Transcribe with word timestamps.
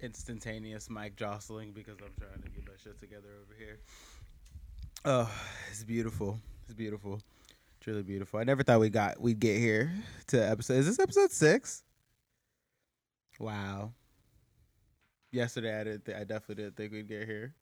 instantaneous 0.00 0.90
mic 0.90 1.16
jostling 1.16 1.72
because 1.72 1.96
I'm 2.00 2.12
trying 2.18 2.42
to 2.42 2.48
get 2.48 2.66
my 2.66 2.74
shit 2.82 3.00
together 3.00 3.28
over 3.42 3.54
here. 3.58 3.78
Oh, 5.04 5.30
it's 5.70 5.84
beautiful. 5.84 6.38
It's 6.64 6.74
beautiful. 6.74 7.20
Truly 7.80 8.02
beautiful. 8.02 8.40
I 8.40 8.44
never 8.44 8.62
thought 8.62 8.80
we 8.80 8.90
got 8.90 9.20
we'd 9.20 9.38
get 9.38 9.58
here 9.58 9.92
to 10.28 10.38
episode. 10.38 10.78
Is 10.78 10.86
this 10.86 10.98
episode 10.98 11.30
six? 11.30 11.84
Wow. 13.38 13.92
Yesterday 15.30 15.80
I 15.80 15.84
didn't. 15.84 16.04
Th- 16.06 16.16
I 16.16 16.24
definitely 16.24 16.64
didn't 16.64 16.76
think 16.76 16.92
we'd 16.92 17.08
get 17.08 17.26
here. 17.26 17.54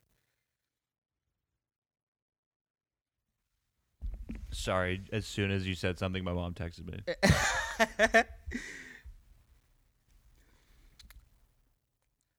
Sorry, 4.50 5.02
as 5.12 5.26
soon 5.26 5.50
as 5.50 5.66
you 5.66 5.74
said 5.74 5.98
something, 5.98 6.22
my 6.22 6.32
mom 6.32 6.54
texted 6.54 6.86
me. 6.86 8.22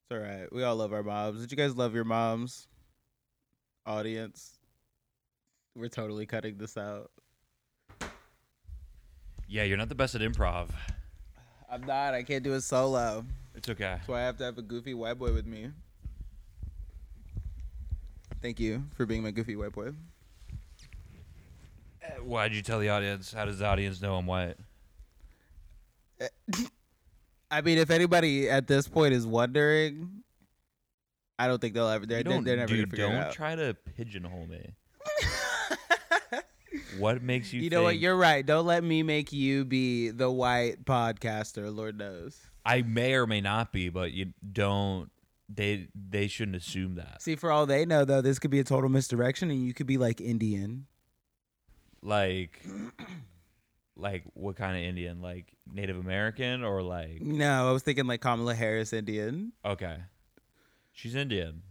it's 0.05 0.11
all 0.11 0.19
right. 0.19 0.51
We 0.53 0.63
all 0.63 0.75
love 0.75 0.93
our 0.93 1.01
moms. 1.01 1.41
Did 1.41 1.51
you 1.51 1.57
guys 1.57 1.75
love 1.75 1.95
your 1.95 2.03
moms? 2.03 2.67
Audience. 3.87 4.59
We're 5.75 5.89
totally 5.89 6.27
cutting 6.27 6.57
this 6.57 6.77
out. 6.77 7.09
Yeah, 9.47 9.63
you're 9.63 9.77
not 9.77 9.89
the 9.89 9.95
best 9.95 10.13
at 10.13 10.21
improv. 10.21 10.69
I'm 11.71 11.81
not. 11.85 12.13
I 12.13 12.21
can't 12.21 12.43
do 12.43 12.53
it 12.53 12.61
solo. 12.61 13.25
It's 13.55 13.67
okay. 13.67 13.95
That's 13.95 14.07
why 14.07 14.21
I 14.21 14.25
have 14.25 14.37
to 14.37 14.43
have 14.43 14.57
a 14.59 14.61
goofy 14.61 14.93
white 14.93 15.17
boy 15.17 15.33
with 15.33 15.47
me. 15.47 15.71
Thank 18.41 18.59
you 18.59 18.83
for 18.95 19.07
being 19.07 19.23
my 19.23 19.31
goofy 19.31 19.55
white 19.55 19.71
boy. 19.71 19.89
Uh, 22.03 22.21
Why'd 22.23 22.53
you 22.53 22.61
tell 22.61 22.79
the 22.79 22.89
audience? 22.89 23.33
How 23.33 23.45
does 23.45 23.57
the 23.57 23.65
audience 23.65 24.01
know 24.01 24.15
I'm 24.15 24.27
white? 24.27 24.57
I 27.51 27.61
mean, 27.61 27.77
if 27.77 27.89
anybody 27.89 28.49
at 28.49 28.67
this 28.67 28.87
point 28.87 29.13
is 29.13 29.25
wondering, 29.25 30.23
I 31.37 31.47
don't 31.47 31.59
think 31.59 31.73
they'll 31.73 31.87
ever. 31.87 32.05
They're, 32.05 32.23
they're, 32.23 32.33
don't, 32.33 32.43
they're 32.43 32.57
never 32.57 32.67
dude, 32.73 32.89
gonna 32.89 32.91
figure 32.91 33.07
don't 33.07 33.15
it 33.15 33.27
out. 33.27 33.33
try 33.33 33.55
to 33.55 33.75
pigeonhole 33.95 34.47
me. 34.47 34.75
What 36.97 37.21
makes 37.21 37.51
you? 37.53 37.61
you 37.61 37.69
know 37.69 37.83
what? 37.83 37.99
You're 37.99 38.15
right. 38.15 38.45
Don't 38.45 38.65
let 38.65 38.83
me 38.83 39.03
make 39.03 39.31
you 39.33 39.65
be 39.65 40.09
the 40.09 40.29
white 40.31 40.85
podcaster. 40.85 41.73
Lord 41.73 41.97
knows. 41.97 42.37
I 42.65 42.81
may 42.81 43.13
or 43.13 43.27
may 43.27 43.41
not 43.41 43.71
be, 43.71 43.89
but 43.89 44.11
you 44.11 44.33
don't. 44.51 45.09
They 45.47 45.87
they 45.93 46.27
shouldn't 46.27 46.55
assume 46.57 46.95
that. 46.95 47.21
See, 47.21 47.35
for 47.35 47.51
all 47.51 47.65
they 47.65 47.85
know, 47.85 48.05
though, 48.05 48.21
this 48.21 48.39
could 48.39 48.51
be 48.51 48.59
a 48.59 48.63
total 48.63 48.89
misdirection, 48.89 49.51
and 49.51 49.65
you 49.65 49.73
could 49.73 49.87
be 49.87 49.97
like 49.97 50.19
Indian. 50.21 50.87
Like, 52.01 52.65
like 53.97 54.23
what 54.33 54.55
kind 54.55 54.75
of 54.77 54.83
Indian? 54.83 55.21
Like 55.21 55.53
Native 55.71 55.97
American 55.97 56.63
or 56.63 56.81
like? 56.81 57.21
No, 57.21 57.69
I 57.69 57.71
was 57.71 57.83
thinking 57.83 58.07
like 58.07 58.21
Kamala 58.21 58.55
Harris 58.55 58.93
Indian. 58.93 59.53
Okay, 59.63 59.97
she's 60.91 61.15
Indian. 61.15 61.61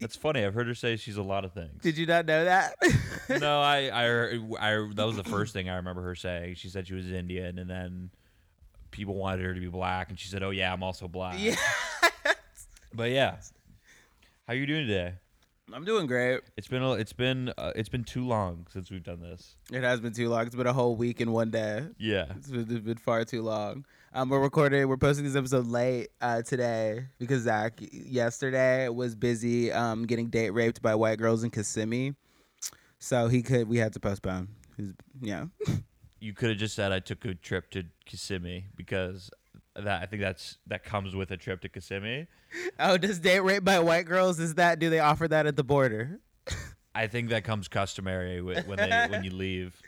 That's 0.00 0.16
funny. 0.16 0.44
I've 0.44 0.52
heard 0.52 0.66
her 0.66 0.74
say 0.74 0.96
she's 0.96 1.16
a 1.16 1.22
lot 1.22 1.46
of 1.46 1.54
things. 1.54 1.82
Did 1.82 1.96
you 1.96 2.04
not 2.04 2.26
know 2.26 2.44
that? 2.44 2.74
no, 3.40 3.60
I, 3.62 3.88
I, 3.88 4.04
I, 4.60 4.88
that 4.94 5.06
was 5.06 5.16
the 5.16 5.24
first 5.24 5.54
thing 5.54 5.70
I 5.70 5.76
remember 5.76 6.02
her 6.02 6.14
saying. 6.14 6.56
She 6.56 6.68
said 6.68 6.86
she 6.86 6.94
was 6.94 7.10
Indian, 7.10 7.58
and 7.58 7.70
then 7.70 8.10
people 8.90 9.14
wanted 9.14 9.42
her 9.46 9.54
to 9.54 9.60
be 9.60 9.68
black, 9.68 10.10
and 10.10 10.18
she 10.18 10.28
said, 10.28 10.42
"Oh 10.42 10.50
yeah, 10.50 10.72
I'm 10.72 10.82
also 10.82 11.08
black." 11.08 11.36
yeah. 11.38 11.56
But 12.94 13.10
yeah, 13.10 13.36
how 14.46 14.52
are 14.52 14.56
you 14.56 14.66
doing 14.66 14.86
today? 14.86 15.14
I'm 15.72 15.84
doing 15.84 16.06
great. 16.06 16.40
It's 16.56 16.68
been, 16.68 16.82
a, 16.82 16.92
it's 16.92 17.12
been, 17.12 17.52
uh, 17.56 17.72
it's 17.76 17.88
been 17.88 18.04
too 18.04 18.26
long 18.26 18.66
since 18.70 18.90
we've 18.90 19.02
done 19.02 19.20
this. 19.20 19.56
It 19.70 19.82
has 19.82 20.00
been 20.00 20.12
too 20.12 20.28
long. 20.28 20.46
It's 20.46 20.56
been 20.56 20.66
a 20.66 20.72
whole 20.72 20.96
week 20.96 21.20
in 21.20 21.32
one 21.32 21.50
day. 21.50 21.86
Yeah, 21.98 22.26
It's 22.36 22.48
been, 22.48 22.60
it's 22.62 22.80
been 22.80 22.98
far 22.98 23.24
too 23.24 23.42
long. 23.42 23.84
Um, 24.12 24.28
we're 24.28 24.40
recording. 24.40 24.86
We're 24.88 24.96
posting 24.96 25.24
this 25.24 25.36
episode 25.36 25.66
late 25.66 26.08
uh, 26.20 26.42
today 26.42 27.06
because 27.18 27.42
Zach 27.42 27.78
yesterday 27.80 28.88
was 28.88 29.14
busy 29.14 29.72
um, 29.72 30.04
getting 30.04 30.28
date 30.28 30.50
raped 30.50 30.82
by 30.82 30.94
white 30.94 31.18
girls 31.18 31.44
in 31.44 31.50
Kissimmee, 31.50 32.14
so 32.98 33.28
he 33.28 33.42
could. 33.42 33.68
We 33.68 33.78
had 33.78 33.94
to 33.94 34.00
postpone. 34.00 34.48
He's, 34.76 34.92
yeah. 35.22 35.46
you 36.20 36.34
could 36.34 36.50
have 36.50 36.58
just 36.58 36.74
said 36.74 36.92
I 36.92 36.98
took 36.98 37.24
a 37.24 37.34
trip 37.34 37.70
to 37.70 37.84
Kissimmee 38.04 38.66
because 38.76 39.30
that 39.76 40.02
I 40.02 40.06
think 40.06 40.22
that's 40.22 40.58
that 40.66 40.84
comes 40.84 41.14
with 41.14 41.30
a 41.30 41.36
trip 41.36 41.60
to 41.62 41.68
Kissimmee. 41.68 42.26
Oh, 42.78 42.96
does 42.98 43.18
date 43.18 43.40
rape 43.40 43.64
by 43.64 43.78
white 43.80 44.06
girls? 44.06 44.38
Is 44.38 44.54
that? 44.54 44.78
Do 44.78 44.90
they 44.90 45.00
offer 45.00 45.26
that 45.28 45.46
at 45.46 45.56
the 45.56 45.64
border? 45.64 46.20
I 46.94 47.06
think 47.06 47.30
that 47.30 47.44
comes 47.44 47.68
customary 47.68 48.42
when 48.42 48.64
they 48.76 49.06
when 49.10 49.24
you 49.24 49.30
leave, 49.30 49.80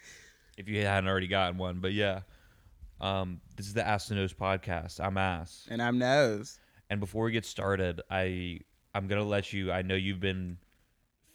if 0.57 0.69
you 0.69 0.81
hadn't 0.83 1.09
already 1.09 1.27
gotten 1.29 1.59
one. 1.59 1.81
But 1.81 1.93
yeah, 1.93 2.21
um, 3.01 3.41
this 3.57 3.67
is 3.67 3.75
the 3.75 3.87
Ass 3.87 4.09
to 4.09 4.15
Nose 4.15 4.33
podcast. 4.33 5.01
I'm 5.05 5.19
Ass, 5.19 5.67
And 5.71 5.83
I'm 5.83 5.99
nose. 5.99 6.59
and 6.89 7.01
before 7.01 7.25
we 7.25 7.33
get 7.33 7.45
started, 7.45 8.01
I 8.11 8.61
I'm 8.95 9.07
gonna 9.07 9.25
let 9.25 9.53
you. 9.53 9.71
I 9.71 9.83
know 9.83 9.95
you've 9.97 10.21
been 10.21 10.57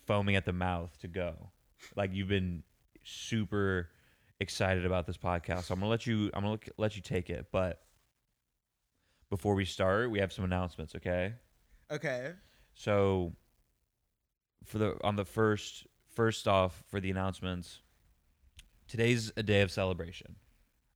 foaming 0.07 0.35
at 0.35 0.45
the 0.45 0.53
mouth 0.53 0.97
to 1.01 1.07
go, 1.07 1.51
like 1.95 2.13
you've 2.15 2.29
been 2.29 2.63
super 3.03 3.89
excited 4.39 4.85
about 4.85 5.05
this 5.05 5.17
podcast. 5.17 5.65
So 5.65 5.73
I'm 5.75 5.79
gonna 5.81 5.91
let 5.91 6.07
you. 6.07 6.31
I'm 6.33 6.41
gonna 6.43 6.57
let 6.77 6.95
you 6.95 7.03
take 7.03 7.29
it, 7.29 7.47
but 7.51 7.79
before 9.29 9.55
we 9.55 9.65
start, 9.65 10.11
we 10.11 10.19
have 10.19 10.33
some 10.33 10.45
announcements. 10.45 10.95
Okay. 10.95 11.33
Okay. 11.91 12.33
So 12.73 13.33
for 14.65 14.77
the 14.77 14.97
on 15.03 15.15
the 15.15 15.25
first 15.25 15.85
first 16.13 16.47
off 16.47 16.83
for 16.89 16.99
the 16.99 17.09
announcements, 17.09 17.81
today's 18.87 19.31
a 19.37 19.43
day 19.43 19.61
of 19.61 19.71
celebration, 19.71 20.35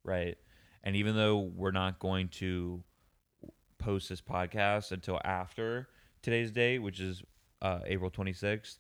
right? 0.04 0.38
And 0.84 0.96
even 0.96 1.16
though 1.16 1.40
we're 1.40 1.72
not 1.72 2.00
going 2.00 2.28
to 2.30 2.84
post 3.78 4.10
this 4.10 4.22
podcast 4.22 4.92
until 4.92 5.20
after 5.24 5.88
today's 6.22 6.52
date, 6.52 6.80
which 6.80 7.00
is 7.00 7.22
uh, 7.62 7.80
April 7.86 8.12
26th, 8.12 8.78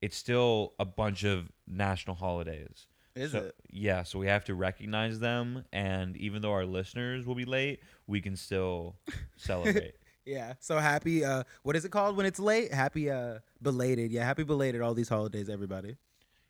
it's 0.00 0.16
still 0.16 0.74
a 0.78 0.84
bunch 0.84 1.24
of 1.24 1.50
national 1.66 2.16
holidays. 2.16 2.86
Is 3.16 3.32
So- 3.32 3.38
it? 3.46 3.54
Yeah, 3.70 4.02
so 4.02 4.18
we 4.18 4.26
have 4.26 4.44
to 4.44 4.54
recognize 4.54 5.18
them, 5.20 5.64
and 5.72 6.16
even 6.16 6.42
though 6.42 6.52
our 6.52 6.66
listeners 6.66 7.24
will 7.26 7.34
be 7.34 7.44
late, 7.44 7.80
we 8.06 8.20
can 8.20 8.36
still 8.36 8.96
celebrate. 9.36 9.94
Yeah. 10.24 10.54
So 10.60 10.78
happy. 10.78 11.24
Uh, 11.24 11.44
what 11.62 11.76
is 11.76 11.84
it 11.84 11.90
called 11.90 12.16
when 12.16 12.24
it's 12.26 12.38
late? 12.40 12.72
Happy. 12.72 13.10
Uh, 13.10 13.40
belated. 13.60 14.10
Yeah. 14.10 14.24
Happy 14.24 14.42
belated. 14.42 14.80
All 14.80 14.94
these 14.94 15.08
holidays, 15.08 15.48
everybody. 15.50 15.96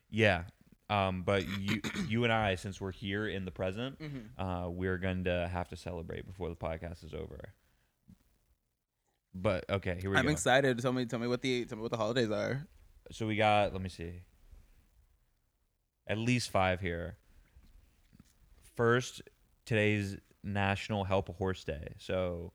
Yeah. 0.09 0.43
Um, 0.89 1.23
but 1.23 1.45
you, 1.59 1.81
you 2.07 2.23
and 2.23 2.31
I, 2.31 2.55
since 2.55 2.79
we're 2.79 2.91
here 2.91 3.27
in 3.27 3.43
the 3.43 3.51
present, 3.51 3.99
uh, 4.37 4.67
we're 4.69 4.97
going 4.99 5.23
to 5.25 5.49
have 5.51 5.67
to 5.69 5.75
celebrate 5.75 6.25
before 6.27 6.47
the 6.49 6.55
podcast 6.55 7.03
is 7.03 7.13
over. 7.13 7.53
But 9.33 9.65
okay, 9.69 9.97
here 9.99 10.09
we 10.09 10.13
go. 10.15 10.19
I'm 10.19 10.29
excited. 10.29 10.79
Tell 10.79 10.93
me. 10.93 11.05
Tell 11.05 11.19
me 11.19 11.27
what 11.27 11.41
the. 11.41 11.65
Tell 11.65 11.77
me 11.77 11.81
what 11.81 11.91
the 11.91 11.97
holidays 11.97 12.31
are. 12.31 12.65
so 13.11 13.27
we 13.27 13.35
got, 13.35 13.73
let 13.73 13.81
me 13.81 13.89
see, 13.89 14.21
at 16.07 16.17
least 16.17 16.49
five 16.49 16.79
here. 16.79 17.17
First, 18.75 19.21
today's 19.65 20.17
National 20.43 21.03
Help 21.03 21.29
a 21.29 21.33
Horse 21.33 21.63
Day. 21.63 21.93
So, 21.97 22.51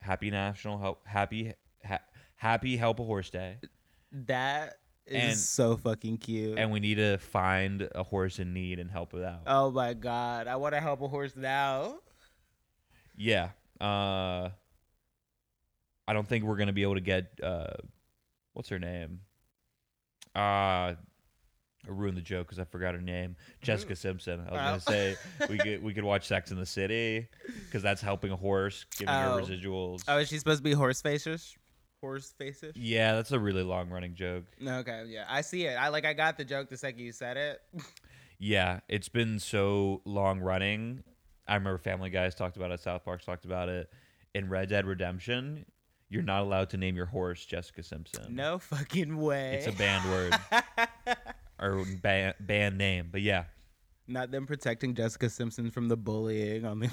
happy 0.00 0.30
National 0.30 0.78
Help, 0.78 1.06
happy, 1.06 1.54
ha- 1.84 2.00
happy 2.36 2.76
Help 2.76 3.00
a 3.00 3.04
Horse 3.04 3.30
Day. 3.30 3.56
That 4.12 4.74
is 5.06 5.22
And- 5.30 5.36
so 5.38 5.76
fucking 5.76 6.18
cute. 6.18 6.58
And 6.58 6.70
we 6.70 6.78
need 6.80 6.96
to 6.96 7.18
find 7.18 7.88
a 7.94 8.02
horse 8.02 8.38
in 8.38 8.52
need 8.52 8.78
and 8.78 8.90
help 8.90 9.14
it 9.14 9.24
out. 9.24 9.42
oh 9.46 9.70
my 9.70 9.94
god, 9.94 10.46
I 10.46 10.56
want 10.56 10.74
to 10.74 10.80
help 10.80 11.00
a 11.00 11.08
horse 11.08 11.34
now. 11.36 11.98
Yeah. 13.16 13.50
Uh 13.80 14.50
I 16.06 16.12
don't 16.12 16.26
think 16.28 16.44
we're 16.44 16.56
gonna 16.56 16.72
be 16.72 16.82
able 16.82 16.94
to 16.96 17.00
get 17.00 17.38
uh 17.42 17.74
what's 18.52 18.68
her 18.68 18.78
name? 18.78 19.20
Uh 20.34 20.94
ruined 21.90 22.16
the 22.16 22.22
joke 22.22 22.46
because 22.46 22.58
I 22.58 22.64
forgot 22.64 22.94
her 22.94 23.00
name. 23.00 23.30
Mm-hmm. 23.30 23.64
Jessica 23.66 23.96
Simpson. 23.96 24.40
I 24.48 24.52
was 24.52 24.60
gonna 24.60 24.80
say 24.80 25.16
we 25.50 25.58
could 25.58 25.82
we 25.82 25.92
could 25.94 26.04
watch 26.04 26.26
Sex 26.26 26.50
in 26.50 26.58
the 26.58 26.66
City 26.66 27.28
because 27.66 27.82
that's 27.82 28.00
helping 28.00 28.30
a 28.32 28.36
horse, 28.36 28.86
giving 28.98 29.12
her 29.14 29.38
Oh. 29.38 29.42
residuals. 29.42 30.02
Oh, 30.08 30.18
is 30.18 30.28
she 30.28 30.38
supposed 30.38 30.58
to 30.58 30.64
be 30.64 30.72
horse 30.72 31.02
faces? 31.02 31.56
Horse 32.00 32.32
faces? 32.38 32.74
Yeah, 32.76 33.14
that's 33.16 33.32
a 33.32 33.38
really 33.38 33.62
long 33.62 33.90
running 33.90 34.14
joke. 34.14 34.44
Okay, 34.66 35.04
yeah, 35.08 35.24
I 35.28 35.42
see 35.42 35.66
it. 35.66 35.74
I 35.74 35.88
like. 35.88 36.04
I 36.06 36.14
got 36.14 36.38
the 36.38 36.44
joke 36.44 36.68
the 36.70 36.76
second 36.78 37.00
you 37.00 37.12
said 37.12 37.36
it. 37.36 37.60
Yeah, 38.42 38.80
it's 38.88 39.10
been 39.10 39.38
so 39.38 40.00
long 40.06 40.40
running. 40.40 41.02
I 41.46 41.56
remember 41.56 41.76
Family 41.76 42.08
Guys 42.08 42.34
talked 42.34 42.56
about 42.56 42.70
it, 42.70 42.80
South 42.80 43.04
Park's 43.04 43.26
talked 43.26 43.44
about 43.44 43.68
it. 43.68 43.90
In 44.34 44.48
Red 44.48 44.70
Dead 44.70 44.86
Redemption, 44.86 45.66
you're 46.08 46.22
not 46.22 46.40
allowed 46.40 46.70
to 46.70 46.78
name 46.78 46.96
your 46.96 47.04
horse 47.04 47.44
Jessica 47.44 47.82
Simpson. 47.82 48.34
no 48.34 48.58
fucking 48.58 49.18
way. 49.18 49.56
It's 49.58 49.66
a 49.66 49.72
banned 49.72 50.10
word 50.10 50.34
or 51.60 51.84
ban- 52.02 52.34
banned 52.40 52.78
name. 52.78 53.08
But 53.12 53.22
yeah, 53.22 53.44
Not 54.08 54.30
them 54.30 54.46
protecting 54.46 54.94
Jessica 54.94 55.28
Simpson 55.28 55.70
from 55.70 55.88
the 55.88 55.96
bullying 55.96 56.64
on 56.64 56.80
the. 56.80 56.90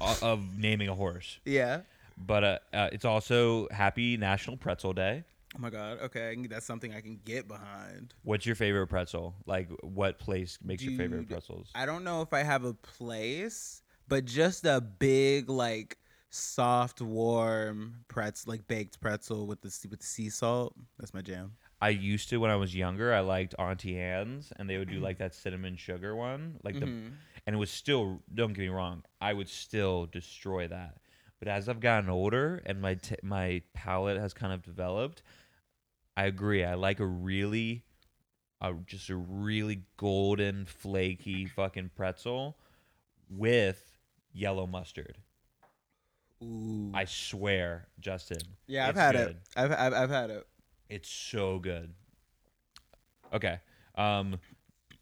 of 0.22 0.58
naming 0.58 0.88
a 0.88 0.94
horse. 0.94 1.38
yeah. 1.44 1.80
But 2.18 2.44
uh, 2.44 2.58
uh, 2.72 2.88
it's 2.92 3.04
also 3.04 3.68
Happy 3.70 4.16
National 4.16 4.56
Pretzel 4.56 4.94
Day. 4.94 5.24
Oh 5.54 5.58
my 5.58 5.68
god. 5.70 5.98
Okay, 6.02 6.34
that's 6.48 6.64
something 6.64 6.94
I 6.94 7.00
can 7.00 7.18
get 7.24 7.46
behind. 7.48 8.14
What's 8.22 8.46
your 8.46 8.54
favorite 8.56 8.86
pretzel? 8.86 9.34
Like, 9.46 9.68
what 9.82 10.18
place 10.18 10.58
makes 10.64 10.82
your 10.82 10.96
favorite 10.96 11.20
Dude, 11.20 11.28
pretzels? 11.30 11.68
I 11.74 11.84
don't 11.86 12.04
know 12.04 12.22
if 12.22 12.32
I 12.32 12.42
have 12.42 12.64
a 12.64 12.72
place, 12.74 13.82
but 14.08 14.24
just 14.24 14.64
a 14.64 14.80
big 14.80 15.48
like 15.50 15.98
soft, 16.30 17.00
warm 17.02 17.96
pretzel, 18.08 18.50
like 18.50 18.66
baked 18.66 19.00
pretzel 19.00 19.46
with 19.46 19.60
the 19.60 19.74
with 19.90 20.00
the 20.00 20.06
sea 20.06 20.30
salt. 20.30 20.74
That's 20.98 21.12
my 21.14 21.20
jam. 21.22 21.52
I 21.80 21.90
used 21.90 22.30
to 22.30 22.38
when 22.38 22.50
I 22.50 22.56
was 22.56 22.74
younger. 22.74 23.12
I 23.12 23.20
liked 23.20 23.54
Auntie 23.58 23.98
Anne's, 23.98 24.52
and 24.56 24.68
they 24.68 24.78
would 24.78 24.88
do 24.88 24.98
like 25.00 25.18
that 25.18 25.34
cinnamon 25.34 25.76
sugar 25.76 26.16
one, 26.16 26.58
like 26.62 26.78
the, 26.80 26.86
Mhm. 26.86 27.12
and 27.46 27.54
it 27.54 27.58
was 27.58 27.70
still. 27.70 28.22
Don't 28.34 28.52
get 28.54 28.62
me 28.62 28.68
wrong, 28.68 29.04
I 29.20 29.32
would 29.34 29.48
still 29.48 30.06
destroy 30.06 30.68
that. 30.68 30.96
But 31.38 31.48
as 31.48 31.68
I've 31.68 31.80
gotten 31.80 32.08
older 32.08 32.62
and 32.64 32.80
my 32.80 32.94
t- 32.94 33.16
my 33.22 33.62
palate 33.74 34.16
has 34.18 34.32
kind 34.32 34.54
of 34.54 34.62
developed, 34.62 35.22
I 36.16 36.24
agree. 36.24 36.64
I 36.64 36.74
like 36.74 36.98
a 36.98 37.04
really, 37.06 37.84
a 38.62 38.72
just 38.86 39.10
a 39.10 39.16
really 39.16 39.82
golden, 39.98 40.64
flaky 40.64 41.44
fucking 41.44 41.90
pretzel 41.94 42.56
with 43.28 43.98
yellow 44.32 44.66
mustard. 44.66 45.18
Ooh. 46.42 46.90
I 46.94 47.04
swear, 47.04 47.88
Justin. 48.00 48.38
yeah, 48.66 48.88
I've 48.88 48.94
had 48.96 49.14
good. 49.14 49.28
it. 49.28 49.36
I've, 49.56 49.72
I've 49.72 49.92
I've 49.92 50.10
had 50.10 50.30
it. 50.30 50.46
It's 50.88 51.08
so 51.10 51.58
good. 51.58 51.94
Okay. 53.32 53.58
Um 53.96 54.38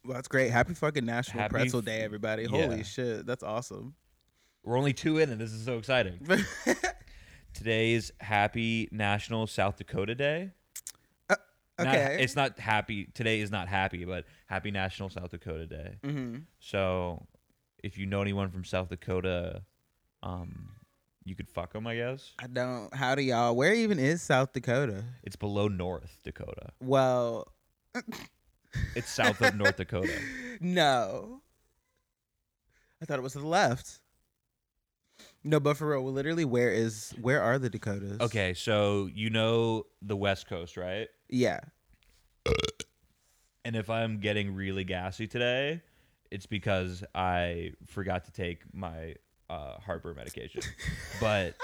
Well, 0.05 0.15
that's 0.15 0.29
great. 0.29 0.51
Happy 0.51 0.75
fucking 0.75 1.05
National 1.05 1.41
Happy 1.43 1.53
Pretzel 1.53 1.83
Day, 1.83 2.01
everybody. 2.01 2.45
yeah. 2.45 2.49
Holy 2.67 2.85
shit, 2.85 3.27
that's 3.27 3.43
awesome. 3.43 3.95
we're 4.63 4.79
only 4.79 4.93
two 4.93 5.19
in 5.19 5.31
and 5.31 5.41
this 5.41 5.53
is 5.53 5.65
so 5.65 5.79
exciting. 5.79 6.19
Today's 7.55 8.11
happy 8.21 8.89
National 8.91 9.47
South 9.47 9.77
Dakota 9.77 10.15
Day. 10.15 10.51
Not- 11.29 11.89
okay. 11.89 12.19
it's 12.21 12.37
not 12.37 12.59
happy 12.61 13.07
today 13.15 13.41
is 13.41 13.51
not 13.51 13.67
happy, 13.69 14.05
but 14.05 14.27
happy 14.47 14.71
National 14.71 15.09
South 15.11 15.31
Dakota 15.31 15.67
Day. 15.67 15.97
mm-hmm. 16.05 16.37
So 16.61 17.27
if 17.83 17.99
you 17.99 18.07
know 18.07 18.23
anyone 18.23 18.51
from 18.51 18.65
South 18.65 18.89
Dakota, 18.89 19.63
um 20.23 20.71
you 21.25 21.35
could 21.35 21.49
fuck 21.49 21.73
them, 21.73 21.87
I 21.87 21.97
guess. 21.97 22.33
I 22.39 22.47
don't. 22.47 22.95
How 22.95 23.15
do 23.15 23.23
y'all? 23.23 23.55
Where 23.57 23.75
even 23.75 23.99
is 23.99 24.23
South 24.23 24.53
Dakota? 24.53 25.05
It's 25.23 25.37
below 25.37 25.69
North 25.69 26.19
Dakota. 26.25 26.71
Well, 26.81 27.49
It's 28.95 29.11
south 29.11 29.41
of 29.41 29.55
North 29.55 29.77
Dakota. 29.77 30.13
no. 30.61 31.41
I 33.01 33.05
thought 33.05 33.19
it 33.19 33.23
was 33.23 33.33
to 33.35 33.41
the 33.41 33.47
left. 33.47 34.01
No, 35.43 35.61
but 35.61 35.77
for 35.77 35.91
real, 35.91 36.11
literally, 36.11 36.45
where 36.45 36.71
is 36.71 37.13
where 37.21 37.43
are 37.43 37.59
the 37.59 37.69
Dakotas? 37.69 38.21
Okay, 38.21 38.55
so 38.55 39.09
you 39.13 39.31
know 39.31 39.85
the 40.01 40.17
West 40.17 40.49
Coast, 40.49 40.77
right? 40.77 41.09
Yeah. 41.29 41.61
And 43.65 43.77
if 43.77 43.91
I'm 43.91 44.21
getting 44.21 44.55
really 44.55 44.85
gassy 44.85 45.27
today, 45.27 45.83
it's 46.31 46.47
because 46.47 47.05
I 47.15 47.73
forgot 47.87 48.25
to 48.25 48.33
take 48.33 48.61
my 48.73 49.15
uh, 49.55 49.79
heartburn 49.81 50.17
medication. 50.17 50.63
but 51.21 51.55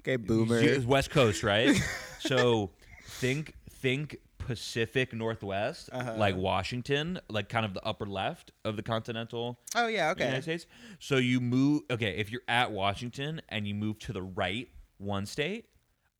Okay, 0.00 0.16
boomer. 0.16 0.58
it's 0.58 0.84
West 0.84 1.10
Coast, 1.10 1.42
right? 1.42 1.74
so 2.20 2.70
think 3.06 3.54
think 3.70 4.16
Pacific 4.38 5.12
Northwest, 5.14 5.88
Uh-huh. 5.92 6.14
like 6.16 6.36
Washington, 6.36 7.20
like 7.30 7.48
kind 7.48 7.64
of 7.64 7.74
the 7.74 7.84
upper 7.84 8.06
left 8.06 8.50
of 8.64 8.76
the 8.76 8.82
continental 8.82 9.60
oh 9.76 9.86
yeah. 9.86 10.10
Okay. 10.10 10.24
United 10.24 10.42
States. 10.42 10.66
So 10.98 11.16
you 11.16 11.40
move 11.40 11.82
okay, 11.90 12.16
if 12.16 12.30
you're 12.30 12.42
at 12.48 12.72
Washington 12.72 13.40
and 13.48 13.66
you 13.66 13.74
move 13.74 13.98
to 14.00 14.12
the 14.12 14.22
right 14.22 14.68
one 14.98 15.26
state, 15.26 15.66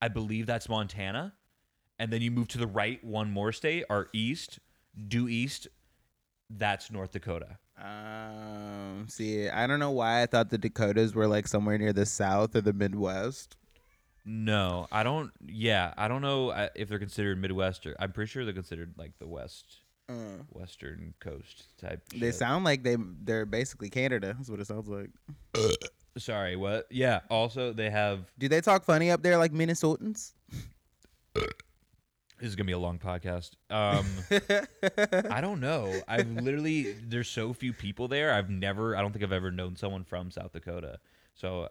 I 0.00 0.09
believe 0.09 0.47
that's 0.47 0.69
Montana. 0.69 1.35
And 1.99 2.12
then 2.12 2.21
you 2.23 2.31
move 2.33 2.49
to 2.49 2.59
the 2.59 2.67
right 2.67 3.03
one 3.05 3.31
more 3.31 3.53
state 3.53 3.85
or 3.91 4.09
east, 4.12 4.59
due 5.09 5.29
east, 5.29 5.69
that's 6.50 6.91
North 6.91 7.12
Dakota. 7.12 7.59
Um. 7.81 9.07
See, 9.09 9.49
I 9.49 9.67
don't 9.67 9.79
know 9.81 9.91
why 9.91 10.23
I 10.23 10.27
thought 10.27 10.51
the 10.51 10.59
Dakotas 10.59 11.15
were 11.15 11.27
like 11.27 11.49
somewhere 11.49 11.79
near 11.79 11.93
the 11.93 12.07
South 12.07 12.55
or 12.55 12.61
the 12.61 12.73
Midwest. 12.73 13.57
No, 14.25 14.87
I 14.93 15.03
don't 15.03 15.33
yeah, 15.47 15.95
I 15.97 16.07
don't 16.07 16.23
know 16.23 16.51
uh, 16.51 16.69
if 16.77 16.89
they're 16.89 16.99
considered 17.01 17.41
Midwest 17.41 17.87
or 17.87 17.97
I'm 17.99 18.13
pretty 18.13 18.31
sure 18.31 18.45
they're 18.45 18.55
considered 18.55 18.95
like 18.97 19.13
the 19.19 19.27
west 19.27 19.79
Uh, 20.09 20.45
western 20.51 21.15
coast 21.19 21.65
type. 21.81 22.03
they 22.13 22.19
shit. 22.29 22.37
sound 22.37 22.65
like 22.65 22.85
they 22.85 22.97
they're 23.25 23.47
basically 23.47 23.91
Canada. 23.91 24.35
That's 24.37 24.49
what 24.49 24.61
it 24.61 24.67
sounds 24.69 24.89
like. 24.89 25.11
Sorry, 26.19 26.55
what? 26.55 26.87
Yeah, 26.91 27.21
also 27.31 27.73
they 27.73 27.91
have 27.91 28.21
Do 28.39 28.49
they 28.49 28.61
talk 28.61 28.85
funny 28.85 29.11
up 29.11 29.23
there 29.25 29.39
like 29.39 29.53
Minnesotans? 29.53 30.33
this 32.43 32.49
is 32.49 32.56
going 32.56 32.67
to 32.67 32.71
be 32.71 32.73
a 32.73 32.79
long 32.79 32.99
podcast. 32.99 33.53
Um 33.71 34.05
I 35.31 35.41
don't 35.41 35.61
know. 35.61 35.94
I've 36.09 36.29
literally 36.29 36.93
there's 36.93 37.29
so 37.29 37.53
few 37.53 37.73
people 37.73 38.09
there. 38.09 38.33
I've 38.35 38.50
never 38.50 38.97
I 38.97 39.00
don't 39.00 39.12
think 39.12 39.23
I've 39.25 39.33
ever 39.33 39.50
known 39.53 39.77
someone 39.77 40.03
from 40.05 40.31
South 40.31 40.53
Dakota. 40.53 40.99
So 41.35 41.69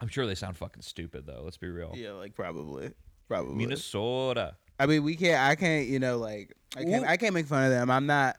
I'm 0.00 0.08
sure 0.08 0.26
they 0.26 0.34
sound 0.34 0.56
fucking 0.56 0.82
stupid 0.82 1.26
though. 1.26 1.42
Let's 1.44 1.58
be 1.58 1.68
real. 1.68 1.92
yeah, 1.94 2.12
like 2.12 2.34
probably, 2.34 2.92
probably. 3.28 3.54
Minnesota. 3.56 4.56
I 4.80 4.86
mean, 4.86 5.02
we 5.02 5.16
can't. 5.16 5.40
I 5.40 5.54
can't. 5.56 5.86
You 5.88 5.98
know, 5.98 6.18
like 6.18 6.54
I 6.76 6.84
can't. 6.84 7.04
Ooh. 7.04 7.08
I 7.08 7.16
can't 7.16 7.34
make 7.34 7.46
fun 7.46 7.64
of 7.64 7.70
them. 7.70 7.90
I'm 7.90 8.06
not. 8.06 8.36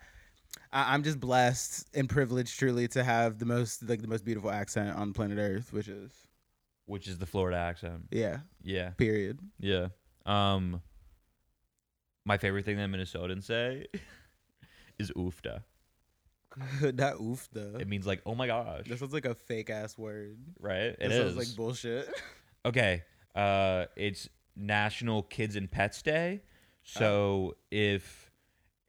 I, 0.72 0.94
I'm 0.94 1.04
just 1.04 1.20
blessed 1.20 1.88
and 1.94 2.08
privileged, 2.10 2.58
truly, 2.58 2.88
to 2.90 3.04
have 3.04 3.40
the 3.40 3.46
most 3.46 3.88
like 3.88 4.02
the 4.02 4.08
most 4.08 4.24
beautiful 4.26 4.50
accent 4.50 4.96
on 4.98 5.14
planet 5.14 5.38
Earth, 5.38 5.74
which 5.74 5.90
is 5.90 6.12
Which 6.86 7.08
is 7.08 7.18
the 7.18 7.26
Florida 7.26 7.58
accent. 7.58 8.06
yeah. 8.12 8.40
Yeah. 8.64 8.92
Period. 8.92 9.40
Yeah. 9.60 9.90
Um 10.26 10.82
my 12.30 12.38
favorite 12.38 12.64
thing 12.64 12.78
that 12.78 12.88
Minnesotans 12.90 13.44
say 13.44 13.88
is 15.00 15.12
oofda. 15.18 15.64
that 16.82 17.16
oof 17.22 17.50
though. 17.52 17.76
It 17.80 17.88
means 17.88 18.06
like, 18.06 18.22
oh 18.24 18.36
my 18.36 18.46
gosh. 18.46 18.86
That 18.88 19.00
sounds 19.00 19.14
like 19.14 19.26
a 19.26 19.34
fake 19.34 19.72
ass 19.72 19.98
word. 19.98 20.38
Right? 20.60 20.96
It 20.96 21.00
That 21.00 21.12
is. 21.12 21.34
sounds 21.34 21.38
like 21.38 21.56
bullshit. 21.58 22.08
Okay. 22.66 23.04
Uh 23.34 23.86
it's 23.96 24.28
National 24.56 25.24
Kids 25.24 25.56
and 25.56 25.72
Pets 25.72 26.02
Day. 26.02 26.42
So 26.84 27.56
if 27.72 28.30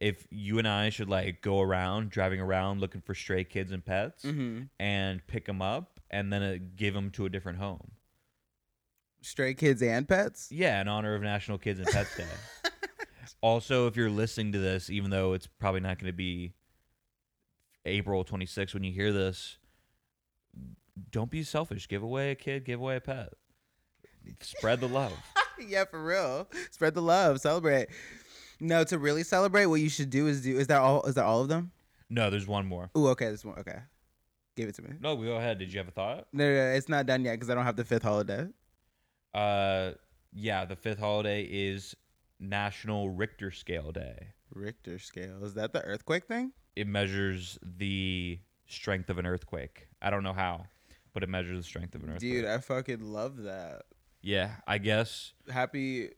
if 0.01 0.27
you 0.29 0.59
and 0.59 0.67
I 0.67 0.89
should 0.89 1.09
like 1.09 1.41
go 1.41 1.61
around 1.61 2.09
driving 2.09 2.41
around 2.41 2.81
looking 2.81 2.99
for 2.99 3.15
stray 3.15 3.45
kids 3.45 3.71
and 3.71 3.83
pets 3.83 4.25
mm-hmm. 4.25 4.63
and 4.77 5.25
pick 5.25 5.45
them 5.45 5.61
up 5.61 6.01
and 6.11 6.33
then 6.33 6.43
uh, 6.43 6.57
give 6.75 6.93
them 6.93 7.11
to 7.11 7.25
a 7.25 7.29
different 7.29 7.59
home. 7.59 7.91
Stray 9.21 9.53
kids 9.53 9.81
and 9.81 10.05
pets. 10.05 10.49
Yeah, 10.51 10.81
in 10.81 10.89
honor 10.89 11.15
of 11.15 11.21
National 11.21 11.57
Kids 11.57 11.79
and 11.79 11.87
Pets 11.87 12.17
Day. 12.17 12.70
Also, 13.41 13.87
if 13.87 13.95
you're 13.95 14.09
listening 14.09 14.51
to 14.53 14.59
this, 14.59 14.89
even 14.89 15.09
though 15.09 15.33
it's 15.33 15.47
probably 15.47 15.81
not 15.81 15.99
going 15.99 16.11
to 16.11 16.15
be 16.15 16.53
April 17.85 18.23
26th 18.23 18.73
when 18.73 18.83
you 18.83 18.91
hear 18.91 19.11
this, 19.11 19.57
don't 21.11 21.29
be 21.29 21.43
selfish. 21.43 21.87
Give 21.87 22.03
away 22.03 22.31
a 22.31 22.35
kid, 22.35 22.65
give 22.65 22.79
away 22.79 22.95
a 22.95 23.01
pet. 23.01 23.33
Spread 24.41 24.81
the 24.81 24.87
love. 24.87 25.13
yeah, 25.67 25.85
for 25.85 26.03
real. 26.03 26.47
Spread 26.71 26.93
the 26.93 27.01
love. 27.01 27.41
Celebrate. 27.41 27.87
No, 28.59 28.83
to 28.83 28.99
really 28.99 29.23
celebrate, 29.23 29.65
what 29.65 29.81
you 29.81 29.89
should 29.89 30.09
do 30.09 30.27
is 30.27 30.41
do. 30.41 30.57
Is 30.59 30.67
that 30.67 30.79
all? 30.79 31.03
Is 31.03 31.15
that 31.15 31.25
all 31.25 31.41
of 31.41 31.47
them? 31.47 31.71
No, 32.09 32.29
there's 32.29 32.45
one 32.45 32.67
more. 32.67 32.91
Ooh, 32.95 33.07
okay. 33.09 33.29
This 33.29 33.43
one. 33.43 33.57
Okay. 33.59 33.79
Give 34.55 34.69
it 34.69 34.75
to 34.75 34.83
me. 34.83 34.89
No, 34.99 35.15
we 35.15 35.25
go 35.25 35.37
ahead. 35.37 35.57
Did 35.57 35.73
you 35.73 35.79
have 35.79 35.87
a 35.87 35.91
thought? 35.91 36.27
No, 36.33 36.47
no, 36.47 36.53
no 36.53 36.71
it's 36.73 36.89
not 36.89 37.05
done 37.05 37.23
yet 37.23 37.33
because 37.33 37.49
I 37.49 37.55
don't 37.55 37.65
have 37.65 37.77
the 37.77 37.85
fifth 37.85 38.03
holiday. 38.03 38.47
Uh, 39.33 39.91
yeah, 40.33 40.65
the 40.65 40.75
fifth 40.75 40.99
holiday 40.99 41.43
is 41.43 41.95
National 42.41 43.09
Richter 43.09 43.51
Scale 43.51 43.91
Day. 43.91 44.33
Richter 44.53 44.99
scale. 44.99 45.43
Is 45.45 45.53
that 45.53 45.71
the 45.71 45.81
earthquake 45.83 46.25
thing? 46.25 46.51
It 46.75 46.87
measures 46.87 47.57
the 47.61 48.39
strength 48.67 49.09
of 49.09 49.17
an 49.17 49.25
earthquake. 49.25 49.87
I 50.01 50.09
don't 50.09 50.23
know 50.23 50.33
how, 50.33 50.65
but 51.13 51.23
it 51.23 51.29
measures 51.29 51.57
the 51.57 51.63
strength 51.63 51.95
of 51.95 52.03
an 52.03 52.09
earthquake. 52.09 52.31
Dude, 52.31 52.45
I 52.45 52.57
fucking 52.57 53.01
love 53.01 53.43
that. 53.43 53.83
Yeah, 54.21 54.55
I 54.67 54.77
guess. 54.77 55.33
Happy. 55.49 56.09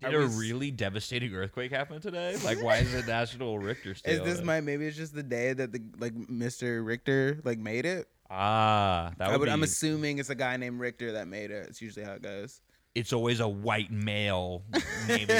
Did 0.00 0.14
I 0.14 0.18
a 0.18 0.26
really 0.26 0.70
devastating 0.70 1.32
earthquake 1.34 1.70
happen 1.70 2.00
today? 2.00 2.36
Like, 2.44 2.62
why 2.62 2.78
is 2.78 2.92
it 2.92 3.06
National 3.06 3.58
Richter 3.58 3.94
Scale? 3.96 4.14
Is 4.14 4.20
this 4.22 4.38
Day? 4.38 4.44
my 4.44 4.60
maybe 4.60 4.86
it's 4.86 4.96
just 4.96 5.14
the 5.14 5.22
day 5.22 5.52
that 5.52 5.72
the 5.72 5.80
like 5.98 6.14
Mr. 6.14 6.84
Richter 6.84 7.40
like 7.44 7.58
made 7.58 7.86
it? 7.86 8.08
ah? 8.32 9.12
That 9.18 9.28
I 9.28 9.30
would 9.32 9.40
would, 9.40 9.46
be, 9.46 9.52
I'm 9.52 9.62
assuming 9.62 10.18
it's 10.18 10.30
a 10.30 10.34
guy 10.34 10.56
named 10.56 10.80
Richter 10.80 11.12
that 11.12 11.28
made 11.28 11.50
it. 11.50 11.66
It's 11.68 11.80
usually 11.80 12.04
how 12.04 12.12
it 12.12 12.22
goes. 12.22 12.60
It's 12.94 13.12
always 13.12 13.40
a 13.40 13.48
white 13.48 13.90
male. 13.90 14.62
Maybe. 15.08 15.34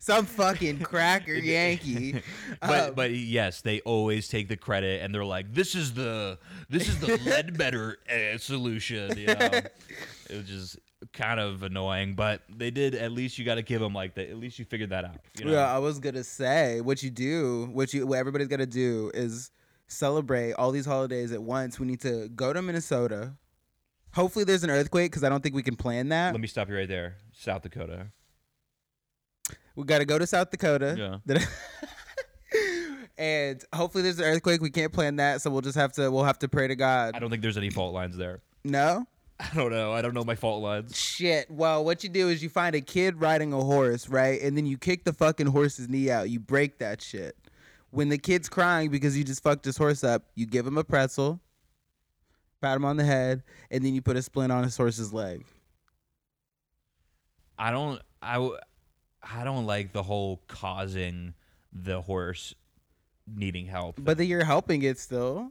Some 0.00 0.24
fucking 0.24 0.80
cracker 0.80 1.34
Yankee. 1.34 2.22
but 2.60 2.88
Um, 2.88 2.94
but 2.94 3.10
yes, 3.12 3.60
they 3.60 3.80
always 3.80 4.28
take 4.28 4.48
the 4.48 4.56
credit 4.56 5.02
and 5.02 5.14
they're 5.14 5.24
like, 5.24 5.52
"This 5.52 5.74
is 5.74 5.94
the 5.94 6.38
this 6.68 6.88
is 6.88 6.98
the 7.00 7.18
Ledbetter 7.26 7.98
uh, 8.10 8.38
solution." 8.38 9.16
You 9.16 9.26
know, 9.26 9.34
it 9.34 9.70
was 10.30 10.46
just 10.46 10.78
kind 11.12 11.38
of 11.38 11.62
annoying, 11.62 12.14
but 12.14 12.42
they 12.48 12.70
did. 12.70 12.94
At 12.94 13.12
least 13.12 13.38
you 13.38 13.44
got 13.44 13.56
to 13.56 13.62
give 13.62 13.80
them 13.80 13.92
like 13.92 14.14
that. 14.14 14.30
At 14.30 14.38
least 14.38 14.58
you 14.58 14.64
figured 14.64 14.90
that 14.90 15.04
out. 15.04 15.16
You 15.38 15.44
know? 15.46 15.52
Yeah, 15.52 15.72
I 15.74 15.78
was 15.78 15.98
gonna 15.98 16.24
say 16.24 16.80
what 16.80 17.02
you 17.02 17.10
do, 17.10 17.68
what 17.72 17.92
you 17.92 18.06
what 18.06 18.18
everybody's 18.18 18.48
gotta 18.48 18.66
do 18.66 19.10
is 19.14 19.50
celebrate 19.88 20.54
all 20.54 20.72
these 20.72 20.86
holidays 20.86 21.32
at 21.32 21.42
once. 21.42 21.78
We 21.78 21.86
need 21.86 22.00
to 22.00 22.28
go 22.30 22.52
to 22.52 22.62
Minnesota. 22.62 23.34
Hopefully, 24.16 24.46
there's 24.46 24.64
an 24.64 24.70
earthquake 24.70 25.10
because 25.10 25.24
I 25.24 25.28
don't 25.28 25.42
think 25.42 25.54
we 25.54 25.62
can 25.62 25.76
plan 25.76 26.08
that. 26.08 26.32
Let 26.32 26.40
me 26.40 26.46
stop 26.46 26.70
you 26.70 26.76
right 26.76 26.88
there. 26.88 27.16
South 27.34 27.60
Dakota. 27.60 28.06
we 29.74 29.84
got 29.84 29.98
to 29.98 30.06
go 30.06 30.18
to 30.18 30.26
South 30.26 30.50
Dakota. 30.50 31.20
Yeah. 31.28 31.38
and 33.18 33.62
hopefully, 33.74 34.02
there's 34.02 34.18
an 34.18 34.24
earthquake. 34.24 34.62
We 34.62 34.70
can't 34.70 34.90
plan 34.90 35.16
that, 35.16 35.42
so 35.42 35.50
we'll 35.50 35.60
just 35.60 35.76
have 35.76 35.92
to 35.92 36.10
we'll 36.10 36.24
have 36.24 36.38
to 36.38 36.48
pray 36.48 36.66
to 36.66 36.74
God. 36.74 37.14
I 37.14 37.18
don't 37.18 37.28
think 37.28 37.42
there's 37.42 37.58
any 37.58 37.68
fault 37.68 37.92
lines 37.92 38.16
there. 38.16 38.40
No, 38.64 39.06
I 39.38 39.50
don't 39.54 39.70
know. 39.70 39.92
I 39.92 40.00
don't 40.00 40.14
know 40.14 40.24
my 40.24 40.34
fault 40.34 40.62
lines. 40.62 40.98
Shit. 40.98 41.50
Well, 41.50 41.84
what 41.84 42.02
you 42.02 42.08
do 42.08 42.30
is 42.30 42.42
you 42.42 42.48
find 42.48 42.74
a 42.74 42.80
kid 42.80 43.20
riding 43.20 43.52
a 43.52 43.60
horse, 43.60 44.08
right? 44.08 44.40
And 44.40 44.56
then 44.56 44.64
you 44.64 44.78
kick 44.78 45.04
the 45.04 45.12
fucking 45.12 45.48
horse's 45.48 45.90
knee 45.90 46.10
out. 46.10 46.30
You 46.30 46.40
break 46.40 46.78
that 46.78 47.02
shit. 47.02 47.36
When 47.90 48.08
the 48.08 48.16
kid's 48.16 48.48
crying 48.48 48.90
because 48.90 49.16
you 49.16 49.24
just 49.24 49.42
fucked 49.42 49.66
his 49.66 49.76
horse 49.76 50.02
up, 50.02 50.24
you 50.34 50.46
give 50.46 50.66
him 50.66 50.78
a 50.78 50.84
pretzel, 50.84 51.40
pat 52.60 52.76
him 52.76 52.84
on 52.84 52.96
the 52.96 53.04
head, 53.04 53.42
and 53.70 53.84
then 53.84 53.94
you 53.94 54.02
put 54.02 54.16
a 54.16 54.22
splint 54.22 54.52
on 54.52 54.64
his 54.64 54.76
horse's 54.76 55.12
leg. 55.12 55.44
I 57.58 57.70
don't. 57.70 58.00
I. 58.22 58.34
w- 58.34 58.58
I 59.28 59.42
don't 59.42 59.66
like 59.66 59.92
the 59.92 60.04
whole 60.04 60.40
causing 60.46 61.34
the 61.72 62.00
horse 62.00 62.54
needing 63.26 63.66
help. 63.66 63.96
But 63.98 64.18
then 64.18 64.28
you're 64.28 64.44
helping 64.44 64.82
it 64.82 64.98
still. 65.00 65.50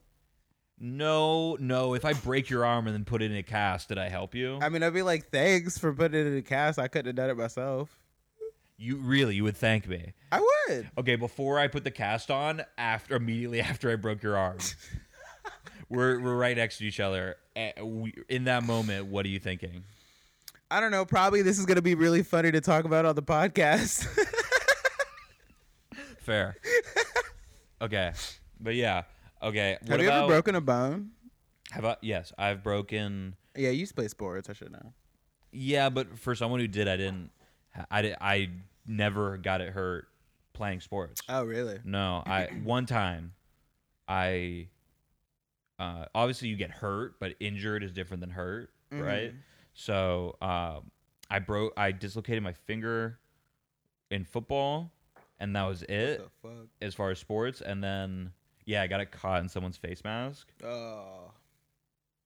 no, 0.80 1.58
no. 1.60 1.94
If 1.94 2.06
I 2.06 2.14
break 2.14 2.50
your 2.50 2.64
arm 2.66 2.88
and 2.88 2.96
then 2.96 3.04
put 3.04 3.22
it 3.22 3.32
in 3.32 3.38
a 3.38 3.44
cast, 3.44 3.90
did 3.90 3.98
I 3.98 4.08
help 4.08 4.34
you? 4.34 4.60
I 4.62 4.70
mean, 4.70 4.82
I'd 4.82 4.94
be 4.94 5.02
like, 5.02 5.30
thanks 5.30 5.78
for 5.78 5.92
putting 5.94 6.22
it 6.22 6.28
in 6.28 6.38
a 6.38 6.42
cast. 6.42 6.80
I 6.80 6.88
couldn't 6.88 7.08
have 7.08 7.16
done 7.16 7.30
it 7.32 7.38
myself. 7.38 8.00
you 8.78 8.96
really? 8.98 9.36
You 9.36 9.44
would 9.44 9.58
thank 9.58 9.90
me. 9.90 10.14
I 10.32 10.40
would. 10.70 10.90
Okay, 10.98 11.18
before 11.18 11.60
I 11.60 11.68
put 11.68 11.84
the 11.84 11.92
cast 11.92 12.32
on, 12.32 12.62
after 12.78 13.16
immediately 13.18 13.60
after 13.72 13.92
I 13.92 13.96
broke 13.98 14.24
your 14.24 14.38
arm, 14.38 14.60
we're 15.96 16.20
we're 16.20 16.36
right 16.36 16.56
next 16.56 16.78
to 16.80 16.86
each 16.86 17.00
other. 17.00 17.38
In 18.30 18.46
that 18.46 18.64
moment, 18.64 19.08
what 19.08 19.25
are 19.25 19.30
you 19.30 19.40
thinking? 19.40 19.84
I 20.70 20.80
don't 20.80 20.92
know. 20.92 21.06
Probably 21.06 21.42
this 21.42 21.58
is 21.58 21.66
gonna 21.66 21.82
be 21.82 21.96
really 21.96 22.24
funny 22.24 22.52
to 22.52 22.62
talk 22.62 22.86
about 22.86 23.06
on 23.06 23.16
the 23.16 23.24
podcast. 23.24 24.08
Fair. 26.20 26.58
okay, 27.82 28.12
but 28.60 28.75
yeah. 28.75 29.04
Okay. 29.42 29.78
What 29.82 29.92
Have 29.92 30.02
you 30.02 30.08
about, 30.08 30.24
ever 30.24 30.28
broken 30.28 30.56
a 30.56 30.62
bone? 30.62 31.12
Have 31.72 31.86
I? 31.86 31.98
Yes, 32.02 32.34
I've 32.38 32.64
broken. 32.64 33.36
Yeah, 33.56 33.70
you 33.70 33.80
used 33.80 33.92
to 33.92 33.96
play 33.96 34.08
sports. 34.08 34.50
I 34.50 34.54
should 34.54 34.72
know. 34.72 34.94
Yeah, 35.52 35.90
but 35.90 36.18
for 36.18 36.36
someone 36.36 36.60
who 36.60 36.68
did, 36.68 36.88
I 36.88 36.98
didn't. 36.98 37.32
I 37.92 38.02
did, 38.02 38.16
I 38.20 38.50
never 38.88 39.38
got 39.38 39.62
it 39.62 39.74
hurt 39.74 40.08
playing 40.54 40.82
sports. 40.82 41.22
Oh, 41.30 41.44
really? 41.44 41.80
No, 41.84 42.24
I 42.25 42.48
one 42.64 42.86
time, 42.86 43.34
I. 44.08 44.68
Uh, 45.79 46.05
obviously, 46.15 46.48
you 46.48 46.55
get 46.55 46.72
hurt, 46.72 47.20
but 47.20 47.36
injured 47.39 47.84
is 47.84 47.91
different 47.91 48.22
than 48.22 48.29
hurt, 48.29 48.70
right? 48.91 49.34
So, 49.74 50.38
um, 50.41 50.89
I 51.29 51.39
broke. 51.39 51.74
I 51.75 51.91
dislocated 51.91 52.44
my 52.44 52.53
finger 52.53 53.20
in 54.12 54.24
football, 54.24 54.91
and 55.39 55.55
that 55.55 55.63
was 55.63 55.84
it 55.84 56.20
The 56.20 56.29
fuck? 56.41 56.67
as 56.82 56.94
far 56.94 57.12
as 57.12 57.20
sports. 57.20 57.62
And 57.62 57.84
then, 57.84 58.32
yeah, 58.65 58.84
I 58.84 58.88
got 58.88 59.01
it 59.01 59.12
caught 59.12 59.41
in 59.41 59.50
someone's 59.50 59.75
face 59.77 60.03
mask 60.03 60.48
Oh. 60.63 61.32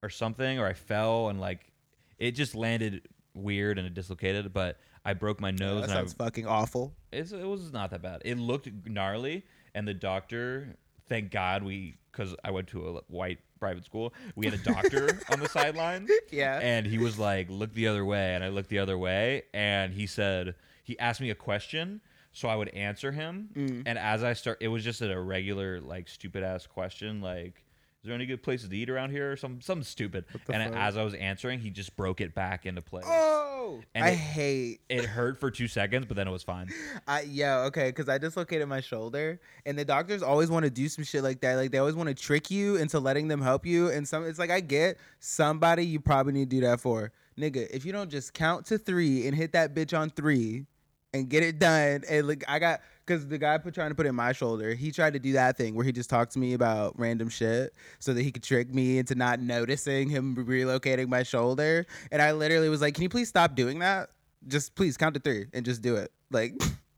or 0.03 0.09
something, 0.09 0.59
or 0.59 0.67
I 0.67 0.73
fell 0.73 1.29
and 1.29 1.39
like 1.39 1.71
it 2.17 2.31
just 2.31 2.53
landed 2.55 3.07
weird 3.33 3.77
and 3.79 3.87
it 3.87 3.93
dislocated. 3.93 4.53
But 4.53 4.77
I 5.05 5.13
broke 5.13 5.39
my 5.39 5.51
nose, 5.51 5.81
that 5.81 5.89
and 5.89 5.91
I 5.93 5.95
sounds 5.95 6.13
fucking 6.13 6.45
awful. 6.45 6.93
it's, 7.11 7.31
it 7.31 7.47
was 7.47 7.71
not 7.71 7.89
that 7.91 8.01
bad. 8.01 8.21
It 8.25 8.37
looked 8.37 8.69
gnarly, 8.85 9.45
and 9.73 9.87
the 9.87 9.93
doctor, 9.93 10.75
thank 11.07 11.31
God 11.31 11.63
we, 11.63 11.95
because 12.11 12.35
I 12.43 12.51
went 12.51 12.67
to 12.69 12.87
a 12.97 13.01
white 13.07 13.39
private 13.59 13.85
school, 13.85 14.13
we 14.35 14.45
had 14.45 14.53
a 14.55 14.63
doctor 14.63 15.19
on 15.31 15.39
the 15.39 15.47
sideline, 15.57 16.07
Yeah. 16.31 16.59
and 16.61 16.85
he 16.85 16.97
was 16.97 17.17
like, 17.19 17.49
"Look 17.49 17.73
the 17.73 17.87
other 17.87 18.05
way," 18.05 18.35
and 18.35 18.43
I 18.43 18.49
looked 18.49 18.69
the 18.69 18.79
other 18.79 18.97
way, 18.97 19.43
and 19.53 19.93
he 19.93 20.05
said 20.07 20.55
he 20.83 20.97
asked 20.99 21.21
me 21.21 21.29
a 21.29 21.35
question, 21.35 22.01
so 22.31 22.47
I 22.47 22.55
would 22.55 22.69
answer 22.69 23.11
him, 23.11 23.49
Mm. 23.53 23.83
and 23.85 23.97
as 23.99 24.23
I 24.23 24.33
start, 24.33 24.57
it 24.61 24.69
was 24.69 24.83
just 24.83 25.01
a 25.01 25.19
regular 25.19 25.79
like 25.81 26.07
stupid 26.07 26.43
ass 26.43 26.65
question, 26.67 27.21
like. 27.21 27.63
There 28.09 28.15
any 28.15 28.25
good 28.25 28.43
places 28.43 28.69
to 28.69 28.75
eat 28.75 28.89
around 28.89 29.11
here 29.11 29.31
or 29.31 29.37
some 29.37 29.61
something 29.61 29.83
stupid? 29.83 30.25
And 30.51 30.73
fuck? 30.73 30.79
as 30.79 30.97
I 30.97 31.03
was 31.03 31.13
answering, 31.13 31.59
he 31.59 31.69
just 31.69 31.95
broke 31.95 32.21
it 32.21 32.33
back 32.35 32.65
into 32.65 32.81
place. 32.81 33.05
oh. 33.07 33.81
And 33.93 34.03
I 34.03 34.09
it- 34.09 34.15
hate. 34.15 34.81
It 34.89 35.05
hurt 35.05 35.39
for 35.39 35.51
two 35.51 35.67
seconds, 35.67 36.07
but 36.07 36.17
then 36.17 36.27
it 36.27 36.31
was 36.31 36.41
fine. 36.41 36.69
I 37.07 37.21
yeah 37.21 37.59
okay 37.65 37.89
because 37.89 38.09
I 38.09 38.17
dislocated 38.17 38.67
my 38.67 38.81
shoulder 38.81 39.39
and 39.65 39.77
the 39.77 39.85
doctors 39.85 40.23
always 40.23 40.49
want 40.49 40.65
to 40.65 40.71
do 40.71 40.89
some 40.89 41.03
shit 41.03 41.23
like 41.23 41.39
that 41.41 41.55
like 41.55 41.71
they 41.71 41.77
always 41.77 41.95
want 41.95 42.09
to 42.09 42.15
trick 42.15 42.49
you 42.49 42.77
into 42.77 42.99
letting 42.99 43.27
them 43.27 43.41
help 43.41 43.65
you 43.65 43.89
and 43.89 44.07
some 44.07 44.25
it's 44.25 44.39
like 44.39 44.49
I 44.49 44.59
get 44.59 44.97
somebody 45.19 45.85
you 45.85 45.99
probably 45.99 46.33
need 46.33 46.49
to 46.49 46.55
do 46.55 46.61
that 46.65 46.79
for 46.81 47.11
nigga 47.37 47.67
if 47.69 47.85
you 47.85 47.91
don't 47.91 48.09
just 48.09 48.33
count 48.33 48.65
to 48.67 48.77
three 48.79 49.27
and 49.27 49.35
hit 49.35 49.51
that 49.53 49.75
bitch 49.75 49.97
on 49.97 50.09
three 50.09 50.65
and 51.13 51.29
get 51.29 51.43
it 51.43 51.59
done 51.59 52.03
and 52.09 52.27
like 52.27 52.43
I 52.47 52.57
got 52.59 52.81
because 53.09 53.27
the 53.27 53.39
guy 53.39 53.57
put 53.57 53.73
trying 53.73 53.89
to 53.89 53.95
put 53.95 54.05
it 54.05 54.09
in 54.09 54.15
my 54.15 54.31
shoulder 54.31 54.75
he 54.75 54.91
tried 54.91 55.13
to 55.13 55.19
do 55.19 55.33
that 55.33 55.57
thing 55.57 55.73
where 55.73 55.83
he 55.83 55.91
just 55.91 56.11
talked 56.11 56.33
to 56.33 56.39
me 56.39 56.53
about 56.53 56.93
random 56.99 57.27
shit 57.27 57.73
so 57.97 58.13
that 58.13 58.21
he 58.21 58.31
could 58.31 58.43
trick 58.43 58.71
me 58.71 58.99
into 58.99 59.15
not 59.15 59.39
noticing 59.39 60.09
him 60.09 60.35
relocating 60.35 61.07
my 61.07 61.23
shoulder. 61.23 61.85
And 62.11 62.21
I 62.21 62.33
literally 62.33 62.69
was 62.69 62.81
like 62.81 62.93
can 62.93 63.03
you 63.03 63.09
please 63.09 63.29
stop 63.29 63.55
doing 63.55 63.79
that? 63.79 64.09
Just 64.47 64.75
please 64.75 64.95
count 64.95 65.15
to 65.15 65.19
three 65.19 65.47
and 65.53 65.65
just 65.65 65.81
do 65.81 65.95
it. 65.95 66.11
Like 66.29 66.53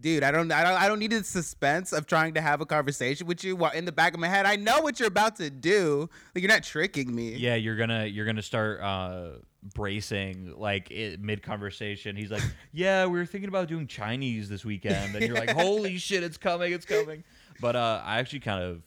dude 0.00 0.22
i 0.22 0.30
don't 0.30 0.52
i 0.52 0.62
don't 0.62 0.80
i 0.80 0.88
don't 0.88 0.98
need 0.98 1.10
the 1.10 1.24
suspense 1.24 1.92
of 1.92 2.06
trying 2.06 2.34
to 2.34 2.40
have 2.40 2.60
a 2.60 2.66
conversation 2.66 3.26
with 3.26 3.42
you 3.42 3.56
while 3.56 3.72
in 3.72 3.84
the 3.84 3.92
back 3.92 4.14
of 4.14 4.20
my 4.20 4.28
head. 4.28 4.46
I 4.46 4.56
know 4.56 4.80
what 4.80 4.98
you're 4.98 5.08
about 5.08 5.36
to 5.36 5.50
do. 5.50 6.08
Like 6.34 6.42
you're 6.42 6.52
not 6.52 6.62
tricking 6.62 7.14
me. 7.14 7.34
Yeah, 7.34 7.54
you're 7.54 7.76
gonna 7.76 8.06
you're 8.06 8.26
gonna 8.26 8.42
start 8.42 8.80
uh, 8.80 9.28
bracing 9.74 10.54
like 10.56 10.92
mid 11.20 11.42
conversation. 11.42 12.16
He's 12.16 12.30
like, 12.30 12.42
"Yeah, 12.72 13.06
we 13.06 13.18
were 13.18 13.26
thinking 13.26 13.48
about 13.48 13.68
doing 13.68 13.86
Chinese 13.86 14.48
this 14.48 14.64
weekend," 14.64 15.14
and 15.14 15.24
you're 15.24 15.36
like, 15.36 15.50
"Holy 15.56 15.98
shit, 15.98 16.22
it's 16.22 16.36
coming, 16.36 16.72
it's 16.72 16.86
coming!" 16.86 17.24
But 17.60 17.76
uh, 17.76 18.02
I 18.04 18.18
actually 18.18 18.40
kind 18.40 18.62
of 18.62 18.82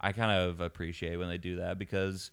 I 0.00 0.12
kind 0.12 0.32
of 0.32 0.60
appreciate 0.60 1.16
when 1.16 1.28
they 1.28 1.38
do 1.38 1.56
that 1.56 1.78
because 1.78 2.30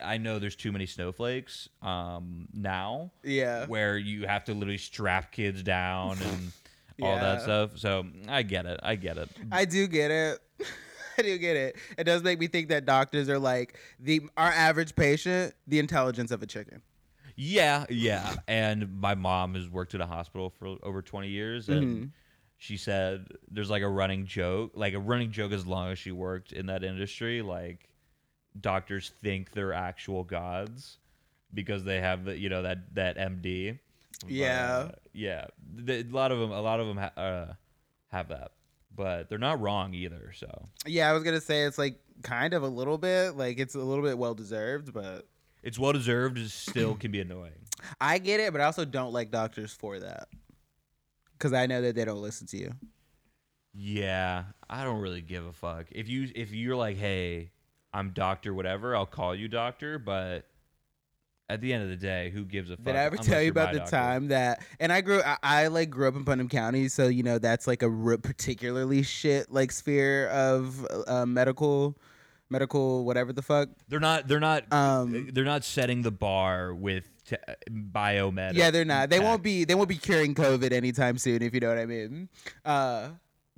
I 0.00 0.16
know 0.16 0.38
there's 0.38 0.56
too 0.56 0.72
many 0.72 0.86
snowflakes 0.86 1.68
um, 1.82 2.48
now 2.54 3.10
yeah. 3.22 3.66
where 3.66 3.98
you 3.98 4.26
have 4.26 4.44
to 4.44 4.54
literally 4.54 4.78
strap 4.78 5.30
kids 5.30 5.62
down 5.62 6.16
and 6.22 6.52
all 7.02 7.14
Yeah. 7.14 7.20
that 7.20 7.42
stuff. 7.42 7.78
So 7.78 8.06
I 8.28 8.42
get 8.42 8.66
it, 8.66 8.80
I 8.82 8.96
get 8.96 9.18
it. 9.18 9.28
i 9.52 9.64
do 9.64 9.86
get 9.86 10.10
it 10.10 10.38
i 11.18 11.22
do 11.22 11.36
get 11.38 11.56
it 11.56 11.76
it 11.96 12.04
does 12.04 12.22
make 12.22 12.38
me 12.38 12.46
think 12.46 12.68
that 12.68 12.84
doctors 12.84 13.28
are 13.28 13.38
like 13.38 13.78
the 14.00 14.20
our 14.36 14.50
average 14.50 14.94
patient 14.96 15.54
the 15.66 15.78
intelligence 15.78 16.30
of 16.30 16.42
a 16.42 16.46
chicken 16.46 16.82
Yeah, 17.36 17.86
yeah. 17.88 18.34
And 18.48 19.00
my 19.00 19.14
mom 19.14 19.54
has 19.54 19.68
worked 19.68 19.94
at 19.94 20.00
a 20.00 20.06
hospital 20.06 20.50
for 20.50 20.76
over 20.82 21.02
20 21.02 21.28
years 21.28 21.68
and 21.68 21.84
Mhm. 21.86 22.10
she 22.56 22.76
said 22.76 23.28
there's 23.48 23.70
like 23.70 23.82
a 23.82 23.88
running 23.88 24.26
joke, 24.26 24.72
like 24.74 24.94
a 24.94 24.98
running 24.98 25.30
joke 25.30 25.52
as 25.52 25.64
long 25.64 25.92
as 25.92 25.98
she 26.00 26.10
worked 26.10 26.50
in 26.52 26.66
that 26.66 26.82
industry, 26.82 27.40
like 27.42 27.88
doctors 28.60 29.12
think 29.22 29.52
they're 29.52 29.72
actual 29.72 30.24
gods 30.24 30.98
because 31.54 31.84
they 31.84 32.00
have 32.00 32.24
the, 32.24 32.36
you 32.36 32.48
know 32.48 32.62
that 32.62 32.92
that 32.94 33.16
MD. 33.16 33.78
Yeah. 34.26 34.88
uh, 34.88 34.92
yeah. 35.12 35.46
The- 35.74 36.00
a 36.02 36.12
lot 36.14 36.32
of 36.32 36.38
them 36.38 36.50
a 36.50 36.60
lot 36.60 36.80
of 36.80 36.86
them 36.86 36.96
ha- 36.96 37.20
uh, 37.20 37.52
have 38.08 38.28
that. 38.28 38.52
But 38.94 39.28
they're 39.28 39.38
not 39.38 39.60
wrong 39.60 39.94
either, 39.94 40.32
so. 40.34 40.48
yeah 40.86 41.08
i 41.08 41.12
was 41.12 41.22
gonna 41.22 41.40
say 41.40 41.62
it's 41.64 41.78
like 41.78 42.00
kind 42.22 42.52
of 42.52 42.64
a 42.64 42.68
little 42.68 42.98
bit 42.98 43.36
like 43.36 43.58
it's 43.60 43.76
a 43.76 43.78
little 43.78 44.02
bit 44.02 44.18
well 44.18 44.34
deserved 44.34 44.92
but 44.92 45.28
It's 45.62 45.78
well 45.78 45.92
deserved, 45.92 46.36
it 46.38 46.50
still 46.50 46.96
can 46.96 47.12
be 47.12 47.20
annoying. 47.20 47.52
i 48.00 48.18
get 48.18 48.40
it 48.40 48.50
but 48.52 48.60
i 48.60 48.64
also 48.64 48.84
don't 48.84 49.12
like 49.12 49.30
doctors 49.30 49.72
for 49.72 50.00
that 50.00 50.26
because 51.34 51.52
i 51.52 51.66
know 51.66 51.80
that 51.80 51.94
they 51.94 52.04
don't 52.04 52.20
listen 52.22 52.46
to 52.48 52.56
you 52.56 52.72
Yeah, 53.74 54.44
I 54.68 54.82
don't 54.82 55.00
really 55.00 55.20
give 55.22 55.46
a 55.46 55.52
fuck. 55.52 55.86
If 55.92 56.08
you 56.08 56.28
if 56.34 56.52
you're 56.52 56.74
like, 56.74 56.96
hey, 56.96 57.52
I'm 57.92 58.10
doctor 58.10 58.52
whatever, 58.52 58.96
I'll 58.96 59.06
call 59.06 59.34
you 59.34 59.46
doctor, 59.46 59.98
but 60.00 60.46
at 61.50 61.60
the 61.60 61.72
end 61.72 61.82
of 61.82 61.88
the 61.88 61.96
day, 61.96 62.30
who 62.30 62.44
gives 62.44 62.70
a 62.70 62.76
fuck? 62.76 62.84
Did 62.84 62.96
I 62.96 63.04
ever 63.04 63.16
tell 63.16 63.40
you 63.42 63.50
about 63.50 63.72
the 63.72 63.78
doctor? 63.78 63.90
time 63.90 64.28
that? 64.28 64.62
And 64.78 64.92
I 64.92 65.00
grew, 65.00 65.22
I, 65.22 65.36
I 65.42 65.66
like 65.68 65.90
grew 65.90 66.06
up 66.08 66.14
in 66.14 66.24
Putnam 66.24 66.48
County, 66.48 66.88
so 66.88 67.08
you 67.08 67.22
know 67.22 67.38
that's 67.38 67.66
like 67.66 67.82
a 67.82 67.88
re- 67.88 68.18
particularly 68.18 69.02
shit 69.02 69.50
like 69.50 69.72
sphere 69.72 70.28
of 70.28 70.86
uh, 71.06 71.24
medical, 71.24 71.96
medical 72.50 73.04
whatever 73.04 73.32
the 73.32 73.42
fuck. 73.42 73.70
They're 73.88 74.00
not 74.00 74.28
they're 74.28 74.40
not 74.40 74.70
Um, 74.72 75.30
they're 75.32 75.44
not 75.44 75.64
setting 75.64 76.02
the 76.02 76.10
bar 76.10 76.74
with 76.74 77.08
te- 77.24 77.36
biomed. 77.70 78.52
yeah, 78.54 78.70
they're 78.70 78.84
not. 78.84 79.08
They 79.10 79.18
tech. 79.18 79.26
won't 79.26 79.42
be. 79.42 79.64
They 79.64 79.74
won't 79.74 79.88
be 79.88 79.96
curing 79.96 80.34
COVID 80.34 80.72
anytime 80.72 81.16
soon, 81.18 81.42
if 81.42 81.54
you 81.54 81.60
know 81.60 81.68
what 81.68 81.78
I 81.78 81.86
mean. 81.86 82.28
Uh, 82.64 83.08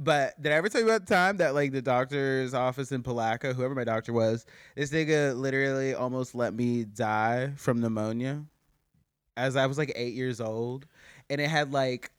but 0.00 0.40
did 0.40 0.50
I 0.50 0.54
ever 0.54 0.71
tell 0.71 0.80
you 0.80 0.87
about 0.87 1.07
the 1.07 1.14
time 1.14 1.37
that 1.37 1.54
like 1.54 1.73
the 1.73 1.83
doctor's 1.83 2.54
office 2.54 2.90
in 2.90 3.02
Palatka, 3.02 3.52
whoever 3.52 3.75
my 3.75 3.85
doctor 3.85 4.14
was, 4.14 4.47
this 4.75 4.90
nigga 4.90 5.38
literally 5.38 5.92
almost 5.92 6.35
let 6.35 6.54
me 6.54 6.85
die 6.85 7.52
from 7.57 7.80
pneumonia, 7.80 8.42
as 9.37 9.57
I 9.57 9.66
was 9.66 9.76
like 9.76 9.92
eight 9.95 10.14
years 10.14 10.40
old, 10.40 10.87
and 11.28 11.38
it 11.38 11.50
had 11.50 11.75
like 11.75 12.11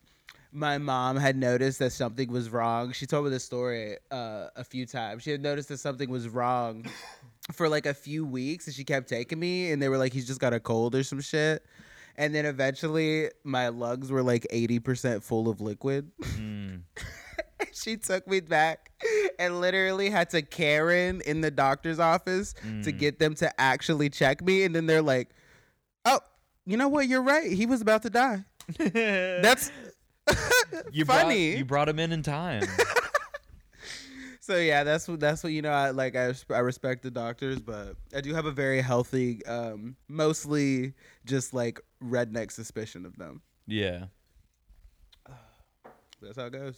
my 0.51 0.77
mom 0.77 1.17
had 1.17 1.35
noticed 1.35 1.79
that 1.79 1.91
something 1.91 2.31
was 2.31 2.51
wrong. 2.51 2.91
She 2.91 3.07
told 3.07 3.25
me 3.25 3.31
this 3.31 3.45
story 3.45 3.97
uh, 4.11 4.47
a 4.55 4.63
few 4.63 4.85
times. 4.85 5.23
She 5.23 5.31
had 5.31 5.41
noticed 5.41 5.69
that 5.69 5.79
something 5.79 6.09
was 6.09 6.29
wrong 6.29 6.85
for 7.51 7.67
like 7.67 7.87
a 7.87 7.95
few 7.95 8.27
weeks, 8.27 8.67
and 8.67 8.75
she 8.75 8.83
kept 8.83 9.09
taking 9.09 9.39
me, 9.39 9.71
and 9.71 9.81
they 9.81 9.89
were 9.89 9.97
like, 9.97 10.13
"He's 10.13 10.27
just 10.27 10.39
got 10.39 10.53
a 10.53 10.59
cold 10.59 10.93
or 10.93 11.01
some 11.01 11.19
shit." 11.19 11.65
And 12.15 12.35
then 12.35 12.45
eventually, 12.45 13.31
my 13.43 13.69
lungs 13.69 14.11
were 14.11 14.21
like 14.21 14.45
eighty 14.51 14.77
percent 14.77 15.23
full 15.23 15.49
of 15.49 15.61
liquid. 15.61 16.11
Mm. 16.21 16.81
she 17.73 17.97
took 17.97 18.27
me 18.27 18.39
back 18.39 18.91
and 19.39 19.59
literally 19.61 20.09
had 20.09 20.29
to 20.31 20.41
Karen 20.41 21.21
in 21.25 21.41
the 21.41 21.51
doctor's 21.51 21.99
office 21.99 22.53
to 22.53 22.91
Mm. 22.91 22.97
get 22.99 23.19
them 23.19 23.33
to 23.35 23.61
actually 23.61 24.09
check 24.09 24.41
me. 24.43 24.63
And 24.63 24.75
then 24.75 24.85
they're 24.85 25.01
like, 25.01 25.29
Oh, 26.05 26.19
you 26.65 26.77
know 26.77 26.87
what? 26.89 27.07
You're 27.07 27.21
right. 27.21 27.51
He 27.51 27.65
was 27.65 27.81
about 27.81 28.01
to 28.03 28.09
die. 28.09 28.43
That's 28.77 29.71
you 30.91 31.05
brought- 31.05 31.21
funny. 31.23 31.57
you 31.57 31.65
brought 31.65 31.89
him 31.89 31.99
in 31.99 32.11
in 32.11 32.23
time. 32.23 32.63
so 34.39 34.57
yeah, 34.57 34.83
that's 34.83 35.07
what 35.07 35.19
that's 35.19 35.43
what 35.43 35.51
you 35.53 35.61
know. 35.61 35.71
I 35.71 35.89
like 35.91 36.15
I 36.15 36.33
I 36.49 36.59
respect 36.59 37.03
the 37.03 37.11
doctors, 37.11 37.59
but 37.59 37.95
I 38.15 38.21
do 38.21 38.33
have 38.33 38.45
a 38.45 38.51
very 38.51 38.81
healthy, 38.81 39.43
um, 39.45 39.95
mostly 40.07 40.93
just 41.25 41.53
like 41.53 41.79
redneck 42.03 42.51
suspicion 42.51 43.05
of 43.05 43.17
them. 43.17 43.41
yeah. 43.67 44.05
That's 46.21 46.37
how 46.37 46.45
it 46.45 46.53
goes. 46.53 46.75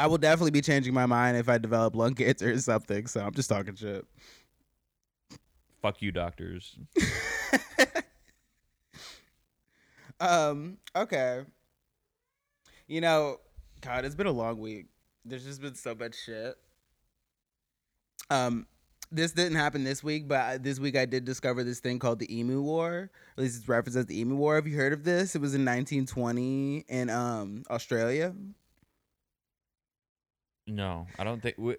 I 0.00 0.06
will 0.06 0.18
definitely 0.18 0.52
be 0.52 0.62
changing 0.62 0.94
my 0.94 1.06
mind 1.06 1.36
if 1.36 1.48
I 1.48 1.58
develop 1.58 1.94
lung 1.94 2.14
cancer 2.16 2.52
or 2.52 2.58
something. 2.58 3.06
So 3.06 3.20
I'm 3.20 3.34
just 3.34 3.50
talking 3.50 3.74
shit. 3.74 4.04
Fuck 5.82 6.02
you, 6.02 6.12
doctors. 6.12 6.76
Um. 10.20 10.76
Okay. 10.94 11.40
You 12.86 13.00
know, 13.00 13.38
God, 13.80 14.04
it's 14.04 14.14
been 14.14 14.26
a 14.26 14.32
long 14.32 14.58
week. 14.58 14.88
There's 15.24 15.44
just 15.44 15.62
been 15.62 15.74
so 15.74 15.94
much 15.94 16.14
shit. 16.26 16.56
Um, 18.28 18.66
this 19.10 19.32
didn't 19.32 19.56
happen 19.56 19.82
this 19.82 20.04
week, 20.04 20.28
but 20.28 20.62
this 20.62 20.78
week 20.78 20.96
I 20.96 21.06
did 21.06 21.24
discover 21.24 21.64
this 21.64 21.80
thing 21.80 21.98
called 21.98 22.18
the 22.18 22.38
Emu 22.38 22.60
War. 22.60 23.10
At 23.36 23.42
least 23.42 23.60
it's 23.60 23.68
referenced 23.68 23.96
as 23.96 24.06
the 24.06 24.20
Emu 24.20 24.36
War. 24.36 24.56
Have 24.56 24.66
you 24.66 24.76
heard 24.76 24.92
of 24.92 25.04
this? 25.04 25.34
It 25.34 25.40
was 25.40 25.54
in 25.54 25.62
1920 25.62 26.84
in 26.88 27.08
um 27.08 27.62
Australia. 27.70 28.34
No, 30.70 31.06
I 31.18 31.24
don't 31.24 31.42
think. 31.42 31.56
We, 31.58 31.76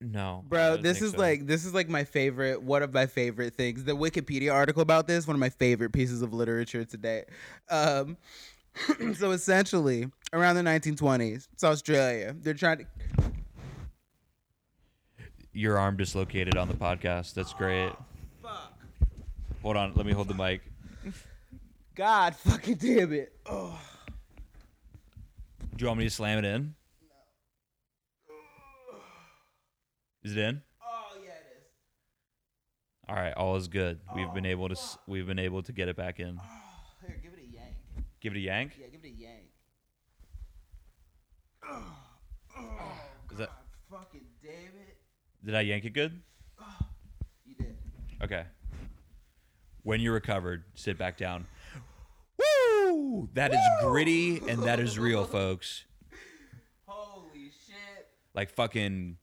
no, 0.00 0.44
Bro, 0.48 0.78
this 0.78 1.02
is 1.02 1.12
so. 1.12 1.18
like 1.18 1.46
this 1.46 1.64
is 1.64 1.74
like 1.74 1.88
my 1.88 2.04
favorite 2.04 2.62
one 2.62 2.82
of 2.82 2.92
my 2.92 3.06
favorite 3.06 3.56
things. 3.56 3.84
The 3.84 3.96
Wikipedia 3.96 4.52
article 4.52 4.82
about 4.82 5.06
this, 5.06 5.26
one 5.26 5.34
of 5.34 5.40
my 5.40 5.48
favorite 5.48 5.92
pieces 5.92 6.22
of 6.22 6.32
literature 6.32 6.84
today. 6.84 7.24
Um 7.68 8.16
so 9.14 9.32
essentially, 9.32 10.08
around 10.32 10.54
the 10.54 10.62
1920s, 10.62 11.48
it's 11.52 11.64
Australia. 11.64 12.34
They're 12.38 12.54
trying 12.54 12.78
to 12.78 12.86
your 15.52 15.78
arm 15.78 15.96
dislocated 15.96 16.56
on 16.56 16.68
the 16.68 16.74
podcast. 16.74 17.34
That's 17.34 17.52
great. 17.52 17.92
fuck. 18.40 18.78
Hold 19.62 19.76
on, 19.76 19.92
let 19.96 20.06
me 20.06 20.12
hold 20.12 20.28
the 20.28 20.34
mic. 20.34 20.62
God 21.96 22.36
fucking 22.36 22.76
damn 22.76 23.12
it. 23.12 23.32
Oh. 23.46 23.76
Do 25.74 25.82
you 25.82 25.86
want 25.88 25.98
me 25.98 26.04
to 26.04 26.10
slam 26.10 26.38
it 26.38 26.44
in? 26.44 26.74
Is 30.28 30.36
it 30.36 30.40
in? 30.40 30.60
Oh 30.82 31.16
yeah, 31.24 31.30
it 31.30 31.56
is. 31.56 31.64
All 33.08 33.16
right, 33.16 33.32
all 33.32 33.56
is 33.56 33.66
good. 33.66 33.98
We've 34.14 34.30
been 34.34 34.44
oh, 34.44 34.50
able 34.50 34.68
to 34.68 34.74
s- 34.74 34.98
we've 35.06 35.26
been 35.26 35.38
able 35.38 35.62
to 35.62 35.72
get 35.72 35.88
it 35.88 35.96
back 35.96 36.20
in. 36.20 36.38
Oh, 36.38 37.06
here, 37.06 37.18
give 37.22 37.32
it 37.32 37.38
a 37.38 37.46
yank. 37.50 37.74
Give 38.20 38.34
it 38.34 38.36
a 38.36 38.40
yank. 38.40 38.72
Yeah, 38.78 38.88
give 38.88 39.00
it 39.02 39.06
a 39.06 39.10
yank. 39.10 39.44
Oh, 41.66 42.92
Is 43.32 43.38
that 43.38 43.48
Fucking 43.90 44.20
damn 44.42 44.52
it. 44.52 44.98
did 45.42 45.54
I 45.54 45.62
yank 45.62 45.86
it 45.86 45.94
good? 45.94 46.20
You 47.46 47.54
did. 47.54 47.78
Okay. 48.22 48.44
When 49.82 50.02
you're 50.02 50.12
recovered, 50.12 50.64
sit 50.74 50.98
back 50.98 51.16
down. 51.16 51.46
Woo! 52.38 53.30
That 53.32 53.54
is 53.54 53.60
gritty 53.80 54.42
and 54.46 54.64
that 54.64 54.78
is 54.78 54.98
real, 54.98 55.24
folks. 55.24 55.86
Holy 56.86 57.50
shit. 57.66 58.08
Like 58.34 58.50
fucking 58.50 59.16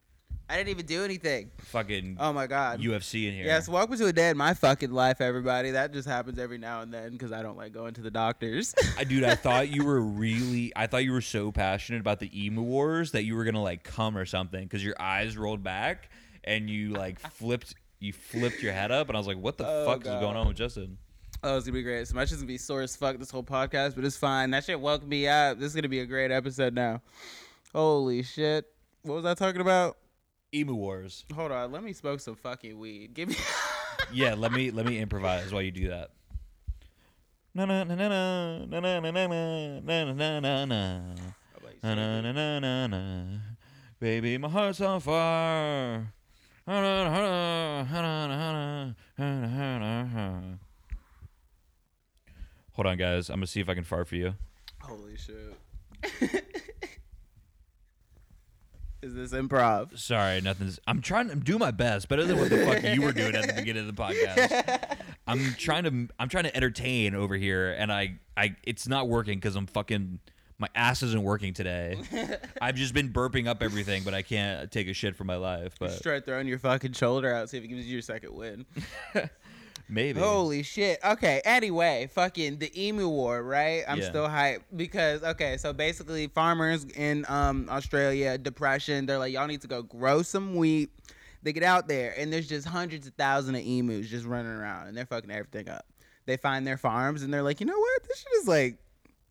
I 0.48 0.58
didn't 0.58 0.70
even 0.70 0.86
do 0.86 1.04
anything. 1.04 1.50
fucking 1.58 2.18
Oh 2.20 2.32
my 2.32 2.46
god. 2.46 2.80
UFC 2.80 3.28
in 3.28 3.34
here. 3.34 3.46
Yes, 3.46 3.68
welcome 3.68 3.98
to 3.98 4.06
a 4.06 4.14
day 4.14 4.30
in 4.30 4.38
my 4.38 4.54
fucking 4.54 4.92
life, 4.92 5.20
everybody. 5.20 5.72
That 5.72 5.92
just 5.92 6.08
happens 6.08 6.38
every 6.38 6.60
now 6.60 6.82
and 6.82 6.94
then 6.94 7.14
because 7.14 7.32
I 7.32 7.42
don't 7.42 7.58
like 7.58 7.74
going 7.74 7.96
to 7.96 8.02
the 8.02 8.12
doctors. 8.12 8.76
I, 8.98 9.06
dude, 9.06 9.24
I 9.24 9.34
thought 9.34 9.70
you 9.74 9.84
were 9.84 10.00
really, 10.00 10.72
I 10.76 10.86
thought 10.86 11.04
you 11.04 11.14
were 11.14 11.22
so 11.22 11.52
passionate 11.52 12.00
about 12.00 12.20
the 12.20 12.30
emu 12.46 12.62
wars 12.62 13.12
that 13.14 13.24
you 13.24 13.36
were 13.36 13.44
gonna 13.44 13.64
like 13.64 13.84
come 13.84 14.16
or 14.16 14.26
something 14.26 14.62
because 14.64 14.84
your 14.84 14.94
eyes 15.00 15.36
rolled 15.36 15.64
back 15.64 16.10
and 16.44 16.70
you 16.70 16.90
like 16.90 17.20
flipped, 17.20 17.74
you 18.00 18.14
flipped 18.14 18.62
your 18.62 18.74
head 18.74 18.92
up, 18.92 19.08
and 19.08 19.18
I 19.18 19.20
was 19.20 19.26
like, 19.28 19.38
what 19.38 19.58
the 19.58 19.66
Oh, 19.68 19.86
fuck 19.88 20.02
is 20.02 20.08
going 20.08 20.36
on 20.38 20.48
with 20.48 20.58
Justin? 20.58 21.00
oh, 21.44 21.58
it's 21.58 21.66
gonna 21.66 21.74
be 21.74 21.82
great. 21.84 22.08
So 22.08 22.14
my 22.16 22.22
shit's 22.26 22.36
gonna 22.36 22.46
be 22.48 22.60
sore 22.60 22.82
as 22.84 22.96
fuck 22.96 23.18
this 23.18 23.32
whole 23.32 23.44
podcast, 23.44 23.96
but 23.96 24.06
it's 24.06 24.18
fine. 24.18 24.52
That 24.52 24.64
shit 24.64 24.80
woke 24.80 25.04
me 25.08 25.28
up. 25.28 25.58
This 25.58 25.70
is 25.70 25.76
gonna 25.76 25.90
be 25.90 26.02
a 26.02 26.06
great 26.06 26.30
episode 26.30 26.76
now. 26.76 27.02
Holy 27.74 28.22
shit. 28.22 28.66
What 29.02 29.16
was 29.16 29.26
I 29.26 29.34
talking 29.34 29.62
about? 29.62 29.98
Emu 30.56 30.74
wars. 30.74 31.26
Hold 31.34 31.52
on, 31.52 31.72
let 31.72 31.84
me 31.84 31.94
smoke 31.94 32.20
some 32.20 32.36
fucking 32.36 32.80
weed. 32.80 33.14
Give 33.14 33.30
me. 33.30 33.36
Yeah, 34.14 34.36
let 34.36 34.52
me 34.52 34.72
let 34.72 34.86
me 34.86 35.00
improvise 35.00 35.52
while 35.52 35.62
you 35.62 35.72
do 35.72 35.90
that. 35.90 36.12
Na 37.54 37.66
na 37.66 37.84
na 37.84 37.96
na 37.96 38.08
na 38.08 38.66
na 38.66 38.80
na 38.80 39.00
na 39.00 39.12
na 39.12 39.28
na 39.82 40.14
na 40.14 40.40
na 40.40 40.66
na. 40.66 41.16
Na, 41.84 41.94
na, 41.94 42.22
na, 42.22 42.32
na, 42.32 42.60
na, 42.60 42.88
na. 42.88 43.40
Baby, 44.00 44.38
my 44.40 44.50
heart's 44.50 44.82
on 44.82 45.00
fire. 45.00 46.12
Na, 46.66 46.82
na, 46.82 47.04
na, 47.04 47.84
na, 47.84 48.02
na, 48.02 48.28
na, 48.28 48.96
na, 49.18 49.36
na, 49.48 49.78
na, 49.78 50.04
na. 50.04 50.42
Hold 52.74 52.88
on, 52.88 52.98
guys. 52.98 53.30
I'm 53.30 53.36
gonna 53.36 53.48
see 53.48 53.60
if 53.60 53.70
I 53.70 53.76
can 53.76 53.84
fart 53.84 54.08
for 54.08 54.16
you. 54.16 54.34
Holy 54.82 55.16
shit. 55.16 55.56
Is 59.06 59.14
this 59.14 59.34
improv? 59.40 60.00
Sorry, 60.00 60.42
nothing's. 60.42 60.80
I'm 60.88 61.00
trying 61.00 61.30
to 61.30 61.36
do 61.36 61.60
my 61.60 61.70
best, 61.70 62.10
better 62.10 62.24
than 62.24 62.40
what 62.40 62.50
the 62.50 62.66
fuck 62.66 62.82
you 62.82 63.04
were 63.04 63.12
doing 63.12 63.36
at 63.36 63.46
the 63.46 63.54
beginning 63.54 63.88
of 63.88 63.96
the 63.96 64.02
podcast. 64.02 64.98
I'm 65.28 65.54
trying 65.60 65.84
to. 65.84 66.14
I'm 66.18 66.28
trying 66.28 66.46
to 66.46 66.56
entertain 66.56 67.14
over 67.14 67.36
here, 67.36 67.72
and 67.78 67.92
I, 67.92 68.16
I, 68.36 68.56
it's 68.64 68.88
not 68.88 69.08
working 69.08 69.38
because 69.38 69.56
I'm 69.56 69.68
fucking. 69.68 70.22
My 70.58 70.70
ass 70.74 71.04
isn't 71.04 71.22
working 71.22 71.54
today. 71.54 72.00
I've 72.62 72.76
just 72.76 72.96
been 72.96 73.14
burping 73.14 73.46
up 73.46 73.62
everything, 73.62 74.02
but 74.04 74.16
I 74.16 74.24
can't 74.24 74.72
take 74.72 74.88
a 74.88 74.94
shit 74.94 75.16
for 75.16 75.24
my 75.24 75.36
life. 75.36 75.76
But 75.80 75.90
Just 75.90 76.02
try 76.02 76.20
throwing 76.20 76.48
your 76.48 76.58
fucking 76.58 76.94
shoulder 76.94 77.32
out, 77.32 77.52
see 77.52 77.60
if 77.60 77.64
it 77.64 77.68
gives 77.68 77.86
you 77.86 77.94
your 77.94 78.02
second 78.02 78.34
win. 78.34 78.66
maybe. 79.90 80.20
Holy 80.20 80.64
shit. 80.64 81.00
Okay, 81.04 81.42
anyway, 81.46 82.10
fucking 82.14 82.58
the 82.60 82.72
emu 82.88 83.08
war, 83.08 83.44
right? 83.44 83.84
I'm 83.88 84.00
Yeah. 84.00 84.10
still 84.10 84.28
hyped 84.28 84.62
because 84.76 85.24
okay, 85.24 85.58
so 85.58 85.74
basically 85.74 86.28
farmers 86.28 86.86
in 86.86 87.26
um 87.30 87.68
Australia, 87.70 88.38
depression, 88.38 89.06
they're 89.06 89.20
like, 89.20 89.34
Y'all 89.34 89.48
need 89.48 89.62
to 89.62 89.68
go 89.68 89.82
grow 89.84 90.22
some 90.22 90.56
wheat. 90.56 90.90
They 91.44 91.54
get 91.54 91.64
out 91.64 91.88
there 91.88 92.14
and 92.18 92.34
there's 92.34 92.48
just 92.48 92.68
hundreds 92.68 93.06
of 93.08 93.14
thousands 93.14 93.58
of 93.60 93.66
emus 93.66 94.08
just 94.10 94.26
running 94.26 94.52
around 94.52 94.88
and 94.88 94.98
they're 94.98 95.06
fucking 95.06 95.30
everything 95.30 95.70
up. 95.70 95.86
They 96.26 96.38
find 96.38 96.66
their 96.66 96.78
farms 96.78 97.22
and 97.22 97.32
they're 97.32 97.44
like, 97.44 97.60
you 97.60 97.68
know 97.68 97.78
what? 97.78 98.04
This 98.08 98.18
shit 98.20 98.42
is 98.42 98.48
like 98.48 98.78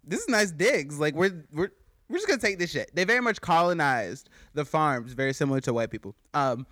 this 0.04 0.20
is 0.20 0.28
nice 0.28 0.50
digs. 0.52 0.98
Like 1.00 1.14
we're 1.14 1.44
we're 1.52 1.70
we're 2.08 2.18
just 2.18 2.28
gonna 2.28 2.40
take 2.40 2.58
this 2.58 2.70
shit. 2.70 2.90
They 2.94 3.04
very 3.04 3.20
much 3.20 3.40
colonized 3.40 4.28
the 4.52 4.64
farms, 4.64 5.14
very 5.14 5.32
similar 5.32 5.60
to 5.62 5.72
white 5.72 5.90
people. 5.90 6.14
Um, 6.34 6.66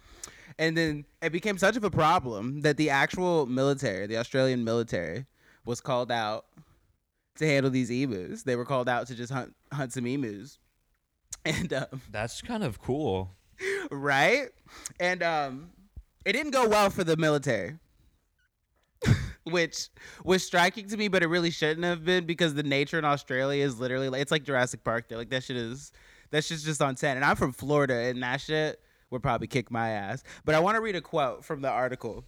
and 0.59 0.77
then 0.77 1.05
it 1.21 1.31
became 1.33 1.59
such 1.59 1.77
of 1.77 1.85
a 1.85 1.91
problem 1.91 2.61
that 2.63 2.77
the 2.77 2.91
actual 2.91 3.47
military, 3.47 4.07
the 4.07 4.17
Australian 4.19 4.65
military, 4.65 5.27
was 5.65 5.81
called 5.81 6.11
out 6.11 6.47
to 7.37 7.47
handle 7.47 7.71
these 7.71 7.91
emus. 7.91 8.43
They 8.43 8.57
were 8.57 8.65
called 8.65 8.89
out 8.89 9.07
to 9.09 9.15
just 9.15 9.33
hunt 9.33 9.55
hunt 9.73 9.93
some 9.93 10.07
emus, 10.07 10.59
and 11.45 11.73
um, 11.73 12.01
That's 12.11 12.41
kind 12.43 12.63
of 12.65 12.81
cool. 12.81 13.31
right, 13.91 14.49
and 15.01 15.23
um, 15.23 15.71
it 16.25 16.33
didn't 16.33 16.53
go 16.53 16.69
well 16.69 16.91
for 16.91 17.05
the 17.05 17.17
military. 17.17 17.79
Which 19.45 19.89
was 20.23 20.45
striking 20.47 20.87
to 20.89 20.97
me, 20.97 21.09
but 21.09 21.25
it 21.25 21.27
really 21.27 21.51
shouldn't 21.51 21.85
have 21.85 22.05
been 22.05 22.27
because 22.27 22.55
the 22.55 22.63
nature 22.63 22.97
in 22.97 23.05
Australia 23.05 23.65
is 23.65 23.81
literally 23.81 24.09
like 24.09 24.23
it's 24.23 24.31
like 24.31 24.45
Jurassic 24.45 24.85
Park. 24.85 25.09
There, 25.09 25.19
like 25.19 25.31
that 25.31 25.43
shit 25.43 25.57
is 25.57 25.91
that 26.31 26.45
shit's 26.45 26.63
just 26.63 26.81
on 26.81 26.95
ten. 26.95 27.17
And 27.17 27.25
I'm 27.25 27.35
from 27.35 27.51
Florida, 27.53 27.95
and 27.95 28.23
that 28.23 28.41
shit 28.41 28.81
would 29.13 29.23
probably 29.23 29.47
kick 29.47 29.71
my 29.71 29.91
ass. 29.91 30.25
But 30.45 30.55
I 30.55 30.61
want 30.61 30.77
to 30.77 30.81
read 30.81 30.97
a 30.97 31.01
quote 31.01 31.45
from 31.45 31.61
the 31.63 31.71
article, 31.71 32.25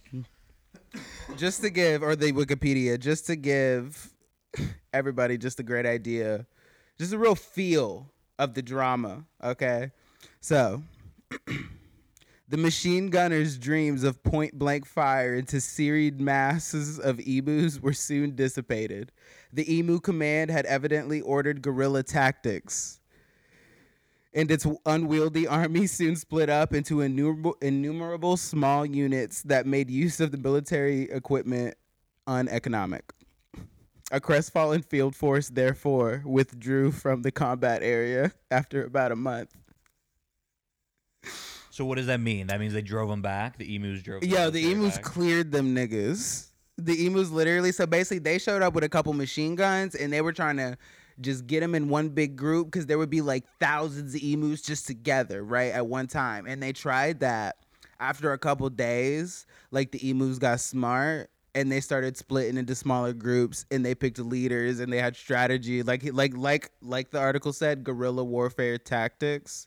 just 1.35 1.61
to 1.61 1.69
give, 1.69 2.01
or 2.01 2.15
the 2.15 2.31
Wikipedia, 2.31 2.99
just 2.99 3.25
to 3.27 3.35
give 3.35 4.13
everybody 4.93 5.37
just 5.37 5.59
a 5.59 5.63
great 5.63 5.85
idea, 5.85 6.45
just 6.97 7.11
a 7.11 7.17
real 7.17 7.35
feel 7.35 8.09
of 8.39 8.53
the 8.53 8.61
drama. 8.61 9.25
Okay, 9.43 9.91
so. 10.39 10.83
The 12.47 12.57
machine 12.57 13.09
gunner's 13.09 13.57
dreams 13.57 14.03
of 14.03 14.21
point 14.21 14.59
blank 14.59 14.85
fire 14.85 15.33
into 15.33 15.59
serried 15.59 16.21
masses 16.21 16.99
of 16.99 17.19
emus 17.19 17.81
were 17.81 17.91
soon 17.91 18.35
dissipated. 18.35 19.11
The 19.51 19.79
emu 19.79 19.99
command 19.99 20.51
had 20.51 20.67
evidently 20.67 21.21
ordered 21.21 21.63
guerrilla 21.63 22.03
tactics, 22.03 22.99
and 24.35 24.51
its 24.51 24.67
unwieldy 24.85 25.47
army 25.47 25.87
soon 25.87 26.15
split 26.15 26.49
up 26.49 26.73
into 26.73 27.01
innumerable, 27.01 27.55
innumerable 27.61 28.37
small 28.37 28.85
units 28.85 29.41
that 29.43 29.65
made 29.65 29.89
use 29.89 30.19
of 30.19 30.31
the 30.31 30.37
military 30.37 31.03
equipment 31.09 31.75
uneconomic. 32.27 33.11
A 34.11 34.19
crestfallen 34.19 34.83
field 34.83 35.15
force, 35.15 35.49
therefore, 35.49 36.21
withdrew 36.25 36.91
from 36.91 37.23
the 37.23 37.31
combat 37.31 37.81
area 37.81 38.31
after 38.51 38.85
about 38.85 39.11
a 39.11 39.15
month. 39.15 39.55
So 41.71 41.83
what 41.85 41.95
does 41.95 42.05
that 42.05 42.19
mean? 42.19 42.47
That 42.47 42.59
means 42.59 42.73
they 42.73 42.83
drove 42.83 43.09
them 43.09 43.21
back. 43.21 43.57
The 43.57 43.75
emus 43.75 44.03
drove. 44.03 44.23
Yeah, 44.23 44.49
the 44.49 44.71
emus 44.71 44.95
back? 44.95 45.03
cleared 45.03 45.51
them 45.51 45.75
niggas. 45.75 46.49
The 46.77 47.05
emus 47.07 47.31
literally. 47.31 47.71
So 47.71 47.85
basically, 47.85 48.19
they 48.19 48.37
showed 48.37 48.61
up 48.61 48.73
with 48.73 48.83
a 48.83 48.89
couple 48.89 49.11
machine 49.13 49.55
guns, 49.55 49.95
and 49.95 50.13
they 50.13 50.21
were 50.21 50.31
trying 50.33 50.57
to 50.57 50.77
just 51.21 51.47
get 51.47 51.61
them 51.61 51.75
in 51.75 51.89
one 51.89 52.09
big 52.09 52.35
group 52.35 52.67
because 52.67 52.85
there 52.85 52.97
would 52.97 53.09
be 53.09 53.21
like 53.21 53.43
thousands 53.59 54.15
of 54.15 54.21
emus 54.21 54.61
just 54.61 54.87
together, 54.87 55.43
right, 55.43 55.71
at 55.71 55.87
one 55.87 56.07
time. 56.07 56.45
And 56.45 56.61
they 56.61 56.73
tried 56.73 57.19
that. 57.21 57.57
After 57.97 58.33
a 58.33 58.37
couple 58.37 58.69
days, 58.69 59.45
like 59.71 59.91
the 59.93 60.09
emus 60.09 60.37
got 60.37 60.59
smart 60.59 61.29
and 61.55 61.71
they 61.71 61.79
started 61.79 62.17
splitting 62.17 62.57
into 62.57 62.75
smaller 62.75 63.13
groups 63.13 63.65
and 63.71 63.85
they 63.85 63.95
picked 63.95 64.19
leaders 64.19 64.81
and 64.81 64.91
they 64.91 64.97
had 64.99 65.15
strategy 65.15 65.81
like 65.81 66.03
like 66.13 66.35
like 66.35 66.71
like 66.81 67.11
the 67.11 67.17
article 67.19 67.53
said 67.53 67.85
guerrilla 67.85 68.23
warfare 68.25 68.77
tactics 68.77 69.65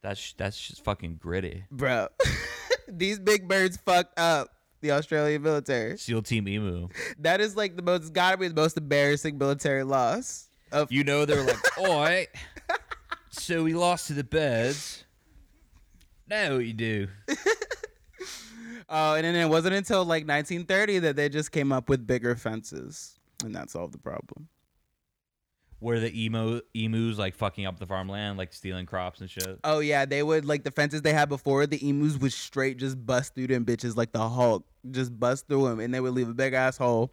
That's 0.00 0.32
that's 0.38 0.58
just 0.58 0.82
fucking 0.82 1.16
gritty. 1.20 1.64
bro 1.70 2.08
these 2.88 3.18
big 3.18 3.46
birds 3.46 3.76
fucked 3.84 4.18
up 4.18 4.48
the 4.80 4.92
australian 4.92 5.42
military 5.42 5.98
SEAL 5.98 6.22
Team 6.22 6.48
Emu. 6.48 6.88
that 7.18 7.42
is 7.42 7.54
like 7.54 7.76
the 7.76 7.82
most 7.82 8.14
gotta 8.14 8.38
be 8.38 8.48
the 8.48 8.54
most 8.54 8.78
embarrassing 8.78 9.36
military 9.36 9.84
loss 9.84 10.48
of 10.72 10.90
You 10.90 11.04
know 11.04 11.24
they're 11.24 11.44
like, 11.44 11.78
oi. 11.78 12.26
So 13.30 13.62
we 13.64 13.74
lost 13.74 14.08
to 14.08 14.14
the 14.14 14.24
birds. 14.24 15.04
Now 16.28 16.54
what 16.54 16.66
you 16.66 16.72
do? 16.72 17.08
oh 18.88 19.14
and 19.14 19.24
then 19.24 19.34
it 19.34 19.48
wasn't 19.48 19.74
until 19.74 20.00
like 20.00 20.26
1930 20.26 21.00
that 21.00 21.16
they 21.16 21.28
just 21.28 21.50
came 21.52 21.72
up 21.72 21.88
with 21.88 22.06
bigger 22.06 22.36
fences 22.36 23.18
and 23.44 23.54
that 23.54 23.70
solved 23.70 23.94
the 23.94 23.98
problem 23.98 24.48
Where 25.78 25.98
the 26.00 26.24
emo 26.24 26.60
emus 26.74 27.18
like 27.18 27.34
fucking 27.34 27.66
up 27.66 27.78
the 27.78 27.86
farmland, 27.86 28.38
like 28.38 28.52
stealing 28.52 28.86
crops 28.86 29.20
and 29.20 29.28
shit. 29.30 29.58
Oh 29.64 29.80
yeah, 29.80 30.04
they 30.04 30.22
would 30.22 30.44
like 30.44 30.62
the 30.64 30.70
fences 30.70 31.02
they 31.02 31.12
had 31.12 31.28
before. 31.28 31.66
The 31.66 31.86
emus 31.86 32.16
would 32.18 32.32
straight 32.32 32.76
just 32.76 33.04
bust 33.04 33.34
through 33.34 33.48
them 33.48 33.64
bitches 33.64 33.96
like 33.96 34.12
the 34.12 34.28
Hulk, 34.28 34.64
just 34.90 35.18
bust 35.18 35.48
through 35.48 35.68
them, 35.68 35.80
and 35.80 35.92
they 35.92 36.00
would 36.00 36.12
leave 36.12 36.28
a 36.28 36.34
big 36.34 36.52
ass 36.54 36.76
hole. 36.76 37.12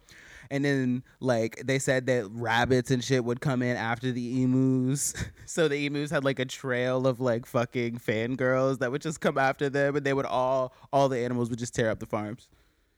And 0.50 0.64
then 0.64 1.04
like 1.20 1.62
they 1.64 1.78
said 1.78 2.06
that 2.06 2.28
rabbits 2.30 2.90
and 2.90 3.02
shit 3.04 3.24
would 3.24 3.40
come 3.40 3.62
in 3.62 3.76
after 3.76 4.10
the 4.10 4.42
emus, 4.42 5.14
so 5.46 5.68
the 5.68 5.86
emus 5.86 6.10
had 6.10 6.24
like 6.24 6.38
a 6.38 6.44
trail 6.44 7.06
of 7.06 7.20
like 7.20 7.46
fucking 7.46 7.98
fangirls 7.98 8.78
that 8.78 8.90
would 8.90 9.02
just 9.02 9.20
come 9.20 9.38
after 9.38 9.68
them, 9.68 9.96
and 9.96 10.04
they 10.04 10.12
would 10.12 10.26
all 10.26 10.74
all 10.92 11.08
the 11.08 11.18
animals 11.18 11.50
would 11.50 11.58
just 11.58 11.74
tear 11.74 11.90
up 11.90 12.00
the 12.00 12.06
farms. 12.06 12.48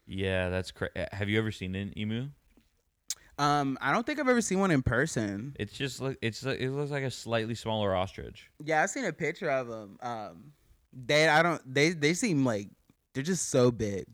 Yeah, 0.06 0.48
that's 0.48 0.70
crazy. 0.70 0.92
Have 1.12 1.28
you 1.28 1.38
ever 1.38 1.52
seen 1.52 1.74
an 1.74 1.96
emu? 1.96 2.28
Um, 3.38 3.78
I 3.80 3.92
don't 3.92 4.06
think 4.06 4.20
I've 4.20 4.28
ever 4.28 4.40
seen 4.40 4.60
one 4.60 4.70
in 4.70 4.82
person. 4.82 5.56
It's 5.58 5.72
just 5.72 6.00
like 6.00 6.18
it's 6.22 6.42
it 6.44 6.70
looks 6.70 6.90
like 6.90 7.02
a 7.02 7.10
slightly 7.10 7.54
smaller 7.54 7.94
ostrich. 7.94 8.50
Yeah, 8.64 8.82
I've 8.82 8.90
seen 8.90 9.04
a 9.04 9.12
picture 9.12 9.50
of 9.50 9.68
them. 9.68 9.98
Um, 10.02 10.52
they 10.92 11.28
I 11.28 11.42
don't 11.42 11.62
they 11.66 11.90
they 11.90 12.14
seem 12.14 12.44
like 12.44 12.68
they're 13.14 13.22
just 13.22 13.48
so 13.48 13.70
big. 13.70 14.06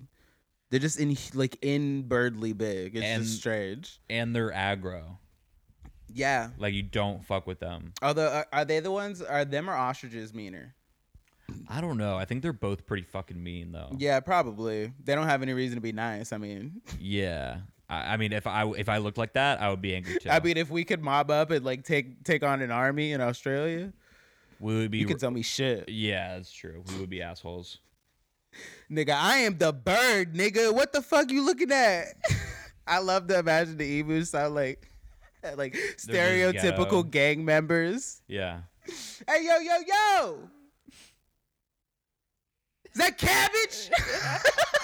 They're 0.70 0.80
just 0.80 0.98
in 1.00 1.16
like 1.34 1.56
in 1.62 2.02
birdly 2.02 2.52
big. 2.52 2.96
It's 2.96 3.04
And- 3.04 3.22
just 3.24 3.38
strange. 3.38 4.00
And 4.10 4.34
they're 4.34 4.50
aggro. 4.50 5.16
Yeah. 6.12 6.50
Like 6.58 6.74
you 6.74 6.82
don't 6.82 7.24
fuck 7.24 7.46
with 7.46 7.60
them. 7.60 7.92
Although 8.02 8.28
are, 8.28 8.46
are 8.52 8.64
they 8.64 8.80
the 8.80 8.90
ones? 8.90 9.22
Are 9.22 9.44
them 9.44 9.68
or 9.68 9.74
ostriches 9.74 10.32
meaner? 10.34 10.74
I 11.68 11.80
don't 11.80 11.96
know. 11.96 12.16
I 12.16 12.24
think 12.26 12.42
they're 12.42 12.52
both 12.52 12.86
pretty 12.86 13.04
fucking 13.04 13.42
mean 13.42 13.72
though. 13.72 13.94
Yeah, 13.98 14.20
probably. 14.20 14.92
They 15.04 15.14
don't 15.14 15.26
have 15.28 15.42
any 15.42 15.52
reason 15.54 15.76
to 15.76 15.80
be 15.80 15.92
nice. 15.92 16.32
I 16.32 16.38
mean, 16.38 16.82
Yeah. 17.00 17.58
I, 17.88 18.14
I 18.14 18.16
mean, 18.18 18.32
if 18.34 18.46
I 18.46 18.66
if 18.76 18.90
I 18.90 18.98
looked 18.98 19.16
like 19.16 19.32
that, 19.32 19.62
I 19.62 19.70
would 19.70 19.80
be 19.80 19.94
angry 19.94 20.18
too. 20.18 20.28
I 20.28 20.40
mean, 20.40 20.58
if 20.58 20.70
we 20.70 20.84
could 20.84 21.02
mob 21.02 21.30
up 21.30 21.50
and 21.50 21.64
like 21.64 21.84
take 21.84 22.22
take 22.24 22.42
on 22.42 22.60
an 22.60 22.70
army 22.70 23.12
in 23.12 23.22
Australia, 23.22 23.92
we 24.60 24.76
would 24.76 24.90
be. 24.90 24.98
you 24.98 25.06
could 25.06 25.18
tell 25.18 25.30
me 25.30 25.40
shit, 25.40 25.88
yeah, 25.88 26.34
that's 26.36 26.52
true. 26.52 26.84
We 26.92 26.98
would 27.00 27.08
be 27.08 27.22
assholes. 27.22 27.78
Nigga. 28.90 29.14
I 29.14 29.38
am 29.38 29.58
the 29.58 29.72
bird, 29.72 30.34
nigga. 30.34 30.72
What 30.74 30.92
the 30.92 31.02
fuck 31.02 31.30
you 31.30 31.44
looking 31.44 31.72
at? 31.72 32.06
I 32.86 32.98
love 33.00 33.26
to 33.28 33.38
imagine 33.38 33.76
the 33.76 34.00
emus 34.00 34.30
sound 34.30 34.54
like 34.54 34.88
like 35.56 35.76
stereotypical 35.96 37.08
gang 37.08 37.44
members. 37.44 38.22
Yeah. 38.26 38.60
Hey, 39.28 39.44
yo, 39.44 39.58
yo, 39.58 39.74
yo! 39.86 40.38
Is 42.92 42.94
that 42.94 43.18
cabbage? 43.18 43.90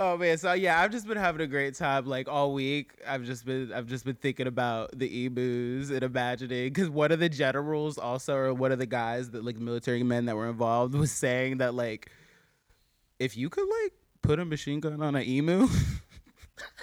oh 0.00 0.16
man, 0.16 0.38
so 0.38 0.54
yeah, 0.54 0.80
I've 0.80 0.90
just 0.90 1.06
been 1.06 1.18
having 1.18 1.42
a 1.42 1.46
great 1.46 1.74
time 1.74 2.06
like 2.06 2.26
all 2.26 2.52
week. 2.52 2.94
I've 3.06 3.22
just 3.24 3.44
been 3.44 3.72
I've 3.72 3.86
just 3.86 4.04
been 4.04 4.16
thinking 4.16 4.46
about 4.46 4.98
the 4.98 5.26
emus 5.26 5.90
and 5.90 6.02
imagining 6.02 6.72
because 6.72 6.88
one 6.88 7.12
of 7.12 7.20
the 7.20 7.28
generals 7.28 7.98
also 7.98 8.34
or 8.34 8.54
one 8.54 8.72
of 8.72 8.78
the 8.78 8.86
guys 8.86 9.30
that 9.30 9.44
like 9.44 9.58
military 9.58 10.02
men 10.02 10.24
that 10.24 10.36
were 10.36 10.48
involved 10.48 10.94
was 10.94 11.12
saying 11.12 11.58
that 11.58 11.74
like 11.74 12.10
if 13.18 13.36
you 13.36 13.50
could 13.50 13.68
like 13.82 13.92
put 14.22 14.40
a 14.40 14.44
machine 14.44 14.80
gun 14.80 15.02
on 15.02 15.14
an 15.14 15.22
emu, 15.22 15.68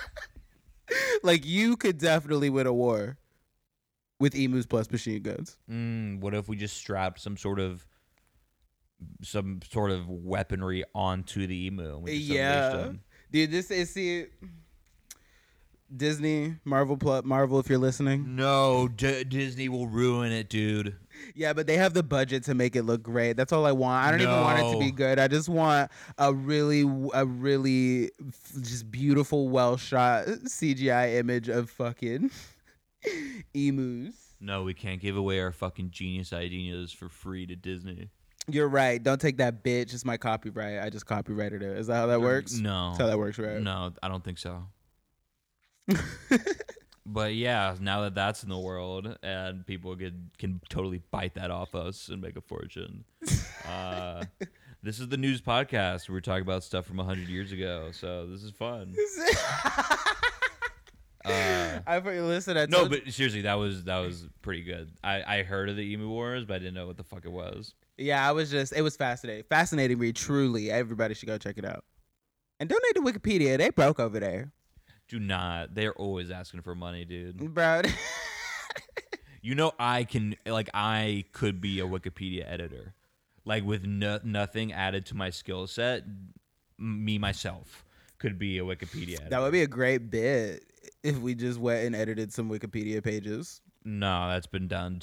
like 1.23 1.45
you 1.45 1.75
could 1.75 1.97
definitely 1.97 2.51
win 2.51 2.67
a 2.67 2.73
war 2.73 3.17
with 4.19 4.35
emus 4.35 4.67
plus 4.67 4.89
machine 4.91 5.23
guns. 5.23 5.57
Mm, 5.69 6.21
what 6.21 6.33
if 6.35 6.47
we 6.47 6.55
just 6.55 6.77
strapped 6.77 7.19
some 7.19 7.35
sort 7.35 7.59
of 7.59 7.85
some 9.23 9.59
sort 9.69 9.91
of 9.91 10.07
weaponry 10.07 10.83
onto 10.93 11.47
the 11.47 11.65
emu? 11.67 11.95
And 11.95 12.03
we 12.03 12.19
just 12.19 12.29
unleashed 12.29 12.35
Yeah? 12.85 12.91
Dude, 13.31 13.51
this 13.51 13.69
is 13.71 13.89
see 13.93 14.25
Disney, 15.95 16.55
Marvel, 16.65 16.97
Marvel. 17.23 17.59
If 17.59 17.69
you're 17.69 17.77
listening, 17.79 18.35
No, 18.35 18.89
D- 18.89 19.23
Disney 19.23 19.69
will 19.69 19.87
ruin 19.87 20.31
it, 20.33 20.49
dude. 20.49 20.95
yeah, 21.33 21.53
but 21.53 21.65
they 21.65 21.77
have 21.77 21.93
the 21.93 22.03
budget 22.03 22.43
to 22.45 22.53
make 22.53 22.75
it 22.75 22.83
look 22.83 23.01
great. 23.01 23.37
That's 23.37 23.53
all 23.53 23.65
I 23.65 23.71
want. 23.71 24.05
I 24.05 24.11
don't 24.11 24.21
even 24.21 24.33
want 24.41 24.59
it 24.59 24.71
to 24.73 24.79
be 24.79 24.91
good. 24.91 25.17
I 25.17 25.29
just 25.29 25.47
want 25.47 25.89
a 26.17 26.33
really, 26.33 26.81
a 27.13 27.25
really 27.25 28.11
f- 28.27 28.61
just 28.61 28.91
beautiful, 28.91 29.47
well 29.47 29.77
shot 29.77 30.25
CGI 30.27 31.15
image 31.15 31.47
of 31.47 31.69
fucking 31.69 32.31
emus. 33.53 34.15
No, 34.39 34.63
we 34.63 34.73
can't 34.73 34.99
give 35.01 35.15
away 35.17 35.39
our 35.39 35.51
fucking 35.53 35.89
genius 35.91 36.33
ideas 36.33 36.91
for 36.91 37.07
free 37.09 37.45
to 37.47 37.55
Disney. 37.55 38.09
You're 38.49 38.69
right. 38.69 39.01
Don't 39.01 39.19
take 39.19 39.37
that 39.37 39.63
bitch. 39.63 39.93
It's 39.93 40.05
my 40.05 40.15
copyright. 40.17 40.81
I 40.81 40.89
just 40.89 41.05
copyrighted 41.05 41.61
it. 41.61 41.77
Is 41.77 41.87
that 41.87 41.95
how 41.95 42.05
that 42.07 42.21
works? 42.21 42.53
No, 42.53 42.89
That's 42.89 43.01
how 43.01 43.07
that 43.07 43.17
works, 43.17 43.37
right? 43.37 43.61
no, 43.61 43.91
I 44.01 44.07
don't 44.07 44.23
think 44.23 44.37
so. 44.37 44.63
but 47.05 47.35
yeah, 47.35 47.75
now 47.79 48.01
that 48.01 48.15
that's 48.15 48.43
in 48.43 48.49
the 48.49 48.57
world 48.57 49.17
and 49.23 49.65
people 49.65 49.95
can 49.95 50.31
can 50.37 50.59
totally 50.69 51.01
bite 51.11 51.35
that 51.35 51.51
off 51.51 51.75
us 51.75 52.09
and 52.09 52.21
make 52.21 52.35
a 52.35 52.41
fortune. 52.41 53.03
Uh, 53.67 54.23
this 54.81 54.97
is 54.97 55.09
the 55.09 55.17
news 55.17 55.41
podcast. 55.41 56.07
We're 56.09 56.21
talking 56.21 56.43
about 56.43 56.63
stuff 56.63 56.85
from 56.85 56.99
hundred 56.99 57.27
years 57.27 57.51
ago, 57.51 57.89
so 57.91 58.27
this 58.27 58.43
is 58.43 58.51
fun. 58.51 58.95
Uh, 61.25 61.79
I 61.85 61.99
thought 61.99 62.13
you 62.13 62.23
listened. 62.23 62.57
I 62.57 62.67
no, 62.67 62.87
but 62.87 63.11
seriously, 63.11 63.41
that 63.41 63.55
was 63.55 63.83
that 63.83 63.97
was 63.97 64.25
pretty 64.41 64.63
good. 64.63 64.91
I 65.03 65.39
I 65.39 65.43
heard 65.43 65.67
of 65.67 65.75
the 65.75 65.81
emu 65.81 66.07
wars, 66.07 66.45
but 66.45 66.53
I 66.55 66.59
didn't 66.59 66.75
know 66.75 66.87
what 66.87 66.95
the 66.95 67.03
fuck 67.03 67.25
it 67.25 67.31
was. 67.31 67.73
Yeah, 67.97 68.27
I 68.27 68.31
was 68.31 68.51
just 68.51 68.73
it 68.73 68.81
was 68.81 68.95
fascinating. 68.95 69.43
Fascinating 69.49 69.97
read, 69.97 70.15
truly. 70.15 70.69
Everybody 70.71 71.13
should 71.13 71.27
go 71.27 71.37
check 71.37 71.57
it 71.57 71.65
out. 71.65 71.83
And 72.59 72.69
donate 72.69 72.95
to 72.95 73.01
Wikipedia. 73.01 73.57
They 73.57 73.69
broke 73.69 73.99
over 73.99 74.19
there. 74.19 74.51
Do 75.07 75.19
not. 75.19 75.73
They're 75.75 75.93
always 75.93 76.31
asking 76.31 76.61
for 76.61 76.75
money, 76.75 77.05
dude. 77.05 77.53
Bro. 77.53 77.83
You 79.41 79.55
know, 79.55 79.71
I 79.79 80.03
can 80.03 80.35
like 80.45 80.69
I 80.73 81.23
could 81.31 81.61
be 81.61 81.79
a 81.79 81.85
Wikipedia 81.85 82.43
editor, 82.51 82.95
like 83.45 83.63
with 83.63 83.85
no, 83.85 84.19
nothing 84.23 84.73
added 84.73 85.05
to 85.05 85.15
my 85.15 85.29
skill 85.29 85.67
set. 85.67 86.03
Me 86.77 87.17
myself 87.17 87.85
could 88.17 88.37
be 88.37 88.57
a 88.57 88.63
Wikipedia 88.63 89.13
editor. 89.13 89.29
that 89.29 89.39
would 89.41 89.53
be 89.53 89.61
a 89.61 89.67
great 89.67 90.09
bit 90.09 90.65
if 91.03 91.17
we 91.19 91.33
just 91.33 91.59
went 91.59 91.85
and 91.85 91.95
edited 91.95 92.33
some 92.33 92.49
Wikipedia 92.49 93.01
pages. 93.01 93.61
No, 93.87 94.27
that's 94.29 94.47
been 94.47 94.67
done. 94.67 94.99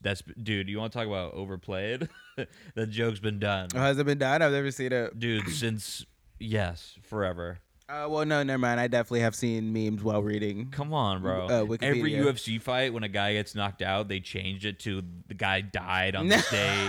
That's 0.00 0.22
dude. 0.40 0.68
You 0.68 0.78
want 0.78 0.92
to 0.92 0.98
talk 0.98 1.08
about 1.08 1.34
overplayed? 1.34 2.08
that 2.76 2.88
joke's 2.90 3.18
been 3.18 3.40
done, 3.40 3.68
Oh, 3.74 3.78
has 3.80 3.98
it 3.98 4.06
been 4.06 4.18
done? 4.18 4.42
I've 4.42 4.52
never 4.52 4.70
seen 4.70 4.92
it. 4.92 5.18
dude. 5.18 5.48
Since 5.48 6.06
yes, 6.38 6.96
forever. 7.02 7.58
Uh, 7.88 8.06
well, 8.06 8.26
no, 8.26 8.42
never 8.42 8.58
mind. 8.58 8.78
I 8.78 8.86
definitely 8.86 9.20
have 9.20 9.34
seen 9.34 9.72
memes 9.72 10.02
while 10.02 10.22
reading. 10.22 10.68
Come 10.70 10.92
on, 10.92 11.22
bro. 11.22 11.46
Uh, 11.46 11.76
Every 11.80 12.12
UFC 12.12 12.60
fight, 12.60 12.92
when 12.92 13.02
a 13.02 13.08
guy 13.08 13.32
gets 13.32 13.54
knocked 13.54 13.80
out, 13.80 14.08
they 14.08 14.20
changed 14.20 14.66
it 14.66 14.78
to 14.80 15.02
the 15.26 15.32
guy 15.34 15.62
died 15.62 16.14
on 16.14 16.28
this 16.28 16.50
day. 16.50 16.88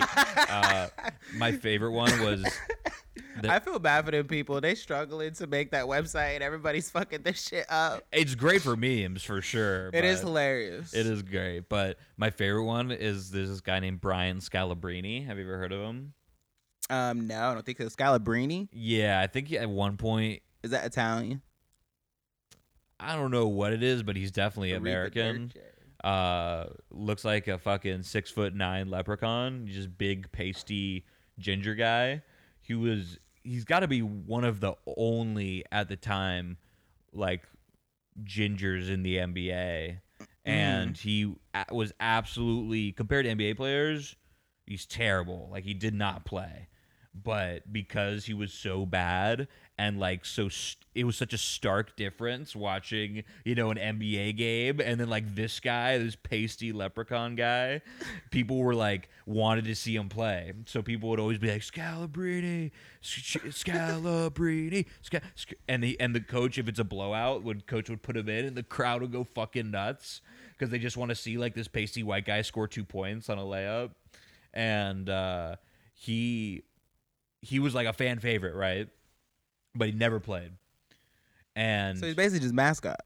Uh, 0.50 0.88
my 1.38 1.54
favorite 1.54 1.92
one 1.94 2.12
was 2.22 2.44
the- 3.42 3.50
I 3.50 3.60
feel 3.60 3.80
bad 3.80 4.04
for 4.04 4.12
them 4.12 4.28
people. 4.28 4.60
They 4.60 4.76
struggling 4.76 5.32
to 5.36 5.48
make 5.48 5.72
that 5.72 5.86
website 5.86 6.36
and 6.36 6.44
everybody's 6.44 6.90
fucking 6.92 7.22
this 7.22 7.48
shit 7.48 7.66
up. 7.70 8.04
it's 8.12 8.36
great 8.36 8.62
for 8.62 8.76
memes 8.76 9.24
for 9.24 9.42
sure. 9.42 9.92
It 9.94 10.04
is 10.04 10.20
hilarious. 10.20 10.94
It 10.94 11.06
is 11.06 11.22
great, 11.22 11.70
but 11.70 11.98
my 12.18 12.30
favorite 12.30 12.66
one 12.66 12.92
is 12.92 13.32
there's 13.32 13.50
this 13.50 13.62
guy 13.62 13.80
named 13.80 14.02
Brian 14.02 14.40
Scalabrini. 14.40 15.26
Have 15.26 15.38
you 15.38 15.46
ever 15.46 15.58
heard 15.58 15.72
of 15.72 15.80
him? 15.80 16.14
Um, 16.90 17.28
no, 17.28 17.40
I 17.52 17.54
don't 17.54 17.66
think 17.66 17.78
so. 17.78 17.86
Scalabrini 17.86 18.68
Yeah, 18.74 19.22
I 19.22 19.28
think 19.28 19.48
he, 19.48 19.58
at 19.58 19.70
one 19.70 19.96
point 19.96 20.42
is 20.64 20.72
that 20.72 20.86
Italian? 20.86 21.42
I 23.00 23.16
don't 23.16 23.32
know 23.32 23.48
what 23.48 23.72
it 23.74 23.82
is, 23.82 24.04
but 24.04 24.16
he's 24.16 24.32
definitely 24.32 24.74
American. 24.74 25.52
Uh, 26.04 26.66
looks 26.92 27.24
like 27.24 27.48
a 27.48 27.58
fucking 27.58 28.04
six 28.04 28.30
foot 28.30 28.54
nine 28.54 28.90
leprechaun. 28.90 29.66
He's 29.66 29.76
just 29.76 29.98
big, 29.98 30.32
pasty 30.32 31.06
ginger 31.38 31.76
guy. 31.76 32.24
He 32.62 32.74
was 32.74 33.20
he's 33.44 33.64
got 33.64 33.80
to 33.82 33.88
be 33.88 34.02
one 34.02 34.44
of 34.44 34.60
the 34.60 34.74
only 34.98 35.64
at 35.72 35.90
the 35.90 35.96
time 35.96 36.58
like 37.14 37.44
gingers 38.24 38.90
in 38.90 39.04
the 39.04 39.18
NBA 39.18 40.00
and 40.46 40.98
he 40.98 41.34
was 41.72 41.94
absolutely 42.00 42.92
compared 42.92 43.26
to 43.26 43.36
NBA 43.36 43.56
players 43.56 44.16
he's 44.66 44.86
terrible 44.86 45.50
like 45.52 45.64
he 45.64 45.74
did 45.74 45.94
not 45.94 46.26
play 46.26 46.68
but 47.14 47.72
because 47.72 48.26
he 48.26 48.34
was 48.34 48.54
so 48.54 48.86
bad 48.86 49.48
and 49.78 50.00
like 50.00 50.26
so 50.26 50.50
st- 50.50 50.86
it 50.94 51.06
was 51.06 51.16
such 51.16 51.34
a 51.34 51.38
stark 51.38 51.96
difference 51.96 52.56
watching 52.56 53.24
you 53.46 53.56
know 53.56 53.72
an 53.72 53.78
NBA 53.78 54.38
game 54.38 54.80
and 54.80 55.00
then 55.00 55.10
like 55.10 55.36
this 55.36 55.60
guy 55.60 55.98
this 55.98 56.16
pasty 56.16 56.72
leprechaun 56.72 57.36
guy 57.36 57.82
people 58.30 58.58
were 58.58 58.76
like 58.76 59.10
wanted 59.26 59.66
to 59.66 59.76
see 59.76 59.96
him 59.96 60.10
play. 60.10 60.54
So 60.66 60.82
people 60.82 61.10
would 61.10 61.20
always 61.20 61.38
be 61.38 61.50
like 61.50 61.62
Scalabrini 61.62 62.72
Sc- 63.02 63.46
Scalabrini 63.46 64.86
Sca-, 65.02 65.22
Sc-" 65.36 65.54
and 65.68 65.84
the 65.84 66.00
and 66.00 66.14
the 66.14 66.22
coach 66.22 66.58
if 66.58 66.68
it's 66.68 66.80
a 66.80 66.84
blowout 66.84 67.44
would 67.44 67.66
coach 67.66 67.90
would 67.90 68.02
put 68.04 68.18
him 68.18 68.30
in 68.30 68.46
and 68.46 68.56
the 68.56 68.64
crowd 68.64 69.02
would 69.02 69.12
go 69.12 69.24
fucking 69.24 69.72
nuts 69.72 70.22
because 70.52 70.70
they 70.72 70.80
just 70.80 70.98
want 70.98 71.10
to 71.10 71.16
see 71.16 71.38
like 71.38 71.56
this 71.56 71.68
pasty 71.68 72.04
white 72.04 72.26
guy 72.26 72.42
score 72.42 72.68
two 72.68 72.84
points 72.84 73.30
on 73.30 73.38
a 73.40 73.44
layup. 73.44 73.92
And 74.54 75.10
uh 75.10 75.56
he 75.94 76.64
he 77.42 77.60
was 77.60 77.74
like 77.76 77.88
a 77.88 77.94
fan 77.94 78.20
favorite, 78.20 78.56
right? 78.56 78.88
But 79.76 79.88
he 79.90 79.94
never 79.94 80.20
played. 80.20 80.52
And 81.56 81.98
So 81.98 82.06
he's 82.06 82.16
basically 82.16 82.40
just 82.42 82.54
mascot. 82.54 83.02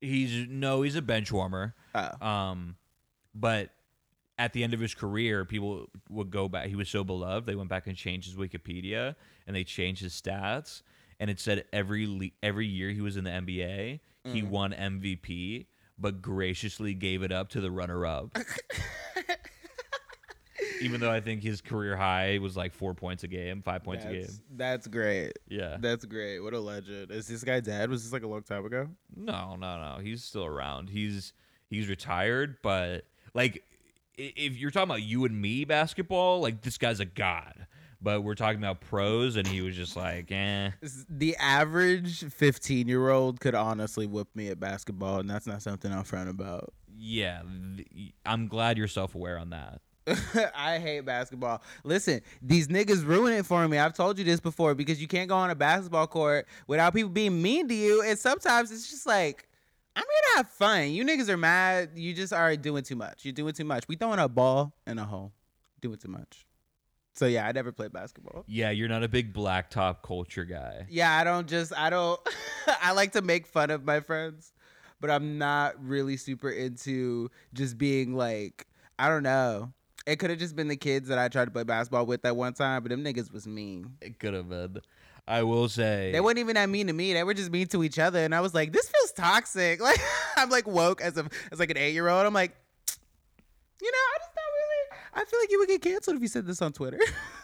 he's 0.00 0.46
no, 0.48 0.82
he's 0.82 0.96
a 0.96 1.02
bench 1.02 1.30
warmer. 1.32 1.74
Oh. 1.94 2.26
Um, 2.26 2.76
but 3.34 3.70
at 4.38 4.52
the 4.52 4.64
end 4.64 4.72
of 4.74 4.80
his 4.80 4.94
career, 4.94 5.44
people 5.44 5.86
would 6.08 6.30
go 6.30 6.48
back. 6.48 6.68
He 6.68 6.76
was 6.76 6.88
so 6.88 7.04
beloved, 7.04 7.46
they 7.46 7.54
went 7.54 7.68
back 7.68 7.86
and 7.86 7.96
changed 7.96 8.28
his 8.28 8.36
Wikipedia 8.36 9.14
and 9.46 9.54
they 9.54 9.64
changed 9.64 10.02
his 10.02 10.12
stats, 10.14 10.82
and 11.18 11.28
it 11.28 11.38
said 11.40 11.64
every 11.72 12.06
le- 12.06 12.30
every 12.42 12.66
year 12.66 12.90
he 12.90 13.00
was 13.00 13.16
in 13.16 13.24
the 13.24 13.30
NBA, 13.30 14.00
he 14.24 14.42
won 14.42 14.72
MVP, 14.72 15.66
but 15.98 16.22
graciously 16.22 16.94
gave 16.94 17.22
it 17.22 17.32
up 17.32 17.48
to 17.50 17.60
the 17.60 17.70
runner 17.70 18.06
up. 18.06 18.36
Even 20.80 21.00
though 21.00 21.10
I 21.10 21.20
think 21.20 21.42
his 21.42 21.60
career 21.60 21.96
high 21.96 22.38
was 22.38 22.56
like 22.56 22.72
four 22.72 22.94
points 22.94 23.24
a 23.24 23.28
game, 23.28 23.62
five 23.62 23.84
points 23.84 24.04
a 24.04 24.08
game. 24.08 24.20
That's, 24.22 24.40
that's 24.56 24.86
great. 24.86 25.32
Yeah. 25.48 25.76
That's 25.80 26.04
great. 26.04 26.40
What 26.40 26.54
a 26.54 26.60
legend. 26.60 27.10
Is 27.10 27.26
this 27.26 27.44
guy 27.44 27.60
dead? 27.60 27.90
Was 27.90 28.04
this 28.04 28.12
like 28.12 28.22
a 28.22 28.28
long 28.28 28.42
time 28.42 28.64
ago? 28.64 28.88
No, 29.14 29.56
no, 29.56 29.78
no. 29.80 29.98
He's 30.02 30.24
still 30.24 30.44
around. 30.44 30.90
He's 30.90 31.32
he's 31.68 31.88
retired, 31.88 32.56
but 32.62 33.04
like 33.34 33.64
if 34.16 34.56
you're 34.56 34.70
talking 34.70 34.90
about 34.90 35.02
you 35.02 35.24
and 35.24 35.40
me 35.40 35.64
basketball, 35.64 36.40
like 36.40 36.62
this 36.62 36.78
guy's 36.78 37.00
a 37.00 37.04
god. 37.04 37.66
But 38.02 38.22
we're 38.22 38.34
talking 38.34 38.58
about 38.58 38.80
pros, 38.80 39.36
and 39.36 39.46
he 39.46 39.60
was 39.60 39.76
just 39.76 39.94
like, 39.94 40.32
eh. 40.32 40.70
The 41.10 41.36
average 41.36 42.24
15 42.24 42.88
year 42.88 43.10
old 43.10 43.40
could 43.40 43.54
honestly 43.54 44.06
whip 44.06 44.28
me 44.34 44.48
at 44.48 44.58
basketball, 44.58 45.20
and 45.20 45.28
that's 45.28 45.46
not 45.46 45.60
something 45.60 45.92
I'm 45.92 46.04
front 46.04 46.30
about. 46.30 46.72
Yeah, 46.96 47.42
I'm 48.24 48.48
glad 48.48 48.78
you're 48.78 48.88
self 48.88 49.14
aware 49.14 49.38
on 49.38 49.50
that. 49.50 49.82
I 50.54 50.78
hate 50.78 51.04
basketball. 51.04 51.62
Listen, 51.84 52.20
these 52.42 52.68
niggas 52.68 53.04
ruin 53.04 53.32
it 53.32 53.46
for 53.46 53.66
me. 53.68 53.78
I've 53.78 53.94
told 53.94 54.18
you 54.18 54.24
this 54.24 54.40
before 54.40 54.74
because 54.74 55.00
you 55.00 55.08
can't 55.08 55.28
go 55.28 55.36
on 55.36 55.50
a 55.50 55.54
basketball 55.54 56.06
court 56.06 56.46
without 56.66 56.94
people 56.94 57.10
being 57.10 57.40
mean 57.40 57.68
to 57.68 57.74
you. 57.74 58.02
And 58.02 58.18
sometimes 58.18 58.70
it's 58.70 58.90
just 58.90 59.06
like, 59.06 59.48
I'm 59.96 60.02
here 60.02 60.22
to 60.32 60.36
have 60.38 60.48
fun. 60.50 60.90
You 60.90 61.04
niggas 61.04 61.28
are 61.28 61.36
mad. 61.36 61.90
You 61.94 62.14
just 62.14 62.32
are 62.32 62.56
doing 62.56 62.84
too 62.84 62.96
much. 62.96 63.24
You're 63.24 63.32
doing 63.32 63.54
too 63.54 63.64
much. 63.64 63.88
We 63.88 63.96
throwing 63.96 64.18
a 64.18 64.28
ball 64.28 64.74
in 64.86 64.98
a 64.98 65.04
hole. 65.04 65.32
Doing 65.80 65.98
too 65.98 66.08
much. 66.08 66.46
So 67.14 67.26
yeah, 67.26 67.46
I 67.46 67.52
never 67.52 67.72
played 67.72 67.92
basketball. 67.92 68.44
Yeah, 68.46 68.70
you're 68.70 68.88
not 68.88 69.02
a 69.02 69.08
big 69.08 69.34
blacktop 69.34 70.02
culture 70.02 70.44
guy. 70.44 70.86
Yeah, 70.88 71.12
I 71.12 71.24
don't 71.24 71.48
just 71.48 71.72
I 71.76 71.90
don't 71.90 72.20
I 72.82 72.92
like 72.92 73.12
to 73.12 73.22
make 73.22 73.46
fun 73.46 73.70
of 73.70 73.84
my 73.84 74.00
friends, 74.00 74.52
but 75.00 75.10
I'm 75.10 75.36
not 75.36 75.74
really 75.84 76.16
super 76.16 76.50
into 76.50 77.30
just 77.52 77.76
being 77.76 78.14
like 78.14 78.66
I 78.98 79.08
don't 79.08 79.22
know. 79.22 79.72
It 80.06 80.16
could 80.16 80.30
have 80.30 80.38
just 80.38 80.56
been 80.56 80.68
the 80.68 80.76
kids 80.76 81.08
that 81.08 81.18
I 81.18 81.28
tried 81.28 81.44
to 81.46 81.50
play 81.50 81.62
basketball 81.62 82.06
with 82.06 82.22
that 82.22 82.34
one 82.36 82.54
time, 82.54 82.82
but 82.82 82.90
them 82.90 83.04
niggas 83.04 83.32
was 83.32 83.46
mean. 83.46 83.96
It 84.00 84.18
could 84.18 84.34
have 84.34 84.48
been. 84.48 84.80
I 85.28 85.42
will 85.42 85.68
say. 85.68 86.10
They 86.12 86.20
weren't 86.20 86.38
even 86.38 86.54
that 86.54 86.68
mean 86.68 86.86
to 86.88 86.92
me. 86.92 87.12
They 87.12 87.22
were 87.22 87.34
just 87.34 87.50
mean 87.50 87.66
to 87.68 87.84
each 87.84 87.98
other, 87.98 88.18
and 88.18 88.34
I 88.34 88.40
was 88.40 88.54
like, 88.54 88.72
"This 88.72 88.88
feels 88.88 89.12
toxic." 89.12 89.80
Like 89.82 90.00
I'm 90.36 90.48
like 90.50 90.66
woke 90.66 91.00
as 91.02 91.16
a 91.18 91.28
as 91.52 91.60
like 91.60 91.70
an 91.70 91.76
eight 91.76 91.92
year 91.92 92.08
old. 92.08 92.26
I'm 92.26 92.32
like, 92.34 92.56
you 93.82 93.90
know, 93.92 93.98
I 93.98 94.18
just 94.18 94.30
not 94.34 94.42
really. 94.56 95.22
I 95.22 95.24
feel 95.28 95.40
like 95.40 95.50
you 95.50 95.58
would 95.60 95.68
get 95.68 95.82
canceled 95.82 96.16
if 96.16 96.22
you 96.22 96.28
said 96.28 96.46
this 96.46 96.62
on 96.62 96.72
Twitter. 96.72 96.98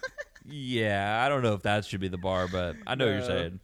yeah, 0.47 1.23
I 1.25 1.29
don't 1.29 1.42
know 1.42 1.53
if 1.53 1.62
that 1.62 1.85
should 1.85 2.01
be 2.01 2.09
the 2.09 2.16
bar, 2.19 2.49
but 2.49 2.77
I 2.87 2.95
know 2.95 3.05
what 3.07 3.12
you're 3.12 3.23
saying. 3.23 3.61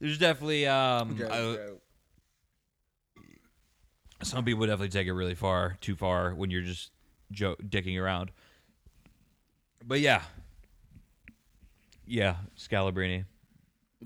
There's 0.00 0.18
definitely 0.18 0.66
um, 0.66 1.16
Joke, 1.16 1.30
I- 1.30 1.38
joke. 1.38 1.80
some 4.22 4.44
people 4.44 4.66
definitely 4.66 4.88
take 4.90 5.06
it 5.06 5.12
really 5.14 5.34
far, 5.34 5.76
too 5.80 5.96
far 5.96 6.34
when 6.34 6.50
you're 6.50 6.62
just 6.62 6.90
jo- 7.30 7.56
dicking 7.56 8.00
around. 8.00 8.30
But 9.86 10.00
yeah, 10.00 10.22
yeah, 12.06 12.36
Scalabrini. 12.56 13.24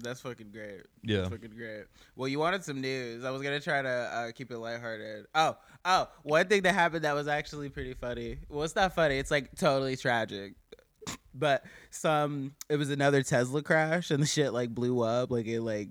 That's 0.01 0.21
fucking 0.21 0.51
great. 0.53 0.83
Yeah. 1.03 1.19
That's 1.19 1.31
fucking 1.31 1.57
great. 1.57 1.85
Well, 2.15 2.29
you 2.29 2.39
wanted 2.39 2.65
some 2.65 2.81
news. 2.81 3.25
I 3.25 3.31
was 3.31 3.43
gonna 3.43 3.61
try 3.61 3.83
to 3.83 3.89
uh, 3.89 4.33
keep 4.33 4.51
it 4.51 4.59
lighthearted. 4.59 5.27
Oh, 5.35 5.57
oh, 5.85 6.09
one 6.23 6.47
thing 6.47 6.63
that 6.63 6.75
happened 6.75 7.05
that 7.05 7.15
was 7.15 7.29
actually 7.29 7.69
pretty 7.69 7.95
funny. 7.95 8.39
Well, 8.49 8.63
it's 8.65 8.77
not 8.77 8.95
funny. 8.95 9.19
It's 9.19 9.31
like 9.31 9.55
totally 9.57 9.97
tragic. 9.97 10.55
But 11.35 11.65
some, 11.91 12.55
it 12.69 12.77
was 12.77 12.91
another 12.91 13.23
Tesla 13.23 13.63
crash, 13.63 14.11
and 14.11 14.23
the 14.23 14.27
shit 14.27 14.53
like 14.53 14.71
blew 14.71 15.03
up. 15.03 15.31
Like 15.31 15.47
it, 15.47 15.61
like 15.61 15.89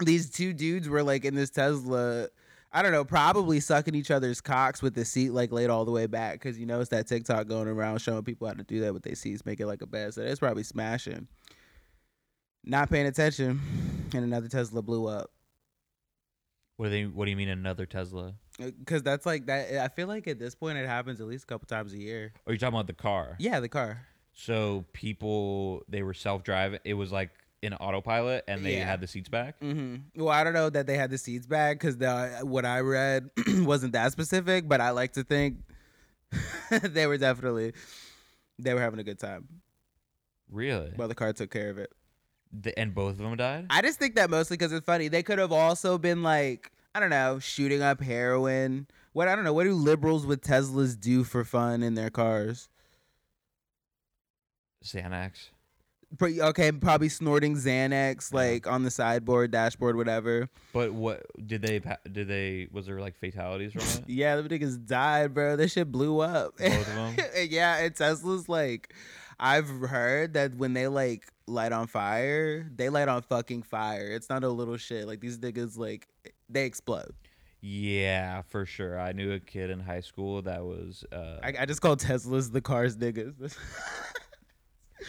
these 0.00 0.30
two 0.30 0.52
dudes 0.52 0.88
were 0.88 1.02
like 1.02 1.24
in 1.24 1.34
this 1.34 1.50
Tesla. 1.50 2.28
I 2.72 2.82
don't 2.82 2.92
know, 2.92 3.04
probably 3.04 3.58
sucking 3.58 3.94
each 3.96 4.10
other's 4.10 4.40
cocks 4.40 4.80
with 4.80 4.94
the 4.94 5.04
seat 5.04 5.30
like 5.30 5.50
laid 5.50 5.70
all 5.70 5.84
the 5.84 5.90
way 5.90 6.06
back 6.06 6.34
because 6.34 6.58
you 6.58 6.66
know 6.66 6.80
it's 6.80 6.90
that 6.90 7.08
TikTok 7.08 7.48
going 7.48 7.66
around 7.66 7.98
showing 7.98 8.22
people 8.22 8.46
how 8.46 8.54
to 8.54 8.62
do 8.62 8.80
that 8.80 8.94
with 8.94 9.02
their 9.02 9.16
seats, 9.16 9.44
make 9.44 9.60
it 9.60 9.66
like 9.66 9.82
a 9.82 9.86
bed. 9.86 10.14
So 10.14 10.22
it's 10.22 10.38
probably 10.38 10.62
smashing 10.62 11.26
not 12.64 12.90
paying 12.90 13.06
attention, 13.06 13.60
and 14.14 14.24
another 14.24 14.48
Tesla 14.48 14.82
blew 14.82 15.06
up. 15.06 15.30
What 16.76 16.86
do 16.86 16.90
they? 16.90 17.06
What 17.06 17.26
do 17.26 17.30
you 17.30 17.36
mean 17.36 17.48
another 17.48 17.86
Tesla? 17.86 18.34
Uh, 18.60 18.70
because 18.78 19.02
that's 19.02 19.26
like 19.26 19.46
that. 19.46 19.78
I 19.78 19.88
feel 19.88 20.08
like 20.08 20.26
at 20.26 20.38
this 20.38 20.54
point 20.54 20.78
it 20.78 20.86
happens 20.86 21.20
at 21.20 21.26
least 21.26 21.44
a 21.44 21.46
couple 21.46 21.66
times 21.66 21.92
a 21.92 21.98
year. 21.98 22.32
Oh, 22.36 22.50
Are 22.50 22.52
you 22.52 22.58
talking 22.58 22.74
about 22.74 22.86
the 22.86 22.94
car? 22.94 23.36
Yeah, 23.38 23.60
the 23.60 23.68
car. 23.68 24.06
So 24.32 24.86
people 24.92 25.82
they 25.88 26.02
were 26.02 26.14
self 26.14 26.42
driving. 26.42 26.80
It 26.84 26.94
was 26.94 27.12
like 27.12 27.30
in 27.62 27.74
autopilot, 27.74 28.44
and 28.48 28.64
they 28.64 28.76
Yeah. 28.78 28.86
had 28.86 29.00
the 29.00 29.06
seats 29.06 29.28
back. 29.28 29.58
hmm 29.60 29.96
Well, 30.16 30.30
I 30.30 30.44
don't 30.44 30.54
know 30.54 30.70
that 30.70 30.86
they 30.86 30.96
had 30.96 31.10
the 31.10 31.18
seats 31.18 31.46
back 31.46 31.78
because 31.78 31.98
the 31.98 32.40
what 32.42 32.64
I 32.64 32.80
read 32.80 33.30
wasn't 33.58 33.92
that 33.92 34.12
specific, 34.12 34.66
but 34.68 34.80
I 34.80 34.90
like 34.90 35.12
to 35.14 35.24
think 35.24 35.58
they 36.82 37.06
were 37.06 37.18
definitely 37.18 37.72
they 38.58 38.72
were 38.74 38.80
having 38.80 39.00
a 39.00 39.04
good 39.04 39.18
time. 39.18 39.46
Really? 40.50 40.92
Well, 40.96 41.08
the 41.08 41.14
car 41.14 41.32
took 41.32 41.50
care 41.50 41.70
of 41.70 41.78
it. 41.78 41.92
The, 42.52 42.76
and 42.78 42.94
both 42.94 43.12
of 43.12 43.18
them 43.18 43.36
died. 43.36 43.66
I 43.70 43.80
just 43.82 43.98
think 43.98 44.16
that 44.16 44.28
mostly 44.30 44.56
because 44.56 44.72
it's 44.72 44.84
funny. 44.84 45.08
They 45.08 45.22
could 45.22 45.38
have 45.38 45.52
also 45.52 45.98
been 45.98 46.22
like, 46.24 46.72
I 46.94 47.00
don't 47.00 47.10
know, 47.10 47.38
shooting 47.38 47.80
up 47.82 48.00
heroin. 48.02 48.88
What 49.12 49.28
I 49.28 49.36
don't 49.36 49.44
know. 49.44 49.52
What 49.52 49.64
do 49.64 49.74
liberals 49.74 50.26
with 50.26 50.40
Teslas 50.40 50.98
do 50.98 51.22
for 51.24 51.44
fun 51.44 51.82
in 51.82 51.94
their 51.94 52.10
cars? 52.10 52.68
Xanax. 54.84 55.50
Okay, 56.20 56.72
probably 56.72 57.08
snorting 57.08 57.54
Xanax 57.56 58.32
like 58.32 58.66
on 58.66 58.82
the 58.82 58.90
sideboard, 58.90 59.50
dashboard, 59.52 59.96
whatever. 59.96 60.48
But 60.72 60.92
what 60.92 61.24
did 61.46 61.62
they? 61.62 61.80
Did 62.10 62.28
they? 62.28 62.68
Was 62.72 62.86
there 62.86 63.00
like 63.00 63.16
fatalities 63.18 63.72
from 63.72 63.82
it? 63.82 64.04
Yeah, 64.08 64.36
the 64.36 64.48
niggas 64.48 64.86
died, 64.86 65.34
bro. 65.34 65.56
This 65.56 65.72
shit 65.72 65.90
blew 65.90 66.20
up. 66.20 66.56
Both 66.58 66.88
of 66.88 66.94
them. 66.94 67.16
yeah, 67.48 67.78
and 67.78 67.94
Tesla's 67.94 68.48
like, 68.48 68.92
I've 69.38 69.68
heard 69.68 70.34
that 70.34 70.56
when 70.56 70.72
they 70.72 70.88
like 70.88 71.28
light 71.46 71.72
on 71.72 71.86
fire, 71.86 72.68
they 72.74 72.88
light 72.88 73.08
on 73.08 73.22
fucking 73.22 73.62
fire. 73.62 74.10
It's 74.10 74.28
not 74.28 74.42
a 74.42 74.48
little 74.48 74.76
shit. 74.76 75.06
Like 75.06 75.20
these 75.20 75.38
niggas, 75.38 75.78
like 75.78 76.08
they 76.48 76.64
explode. 76.64 77.14
Yeah, 77.62 78.42
for 78.42 78.64
sure. 78.64 78.98
I 78.98 79.12
knew 79.12 79.32
a 79.32 79.40
kid 79.40 79.70
in 79.70 79.80
high 79.80 80.00
school 80.00 80.42
that 80.42 80.64
was. 80.64 81.04
Uh, 81.12 81.38
I, 81.42 81.54
I 81.60 81.66
just 81.66 81.80
call 81.80 81.96
Teslas 81.96 82.52
the 82.52 82.60
cars 82.60 82.96
niggas. 82.96 83.34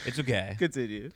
it's 0.05 0.19
okay. 0.19 0.55
Continue. 0.59 1.11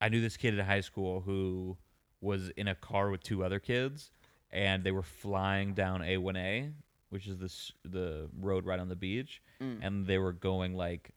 I 0.00 0.08
knew 0.08 0.20
this 0.20 0.36
kid 0.36 0.58
in 0.58 0.64
high 0.64 0.80
school 0.80 1.20
who 1.20 1.76
was 2.20 2.50
in 2.50 2.68
a 2.68 2.74
car 2.74 3.10
with 3.10 3.22
two 3.22 3.44
other 3.44 3.58
kids, 3.58 4.12
and 4.50 4.84
they 4.84 4.92
were 4.92 5.02
flying 5.02 5.74
down 5.74 6.00
A1A, 6.00 6.72
which 7.10 7.26
is 7.26 7.38
this 7.38 7.72
the 7.84 8.28
road 8.40 8.64
right 8.64 8.78
on 8.80 8.88
the 8.88 8.96
beach, 8.96 9.42
Mm. 9.60 9.78
and 9.82 10.06
they 10.06 10.18
were 10.18 10.32
going 10.32 10.74
like. 10.74 11.10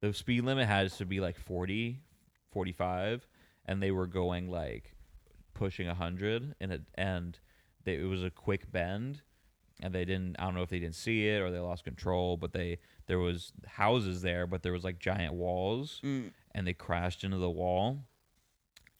The 0.00 0.12
speed 0.12 0.42
limit 0.42 0.66
has 0.66 0.96
to 0.96 1.06
be 1.06 1.20
like 1.20 1.36
40, 1.38 2.00
45, 2.50 3.24
and 3.66 3.80
they 3.80 3.92
were 3.92 4.08
going 4.08 4.48
like 4.50 4.96
pushing 5.54 5.86
100 5.86 6.56
and 6.60 6.72
it 6.72 6.82
and 6.96 7.38
they, 7.84 7.94
it 7.98 8.08
was 8.08 8.24
a 8.24 8.30
quick 8.30 8.72
bend 8.72 9.22
and 9.82 9.92
they 9.94 10.04
didn't. 10.06 10.36
I 10.38 10.44
don't 10.44 10.54
know 10.54 10.62
if 10.62 10.70
they 10.70 10.78
didn't 10.78 10.94
see 10.94 11.28
it 11.28 11.40
or 11.42 11.50
they 11.50 11.58
lost 11.58 11.84
control, 11.84 12.36
but 12.38 12.52
they 12.52 12.78
there 13.06 13.18
was 13.18 13.52
houses 13.66 14.22
there, 14.22 14.46
but 14.46 14.62
there 14.62 14.72
was 14.72 14.84
like 14.84 14.98
giant 14.98 15.34
walls, 15.34 16.00
Mm. 16.02 16.32
and 16.54 16.66
they 16.66 16.72
crashed 16.72 17.24
into 17.24 17.36
the 17.38 17.50
wall. 17.50 18.04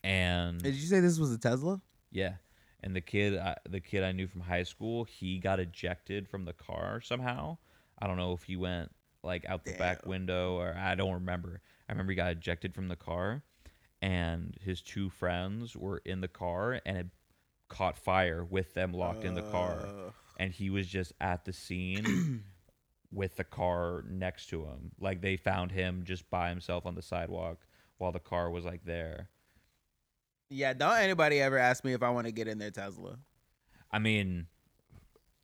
And 0.04 0.60
Did 0.62 0.74
you 0.74 0.86
say 0.86 1.00
this 1.00 1.18
was 1.18 1.32
a 1.32 1.38
Tesla? 1.38 1.80
yeah, 2.10 2.34
and 2.82 2.94
the 2.96 3.00
kid, 3.00 3.38
I, 3.38 3.56
the 3.68 3.80
kid 3.80 4.02
I 4.02 4.12
knew 4.12 4.26
from 4.26 4.40
high 4.42 4.64
school, 4.64 5.04
he 5.04 5.38
got 5.38 5.60
ejected 5.60 6.28
from 6.28 6.44
the 6.44 6.52
car 6.52 7.00
somehow. 7.00 7.58
I 8.00 8.06
don't 8.08 8.16
know 8.16 8.32
if 8.32 8.42
he 8.42 8.56
went 8.56 8.90
like 9.22 9.44
out 9.48 9.64
the 9.64 9.74
back 9.74 10.04
window 10.04 10.56
or 10.56 10.74
I 10.76 10.96
don't 10.96 11.12
remember. 11.14 11.60
I 11.88 11.92
remember 11.92 12.10
he 12.12 12.16
got 12.16 12.32
ejected 12.32 12.74
from 12.74 12.88
the 12.88 12.96
car, 12.96 13.44
and 14.00 14.56
his 14.60 14.82
two 14.82 15.08
friends 15.10 15.76
were 15.76 15.98
in 16.04 16.20
the 16.20 16.28
car, 16.28 16.80
and 16.84 16.96
it 16.98 17.06
caught 17.68 17.96
fire 17.96 18.44
with 18.44 18.74
them 18.74 18.92
locked 18.92 19.24
in 19.24 19.34
the 19.34 19.42
car, 19.42 19.86
Uh, 19.86 20.10
and 20.42 20.52
he 20.52 20.70
was 20.70 20.86
just 20.86 21.12
at 21.20 21.44
the 21.44 21.52
scene. 21.52 22.44
with 23.12 23.36
the 23.36 23.44
car 23.44 24.04
next 24.08 24.46
to 24.46 24.62
him. 24.64 24.90
Like 24.98 25.20
they 25.20 25.36
found 25.36 25.70
him 25.70 26.02
just 26.02 26.28
by 26.30 26.48
himself 26.48 26.86
on 26.86 26.94
the 26.94 27.02
sidewalk 27.02 27.58
while 27.98 28.10
the 28.10 28.18
car 28.18 28.50
was 28.50 28.64
like 28.64 28.84
there. 28.84 29.28
yeah, 30.48 30.72
don't 30.72 30.96
anybody 30.96 31.38
ever 31.40 31.58
ask 31.58 31.84
me 31.84 31.92
if 31.92 32.02
I 32.02 32.08
want 32.08 32.26
to 32.26 32.32
get 32.32 32.48
in 32.48 32.56
their 32.58 32.70
Tesla. 32.70 33.18
I 33.90 33.98
mean, 33.98 34.46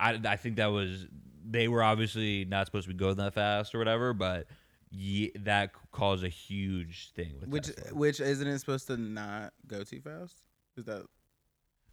I, 0.01 0.19
I 0.25 0.37
think 0.37 0.57
that 0.57 0.69
was 0.69 1.07
they 1.47 1.69
were 1.69 1.83
obviously 1.83 2.47
not 2.47 2.65
supposed 2.67 2.89
to 2.89 2.95
be 2.95 2.99
going 2.99 3.17
that 3.17 3.35
fast 3.35 3.75
or 3.75 3.79
whatever, 3.79 4.15
but 4.15 4.47
ye, 4.91 5.33
that 5.41 5.73
caused 5.93 6.25
a 6.25 6.29
huge 6.31 7.13
thing 7.13 7.35
with 7.39 7.51
Which 7.51 7.67
Tesla. 7.67 7.95
which 7.95 8.21
isn't 8.21 8.49
it 8.49 8.59
supposed 8.61 8.87
to 8.87 8.97
not 8.97 9.53
go 9.67 9.85
too 9.85 10.01
fast? 10.01 10.37
Is 10.79 10.87
that 10.87 11.05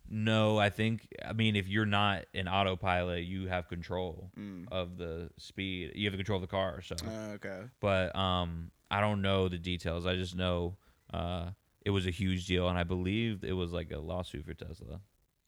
No, 0.09 0.57
I 0.57 0.69
think 0.69 1.07
I 1.23 1.33
mean 1.33 1.55
if 1.55 1.67
you're 1.67 1.85
not 1.85 2.25
an 2.33 2.47
autopilot, 2.47 3.23
you 3.23 3.47
have 3.47 3.67
control 3.67 4.31
mm. 4.37 4.65
of 4.71 4.97
the 4.97 5.29
speed. 5.37 5.93
You 5.95 6.09
have 6.09 6.15
control 6.15 6.37
of 6.37 6.41
the 6.41 6.47
car. 6.47 6.81
So, 6.81 6.95
Oh, 7.05 7.31
okay. 7.33 7.61
but 7.79 8.15
um, 8.15 8.71
I 8.91 9.01
don't 9.01 9.21
know 9.21 9.47
the 9.47 9.57
details. 9.57 10.05
I 10.05 10.15
just 10.15 10.35
know 10.35 10.77
uh, 11.13 11.49
it 11.83 11.89
was 11.89 12.05
a 12.05 12.11
huge 12.11 12.45
deal, 12.45 12.69
and 12.69 12.77
I 12.77 12.83
believe 12.83 13.43
it 13.43 13.53
was 13.53 13.71
like 13.71 13.91
a 13.91 13.99
lawsuit 13.99 14.45
for 14.45 14.53
Tesla. 14.53 15.01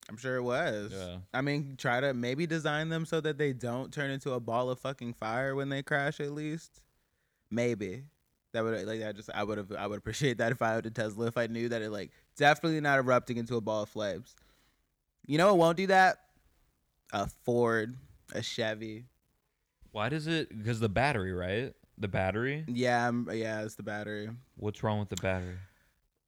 I'm 0.10 0.18
sure 0.18 0.38
it 0.38 0.44
was. 0.44 0.94
Yeah. 0.96 1.18
I 1.34 1.42
mean, 1.42 1.76
try 1.78 2.00
to 2.00 2.14
maybe 2.14 2.48
design 2.48 2.90
them 2.90 3.06
so 3.06 3.20
that 3.22 3.38
they 3.38 3.52
don't 3.52 3.92
turn 3.92 4.10
into 4.10 4.32
a 4.32 4.40
ball 4.40 4.70
of 4.70 4.80
fucking 4.80 5.14
fire 5.14 5.54
when 5.54 5.70
they 5.70 5.84
crash. 5.84 6.20
At 6.22 6.32
least, 6.32 6.82
maybe 7.52 8.04
that 8.54 8.64
would 8.64 8.88
like 8.88 9.04
I 9.04 9.12
just 9.12 9.30
I 9.34 9.44
would 9.44 9.58
have 9.58 9.72
I 9.74 9.88
would 9.88 9.98
appreciate 9.98 10.38
that 10.38 10.52
if 10.52 10.62
I 10.62 10.76
owned 10.76 10.86
a 10.86 10.92
Tesla 10.92 11.28
if 11.28 11.38
I 11.38 11.48
knew 11.48 11.70
that 11.70 11.82
it 11.82 11.90
like 11.90 12.12
definitely 12.38 12.80
not 12.80 13.00
erupting 13.00 13.38
into 13.38 13.56
a 13.56 13.62
ball 13.62 13.84
of 13.84 13.90
flames. 13.90 14.36
You 15.28 15.38
know 15.38 15.48
what 15.48 15.58
won't 15.58 15.78
do 15.78 15.88
that? 15.88 16.20
A 17.12 17.28
Ford, 17.28 17.98
a 18.34 18.42
Chevy. 18.42 19.06
Why 19.92 20.08
does 20.08 20.26
it? 20.26 20.58
Because 20.58 20.80
the 20.80 20.90
battery, 20.90 21.34
right? 21.34 21.74
The 21.98 22.08
battery. 22.08 22.64
Yeah, 22.68 23.08
I'm, 23.08 23.30
yeah, 23.34 23.62
it's 23.64 23.76
the 23.76 23.84
battery. 23.84 24.30
What's 24.56 24.84
wrong 24.84 25.00
with 25.00 25.10
the 25.10 25.18
battery? 25.18 25.58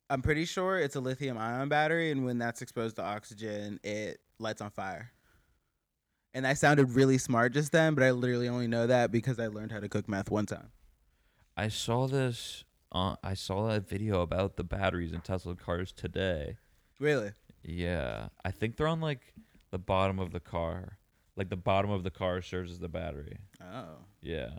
I'm 0.10 0.22
pretty 0.22 0.44
sure 0.44 0.78
it's 0.80 0.98
a 0.98 1.00
lithium 1.00 1.38
ion 1.38 1.70
battery, 1.70 2.12
and 2.12 2.26
when 2.26 2.40
that's 2.40 2.62
exposed 2.62 2.98
to 2.98 3.04
oxygen, 3.04 3.80
it 3.84 4.20
lights 4.38 4.62
on 4.62 4.72
fire. 4.72 5.12
And 6.34 6.46
I 6.46 6.54
sounded 6.54 6.92
really 6.92 7.18
smart 7.18 7.54
just 7.54 7.72
then, 7.72 7.96
but 7.96 8.04
I 8.04 8.12
literally 8.12 8.50
only 8.50 8.68
know 8.68 8.88
that 8.88 9.12
because 9.12 9.40
I 9.40 9.48
learned 9.48 9.72
how 9.72 9.80
to 9.80 9.88
cook 9.88 10.10
meth 10.10 10.30
one 10.30 10.46
time. 10.46 10.72
I 11.56 11.70
saw 11.70 12.08
this. 12.08 12.66
Uh, 12.92 13.16
I 13.24 13.34
saw 13.34 13.68
that 13.70 13.88
video 13.88 14.22
about 14.22 14.58
the 14.58 14.64
batteries 14.64 15.14
in 15.14 15.22
Tesla 15.22 15.56
cars 15.56 15.92
today. 15.92 16.58
Really? 17.00 17.32
Yeah, 17.64 18.30
I 18.44 18.52
think 18.52 18.76
they're 18.78 18.88
on 18.88 19.02
like 19.02 19.34
the 19.72 19.80
bottom 19.80 20.20
of 20.20 20.32
the 20.32 20.40
car. 20.40 20.98
Like 21.36 21.50
the 21.50 21.58
bottom 21.58 21.90
of 21.92 22.04
the 22.04 22.12
car 22.12 22.42
serves 22.42 22.72
as 22.72 22.80
the 22.80 22.90
battery. 22.90 23.38
Oh, 23.62 23.98
Yeah, 24.22 24.50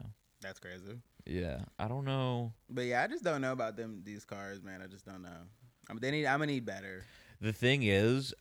that's 0.41 0.59
crazy. 0.59 0.99
yeah. 1.27 1.61
I 1.79 1.89
don't 1.89 2.05
know. 2.05 2.53
But 2.71 2.83
yeah, 2.87 3.03
I 3.03 3.07
just 3.07 3.23
don't 3.25 3.41
know 3.43 3.53
about 3.53 3.77
them 3.77 4.01
these 4.05 4.25
cars, 4.25 4.63
man. 4.63 4.81
I 4.83 4.87
just 4.87 5.05
don't 5.05 5.23
know. 5.23 5.47
I 5.89 5.93
mean, 5.93 6.01
they 6.01 6.11
need. 6.11 6.27
I'm 6.27 6.39
gonna 6.41 6.53
need 6.53 6.65
better, 6.65 7.05
The 7.41 7.53
thing 7.53 7.83
is, 7.83 8.33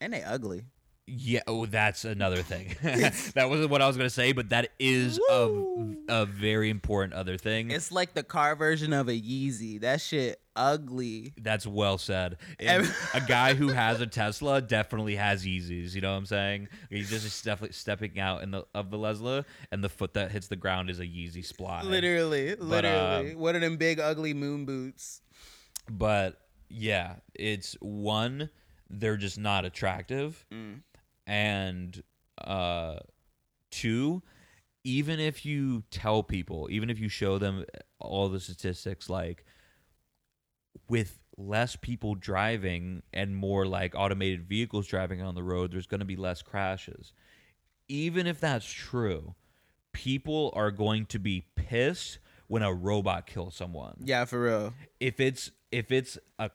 and 0.00 0.12
they 0.12 0.22
ugly. 0.22 0.64
Yeah. 1.06 1.40
Oh, 1.46 1.66
that's 1.66 2.04
another 2.04 2.42
thing. 2.42 2.76
that 2.82 3.48
wasn't 3.48 3.70
what 3.70 3.82
I 3.82 3.86
was 3.86 3.96
gonna 3.96 4.10
say, 4.10 4.32
but 4.32 4.50
that 4.50 4.70
is 4.78 5.18
a 5.30 5.48
Woo. 5.48 5.96
a 6.08 6.26
very 6.26 6.70
important 6.70 7.14
other 7.14 7.36
thing. 7.36 7.70
It's 7.70 7.90
like 7.92 8.14
the 8.14 8.22
car 8.22 8.54
version 8.56 8.92
of 8.92 9.08
a 9.08 9.12
Yeezy. 9.20 9.80
That 9.80 10.00
shit 10.00 10.40
ugly. 10.54 11.32
That's 11.40 11.66
well 11.66 11.98
said. 11.98 12.36
A 12.60 13.20
guy 13.26 13.54
who 13.54 13.68
has 13.72 14.00
a 14.00 14.06
Tesla 14.06 14.60
definitely 14.60 15.16
has 15.16 15.44
Yeezys. 15.44 15.94
You 15.94 16.02
know 16.02 16.12
what 16.12 16.18
I'm 16.18 16.26
saying? 16.26 16.68
He's 16.90 17.10
just 17.10 17.44
definitely 17.44 17.72
stepping 17.74 18.18
out 18.20 18.42
in 18.42 18.50
the 18.50 18.64
of 18.74 18.90
the 18.90 18.98
Lesla, 18.98 19.44
and 19.70 19.82
the 19.82 19.88
foot 19.88 20.14
that 20.14 20.30
hits 20.30 20.48
the 20.48 20.56
ground 20.56 20.88
is 20.90 21.00
a 21.00 21.04
Yeezy 21.06 21.44
Sply. 21.44 21.82
Literally, 21.82 22.54
literally. 22.54 23.32
um, 23.32 23.38
what 23.38 23.54
are 23.56 23.60
them 23.60 23.76
big 23.76 23.98
ugly 23.98 24.34
moon 24.34 24.64
boots? 24.64 25.20
But 25.90 26.38
yeah, 26.68 27.16
it's 27.34 27.76
one. 27.80 28.50
They're 28.94 29.16
just 29.16 29.38
not 29.38 29.64
attractive, 29.64 30.44
Mm. 30.52 30.82
And 31.26 32.02
uh, 32.38 32.96
two. 33.70 34.22
Even 34.84 35.20
if 35.20 35.46
you 35.46 35.84
tell 35.90 36.24
people, 36.24 36.68
even 36.70 36.90
if 36.90 36.98
you 36.98 37.08
show 37.08 37.38
them 37.38 37.64
all 38.00 38.28
the 38.28 38.40
statistics, 38.40 39.08
like 39.08 39.44
with 40.88 41.20
less 41.36 41.76
people 41.76 42.14
driving 42.14 43.02
and 43.12 43.36
more 43.36 43.64
like 43.64 43.94
automated 43.94 44.42
vehicles 44.48 44.86
driving 44.86 45.22
on 45.22 45.34
the 45.34 45.42
road, 45.42 45.72
there's 45.72 45.86
going 45.86 46.00
to 46.00 46.06
be 46.06 46.16
less 46.16 46.42
crashes. 46.42 47.12
Even 47.88 48.26
if 48.26 48.40
that's 48.40 48.66
true, 48.70 49.34
people 49.92 50.52
are 50.56 50.70
going 50.70 51.06
to 51.06 51.18
be 51.18 51.46
pissed 51.54 52.18
when 52.48 52.62
a 52.62 52.72
robot 52.72 53.26
kills 53.26 53.54
someone. 53.54 53.96
Yeah, 54.00 54.24
for 54.24 54.42
real. 54.42 54.74
If 55.00 55.20
it's 55.20 55.50
if 55.70 55.90
it's 55.90 56.18
a 56.38 56.50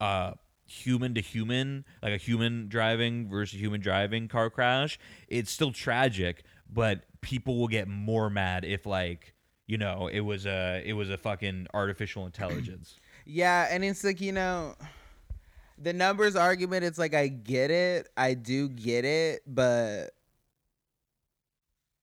uh 0.00 0.32
human 0.68 1.14
to 1.14 1.20
human, 1.20 1.84
like 2.02 2.12
a 2.12 2.18
human 2.18 2.68
driving 2.68 3.28
versus 3.28 3.60
human 3.60 3.80
driving 3.80 4.28
car 4.28 4.50
crash, 4.50 4.98
it's 5.26 5.50
still 5.50 5.72
tragic, 5.72 6.44
but 6.70 7.04
people 7.20 7.58
will 7.58 7.68
get 7.68 7.88
more 7.88 8.30
mad 8.30 8.64
if 8.64 8.86
like, 8.86 9.34
you 9.66 9.78
know, 9.78 10.08
it 10.12 10.20
was 10.20 10.46
a 10.46 10.82
it 10.84 10.92
was 10.92 11.10
a 11.10 11.16
fucking 11.16 11.66
artificial 11.74 12.26
intelligence. 12.26 12.96
Yeah, 13.24 13.66
and 13.70 13.84
it's 13.84 14.04
like, 14.04 14.20
you 14.20 14.32
know, 14.32 14.74
the 15.78 15.92
numbers 15.92 16.36
argument, 16.36 16.84
it's 16.84 16.98
like 16.98 17.14
I 17.14 17.28
get 17.28 17.70
it. 17.70 18.08
I 18.16 18.34
do 18.34 18.68
get 18.68 19.04
it, 19.04 19.42
but 19.46 20.10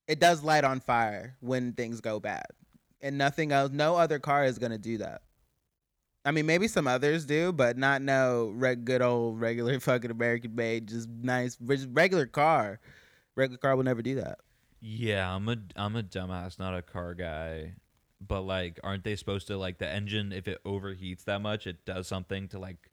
it 0.08 0.20
does 0.20 0.42
light 0.42 0.64
on 0.64 0.80
fire 0.80 1.36
when 1.40 1.72
things 1.72 2.00
go 2.00 2.20
bad. 2.20 2.46
And 3.00 3.18
nothing 3.18 3.52
else, 3.52 3.72
no 3.72 3.96
other 3.96 4.18
car 4.18 4.44
is 4.44 4.58
going 4.58 4.72
to 4.72 4.78
do 4.78 4.98
that. 4.98 5.22
I 6.26 6.32
mean, 6.32 6.44
maybe 6.44 6.66
some 6.66 6.88
others 6.88 7.24
do, 7.24 7.52
but 7.52 7.78
not 7.78 8.02
no 8.02 8.52
reg- 8.54 8.84
good 8.84 9.00
old 9.00 9.40
regular 9.40 9.78
fucking 9.80 10.10
American 10.10 10.56
made, 10.56 10.88
just 10.88 11.08
nice, 11.08 11.56
just 11.56 11.88
regular 11.92 12.26
car. 12.26 12.80
Regular 13.36 13.58
car 13.58 13.76
will 13.76 13.84
never 13.84 14.02
do 14.02 14.16
that. 14.16 14.38
Yeah, 14.80 15.32
I'm 15.32 15.48
a 15.48 15.56
I'm 15.76 15.94
a 15.94 16.02
dumbass, 16.02 16.58
not 16.58 16.76
a 16.76 16.82
car 16.82 17.14
guy. 17.14 17.74
But 18.20 18.42
like, 18.42 18.80
aren't 18.82 19.04
they 19.04 19.14
supposed 19.14 19.46
to 19.48 19.56
like 19.56 19.78
the 19.78 19.88
engine? 19.88 20.32
If 20.32 20.48
it 20.48 20.62
overheats 20.64 21.24
that 21.24 21.42
much, 21.42 21.66
it 21.66 21.84
does 21.84 22.08
something 22.08 22.48
to 22.48 22.58
like 22.58 22.90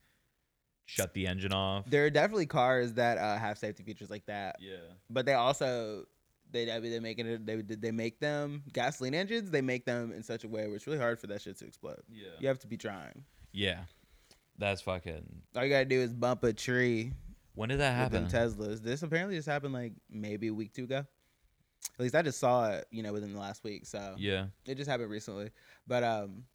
shut 0.86 1.14
the 1.14 1.26
engine 1.28 1.54
off. 1.54 1.90
There 1.90 2.06
are 2.06 2.10
definitely 2.10 2.46
cars 2.46 2.94
that 2.94 3.18
uh, 3.18 3.38
have 3.38 3.58
safety 3.58 3.84
features 3.84 4.10
like 4.10 4.26
that. 4.28 4.58
Yeah, 4.60 4.76
but 5.10 5.26
they 5.26 5.34
also 5.34 6.06
they 6.54 6.72
I 6.72 6.80
mean, 6.80 6.92
they 6.92 7.00
making 7.00 7.28
it 7.28 7.46
they 7.46 7.58
they 7.58 7.92
make 7.92 8.20
them 8.20 8.64
gasoline 8.72 9.14
engines 9.14 9.52
they 9.52 9.62
make 9.62 9.86
them 9.86 10.14
in 10.14 10.24
such 10.24 10.46
a 10.46 10.48
way 10.48 10.68
where 10.68 10.76
it's 10.78 10.88
really 10.88 11.00
hard 11.00 11.20
for 11.20 11.28
that 11.28 11.42
shit 11.42 11.58
to 11.60 11.66
explode. 11.66 12.02
Yeah, 12.10 12.30
you 12.40 12.48
have 12.48 12.60
to 12.60 12.68
be 12.68 12.78
trying. 12.78 13.26
Yeah. 13.52 13.80
That's 14.58 14.82
fucking. 14.82 15.42
all 15.56 15.64
you 15.64 15.70
gotta 15.70 15.86
do 15.86 16.00
is 16.00 16.14
bump 16.14 16.44
a 16.44 16.54
tree 16.54 17.12
When 17.56 17.70
did 17.70 17.80
that 17.80 18.04
with 18.04 18.12
them 18.14 18.30
happen? 18.30 18.52
teslas. 18.52 18.82
This 18.82 19.02
apparently 19.04 19.36
just 19.36 19.48
happened 19.50 19.74
like 19.74 19.94
maybe 20.10 20.48
a 20.48 20.54
week 20.54 20.74
two 20.74 20.84
ago. 20.86 21.06
At 21.96 22.00
least 22.00 22.16
i 22.16 22.22
just 22.22 22.40
saw 22.40 22.70
it 22.72 22.86
you 22.92 23.04
know 23.04 23.12
within 23.12 23.34
the 23.34 23.40
last 23.40 23.64
week 23.64 23.86
so. 23.86 24.16
Yeah, 24.18 24.46
it 24.66 24.76
just 24.76 24.90
happened 24.90 25.10
recently. 25.10 25.50
But 25.88 26.04
um 26.04 26.46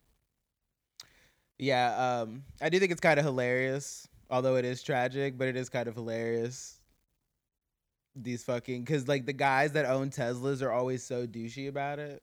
yeah 1.58 2.20
um 2.20 2.44
i 2.62 2.68
do 2.68 2.78
think 2.78 2.92
it's 2.92 3.00
kind 3.00 3.18
of 3.18 3.24
hilarious 3.24 4.06
although 4.30 4.54
it 4.54 4.64
is 4.64 4.80
tragic 4.82 5.36
but 5.36 5.48
it 5.48 5.56
is 5.56 5.68
kind 5.68 5.88
of 5.88 5.94
hilarious 5.96 6.77
these 8.16 8.42
fucking 8.44 8.82
because 8.82 9.06
like 9.08 9.26
the 9.26 9.32
guys 9.32 9.72
that 9.72 9.84
own 9.84 10.10
teslas 10.10 10.62
are 10.62 10.72
always 10.72 11.02
so 11.04 11.26
douchey 11.26 11.68
about 11.68 11.98
it. 11.98 12.22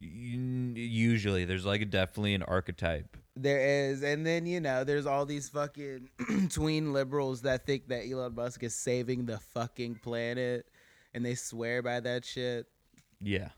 Usually 0.00 1.44
there's 1.44 1.66
like 1.66 1.88
definitely 1.90 2.34
an 2.34 2.42
archetype. 2.42 3.16
there 3.36 3.60
is 3.60 4.02
and 4.02 4.26
then 4.26 4.46
you 4.46 4.58
know 4.60 4.82
there's 4.82 5.04
all 5.06 5.26
these 5.26 5.48
fucking 5.50 6.08
tween 6.50 6.92
liberals 6.92 7.42
that 7.42 7.66
think 7.66 7.88
that 7.88 8.08
elon 8.10 8.34
musk 8.34 8.62
is 8.62 8.74
saving 8.74 9.26
the 9.26 9.38
fucking 9.38 9.94
planet 9.96 10.66
and 11.12 11.24
they 11.24 11.34
swear 11.34 11.82
by 11.82 12.00
that 12.00 12.24
shit. 12.24 12.66
Yeah, 13.20 13.48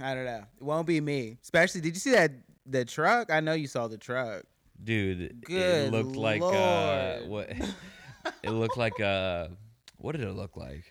i 0.00 0.14
don't 0.14 0.24
know. 0.24 0.42
It 0.56 0.62
won't 0.62 0.86
be 0.86 1.00
me. 1.00 1.38
Especially 1.42 1.80
did 1.80 1.94
you 1.94 2.00
see 2.00 2.10
that 2.10 2.32
the 2.66 2.84
truck? 2.84 3.30
I 3.30 3.38
know 3.40 3.52
you 3.52 3.68
saw 3.68 3.86
the 3.86 3.98
truck. 3.98 4.42
Dude, 4.82 5.44
Good 5.44 5.86
it 5.86 5.92
looked 5.92 6.16
like 6.16 6.42
uh, 6.42 7.18
what? 7.20 7.50
it 8.42 8.50
looked 8.50 8.76
like 8.76 8.98
a 9.00 9.50
What 9.96 10.12
did 10.12 10.22
it 10.22 10.32
look 10.32 10.56
like? 10.56 10.84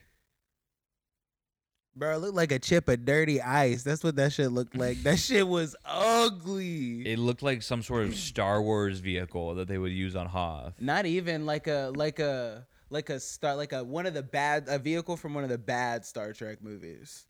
Bro, 1.97 2.15
it 2.15 2.17
looked 2.17 2.35
like 2.35 2.51
a 2.51 2.59
chip 2.59 2.89
of 2.89 3.05
dirty 3.05 3.41
ice. 3.41 3.83
That's 3.83 4.03
what 4.03 4.17
that 4.17 4.33
shit 4.33 4.51
looked 4.51 4.75
like. 4.75 5.01
That 5.03 5.17
shit 5.17 5.47
was 5.47 5.77
ugly. 5.85 7.07
It 7.09 7.19
looked 7.19 7.41
like 7.41 7.61
some 7.61 7.81
sort 7.81 8.03
of 8.03 8.15
Star 8.15 8.61
Wars 8.61 8.99
vehicle 8.99 9.55
that 9.55 9.69
they 9.69 9.77
would 9.77 9.93
use 9.93 10.13
on 10.13 10.27
Hoth. 10.27 10.73
Not 10.81 11.05
even 11.05 11.45
like 11.45 11.67
a 11.67 11.93
like 11.95 12.19
a 12.19 12.67
like 12.89 13.09
a 13.09 13.19
star 13.19 13.55
like 13.55 13.71
a 13.71 13.83
one 13.83 14.05
of 14.05 14.13
the 14.13 14.23
bad 14.23 14.65
a 14.67 14.77
vehicle 14.77 15.15
from 15.15 15.33
one 15.33 15.43
of 15.43 15.49
the 15.49 15.57
bad 15.57 16.05
Star 16.05 16.33
Trek 16.33 16.61
movies. 16.61 17.27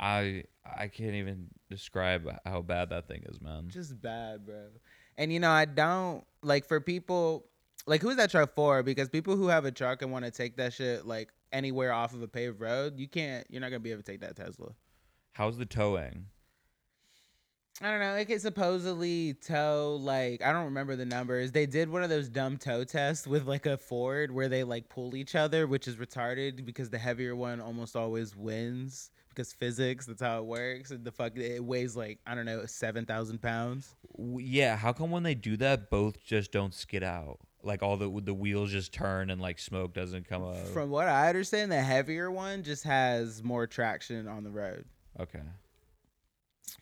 I 0.00 0.44
I 0.64 0.88
can't 0.88 1.14
even 1.14 1.46
describe 1.70 2.28
how 2.44 2.60
bad 2.62 2.90
that 2.90 3.06
thing 3.06 3.22
is, 3.26 3.40
man. 3.40 3.68
Just 3.68 4.00
bad, 4.02 4.44
bro. 4.44 4.66
And 5.16 5.32
you 5.32 5.38
know, 5.38 5.50
I 5.50 5.64
don't 5.64 6.24
like 6.42 6.66
for 6.66 6.80
people 6.80 7.46
like 7.86 8.02
who's 8.02 8.16
that 8.16 8.30
truck 8.30 8.54
for? 8.54 8.82
Because 8.82 9.08
people 9.08 9.36
who 9.36 9.48
have 9.48 9.64
a 9.64 9.72
truck 9.72 10.02
and 10.02 10.10
want 10.10 10.24
to 10.24 10.30
take 10.30 10.56
that 10.56 10.72
shit 10.72 11.06
like 11.06 11.30
anywhere 11.52 11.92
off 11.92 12.14
of 12.14 12.22
a 12.22 12.28
paved 12.28 12.60
road, 12.60 12.98
you 12.98 13.08
can't. 13.08 13.46
You're 13.50 13.60
not 13.60 13.70
gonna 13.70 13.80
be 13.80 13.92
able 13.92 14.02
to 14.02 14.10
take 14.10 14.20
that 14.20 14.36
Tesla. 14.36 14.72
How's 15.32 15.58
the 15.58 15.66
towing? 15.66 16.26
I 17.82 17.90
don't 17.90 18.00
know. 18.00 18.14
It 18.14 18.26
can 18.26 18.38
supposedly 18.38 19.34
tow 19.34 19.98
like 20.00 20.42
I 20.42 20.52
don't 20.52 20.66
remember 20.66 20.94
the 20.94 21.04
numbers. 21.04 21.50
They 21.50 21.66
did 21.66 21.88
one 21.88 22.04
of 22.04 22.10
those 22.10 22.28
dumb 22.28 22.56
tow 22.56 22.84
tests 22.84 23.26
with 23.26 23.46
like 23.46 23.66
a 23.66 23.76
Ford 23.76 24.30
where 24.30 24.48
they 24.48 24.62
like 24.62 24.88
pull 24.88 25.16
each 25.16 25.34
other, 25.34 25.66
which 25.66 25.88
is 25.88 25.96
retarded 25.96 26.64
because 26.64 26.90
the 26.90 26.98
heavier 26.98 27.34
one 27.34 27.60
almost 27.60 27.96
always 27.96 28.36
wins 28.36 29.10
because 29.28 29.52
physics. 29.52 30.06
That's 30.06 30.22
how 30.22 30.38
it 30.38 30.44
works. 30.44 30.92
And 30.92 31.04
the 31.04 31.10
fuck 31.10 31.36
it 31.36 31.64
weighs 31.64 31.96
like 31.96 32.20
I 32.26 32.36
don't 32.36 32.46
know 32.46 32.64
seven 32.66 33.06
thousand 33.06 33.42
pounds. 33.42 33.96
Yeah, 34.16 34.76
how 34.76 34.92
come 34.92 35.10
when 35.10 35.24
they 35.24 35.34
do 35.34 35.56
that, 35.56 35.90
both 35.90 36.24
just 36.24 36.52
don't 36.52 36.72
skid 36.72 37.02
out? 37.02 37.40
Like 37.64 37.82
all 37.82 37.96
the 37.96 38.10
the 38.22 38.34
wheels 38.34 38.70
just 38.70 38.92
turn 38.92 39.30
and 39.30 39.40
like 39.40 39.58
smoke 39.58 39.94
doesn't 39.94 40.28
come 40.28 40.44
up. 40.44 40.66
From 40.68 40.90
what 40.90 41.08
I 41.08 41.28
understand, 41.28 41.72
the 41.72 41.80
heavier 41.82 42.30
one 42.30 42.62
just 42.62 42.84
has 42.84 43.42
more 43.42 43.66
traction 43.66 44.28
on 44.28 44.44
the 44.44 44.50
road. 44.50 44.84
okay. 45.18 45.40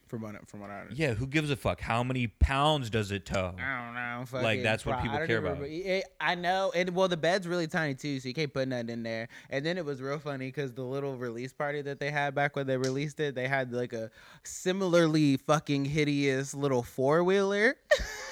From 0.09 0.21
what 0.21 0.47
from 0.47 0.61
what 0.61 0.69
I 0.69 0.81
understand. 0.81 0.99
Yeah, 0.99 1.15
who 1.15 1.27
gives 1.27 1.51
a 1.51 1.57
fuck? 1.57 1.81
How 1.81 2.03
many 2.03 2.27
pounds 2.27 2.91
does 2.91 3.11
it 3.13 3.25
tow? 3.25 3.55
I 3.59 3.85
don't 3.87 3.95
know. 3.95 4.19
Like, 4.19 4.29
fucking 4.59 4.63
that's 4.63 4.85
what 4.85 5.01
people 5.01 5.19
care 5.27 5.39
about. 5.39 5.63
It- 5.63 6.05
I 6.21 6.35
know, 6.35 6.71
and 6.75 6.91
well, 6.95 7.09
the 7.09 7.17
bed's 7.17 7.49
really 7.49 7.67
tiny 7.67 7.95
too, 7.95 8.21
so 8.21 8.29
you 8.29 8.35
can't 8.35 8.53
put 8.53 8.69
nothing 8.69 8.91
in 8.91 9.03
there. 9.05 9.29
And 9.49 9.65
then 9.65 9.79
it 9.79 9.87
was 9.87 10.03
real 10.03 10.19
funny 10.19 10.49
because 10.49 10.75
the 10.75 10.83
little 10.83 11.17
release 11.17 11.55
party 11.55 11.81
that 11.83 11.99
they 11.99 12.11
had 12.11 12.35
back 12.35 12.57
when 12.57 12.67
they 12.67 12.77
released 12.77 13.21
it, 13.21 13.35
they 13.35 13.49
had 13.49 13.73
like 13.73 13.95
a 13.95 14.11
similarly 14.45 15.39
fucking 15.39 15.87
hideous 15.87 16.53
little 16.55 16.83
four 16.83 17.25
wheeler. 17.25 17.77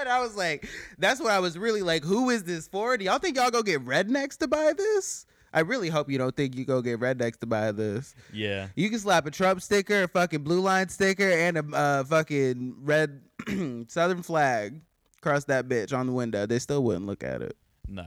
and 0.00 0.08
I 0.08 0.20
was 0.20 0.36
like, 0.36 0.68
that's 0.98 1.20
what 1.20 1.30
I 1.30 1.38
was 1.38 1.58
really 1.58 1.82
like. 1.82 2.04
Who 2.04 2.30
is 2.30 2.44
this 2.44 2.68
for? 2.68 2.96
Do 2.96 3.04
y'all 3.04 3.18
think 3.18 3.36
y'all 3.36 3.50
go 3.50 3.62
get 3.62 3.84
rednecks 3.84 4.36
to 4.38 4.48
buy 4.48 4.72
this? 4.76 5.26
I 5.54 5.60
really 5.60 5.90
hope 5.90 6.10
you 6.10 6.16
don't 6.16 6.34
think 6.34 6.56
you 6.56 6.64
go 6.64 6.80
get 6.80 6.98
rednecks 7.00 7.38
to 7.40 7.46
buy 7.46 7.72
this. 7.72 8.14
Yeah. 8.32 8.68
You 8.74 8.88
can 8.88 8.98
slap 8.98 9.26
a 9.26 9.30
Trump 9.30 9.60
sticker, 9.60 10.04
a 10.04 10.08
fucking 10.08 10.42
blue 10.42 10.60
line 10.60 10.88
sticker, 10.88 11.30
and 11.30 11.58
a 11.58 11.76
uh, 11.76 12.04
fucking 12.04 12.76
red 12.80 13.20
Southern 13.88 14.22
flag 14.22 14.80
across 15.18 15.44
that 15.44 15.68
bitch 15.68 15.96
on 15.96 16.06
the 16.06 16.12
window. 16.12 16.46
They 16.46 16.58
still 16.58 16.82
wouldn't 16.82 17.06
look 17.06 17.22
at 17.22 17.42
it. 17.42 17.56
No. 17.86 18.06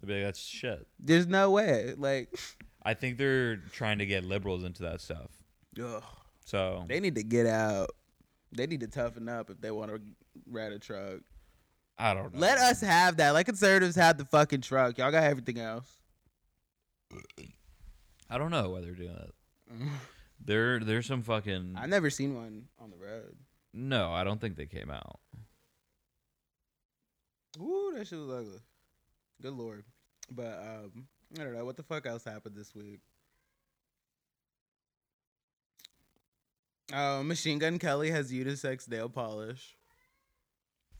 They'd 0.00 0.06
be 0.06 0.14
like, 0.14 0.24
that's 0.24 0.38
shit. 0.38 0.86
There's 1.00 1.26
no 1.26 1.50
way. 1.50 1.94
Like, 1.96 2.28
I 2.82 2.94
think 2.94 3.18
they're 3.18 3.56
trying 3.56 3.98
to 3.98 4.06
get 4.06 4.24
liberals 4.24 4.62
into 4.62 4.82
that 4.84 5.00
stuff. 5.00 5.30
ugh, 5.82 6.02
So 6.44 6.84
they 6.86 7.00
need 7.00 7.16
to 7.16 7.24
get 7.24 7.46
out. 7.46 7.90
They 8.56 8.66
need 8.66 8.80
to 8.80 8.86
toughen 8.86 9.28
up 9.28 9.50
if 9.50 9.60
they 9.60 9.70
want 9.70 9.90
to 9.90 10.00
ride 10.48 10.72
a 10.72 10.78
truck. 10.78 11.20
I 11.98 12.14
don't 12.14 12.32
know. 12.32 12.40
Let 12.40 12.58
us 12.58 12.80
have 12.80 13.16
that. 13.18 13.30
Like 13.30 13.46
conservatives 13.46 13.96
have 13.96 14.18
the 14.18 14.24
fucking 14.24 14.62
truck. 14.62 14.98
Y'all 14.98 15.10
got 15.10 15.24
everything 15.24 15.58
else. 15.58 15.88
I 18.30 18.38
don't 18.38 18.50
know 18.50 18.70
why 18.70 18.80
they're 18.80 18.92
doing 18.92 19.14
that. 19.14 19.86
There, 20.46 20.78
there's 20.80 21.06
some 21.06 21.22
fucking. 21.22 21.74
I've 21.78 21.88
never 21.88 22.10
seen 22.10 22.34
one 22.34 22.64
on 22.78 22.90
the 22.90 22.98
road. 22.98 23.34
No, 23.72 24.12
I 24.12 24.24
don't 24.24 24.40
think 24.40 24.56
they 24.56 24.66
came 24.66 24.90
out. 24.90 25.18
Ooh, 27.58 27.94
that 27.96 28.06
shit 28.06 28.18
was 28.18 28.28
ugly. 28.28 28.58
Good 29.40 29.54
lord. 29.54 29.84
But 30.30 30.58
um, 30.58 31.06
I 31.38 31.44
don't 31.44 31.54
know 31.54 31.64
what 31.64 31.76
the 31.78 31.82
fuck 31.82 32.04
else 32.04 32.24
happened 32.24 32.56
this 32.56 32.74
week. 32.74 33.00
Oh, 36.92 37.22
Machine 37.22 37.58
Gun 37.58 37.78
Kelly 37.78 38.10
has 38.10 38.30
unisex 38.32 38.88
nail 38.88 39.08
polish. 39.08 39.76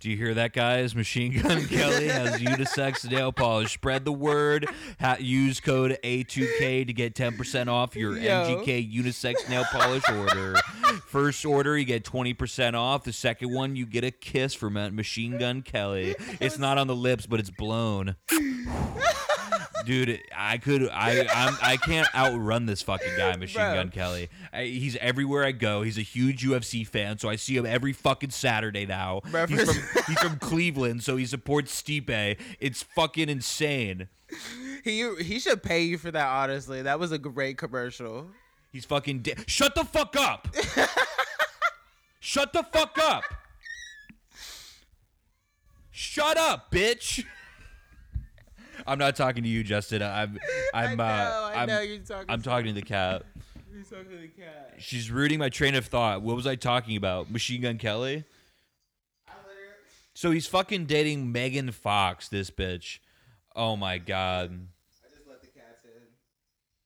Do 0.00 0.10
you 0.10 0.16
hear 0.16 0.34
that, 0.34 0.52
guys? 0.52 0.94
Machine 0.94 1.40
Gun 1.40 1.64
Kelly 1.68 2.08
has 2.08 2.38
unisex 2.40 3.08
nail 3.10 3.32
polish. 3.32 3.72
Spread 3.72 4.04
the 4.04 4.12
word. 4.12 4.66
Ha- 5.00 5.16
use 5.18 5.60
code 5.60 5.96
A2K 6.04 6.86
to 6.86 6.92
get 6.92 7.14
10% 7.14 7.68
off 7.68 7.96
your 7.96 8.16
Yo. 8.18 8.30
MGK 8.30 8.92
unisex 8.92 9.48
nail 9.48 9.64
polish 9.64 10.02
order. 10.10 10.56
First 11.06 11.44
order, 11.46 11.78
you 11.78 11.84
get 11.84 12.04
20% 12.04 12.74
off. 12.74 13.04
The 13.04 13.12
second 13.12 13.54
one, 13.54 13.76
you 13.76 13.86
get 13.86 14.04
a 14.04 14.10
kiss 14.10 14.52
from 14.52 14.74
Machine 14.74 15.38
Gun 15.38 15.62
Kelly. 15.62 16.14
It's 16.40 16.58
not 16.58 16.76
on 16.76 16.86
the 16.86 16.96
lips, 16.96 17.26
but 17.26 17.40
it's 17.40 17.50
blown. 17.50 18.16
Dude, 19.84 20.22
I 20.36 20.58
could, 20.58 20.88
I, 20.90 21.26
I'm, 21.34 21.56
I 21.62 21.76
can't 21.76 22.08
outrun 22.14 22.66
this 22.66 22.82
fucking 22.82 23.12
guy, 23.16 23.36
Machine 23.36 23.60
Bro. 23.62 23.74
Gun 23.74 23.88
Kelly. 23.90 24.30
I, 24.52 24.64
he's 24.64 24.96
everywhere 24.96 25.44
I 25.44 25.52
go. 25.52 25.82
He's 25.82 25.98
a 25.98 26.02
huge 26.02 26.44
UFC 26.44 26.86
fan, 26.86 27.18
so 27.18 27.28
I 27.28 27.36
see 27.36 27.56
him 27.56 27.66
every 27.66 27.92
fucking 27.92 28.30
Saturday 28.30 28.86
now. 28.86 29.20
Bro, 29.30 29.46
he's 29.48 29.64
from, 29.64 30.02
he's 30.06 30.18
from 30.20 30.38
Cleveland, 30.38 31.02
so 31.02 31.16
he 31.16 31.26
supports 31.26 31.80
Stipe. 31.82 32.38
It's 32.60 32.82
fucking 32.82 33.28
insane. 33.28 34.08
He 34.82 35.08
he 35.22 35.38
should 35.38 35.62
pay 35.62 35.82
you 35.82 35.98
for 35.98 36.10
that. 36.10 36.26
Honestly, 36.26 36.82
that 36.82 36.98
was 36.98 37.12
a 37.12 37.18
great 37.18 37.56
commercial. 37.58 38.28
He's 38.72 38.84
fucking. 38.84 39.20
Di- 39.20 39.34
Shut 39.46 39.74
the 39.74 39.84
fuck 39.84 40.16
up. 40.18 40.48
Shut 42.20 42.52
the 42.52 42.62
fuck 42.64 42.98
up. 42.98 43.22
Shut 45.90 46.36
up, 46.36 46.72
bitch. 46.72 47.24
I'm 48.86 48.98
not 48.98 49.16
talking 49.16 49.42
to 49.42 49.48
you, 49.48 49.64
Justin. 49.64 50.02
I'm. 50.02 50.38
I'm. 50.74 51.00
I 51.00 51.04
uh, 51.04 51.28
know, 51.28 51.44
I 51.44 51.62
I'm, 51.62 51.68
know 51.68 51.80
you're 51.80 51.98
talking. 51.98 52.26
I'm 52.28 52.42
talking 52.42 52.74
to 52.74 52.80
the 52.80 52.86
cat. 52.86 53.22
You're 53.72 53.82
talking 53.82 54.10
to 54.10 54.18
the 54.18 54.28
cat. 54.28 54.74
She's 54.78 55.10
reading 55.10 55.38
my 55.38 55.48
train 55.48 55.74
of 55.74 55.86
thought. 55.86 56.22
What 56.22 56.36
was 56.36 56.46
I 56.46 56.56
talking 56.56 56.96
about? 56.96 57.30
Machine 57.30 57.62
Gun 57.62 57.78
Kelly. 57.78 58.24
So 60.16 60.30
he's 60.30 60.46
fucking 60.46 60.86
dating 60.86 61.32
Megan 61.32 61.72
Fox. 61.72 62.28
This 62.28 62.50
bitch. 62.50 63.00
Oh 63.56 63.76
my 63.76 63.98
god. 63.98 64.50
I 65.04 65.08
just 65.08 65.28
let 65.28 65.40
the 65.40 65.48
cats 65.48 65.84
in. 65.84 65.90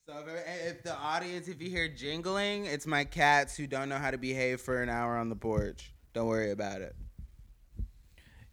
So 0.07 0.25
if, 0.27 0.77
if 0.77 0.83
the 0.83 0.97
audience, 0.97 1.47
if 1.47 1.61
you 1.61 1.69
hear 1.69 1.89
jingling, 1.89 2.65
it's 2.65 2.87
my 2.87 3.05
cats 3.05 3.57
who 3.57 3.67
don't 3.67 3.91
know 3.91 3.99
how 3.99 4.11
to 4.11 4.19
behave 4.19 4.63
for 4.63 4.83
an 4.83 4.89
hour 4.89 5.17
on 5.19 5.29
the 5.29 5.37
porch. 5.37 5.93
Don't 6.15 6.27
worry 6.27 6.51
about 6.51 6.81
it. 6.81 6.97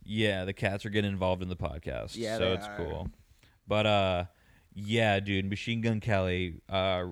Yeah, 0.04 0.46
the 0.46 0.54
cats 0.54 0.86
are 0.86 0.89
getting 0.89 1.12
involved 1.12 1.41
in 1.41 1.50
the 1.50 1.56
podcast. 1.56 2.16
Yeah, 2.16 2.38
so 2.38 2.50
they 2.50 2.54
it's 2.54 2.68
are. 2.68 2.78
cool. 2.78 3.10
But 3.68 3.86
uh 3.86 4.26
yeah, 4.74 5.20
dude, 5.20 5.49
Machine 5.49 5.82
Gun 5.82 5.99
Kelly, 5.99 6.61
uh 6.70 7.05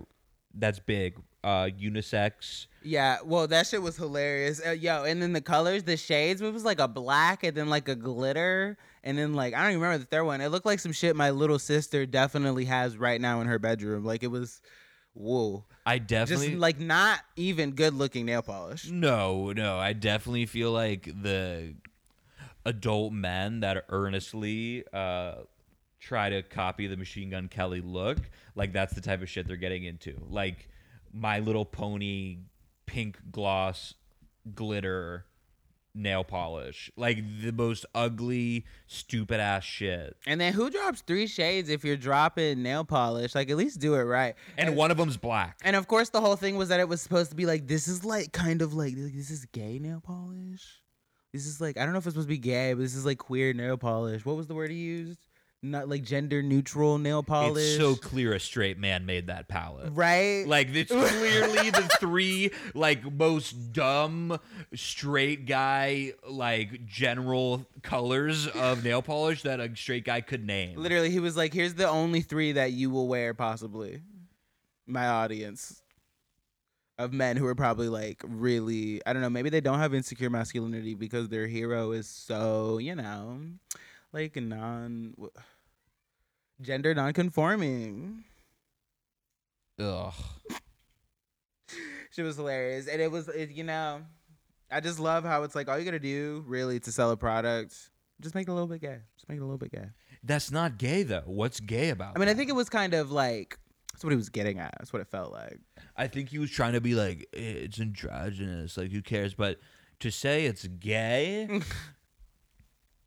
that's 0.53 0.79
big. 0.79 1.19
Uh 1.43 1.69
unisex. 1.77 2.67
Yeah, 2.83 3.19
well, 3.23 3.47
that 3.47 3.67
shit 3.67 3.81
was 3.81 3.95
hilarious. 3.95 4.61
Uh, 4.65 4.71
yo, 4.71 5.03
and 5.05 5.21
then 5.21 5.31
the 5.33 5.41
colors, 5.41 5.83
the 5.83 5.95
shades, 5.95 6.41
it 6.41 6.53
was 6.53 6.65
like 6.65 6.79
a 6.79 6.87
black 6.87 7.43
and 7.43 7.55
then 7.55 7.69
like 7.69 7.87
a 7.87 7.95
glitter. 7.95 8.77
And 9.05 9.17
then, 9.17 9.33
like, 9.33 9.53
I 9.53 9.61
don't 9.61 9.71
even 9.71 9.81
remember 9.81 9.99
the 9.99 10.05
third 10.05 10.23
one. 10.23 10.41
It 10.41 10.47
looked 10.49 10.65
like 10.65 10.79
some 10.79 10.91
shit 10.93 11.15
my 11.15 11.29
little 11.31 11.59
sister 11.59 12.05
definitely 12.05 12.65
has 12.65 12.97
right 12.97 13.19
now 13.19 13.41
in 13.41 13.47
her 13.47 13.59
bedroom. 13.59 14.05
Like, 14.05 14.23
it 14.23 14.27
was, 14.27 14.61
whoa. 15.13 15.65
I 15.85 15.99
Just 15.99 16.09
definitely 16.09 16.55
like 16.55 16.79
not 16.79 17.19
even 17.35 17.71
good 17.71 17.93
looking 17.93 18.25
nail 18.25 18.41
polish. 18.41 18.89
No, 18.89 19.51
no, 19.51 19.77
I 19.77 19.93
definitely 19.93 20.45
feel 20.45 20.71
like 20.71 21.05
the 21.05 21.75
adult 22.65 23.11
men 23.11 23.59
that 23.59 23.83
earnestly 23.89 24.85
uh 24.93 25.33
try 26.03 26.29
to 26.29 26.43
copy 26.43 26.87
the 26.87 26.97
Machine 26.97 27.29
Gun 27.29 27.47
Kelly 27.47 27.81
look, 27.81 28.19
like 28.55 28.73
that's 28.73 28.93
the 28.93 29.01
type 29.01 29.21
of 29.21 29.29
shit 29.29 29.47
they're 29.47 29.55
getting 29.55 29.85
into. 29.85 30.15
Like 30.29 30.69
My 31.13 31.39
Little 31.39 31.65
Pony 31.65 32.39
pink 32.85 33.17
gloss 33.31 33.93
glitter 34.53 35.25
nail 35.95 36.23
polish. 36.23 36.91
Like 36.97 37.23
the 37.41 37.51
most 37.51 37.85
ugly, 37.95 38.65
stupid 38.87 39.39
ass 39.39 39.63
shit. 39.63 40.17
And 40.25 40.41
then 40.41 40.53
who 40.53 40.69
drops 40.69 41.01
three 41.01 41.27
shades 41.27 41.69
if 41.69 41.83
you're 41.85 41.97
dropping 41.97 42.61
nail 42.63 42.83
polish? 42.83 43.35
Like, 43.35 43.49
at 43.49 43.57
least 43.57 43.79
do 43.79 43.95
it 43.95 44.03
right. 44.03 44.35
And 44.57 44.75
one 44.75 44.91
of 44.91 44.97
them's 44.97 45.17
black. 45.17 45.59
And 45.63 45.75
of 45.75 45.87
course, 45.87 46.09
the 46.09 46.21
whole 46.21 46.35
thing 46.35 46.57
was 46.57 46.69
that 46.69 46.79
it 46.79 46.89
was 46.89 47.01
supposed 47.01 47.29
to 47.29 47.35
be 47.35 47.45
like 47.45 47.67
this 47.67 47.87
is 47.87 48.03
like 48.03 48.31
kind 48.33 48.61
of 48.61 48.73
like, 48.73 48.95
like 48.97 49.13
this 49.13 49.29
is 49.29 49.45
gay 49.45 49.79
nail 49.79 50.01
polish. 50.03 50.81
This 51.31 51.47
is 51.47 51.59
like 51.61 51.77
I 51.77 51.83
don't 51.83 51.93
know 51.93 51.99
if 51.99 52.05
it's 52.05 52.13
supposed 52.13 52.27
to 52.27 52.33
be 52.33 52.37
gay, 52.37 52.73
but 52.73 52.81
this 52.81 52.95
is 52.95 53.05
like 53.05 53.17
queer 53.17 53.53
nail 53.53 53.77
polish. 53.77 54.25
What 54.25 54.35
was 54.35 54.47
the 54.47 54.53
word 54.53 54.69
he 54.69 54.77
used? 54.77 55.19
Not 55.63 55.87
like 55.87 56.03
gender 56.03 56.43
neutral 56.43 56.97
nail 56.97 57.23
polish. 57.23 57.63
It's 57.63 57.77
so 57.77 57.95
clear 57.95 58.33
a 58.33 58.39
straight 58.39 58.77
man 58.77 59.05
made 59.05 59.27
that 59.27 59.47
palette. 59.47 59.91
right. 59.93 60.45
Like 60.45 60.67
it's 60.73 60.91
clearly 60.91 61.69
the 61.69 61.89
three 61.99 62.51
like 62.73 63.11
most 63.11 63.71
dumb 63.73 64.39
straight 64.75 65.45
guy 65.45 66.13
like 66.27 66.85
general 66.85 67.65
colors 67.81 68.47
of 68.47 68.83
nail 68.83 69.01
polish 69.01 69.43
that 69.43 69.59
a 69.59 69.73
straight 69.75 70.05
guy 70.05 70.21
could 70.21 70.45
name. 70.45 70.77
Literally, 70.77 71.09
he 71.09 71.19
was 71.19 71.37
like, 71.37 71.53
"Here's 71.53 71.75
the 71.75 71.87
only 71.87 72.21
three 72.21 72.51
that 72.51 72.73
you 72.73 72.89
will 72.89 73.07
wear, 73.07 73.33
possibly." 73.33 74.01
My 74.85 75.07
audience 75.07 75.81
of 76.97 77.13
men 77.13 77.37
who 77.37 77.47
are 77.47 77.55
probably 77.55 77.87
like 77.89 78.21
really, 78.27 79.01
I 79.05 79.13
don't 79.13 79.21
know, 79.21 79.29
maybe 79.29 79.49
they 79.49 79.61
don't 79.61 79.79
have 79.79 79.93
insecure 79.93 80.29
masculinity 80.29 80.93
because 80.93 81.29
their 81.29 81.47
hero 81.47 81.91
is 81.91 82.07
so, 82.07 82.77
you 82.77 82.95
know, 82.95 83.39
like 84.11 84.35
non 84.35 85.15
gender 86.61 86.93
non-conforming. 86.93 88.23
Ugh. 89.79 90.13
She 92.11 92.21
was 92.21 92.35
hilarious, 92.35 92.87
and 92.87 93.01
it 93.01 93.11
was, 93.11 93.27
it, 93.27 93.49
you 93.49 93.63
know, 93.63 94.01
I 94.71 94.79
just 94.79 94.99
love 94.99 95.23
how 95.23 95.43
it's 95.43 95.55
like 95.55 95.67
all 95.67 95.77
you 95.79 95.85
gotta 95.85 95.99
do 95.99 96.43
really 96.47 96.79
to 96.81 96.91
sell 96.91 97.11
a 97.11 97.17
product, 97.17 97.89
just 98.21 98.35
make 98.35 98.47
it 98.47 98.51
a 98.51 98.53
little 98.53 98.67
bit 98.67 98.81
gay, 98.81 98.99
just 99.15 99.27
make 99.27 99.37
it 99.37 99.41
a 99.41 99.45
little 99.45 99.57
bit 99.57 99.71
gay. 99.71 99.89
That's 100.23 100.51
not 100.51 100.77
gay 100.77 101.03
though. 101.03 101.23
What's 101.25 101.59
gay 101.59 101.89
about? 101.89 102.15
I 102.15 102.19
mean, 102.19 102.29
I 102.29 102.33
think 102.33 102.49
it 102.49 102.55
was 102.55 102.69
kind 102.69 102.93
of 102.93 103.11
like 103.11 103.57
that's 103.93 104.03
what 104.03 104.11
he 104.11 104.17
was 104.17 104.29
getting 104.29 104.59
at. 104.59 104.73
That's 104.79 104.93
what 104.93 105.01
it 105.01 105.07
felt 105.07 105.31
like. 105.31 105.59
I 105.95 106.07
think 106.07 106.29
he 106.29 106.39
was 106.39 106.49
trying 106.49 106.73
to 106.73 106.81
be 106.81 106.95
like 106.95 107.27
"Eh, 107.33 107.65
it's 107.65 107.79
androgynous. 107.79 108.77
Like 108.77 108.91
who 108.91 109.01
cares? 109.01 109.33
But 109.33 109.59
to 109.99 110.11
say 110.11 110.45
it's 110.45 110.65
gay, 110.67 111.61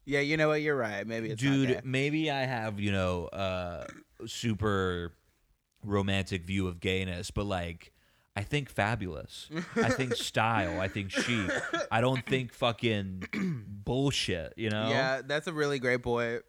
Yeah, 0.06 0.20
you 0.20 0.36
know 0.36 0.48
what? 0.48 0.62
You're 0.62 0.76
right. 0.76 1.06
Maybe 1.06 1.30
it's 1.30 1.42
dude. 1.42 1.82
Maybe 1.84 2.30
I 2.30 2.44
have 2.44 2.80
you 2.80 2.92
know 2.92 3.26
uh 3.26 3.84
super 4.26 5.12
romantic 5.84 6.44
view 6.44 6.66
of 6.68 6.80
gayness, 6.80 7.30
but 7.30 7.44
like. 7.46 7.92
I 8.38 8.42
think 8.42 8.68
fabulous. 8.68 9.48
I 9.76 9.88
think 9.88 10.14
style. 10.30 10.78
I 10.78 10.88
think 10.88 11.10
chic. 11.10 11.50
I 11.90 12.02
don't 12.02 12.22
think 12.26 12.52
fucking 12.52 13.22
bullshit. 13.66 14.52
You 14.58 14.68
know. 14.68 14.90
Yeah, 14.90 15.22
that's 15.24 15.46
a 15.46 15.54
really 15.54 15.78
great 15.78 16.02
point. 16.02 16.42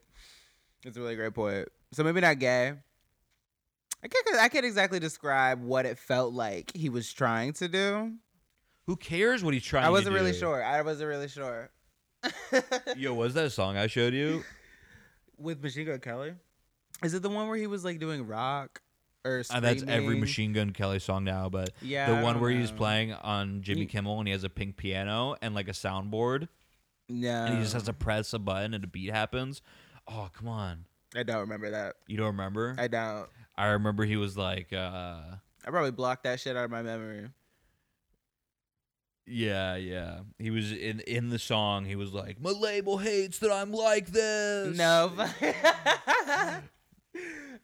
That's 0.84 0.98
a 0.98 1.00
really 1.00 1.16
great 1.16 1.34
point. 1.34 1.70
So 1.94 2.04
maybe 2.04 2.20
not 2.20 2.40
gay. 2.40 2.74
I 4.04 4.08
can't. 4.10 4.28
I 4.38 4.50
can't 4.50 4.66
exactly 4.66 5.00
describe 5.00 5.64
what 5.64 5.86
it 5.86 5.98
felt 5.98 6.34
like 6.34 6.76
he 6.76 6.90
was 6.90 7.14
trying 7.14 7.54
to 7.54 7.70
do. 7.70 8.12
Who 8.88 8.98
cares 8.98 9.42
what 9.42 9.54
he's 9.54 9.64
trying? 9.64 9.86
I 9.86 9.90
wasn't 9.90 10.14
really 10.14 10.34
sure. 10.34 10.62
I 10.62 10.82
wasn't 10.82 11.08
really 11.08 11.30
sure. 11.30 11.70
Yo, 12.98 13.14
was 13.14 13.34
that 13.36 13.46
a 13.46 13.50
song 13.50 13.78
I 13.78 13.88
showed 13.88 14.14
you? 14.14 14.44
With 15.38 15.62
Machine 15.62 15.86
Gun 15.88 16.00
Kelly, 16.00 16.34
is 17.04 17.14
it 17.14 17.22
the 17.22 17.30
one 17.30 17.48
where 17.48 17.58
he 17.58 17.68
was 17.68 17.86
like 17.86 18.00
doing 18.00 18.26
rock 18.26 18.82
or 19.24 19.44
Uh, 19.50 19.60
that's 19.60 19.84
every? 19.88 20.20
Machine 20.20 20.54
Gun 20.54 20.72
Kelly 20.72 21.00
song 21.00 21.24
now, 21.24 21.48
but 21.50 21.70
Yeah, 21.82 22.10
the 22.10 22.18
I 22.18 22.24
one 22.24 22.40
where 22.40 22.50
he's 22.50 22.72
playing 22.72 23.14
on 23.14 23.62
Jimmy 23.62 23.86
Kimmel 23.86 24.20
and 24.20 24.28
he 24.28 24.32
has 24.32 24.44
a 24.44 24.50
pink 24.50 24.78
piano 24.78 25.36
and 25.42 25.54
like 25.54 25.68
a 25.68 25.72
soundboard, 25.74 26.48
Yeah, 27.08 27.46
and 27.46 27.56
he 27.56 27.62
just 27.62 27.74
has 27.74 27.84
to 27.84 27.94
press 27.94 28.34
a 28.34 28.40
button 28.40 28.74
and 28.74 28.84
a 28.84 28.88
beat 28.88 29.12
happens. 29.12 29.62
Oh, 30.08 30.30
come 30.34 30.48
on. 30.48 30.86
I 31.16 31.24
don't 31.24 31.40
remember 31.42 31.70
that. 31.72 31.96
You 32.08 32.18
don't 32.18 32.28
remember? 32.28 32.76
I 32.78 32.88
don't. 32.88 33.28
I 33.58 33.68
remember 33.68 34.06
he 34.06 34.18
was 34.18 34.38
like, 34.38 34.72
uh, 34.74 34.76
I 35.66 35.70
probably 35.70 35.92
blocked 35.92 36.24
that 36.24 36.40
shit 36.40 36.56
out 36.58 36.66
of 36.66 36.72
my 36.72 36.82
memory. 36.82 37.28
Yeah, 39.28 39.76
yeah. 39.76 40.20
He 40.40 40.50
was 40.52 40.72
in 40.72 41.02
in 41.02 41.30
the 41.30 41.40
song. 41.40 41.86
He 41.86 41.96
was 41.96 42.14
like, 42.14 42.42
"My 42.42 42.52
label 42.52 42.98
hates 42.98 43.40
that 43.40 43.52
I'm 43.52 43.72
like 43.72 44.08
this." 44.08 44.78
No. 44.78 45.12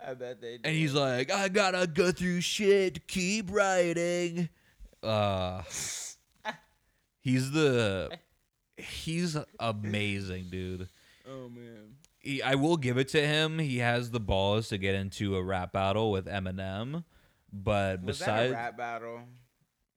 I 0.06 0.14
bet 0.16 0.42
they. 0.42 0.58
Do. 0.58 0.62
And 0.66 0.76
he's 0.76 0.94
like, 0.94 1.32
"I 1.32 1.48
gotta 1.50 1.88
go 1.88 2.12
through 2.12 2.42
shit 2.42 2.96
to 2.96 3.00
keep 3.02 3.52
writing." 3.52 4.50
Uh, 5.02 5.64
he's 7.22 7.52
the 7.52 8.18
he's 8.78 9.38
amazing, 9.60 10.50
dude. 10.50 10.90
"Oh 11.28 11.50
man." 11.50 11.96
he, 12.24 12.42
I 12.42 12.56
will 12.56 12.78
give 12.78 12.98
it 12.98 13.10
to 13.10 13.26
him. 13.26 13.60
He 13.60 13.78
has 13.80 14.12
the 14.12 14.20
balls 14.20 14.70
to 14.70 14.78
get 14.78 14.96
into 14.96 15.36
a 15.36 15.44
rap 15.44 15.74
battle 15.74 16.10
with 16.12 16.26
Eminem, 16.26 17.04
but 17.52 18.02
Was 18.04 18.20
that 18.20 18.26
besides, 18.26 18.52
a 18.52 18.56
rap 18.56 18.78
battle? 18.78 19.20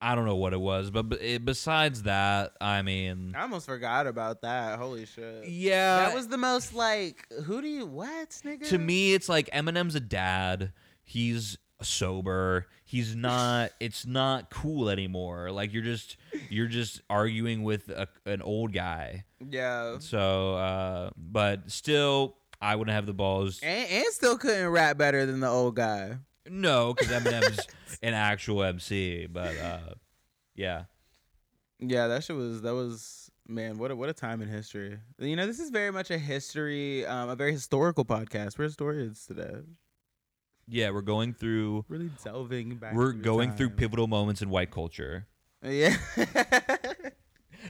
I 0.01 0.15
don't 0.15 0.27
know 0.27 0.37
what 0.37 0.53
it 0.53 0.61
was. 0.61 0.91
But 0.91 1.05
be- 1.05 1.17
it, 1.17 1.45
besides 1.45 2.03
that, 2.03 2.53
I 2.61 2.83
mean, 2.83 3.35
I 3.37 3.43
almost 3.43 3.67
forgot 3.67 4.07
about 4.07 4.43
that. 4.43 4.79
Holy 4.79 5.07
shit. 5.07 5.49
yeah, 5.49 5.97
that 5.99 6.15
was 6.15 6.29
the 6.29 6.39
most 6.39 6.75
like. 6.75 7.27
Who 7.45 7.63
do 7.63 7.69
you 7.69 7.87
what 7.87 8.31
nigga? 8.45 8.69
to 8.69 8.79
me. 8.79 9.15
It's 9.15 9.29
like 9.29 9.49
Eminem's 9.51 9.95
a 9.95 10.01
dad. 10.01 10.73
He's 11.05 11.57
sober. 11.83 12.67
He's 12.85 13.17
not. 13.17 13.71
It's 13.81 14.07
not 14.07 14.51
cool 14.51 14.89
anymore. 14.91 15.51
Like 15.51 15.73
you're 15.73 15.83
just 15.83 16.17
you're 16.51 16.67
just 16.67 17.01
arguing 17.11 17.63
with 17.63 17.89
a, 17.89 18.09
an 18.27 18.43
old 18.43 18.73
guy. 18.73 19.25
Yeah. 19.49 19.99
So, 19.99 20.55
uh, 20.57 21.11
but 21.17 21.71
still, 21.71 22.37
I 22.61 22.77
wouldn't 22.77 22.95
have 22.95 23.07
the 23.07 23.13
balls. 23.15 23.61
And, 23.63 23.89
and 23.91 24.05
still 24.13 24.39
couldn't 24.39 24.69
rap 24.69 24.99
better 24.99 25.27
than 25.27 25.41
the 25.41 25.49
old 25.49 25.77
guy. 25.77 26.19
No, 26.51 26.95
because 26.95 27.13
Eminem's 27.13 27.67
an 28.03 28.15
actual 28.15 28.63
MC. 28.63 29.27
But 29.27 29.59
uh, 29.59 29.79
yeah, 30.55 30.85
Yeah, 31.79 32.07
that 32.09 32.25
shit 32.25 32.37
was 32.37 32.63
that 32.63 32.75
was 32.75 33.31
man. 33.47 33.79
What 33.79 33.91
a, 33.91 33.97
what 33.97 34.09
a 34.09 34.13
time 34.13 34.43
in 34.43 34.49
history. 34.49 34.99
You 35.19 35.37
know, 35.37 35.47
this 35.47 35.61
is 35.61 35.71
very 35.71 35.91
much 35.91 36.11
a 36.11 36.19
history, 36.19 37.05
um, 37.07 37.29
a 37.29 37.37
very 37.37 37.53
historical 37.53 38.05
podcast. 38.05 38.59
We're 38.59 38.65
historians 38.65 39.27
today. 39.27 39.57
yeah, 40.69 40.91
we're 40.91 41.03
going 41.03 41.33
through. 41.35 41.85
Really 41.89 42.11
delving 42.25 42.77
back. 42.77 42.95
We're 42.95 43.13
through 43.13 43.23
going 43.23 43.53
through 43.53 43.71
pivotal 43.71 44.07
moments 44.07 44.43
in 44.43 44.51
white 44.51 44.71
culture. 44.71 45.27
Yeah. 45.63 45.97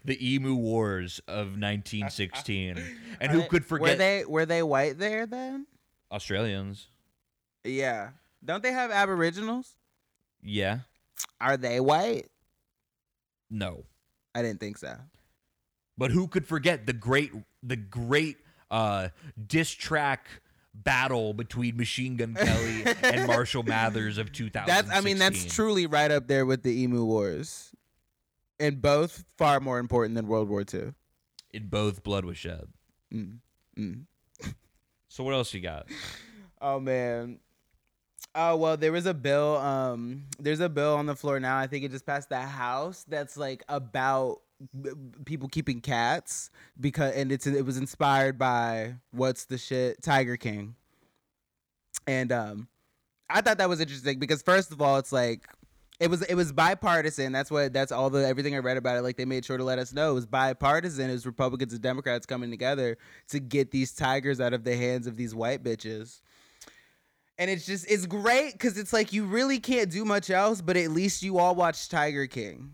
The 0.05 0.35
Emu 0.35 0.55
Wars 0.55 1.20
of 1.27 1.59
1916, 1.59 2.83
and 3.20 3.33
who 3.33 3.45
could 3.45 3.64
forget? 3.64 3.83
Were 3.83 3.89
forget 3.89 3.99
they 3.99 4.24
were 4.27 4.47
they 4.47 4.62
white 4.62 4.99
there 4.99 5.27
then? 5.27 5.66
Australians? 6.12 6.89
Yeah. 7.64 8.11
Don't 8.47 8.63
they 8.63 8.73
have 8.73 8.91
aboriginals? 8.91 9.77
Yeah, 10.43 10.81
Are 11.41 11.57
they 11.57 11.81
white? 11.81 12.27
no, 13.51 13.85
I 14.35 14.43
didn't 14.43 14.61
think 14.61 14.79
so. 14.79 14.97
but 15.99 16.11
who 16.11 16.29
could 16.29 16.47
forget 16.47 16.87
the 16.87 16.93
great, 16.93 17.33
the 17.63 17.77
great 17.77 18.37
uh, 18.71 19.09
diss 19.47 19.71
track 19.71 20.29
battle 20.75 21.33
between 21.35 21.77
Machine 21.77 22.17
Gun 22.17 22.35
Kelly 22.39 22.85
and 23.03 23.27
Marshall 23.27 23.63
Mathers 23.63 24.19
of 24.19 24.31
2000. 24.33 24.67
That's 24.69 24.91
I 24.91 25.01
mean 25.01 25.19
that's 25.19 25.45
truly 25.55 25.87
right 25.87 26.11
up 26.11 26.27
there 26.29 26.45
with 26.47 26.63
the 26.63 26.83
Emu 26.83 27.05
Wars. 27.05 27.73
And 28.61 28.81
both 28.81 29.25
far 29.37 29.59
more 29.61 29.79
important 29.79 30.15
than 30.15 30.27
World 30.29 30.49
War 30.49 30.65
II. 30.73 30.93
In 31.53 31.69
both, 31.69 32.03
blood 32.03 32.25
was 32.25 32.37
shed. 32.39 32.69
Mm. 33.13 33.39
Mm. 33.79 34.05
So 35.09 35.25
what 35.25 35.35
else 35.35 35.53
you 35.55 35.61
got? 35.61 35.89
Oh 36.59 36.81
man. 36.81 37.39
Oh 38.39 38.55
well, 38.57 38.76
there 38.76 38.93
was 38.93 39.07
a 39.07 39.14
bill. 39.14 39.57
Um, 39.57 40.24
there's 40.39 40.61
a 40.61 40.68
bill 40.68 40.95
on 40.97 41.07
the 41.07 41.16
floor 41.16 41.41
now. 41.41 41.57
I 41.57 41.66
think 41.66 41.84
it 41.84 41.91
just 41.91 42.05
passed 42.05 42.28
the 42.28 42.39
House. 42.39 43.05
That's 43.09 43.39
like 43.39 43.64
about 43.66 44.43
people 45.24 45.49
keeping 45.49 45.80
cats 45.80 46.51
because, 46.78 47.14
and 47.14 47.32
it's 47.32 47.47
it 47.47 47.64
was 47.64 47.78
inspired 47.78 48.39
by 48.39 48.97
what's 49.11 49.47
the 49.47 49.57
shit 49.57 50.03
Tiger 50.03 50.37
King. 50.37 50.74
And 52.07 52.30
um, 52.30 52.68
I 53.30 53.41
thought 53.41 53.57
that 53.57 53.70
was 53.70 53.80
interesting 53.80 54.18
because 54.18 54.43
first 54.43 54.70
of 54.70 54.82
all, 54.82 54.99
it's 54.99 55.12
like 55.12 55.49
it 55.99 56.11
was 56.11 56.20
it 56.22 56.34
was 56.34 56.53
bipartisan. 56.53 57.32
That's 57.32 57.51
what 57.51 57.72
that's 57.72 57.91
all 57.91 58.11
the 58.11 58.26
everything 58.26 58.55
I 58.55 58.59
read 58.59 58.76
about 58.76 58.99
it. 58.99 59.03
Like 59.03 59.16
they 59.16 59.24
made 59.24 59.47
sure 59.47 59.57
to 59.57 59.64
let 59.64 59.78
us 59.78 59.95
know 59.95 60.11
it 60.11 60.14
was 60.14 60.26
bipartisan. 60.26 61.09
It 61.09 61.14
was 61.14 61.24
Republicans 61.24 61.72
and 61.72 61.80
Democrats 61.80 62.26
coming 62.26 62.51
together 62.51 62.99
to 63.28 63.41
get 63.41 63.70
these 63.70 63.93
tigers 63.93 64.41
out 64.41 64.53
of 64.53 64.64
the 64.64 64.76
hands 64.76 65.07
of 65.07 65.16
these 65.16 65.34
white 65.34 65.64
bitches. 65.64 66.20
And 67.39 67.51
it's 67.51 67.66
just 67.66 67.91
it's 67.91 68.07
great 68.07 68.53
because 68.53 68.78
it's 68.78 68.93
like 68.93 69.12
you 69.12 69.24
really 69.24 69.61
can't 69.61 69.91
do 69.91 70.05
much 70.05 70.30
else, 70.30 70.61
but 70.61 70.76
at 70.76 70.91
least 70.91 71.22
you 71.22 71.39
all 71.39 71.55
watch 71.55 71.89
Tiger 71.89 72.26
King. 72.26 72.72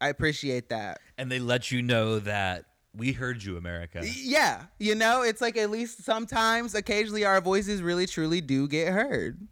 I 0.00 0.08
appreciate 0.08 0.70
that. 0.70 1.00
And 1.18 1.30
they 1.30 1.38
let 1.38 1.70
you 1.70 1.82
know 1.82 2.20
that 2.20 2.64
we 2.96 3.12
heard 3.12 3.42
you, 3.42 3.56
America. 3.56 4.02
Yeah, 4.04 4.64
you 4.78 4.94
know, 4.94 5.22
it's 5.22 5.40
like 5.40 5.56
at 5.56 5.70
least 5.70 6.04
sometimes, 6.04 6.74
occasionally, 6.74 7.24
our 7.24 7.40
voices 7.40 7.82
really 7.82 8.06
truly 8.06 8.40
do 8.40 8.66
get 8.66 8.92
heard. 8.92 9.46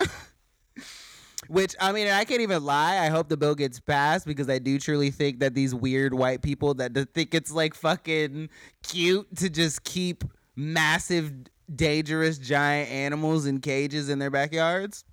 Which 1.48 1.74
I 1.80 1.92
mean, 1.92 2.08
I 2.08 2.24
can't 2.24 2.42
even 2.42 2.64
lie. 2.64 2.98
I 2.98 3.08
hope 3.08 3.28
the 3.28 3.36
bill 3.36 3.54
gets 3.54 3.80
passed 3.80 4.26
because 4.26 4.50
I 4.50 4.58
do 4.58 4.78
truly 4.78 5.10
think 5.10 5.40
that 5.40 5.54
these 5.54 5.74
weird 5.74 6.12
white 6.12 6.42
people 6.42 6.74
that 6.74 6.94
think 7.14 7.34
it's 7.34 7.50
like 7.50 7.74
fucking 7.74 8.50
cute 8.82 9.34
to 9.36 9.48
just 9.48 9.82
keep 9.82 10.24
massive, 10.54 11.32
dangerous, 11.74 12.38
giant 12.38 12.90
animals 12.90 13.46
in 13.46 13.60
cages 13.60 14.08
in 14.08 14.18
their 14.18 14.30
backyards. 14.30 15.04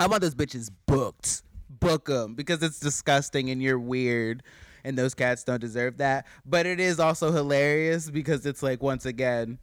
I 0.00 0.06
want 0.06 0.22
those 0.22 0.34
bitches 0.34 0.70
booked. 0.86 1.42
Book 1.70 2.06
them 2.06 2.34
because 2.34 2.62
it's 2.62 2.80
disgusting 2.80 3.50
and 3.50 3.62
you're 3.62 3.78
weird 3.78 4.42
and 4.84 4.96
those 4.98 5.14
cats 5.14 5.44
don't 5.44 5.60
deserve 5.60 5.98
that. 5.98 6.26
But 6.44 6.66
it 6.66 6.80
is 6.80 6.98
also 6.98 7.30
hilarious 7.30 8.10
because 8.10 8.46
it's 8.46 8.62
like 8.62 8.82
once 8.82 9.06
again, 9.06 9.58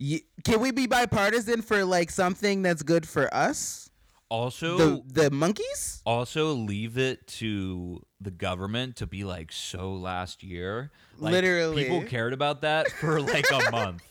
Y- 0.00 0.22
can 0.44 0.60
we 0.60 0.70
be 0.72 0.86
bipartisan 0.86 1.62
for 1.62 1.84
like 1.84 2.10
something 2.10 2.62
that's 2.62 2.82
good 2.82 3.06
for 3.06 3.32
us? 3.32 3.88
Also, 4.28 4.76
the 4.78 5.02
the 5.22 5.30
monkeys? 5.30 6.02
also 6.06 6.52
leave 6.52 6.96
it 6.98 7.26
to 7.26 8.00
the 8.20 8.30
government 8.30 8.96
to 8.96 9.06
be 9.06 9.24
like 9.24 9.52
so 9.52 9.92
last 9.92 10.42
year. 10.42 10.90
Like, 11.18 11.32
Literally. 11.32 11.84
people 11.84 12.02
cared 12.04 12.32
about 12.32 12.62
that 12.62 12.90
for 12.92 13.20
like 13.20 13.44
a 13.52 13.70
month 13.72 14.02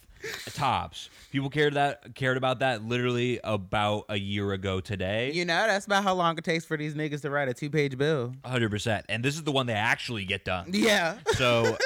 tops. 0.53 1.09
People 1.31 1.49
cared 1.49 1.75
that 1.75 2.15
cared 2.15 2.37
about 2.37 2.59
that 2.59 2.83
literally 2.83 3.39
about 3.43 4.05
a 4.09 4.17
year 4.17 4.51
ago 4.53 4.79
today. 4.79 5.31
You 5.31 5.45
know, 5.45 5.67
that's 5.67 5.85
about 5.85 6.03
how 6.03 6.13
long 6.13 6.37
it 6.37 6.43
takes 6.43 6.65
for 6.65 6.77
these 6.77 6.93
niggas 6.93 7.21
to 7.21 7.29
write 7.29 7.49
a 7.49 7.53
two 7.53 7.69
page 7.69 7.97
bill. 7.97 8.33
Hundred 8.45 8.69
percent. 8.69 9.05
And 9.09 9.23
this 9.23 9.35
is 9.35 9.43
the 9.43 9.51
one 9.51 9.65
they 9.65 9.73
actually 9.73 10.25
get 10.25 10.45
done. 10.45 10.69
Yeah. 10.71 11.17
So, 11.33 11.77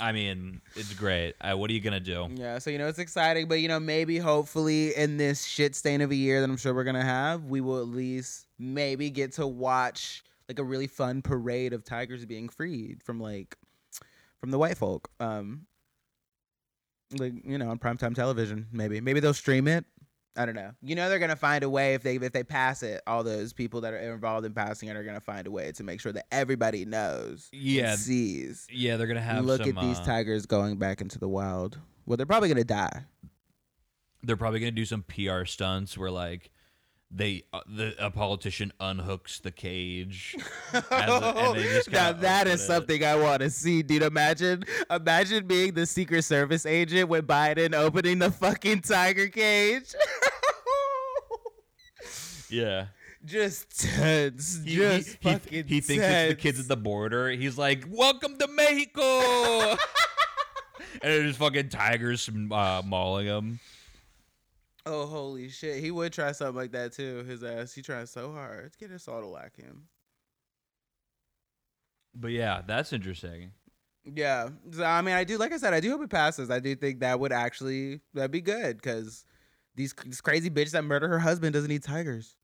I 0.00 0.12
mean, 0.12 0.60
it's 0.76 0.92
great. 0.94 1.34
Uh, 1.40 1.54
what 1.54 1.70
are 1.70 1.72
you 1.74 1.80
gonna 1.80 2.00
do? 2.00 2.28
Yeah, 2.34 2.58
so 2.58 2.70
you 2.70 2.78
know 2.78 2.88
it's 2.88 2.98
exciting, 2.98 3.48
but 3.48 3.60
you 3.60 3.68
know 3.68 3.80
maybe 3.80 4.18
hopefully 4.18 4.94
in 4.96 5.16
this 5.16 5.44
shit 5.44 5.74
stain 5.74 6.00
of 6.00 6.10
a 6.10 6.16
year 6.16 6.40
that 6.40 6.48
I'm 6.48 6.56
sure 6.56 6.74
we're 6.74 6.84
gonna 6.84 7.04
have, 7.04 7.44
we 7.44 7.60
will 7.60 7.80
at 7.80 7.88
least 7.88 8.46
maybe 8.58 9.10
get 9.10 9.32
to 9.32 9.46
watch 9.46 10.24
like 10.48 10.58
a 10.58 10.64
really 10.64 10.86
fun 10.86 11.22
parade 11.22 11.72
of 11.72 11.84
tigers 11.84 12.24
being 12.26 12.48
freed 12.48 13.02
from 13.02 13.20
like 13.20 13.56
from 14.40 14.50
the 14.50 14.58
white 14.58 14.76
folk. 14.76 15.10
Um, 15.20 15.66
like 17.12 17.32
you 17.44 17.58
know 17.58 17.70
on 17.70 17.78
primetime 17.78 18.14
television, 18.14 18.66
maybe 18.72 19.00
maybe 19.00 19.20
they'll 19.20 19.34
stream 19.34 19.68
it. 19.68 19.84
I 20.36 20.46
don't 20.46 20.56
know. 20.56 20.72
You 20.82 20.96
know 20.96 21.08
they're 21.08 21.20
gonna 21.20 21.36
find 21.36 21.62
a 21.62 21.70
way 21.70 21.94
if 21.94 22.02
they 22.02 22.16
if 22.16 22.32
they 22.32 22.42
pass 22.42 22.82
it. 22.82 23.02
All 23.06 23.22
those 23.22 23.52
people 23.52 23.82
that 23.82 23.94
are 23.94 24.12
involved 24.14 24.44
in 24.44 24.52
passing 24.52 24.88
it 24.88 24.96
are 24.96 25.04
gonna 25.04 25.20
find 25.20 25.46
a 25.46 25.50
way 25.50 25.70
to 25.72 25.84
make 25.84 26.00
sure 26.00 26.12
that 26.12 26.26
everybody 26.32 26.84
knows, 26.84 27.48
and 27.52 27.62
Yeah. 27.62 27.94
sees. 27.96 28.66
Yeah, 28.70 28.96
they're 28.96 29.06
gonna 29.06 29.20
have. 29.20 29.44
Look 29.44 29.62
some, 29.62 29.76
at 29.76 29.80
these 29.80 30.00
uh, 30.00 30.04
tigers 30.04 30.46
going 30.46 30.76
back 30.78 31.00
into 31.00 31.18
the 31.18 31.28
wild. 31.28 31.78
Well, 32.06 32.16
they're 32.16 32.26
probably 32.26 32.48
gonna 32.48 32.64
die. 32.64 33.04
They're 34.22 34.36
probably 34.36 34.60
gonna 34.60 34.72
do 34.72 34.84
some 34.86 35.02
PR 35.02 35.44
stunts 35.44 35.96
where 35.96 36.10
like 36.10 36.50
they 37.16 37.44
uh, 37.52 37.60
the 37.66 37.94
a 38.04 38.10
politician 38.10 38.72
unhooks 38.80 39.40
the 39.40 39.52
cage. 39.52 40.34
just 40.72 41.90
now 41.90 42.12
that 42.12 42.46
is 42.48 42.60
it. 42.60 42.66
something 42.66 43.04
I 43.04 43.14
want 43.14 43.40
to 43.42 43.50
see, 43.50 43.82
dude. 43.82 44.02
Imagine, 44.02 44.64
imagine 44.90 45.46
being 45.46 45.74
the 45.74 45.86
Secret 45.86 46.22
Service 46.22 46.66
agent 46.66 47.08
with 47.08 47.26
Biden 47.26 47.72
opening 47.74 48.18
the 48.18 48.30
fucking 48.30 48.80
tiger 48.82 49.28
cage. 49.28 49.94
Yeah. 52.50 52.86
just 53.24 53.80
tense, 53.80 54.60
He, 54.64 54.76
just 54.76 55.08
he, 55.20 55.28
he, 55.28 55.32
fucking. 55.34 55.66
he 55.66 55.80
thinks 55.80 56.04
it's 56.04 56.28
the 56.34 56.36
kids 56.40 56.60
at 56.60 56.68
the 56.68 56.76
border. 56.76 57.30
He's 57.30 57.58
like, 57.58 57.84
"Welcome 57.88 58.38
to 58.38 58.46
Mexico," 58.46 59.70
and 59.70 59.78
there's 61.02 61.36
fucking 61.36 61.70
tigers 61.70 62.28
uh, 62.28 62.82
mauling 62.84 63.26
him. 63.26 63.60
Oh 64.86 65.06
holy 65.06 65.48
shit! 65.48 65.82
He 65.82 65.90
would 65.90 66.12
try 66.12 66.32
something 66.32 66.56
like 66.56 66.72
that 66.72 66.92
too. 66.92 67.24
His 67.24 67.42
ass, 67.42 67.72
he 67.72 67.80
tries 67.80 68.10
so 68.10 68.32
hard 68.32 68.72
to 68.72 68.78
get 68.78 68.90
us 68.90 69.08
all 69.08 69.20
to 69.20 69.26
like 69.26 69.56
him. 69.56 69.88
But 72.14 72.32
yeah, 72.32 72.62
that's 72.66 72.92
interesting. 72.92 73.52
Yeah, 74.04 74.50
so, 74.70 74.84
I 74.84 75.00
mean, 75.00 75.14
I 75.14 75.24
do. 75.24 75.38
Like 75.38 75.52
I 75.52 75.56
said, 75.56 75.72
I 75.72 75.80
do 75.80 75.90
hope 75.90 76.02
it 76.02 76.10
passes. 76.10 76.50
I 76.50 76.60
do 76.60 76.74
think 76.76 77.00
that 77.00 77.18
would 77.18 77.32
actually 77.32 78.00
that'd 78.12 78.30
be 78.30 78.42
good 78.42 78.76
because 78.76 79.24
these 79.74 79.94
this 80.04 80.20
crazy 80.20 80.50
bitch 80.50 80.72
that 80.72 80.84
murdered 80.84 81.08
her 81.08 81.18
husband 81.18 81.54
doesn't 81.54 81.70
need 81.70 81.82
tigers. 81.82 82.36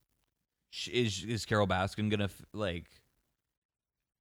Is 0.90 1.24
is 1.24 1.44
Carole 1.44 1.66
Baskin 1.66 2.10
gonna 2.10 2.30
like? 2.54 2.86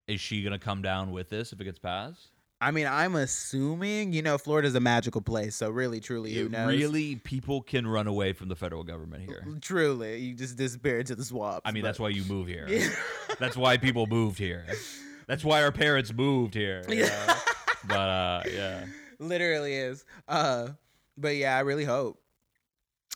Is 0.08 0.20
she 0.20 0.44
gonna 0.44 0.60
come 0.60 0.82
down 0.82 1.12
with 1.12 1.30
this 1.30 1.54
if 1.54 1.62
it 1.62 1.64
gets 1.64 1.80
passed? 1.80 2.32
I 2.62 2.72
mean, 2.72 2.88
I'm 2.88 3.16
assuming 3.16 4.12
you 4.12 4.22
know 4.22 4.38
Florida's 4.38 4.76
a 4.76 4.80
magical 4.82 5.22
place, 5.22 5.56
so 5.56 5.70
really, 5.70 6.00
truly, 6.02 6.34
who 6.34 6.48
It 6.48 6.52
knows? 6.52 6.68
really, 6.70 7.16
people 7.16 7.62
can 7.62 7.88
run 7.88 8.06
away 8.08 8.34
from 8.34 8.50
the 8.50 8.56
federal 8.56 8.84
government 8.84 9.24
here. 9.24 9.46
truly, 9.62 10.18
you 10.20 10.34
just 10.34 10.58
disappear 10.58 11.00
into 11.00 11.16
the 11.16 11.24
swamps. 11.24 11.62
I 11.64 11.72
mean, 11.72 11.84
that's 11.84 12.00
why 12.00 12.10
you 12.10 12.24
move 12.26 12.48
here. 12.48 12.66
Yeah. 12.68 12.90
That's 13.40 13.56
why 13.56 13.78
people 13.78 14.06
moved 14.08 14.38
here. 14.38 14.66
That's 15.28 15.46
why 15.46 15.64
our 15.64 15.72
parents 15.72 16.12
moved 16.12 16.54
here. 16.56 16.84
Yeah. 16.90 17.38
But 17.88 17.96
uh, 17.98 18.44
yeah. 18.54 18.86
literally 19.20 19.74
is. 19.76 20.04
Uh, 20.28 20.70
but 21.18 21.38
yeah, 21.38 21.56
I 21.56 21.62
really 21.62 21.86
hope. 21.86 22.20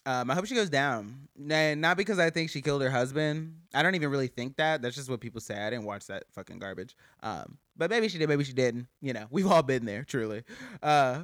Um, 0.06 0.32
I 0.32 0.36
hope 0.36 0.46
she 0.46 0.56
goes 0.56 0.70
down. 0.70 1.28
Nah, 1.36 1.74
Not 1.74 1.98
because 1.98 2.20
I 2.20 2.30
think 2.30 2.50
she 2.52 2.62
killed 2.62 2.82
her 2.82 2.90
husband. 2.90 3.56
I 3.74 3.84
don't 3.84 3.96
even 3.96 4.10
really 4.10 4.28
think 4.28 4.56
that. 4.58 4.82
That's 4.82 4.96
just 4.96 5.10
what 5.10 5.20
people 5.20 5.42
say. 5.42 5.62
I 5.62 5.70
didn't 5.70 5.86
watch 5.86 6.08
that 6.08 6.24
fucking 6.32 6.60
garbage. 6.60 6.96
Um, 7.22 7.58
but 7.76 7.90
maybe 7.90 8.08
she 8.08 8.18
did. 8.18 8.30
Maybe 8.30 8.44
she 8.44 8.54
didn't. 8.54 8.88
You 9.02 9.14
know, 9.14 9.26
we've 9.30 9.50
all 9.50 9.64
been 9.64 9.86
there. 9.86 10.04
Truly. 10.04 10.44
Uh, 10.82 11.24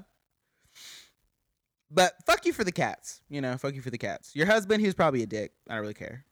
but 1.91 2.13
fuck 2.25 2.45
you 2.45 2.53
for 2.53 2.63
the 2.63 2.71
cats. 2.71 3.21
You 3.29 3.41
know, 3.41 3.57
fuck 3.57 3.73
you 3.73 3.81
for 3.81 3.89
the 3.89 3.97
cats. 3.97 4.35
Your 4.35 4.45
husband, 4.45 4.81
he 4.81 4.87
was 4.87 4.95
probably 4.95 5.23
a 5.23 5.27
dick. 5.27 5.53
I 5.67 5.73
don't 5.73 5.81
really 5.81 5.93
care. 5.93 6.25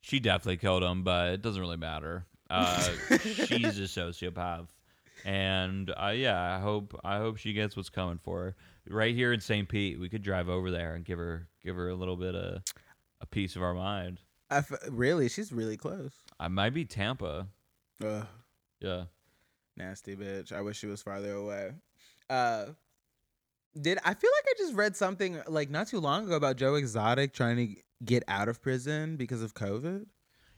She 0.00 0.20
definitely 0.20 0.56
killed 0.58 0.82
him, 0.82 1.02
but 1.02 1.32
it 1.32 1.42
doesn't 1.42 1.60
really 1.60 1.76
matter. 1.76 2.24
Uh, 2.48 2.80
she's 3.20 3.78
a 3.78 3.82
sociopath, 3.82 4.68
and 5.24 5.92
uh, 6.02 6.08
yeah, 6.14 6.40
I 6.40 6.60
hope 6.60 6.98
I 7.04 7.18
hope 7.18 7.36
she 7.36 7.52
gets 7.52 7.76
what's 7.76 7.90
coming 7.90 8.18
for 8.22 8.40
her. 8.40 8.56
Right 8.88 9.14
here 9.14 9.34
in 9.34 9.40
St. 9.40 9.68
Pete, 9.68 10.00
we 10.00 10.08
could 10.08 10.22
drive 10.22 10.48
over 10.48 10.70
there 10.70 10.94
and 10.94 11.04
give 11.04 11.18
her 11.18 11.48
give 11.62 11.76
her 11.76 11.90
a 11.90 11.94
little 11.94 12.16
bit 12.16 12.34
of 12.34 12.62
a 13.20 13.26
piece 13.26 13.54
of 13.54 13.62
our 13.62 13.74
mind. 13.74 14.20
I 14.50 14.58
f- 14.58 14.72
really, 14.88 15.28
she's 15.28 15.52
really 15.52 15.76
close. 15.76 16.12
I 16.40 16.48
might 16.48 16.72
be 16.72 16.86
Tampa. 16.86 17.48
Ugh. 18.02 18.26
Yeah. 18.80 19.04
Nasty 19.76 20.16
bitch. 20.16 20.52
I 20.52 20.60
wish 20.60 20.78
she 20.78 20.86
was 20.86 21.02
farther 21.02 21.32
away. 21.34 21.72
Uh 22.28 22.66
did 23.80 23.98
I 24.04 24.14
feel 24.14 24.30
like 24.36 24.44
I 24.48 24.54
just 24.58 24.74
read 24.74 24.96
something 24.96 25.40
like 25.46 25.70
not 25.70 25.86
too 25.88 26.00
long 26.00 26.24
ago 26.24 26.34
about 26.36 26.56
Joe 26.56 26.74
Exotic 26.74 27.32
trying 27.32 27.56
to 27.56 27.82
get 28.04 28.24
out 28.26 28.48
of 28.48 28.60
prison 28.62 29.16
because 29.16 29.42
of 29.42 29.54
COVID? 29.54 30.06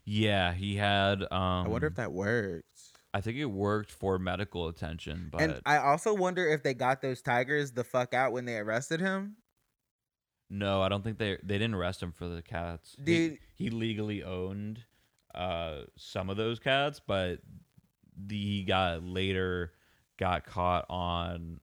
Yeah, 0.05 0.53
he 0.53 0.75
had. 0.75 1.21
Um, 1.23 1.65
I 1.65 1.67
wonder 1.67 1.87
if 1.87 1.95
that 1.95 2.11
worked. 2.11 2.65
I 3.13 3.21
think 3.21 3.37
it 3.37 3.45
worked 3.45 3.91
for 3.91 4.17
medical 4.17 4.67
attention, 4.69 5.27
but 5.31 5.41
And 5.41 5.61
I 5.65 5.77
also 5.77 6.13
wonder 6.13 6.47
if 6.47 6.63
they 6.63 6.73
got 6.73 7.01
those 7.01 7.21
tigers 7.21 7.73
the 7.73 7.83
fuck 7.83 8.13
out 8.13 8.31
when 8.31 8.45
they 8.45 8.57
arrested 8.57 9.01
him. 9.01 9.35
no, 10.49 10.81
I 10.81 10.89
don't 10.89 11.03
think 11.03 11.17
they 11.17 11.37
they 11.43 11.55
didn't 11.55 11.75
arrest 11.75 12.01
him 12.01 12.11
for 12.13 12.27
the 12.27 12.41
cats. 12.41 12.95
He- 12.97 13.29
Dude. 13.29 13.39
he, 13.55 13.69
legally 13.69 14.23
owned 14.23 14.83
uh, 15.35 15.81
some 15.97 16.29
of 16.29 16.37
those 16.37 16.57
cats, 16.59 16.99
but 17.05 17.39
he 18.29 18.63
got 18.63 19.03
later 19.03 19.71
got 20.17 20.45
caught 20.45 20.85
on. 20.89 21.59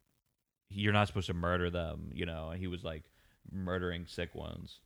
You're 0.71 0.93
not 0.93 1.07
supposed 1.07 1.29
to 1.29 1.35
murder 1.35 1.71
them, 1.71 2.11
you 2.13 2.27
know. 2.27 2.51
And 2.51 2.61
he 2.61 2.67
was 2.67 2.85
like 2.85 3.05
murdering 3.51 4.07
sick 4.07 4.35
ones. 4.35 4.81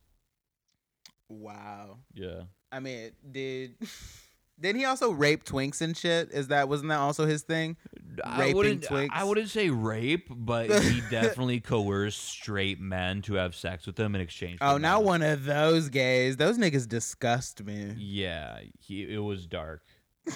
Wow. 1.29 1.97
Yeah. 2.13 2.43
I 2.71 2.79
mean, 2.79 3.11
did 3.29 3.75
didn't 4.59 4.79
he 4.79 4.85
also 4.85 5.11
rape 5.11 5.43
twinks 5.43 5.81
and 5.81 5.95
shit? 5.97 6.31
Is 6.31 6.47
that 6.49 6.69
wasn't 6.69 6.89
that 6.89 6.99
also 6.99 7.25
his 7.25 7.41
thing? 7.41 7.77
I 8.23 8.39
Raping 8.41 8.55
wouldn't. 8.55 8.81
twinks? 8.83 9.09
I 9.11 9.23
wouldn't 9.23 9.49
say 9.49 9.69
rape, 9.69 10.27
but 10.29 10.69
he 10.83 11.01
definitely 11.09 11.59
coerced 11.59 12.19
straight 12.23 12.79
men 12.79 13.21
to 13.23 13.33
have 13.35 13.55
sex 13.55 13.85
with 13.87 13.95
them 13.95 14.13
in 14.15 14.21
exchange. 14.21 14.59
For 14.59 14.65
Oh, 14.65 14.77
now 14.77 14.95
money. 14.95 15.05
one 15.07 15.21
of 15.23 15.45
those 15.45 15.89
gays. 15.89 16.37
Those 16.37 16.57
niggas 16.57 16.87
disgust 16.87 17.63
me. 17.63 17.93
Yeah, 17.97 18.59
he. 18.79 19.03
It 19.03 19.19
was 19.23 19.47
dark. 19.47 19.81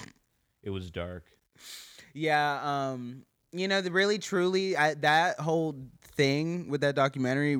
it 0.68 0.72
was 0.72 0.92
dark. 0.92 1.24
Yeah, 2.14 2.60
um, 2.92 3.24
you 3.54 3.70
know, 3.70 3.80
the 3.80 3.90
really 3.90 4.20
truly 4.20 4.76
I, 4.76 4.96
that 4.96 5.40
whole 5.40 5.78
thing 6.02 6.68
with 6.68 6.82
that 6.82 6.94
documentary 6.94 7.58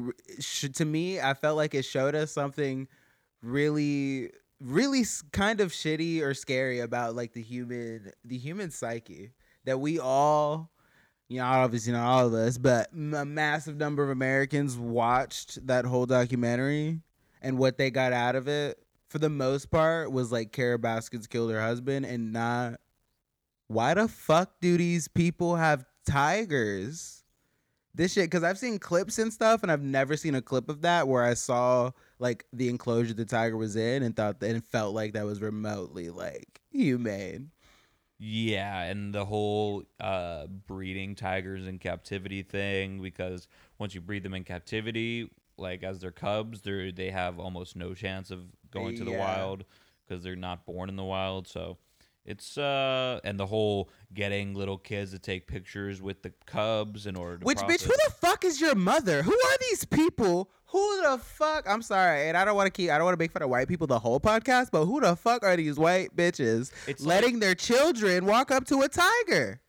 to 0.74 0.86
me, 0.86 1.22
I 1.22 1.34
felt 1.34 1.56
like 1.56 1.74
it 1.74 1.84
showed 1.84 2.16
us 2.16 2.32
something 2.34 2.90
really 3.42 4.32
really 4.60 5.06
kind 5.32 5.62
of 5.62 5.72
shitty 5.72 6.22
or 6.22 6.34
scary 6.34 6.80
about 6.80 7.16
like 7.16 7.32
the 7.32 7.42
human 7.42 8.12
the 8.26 8.38
human 8.38 8.72
psyche 8.72 9.32
that 9.66 9.80
we 9.80 10.00
all 10.00 10.72
you 11.30 11.38
know 11.38 11.46
obviously 11.46 11.94
not 11.94 12.04
all 12.04 12.26
of 12.26 12.34
us 12.34 12.58
but 12.58 12.90
a 12.92 13.24
massive 13.24 13.78
number 13.78 14.04
of 14.04 14.10
Americans 14.10 14.76
watched 14.76 15.66
that 15.68 15.86
whole 15.86 16.08
documentary 16.08 17.00
and 17.40 17.60
what 17.60 17.78
they 17.78 17.92
got 17.92 18.12
out 18.14 18.36
of 18.36 18.48
it 18.48 18.80
for 19.10 19.20
the 19.20 19.30
most 19.30 19.70
part 19.70 20.12
was 20.12 20.32
like 20.32 20.52
Kara 20.52 20.80
Baskins 20.80 21.28
killed 21.28 21.52
her 21.52 21.62
husband 21.62 22.08
and 22.08 22.34
not 22.34 22.80
why 23.68 23.94
the 23.94 24.08
fuck 24.08 24.60
do 24.62 24.78
these 24.78 25.08
people 25.08 25.56
have 25.56 25.86
tigers? 26.06 27.24
This 27.94 28.14
shit, 28.14 28.26
because 28.26 28.44
I've 28.44 28.60
seen 28.60 28.78
clips 28.78 29.18
and 29.18 29.34
stuff, 29.34 29.64
and 29.64 29.72
I've 29.72 29.82
never 29.82 30.16
seen 30.16 30.36
a 30.36 30.42
clip 30.42 30.70
of 30.70 30.82
that 30.82 31.08
where 31.08 31.24
I 31.24 31.34
saw 31.34 31.92
like 32.20 32.46
the 32.54 32.70
enclosure 32.70 33.14
the 33.16 33.26
tiger 33.26 33.58
was 33.58 33.76
in 33.76 34.04
and 34.04 34.16
thought 34.16 34.40
that 34.40 34.52
and 34.52 34.64
felt 34.64 34.94
like 34.94 35.14
that 35.14 35.26
was 35.26 35.42
remotely 35.42 36.10
like 36.10 36.62
humane. 36.72 37.52
Yeah, 38.20 38.82
and 38.84 39.14
the 39.14 39.26
whole 39.26 39.84
uh, 40.00 40.48
breeding 40.48 41.14
tigers 41.16 41.68
in 41.68 41.78
captivity 41.78 42.42
thing 42.42 43.00
because 43.02 43.48
once 43.78 43.94
you 43.94 44.02
breed 44.02 44.24
them 44.24 44.34
in 44.34 44.44
captivity, 44.44 45.30
like 45.58 45.84
as 45.84 46.00
their 46.00 46.12
cubs, 46.12 46.62
they 46.62 46.92
they 46.92 47.12
have 47.12 47.40
almost 47.40 47.76
no 47.76 47.94
chance 47.94 48.32
of 48.32 48.42
going 48.72 48.96
to 48.96 49.04
the 49.04 49.12
Yeah. 49.12 49.20
wild 49.20 49.66
because 50.08 50.24
they're 50.24 50.36
not 50.36 50.66
born 50.66 50.90
in 50.90 50.96
the 50.96 51.04
wild. 51.04 51.48
So 51.48 51.78
It's 52.28 52.58
uh 52.58 53.22
and 53.24 53.40
the 53.40 53.46
whole 53.46 53.90
getting 54.14 54.54
little 54.54 54.78
kids 54.78 55.12
to 55.12 55.20
take 55.20 55.48
pictures 55.48 56.02
with 56.02 56.22
the 56.24 56.34
cubs 56.46 57.08
in 57.08 57.16
order 57.16 57.38
to 57.38 57.46
Which 57.46 57.60
bitch? 57.60 57.84
Who 57.84 57.94
the 57.94 58.12
fuck 58.20 58.44
is 58.44 58.60
your 58.60 58.76
mother? 58.76 59.24
Who 59.24 59.32
are 59.32 59.58
these 59.70 59.86
people? 59.86 60.52
Who 60.72 61.02
the 61.04 61.18
fuck? 61.18 61.66
I'm 61.70 61.82
sorry, 61.82 62.28
and 62.28 62.36
I 62.36 62.44
don't 62.44 62.58
want 62.58 62.68
to 62.68 62.72
keep. 62.72 62.92
I 62.92 62.98
don't 62.98 63.06
want 63.06 63.18
to 63.18 63.24
make 63.24 63.32
fun 63.32 63.42
of 63.42 63.50
white 63.50 63.70
people 63.70 63.88
the 63.88 64.00
whole 64.00 64.20
podcast, 64.20 64.72
but 64.72 64.86
who 64.86 65.00
the 65.00 65.16
fuck 65.16 65.44
are 65.44 65.56
these 65.56 65.80
white 65.80 66.14
bitches 66.16 66.74
It's 66.86 67.06
letting 67.06 67.40
their 67.40 67.56
children 67.56 68.26
walk 68.26 68.52
up 68.52 68.66
to 68.66 68.82
a 68.82 68.90
tiger? 68.90 69.62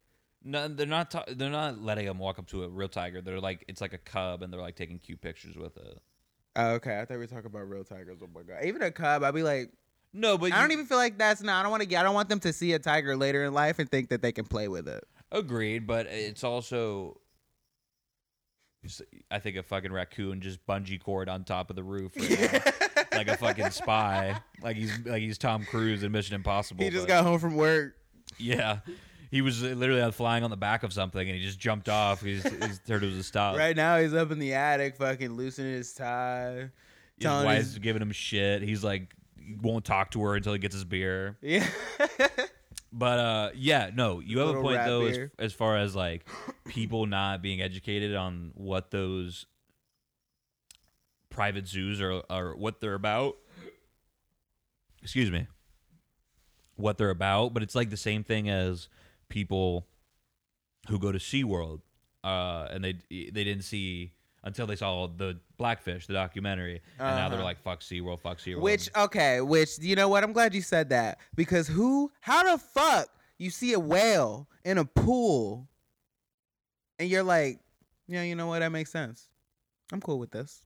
No, 0.42 0.66
they're 0.66 0.86
not. 0.86 1.12
ta- 1.12 1.24
they're 1.28 1.50
not 1.50 1.80
letting 1.80 2.06
them 2.06 2.18
walk 2.18 2.40
up 2.40 2.48
to 2.48 2.64
a 2.64 2.68
real 2.68 2.88
tiger. 2.88 3.20
They're 3.20 3.40
like 3.40 3.64
it's 3.68 3.80
like 3.80 3.92
a 3.92 3.98
cub, 3.98 4.42
and 4.42 4.52
they're 4.52 4.60
like 4.60 4.74
taking 4.74 4.98
cute 4.98 5.20
pictures 5.20 5.56
with 5.56 5.76
it. 5.76 6.00
Okay, 6.58 6.98
I 6.98 7.04
thought 7.04 7.14
we 7.14 7.18
were 7.18 7.26
talking 7.28 7.46
about 7.46 7.68
real 7.68 7.84
tigers. 7.84 8.18
Oh 8.20 8.28
my 8.34 8.42
god, 8.42 8.64
even 8.64 8.82
a 8.82 8.90
cub, 8.90 9.22
I'd 9.22 9.34
be 9.34 9.44
like, 9.44 9.70
No, 10.12 10.38
but 10.38 10.52
I 10.52 10.60
don't 10.60 10.70
you- 10.70 10.74
even 10.74 10.86
feel 10.86 10.96
like 10.98 11.18
that's 11.18 11.42
not. 11.42 11.60
I 11.60 11.62
don't 11.62 11.70
want 11.70 11.88
to. 11.88 11.96
I 11.96 12.02
don't 12.02 12.14
want 12.14 12.28
them 12.28 12.40
to 12.40 12.52
see 12.52 12.72
a 12.72 12.78
tiger 12.78 13.16
later 13.16 13.44
in 13.44 13.52
life 13.52 13.78
and 13.78 13.88
think 13.90 14.08
that 14.08 14.22
they 14.22 14.32
can 14.32 14.44
play 14.46 14.68
with 14.68 14.88
it. 14.88 15.04
agreed. 15.30 15.86
But 15.86 16.06
it's 16.06 16.42
also, 16.44 17.20
I 19.30 19.38
think 19.38 19.56
a 19.56 19.62
fucking 19.62 19.92
raccoon 19.92 20.40
just 20.40 20.64
bungee 20.66 21.02
cord 21.02 21.28
on 21.28 21.44
top 21.44 21.68
of 21.70 21.76
the 21.76 21.82
roof, 21.82 22.16
now, 22.16 22.24
like 23.12 23.28
a 23.28 23.36
fucking 23.36 23.70
spy, 23.70 24.40
like 24.62 24.76
he's 24.76 24.98
like 25.04 25.20
he's 25.20 25.36
Tom 25.36 25.64
Cruise 25.64 26.02
in 26.02 26.12
Mission 26.12 26.34
Impossible. 26.36 26.82
he 26.84 26.90
just 26.90 27.02
but- 27.06 27.08
got 27.08 27.24
home 27.24 27.38
from 27.38 27.56
work. 27.56 27.94
yeah. 28.38 28.78
He 29.30 29.42
was 29.42 29.62
literally 29.62 30.10
flying 30.12 30.42
on 30.42 30.48
the 30.48 30.56
back 30.56 30.84
of 30.84 30.92
something, 30.94 31.20
and 31.28 31.36
he 31.38 31.44
just 31.44 31.58
jumped 31.58 31.90
off. 31.90 32.22
He's, 32.22 32.42
he's 32.44 32.80
heard 32.88 33.02
it 33.02 33.08
was 33.08 33.16
a 33.16 33.22
stop. 33.22 33.58
Right 33.58 33.76
now, 33.76 33.98
he's 33.98 34.14
up 34.14 34.30
in 34.30 34.38
the 34.38 34.54
attic, 34.54 34.96
fucking 34.96 35.32
loosening 35.36 35.74
his 35.74 35.92
tie. 35.92 36.70
His 37.18 37.26
wife's 37.26 37.64
his- 37.66 37.78
giving 37.78 38.00
him 38.00 38.10
shit. 38.12 38.62
He's 38.62 38.82
like, 38.82 39.02
he 39.02 39.17
won't 39.60 39.84
talk 39.84 40.10
to 40.12 40.22
her 40.22 40.36
until 40.36 40.52
he 40.52 40.58
gets 40.58 40.74
his 40.74 40.84
beer. 40.84 41.36
Yeah. 41.40 41.66
But 42.90 43.18
uh, 43.18 43.50
yeah, 43.54 43.90
no, 43.94 44.20
you 44.20 44.38
have 44.38 44.48
a 44.48 44.62
point 44.62 44.76
rat 44.76 44.86
though, 44.86 45.06
as, 45.06 45.16
beer. 45.16 45.32
as 45.38 45.52
far 45.52 45.76
as 45.76 45.94
like 45.94 46.26
people 46.66 47.06
not 47.06 47.42
being 47.42 47.60
educated 47.60 48.14
on 48.14 48.52
what 48.54 48.90
those 48.90 49.46
private 51.28 51.68
zoos 51.68 52.00
are, 52.00 52.22
are 52.30 52.56
what 52.56 52.80
they're 52.80 52.94
about. 52.94 53.36
Excuse 55.02 55.30
me. 55.30 55.46
What 56.76 56.96
they're 56.96 57.10
about, 57.10 57.52
but 57.52 57.62
it's 57.62 57.74
like 57.74 57.90
the 57.90 57.96
same 57.96 58.24
thing 58.24 58.48
as 58.48 58.88
people 59.28 59.86
who 60.88 60.98
go 60.98 61.12
to 61.12 61.18
SeaWorld 61.18 61.80
uh, 62.24 62.68
and 62.70 62.82
they 62.82 62.94
they 63.10 63.44
didn't 63.44 63.64
see 63.64 64.12
until 64.44 64.66
they 64.66 64.76
saw 64.76 65.06
the 65.08 65.38
Blackfish, 65.56 66.06
the 66.06 66.12
documentary, 66.14 66.80
and 66.98 67.16
now 67.16 67.28
they're 67.28 67.38
Uh-huh. 67.38 67.44
like 67.44 67.60
fuck 67.60 67.80
SeaWorld, 67.80 68.20
fuck 68.20 68.38
SeaWorld. 68.38 68.60
Which 68.60 68.88
okay, 68.96 69.40
which 69.40 69.78
you 69.80 69.96
know 69.96 70.08
what? 70.08 70.22
I'm 70.24 70.32
glad 70.32 70.54
you 70.54 70.62
said 70.62 70.90
that 70.90 71.18
because 71.34 71.66
who? 71.68 72.10
How 72.20 72.42
the 72.44 72.58
fuck 72.58 73.08
you 73.38 73.50
see 73.50 73.72
a 73.72 73.78
whale 73.80 74.48
in 74.64 74.78
a 74.78 74.84
pool, 74.84 75.68
and 76.98 77.08
you're 77.08 77.22
like, 77.22 77.60
yeah, 78.06 78.22
you 78.22 78.34
know 78.34 78.46
what? 78.46 78.60
That 78.60 78.72
makes 78.72 78.90
sense. 78.90 79.28
I'm 79.92 80.00
cool 80.00 80.18
with 80.18 80.30
this. 80.30 80.64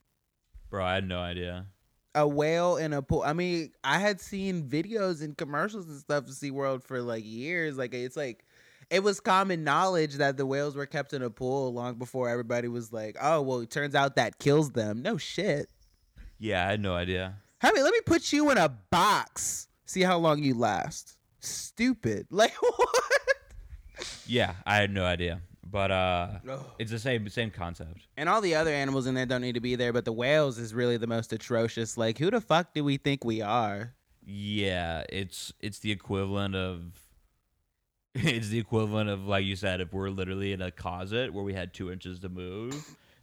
bro, 0.70 0.84
I 0.84 0.94
had 0.94 1.06
no 1.06 1.20
idea. 1.20 1.66
A 2.14 2.26
whale 2.28 2.76
in 2.76 2.92
a 2.92 3.00
pool. 3.00 3.22
I 3.24 3.32
mean, 3.32 3.72
I 3.84 3.98
had 3.98 4.20
seen 4.20 4.68
videos 4.68 5.22
and 5.22 5.36
commercials 5.36 5.88
and 5.88 5.98
stuff 5.98 6.24
of 6.24 6.30
SeaWorld 6.30 6.82
for 6.82 7.00
like 7.00 7.24
years. 7.24 7.78
Like 7.78 7.94
it's 7.94 8.16
like 8.16 8.44
it 8.93 9.03
was 9.03 9.20
common 9.20 9.64
knowledge 9.64 10.16
that 10.16 10.36
the 10.36 10.45
whales 10.45 10.76
were 10.76 10.84
kept 10.84 11.14
in 11.14 11.22
a 11.22 11.30
pool 11.30 11.72
long 11.72 11.95
before 11.95 12.28
everybody 12.28 12.68
was 12.68 12.93
like, 12.93 13.16
oh 13.20 13.40
well, 13.40 13.61
it 13.61 13.70
turns 13.70 13.95
out 13.95 14.16
that 14.16 14.38
kills 14.38 14.72
them. 14.72 15.01
No 15.01 15.16
shit. 15.16 15.68
Yeah, 16.38 16.66
I 16.66 16.72
had 16.72 16.80
no 16.80 16.95
idea. 16.95 17.36
I 17.62 17.72
mean, 17.72 17.84
let 17.84 17.93
me 17.93 18.01
put 18.05 18.32
you 18.32 18.51
in 18.51 18.59
a 18.59 18.68
box. 18.68 19.68
See 19.86 20.03
how 20.03 20.18
long 20.18 20.43
you 20.43 20.55
last. 20.55 21.16
Stupid. 21.40 22.26
Like 22.30 22.53
what? 22.61 23.05
Yeah, 24.26 24.55
I 24.66 24.76
had 24.76 24.93
no 24.93 25.05
idea. 25.05 25.40
But 25.64 25.90
uh 25.90 26.28
it's 26.78 26.90
the 26.90 26.99
same 26.99 27.28
same 27.30 27.51
concept. 27.51 28.07
And 28.18 28.28
all 28.28 28.43
the 28.43 28.55
other 28.57 28.70
animals 28.70 29.07
in 29.07 29.14
there 29.14 29.24
don't 29.24 29.40
need 29.40 29.55
to 29.55 29.61
be 29.61 29.74
there, 29.74 29.95
but 29.95 30.05
the 30.05 30.12
whales 30.12 30.59
is 30.59 30.74
really 30.74 30.99
the 30.99 31.07
most 31.07 31.32
atrocious. 31.32 31.97
Like, 31.97 32.18
who 32.18 32.30
the 32.30 32.43
fuck 32.43 32.74
do 32.74 32.84
we 32.84 32.99
think 32.99 33.24
we 33.24 33.40
are? 33.40 33.95
Yeah, 34.24 35.05
it's 35.09 35.53
it's 35.61 35.78
the 35.78 35.90
equivalent 35.90 36.55
of 36.55 37.01
it's 38.14 38.48
the 38.48 38.58
equivalent 38.58 39.08
of 39.08 39.26
like 39.26 39.44
you 39.44 39.56
said, 39.56 39.80
if 39.80 39.92
we're 39.92 40.10
literally 40.10 40.52
in 40.52 40.60
a 40.62 40.70
closet 40.70 41.32
where 41.32 41.42
we 41.44 41.54
had 41.54 41.72
two 41.72 41.90
inches 41.90 42.20
to 42.20 42.28
move, 42.28 42.74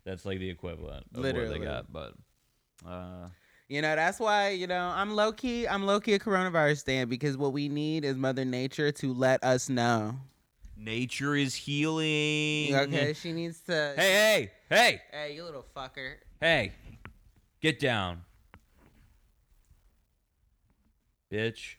that's 0.03 0.25
like 0.25 0.39
the 0.39 0.49
equivalent 0.49 1.05
of 1.13 1.19
what 1.21 1.21
Literally. 1.23 1.59
they 1.59 1.65
got. 1.65 1.91
But 1.93 2.13
uh 2.87 3.27
You 3.67 3.81
know, 3.83 3.95
that's 3.95 4.19
why, 4.19 4.49
you 4.49 4.65
know, 4.65 4.87
I'm 4.95 5.11
low 5.15 5.31
key, 5.31 5.67
I'm 5.67 5.85
low 5.85 5.99
key 5.99 6.13
a 6.13 6.19
coronavirus 6.19 6.79
stand 6.79 7.09
because 7.09 7.37
what 7.37 7.53
we 7.53 7.69
need 7.69 8.03
is 8.03 8.15
Mother 8.15 8.45
Nature 8.45 8.91
to 8.93 9.13
let 9.13 9.43
us 9.43 9.69
know. 9.69 10.15
nature 10.75 11.35
is 11.35 11.53
healing. 11.53 12.73
Okay, 12.75 13.13
she 13.13 13.31
needs 13.33 13.59
to. 13.67 13.93
Hey, 13.95 14.11
hey, 14.13 14.51
hey, 14.69 15.01
Hey, 15.11 15.35
you 15.35 15.43
little 15.43 15.65
fucker. 15.75 16.15
hey. 16.41 16.71
Get 17.61 17.79
down. 17.79 18.21
Bitch. 21.31 21.75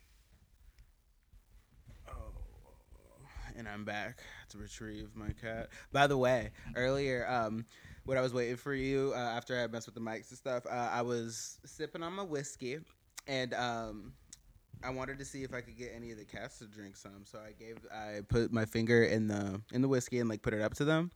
And 3.61 3.69
I'm 3.69 3.85
back 3.85 4.23
to 4.49 4.59
retrieve 4.59 5.11
my 5.15 5.29
cat. 5.41 5.69
By 5.93 6.07
the 6.07 6.17
way, 6.17 6.51
earlier, 6.75 7.29
um, 7.29 7.67
when 8.05 8.17
I 8.17 8.23
was 8.23 8.33
waiting 8.33 8.57
for 8.57 8.75
you 8.75 9.13
uh, 9.15 9.19
after 9.19 9.63
I 9.63 9.67
messed 9.67 9.87
with 9.87 9.95
the 9.95 10.01
mics 10.01 10.31
and 10.31 10.39
stuff, 10.39 10.65
uh, 10.67 10.89
I 10.91 11.03
was 11.03 11.61
sipping 11.67 12.03
on 12.03 12.15
my 12.15 12.23
whiskey, 12.23 12.79
and 13.29 13.53
um, 13.55 14.15
I 14.83 14.91
wanted 14.91 15.19
to 15.19 15.27
see 15.27 15.45
if 15.45 15.53
I 15.53 15.61
could 15.61 15.77
get 15.77 15.93
any 15.95 16.11
of 16.11 16.17
the 16.17 16.25
cats 16.25 16.59
to 16.61 16.65
drink 16.65 16.97
some. 16.97 17.25
So 17.25 17.39
I 17.39 17.53
gave, 17.53 17.77
I 17.95 18.23
put 18.27 18.51
my 18.51 18.65
finger 18.65 19.05
in 19.05 19.29
the 19.29 19.61
in 19.73 19.83
the 19.83 19.89
whiskey 19.89 20.19
and 20.19 20.29
like 20.29 20.43
put 20.43 20.55
it 20.55 20.63
up 20.63 20.75
to 20.75 20.85
them. 20.85 21.11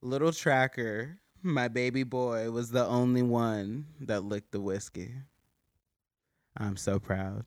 Little 0.00 0.32
tracker, 0.32 1.18
my 1.42 1.66
baby 1.66 2.04
boy, 2.04 2.50
was 2.52 2.70
the 2.70 2.86
only 2.86 3.22
one 3.22 3.86
that 4.00 4.22
licked 4.22 4.52
the 4.52 4.60
whiskey. 4.60 5.12
I'm 6.56 6.76
so 6.76 7.00
proud. 7.00 7.44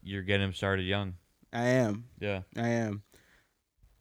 You're 0.00 0.22
getting 0.22 0.46
him 0.46 0.54
started 0.54 0.86
young. 0.86 1.14
I 1.56 1.68
am. 1.68 2.04
Yeah. 2.20 2.42
I 2.56 2.68
am. 2.68 3.02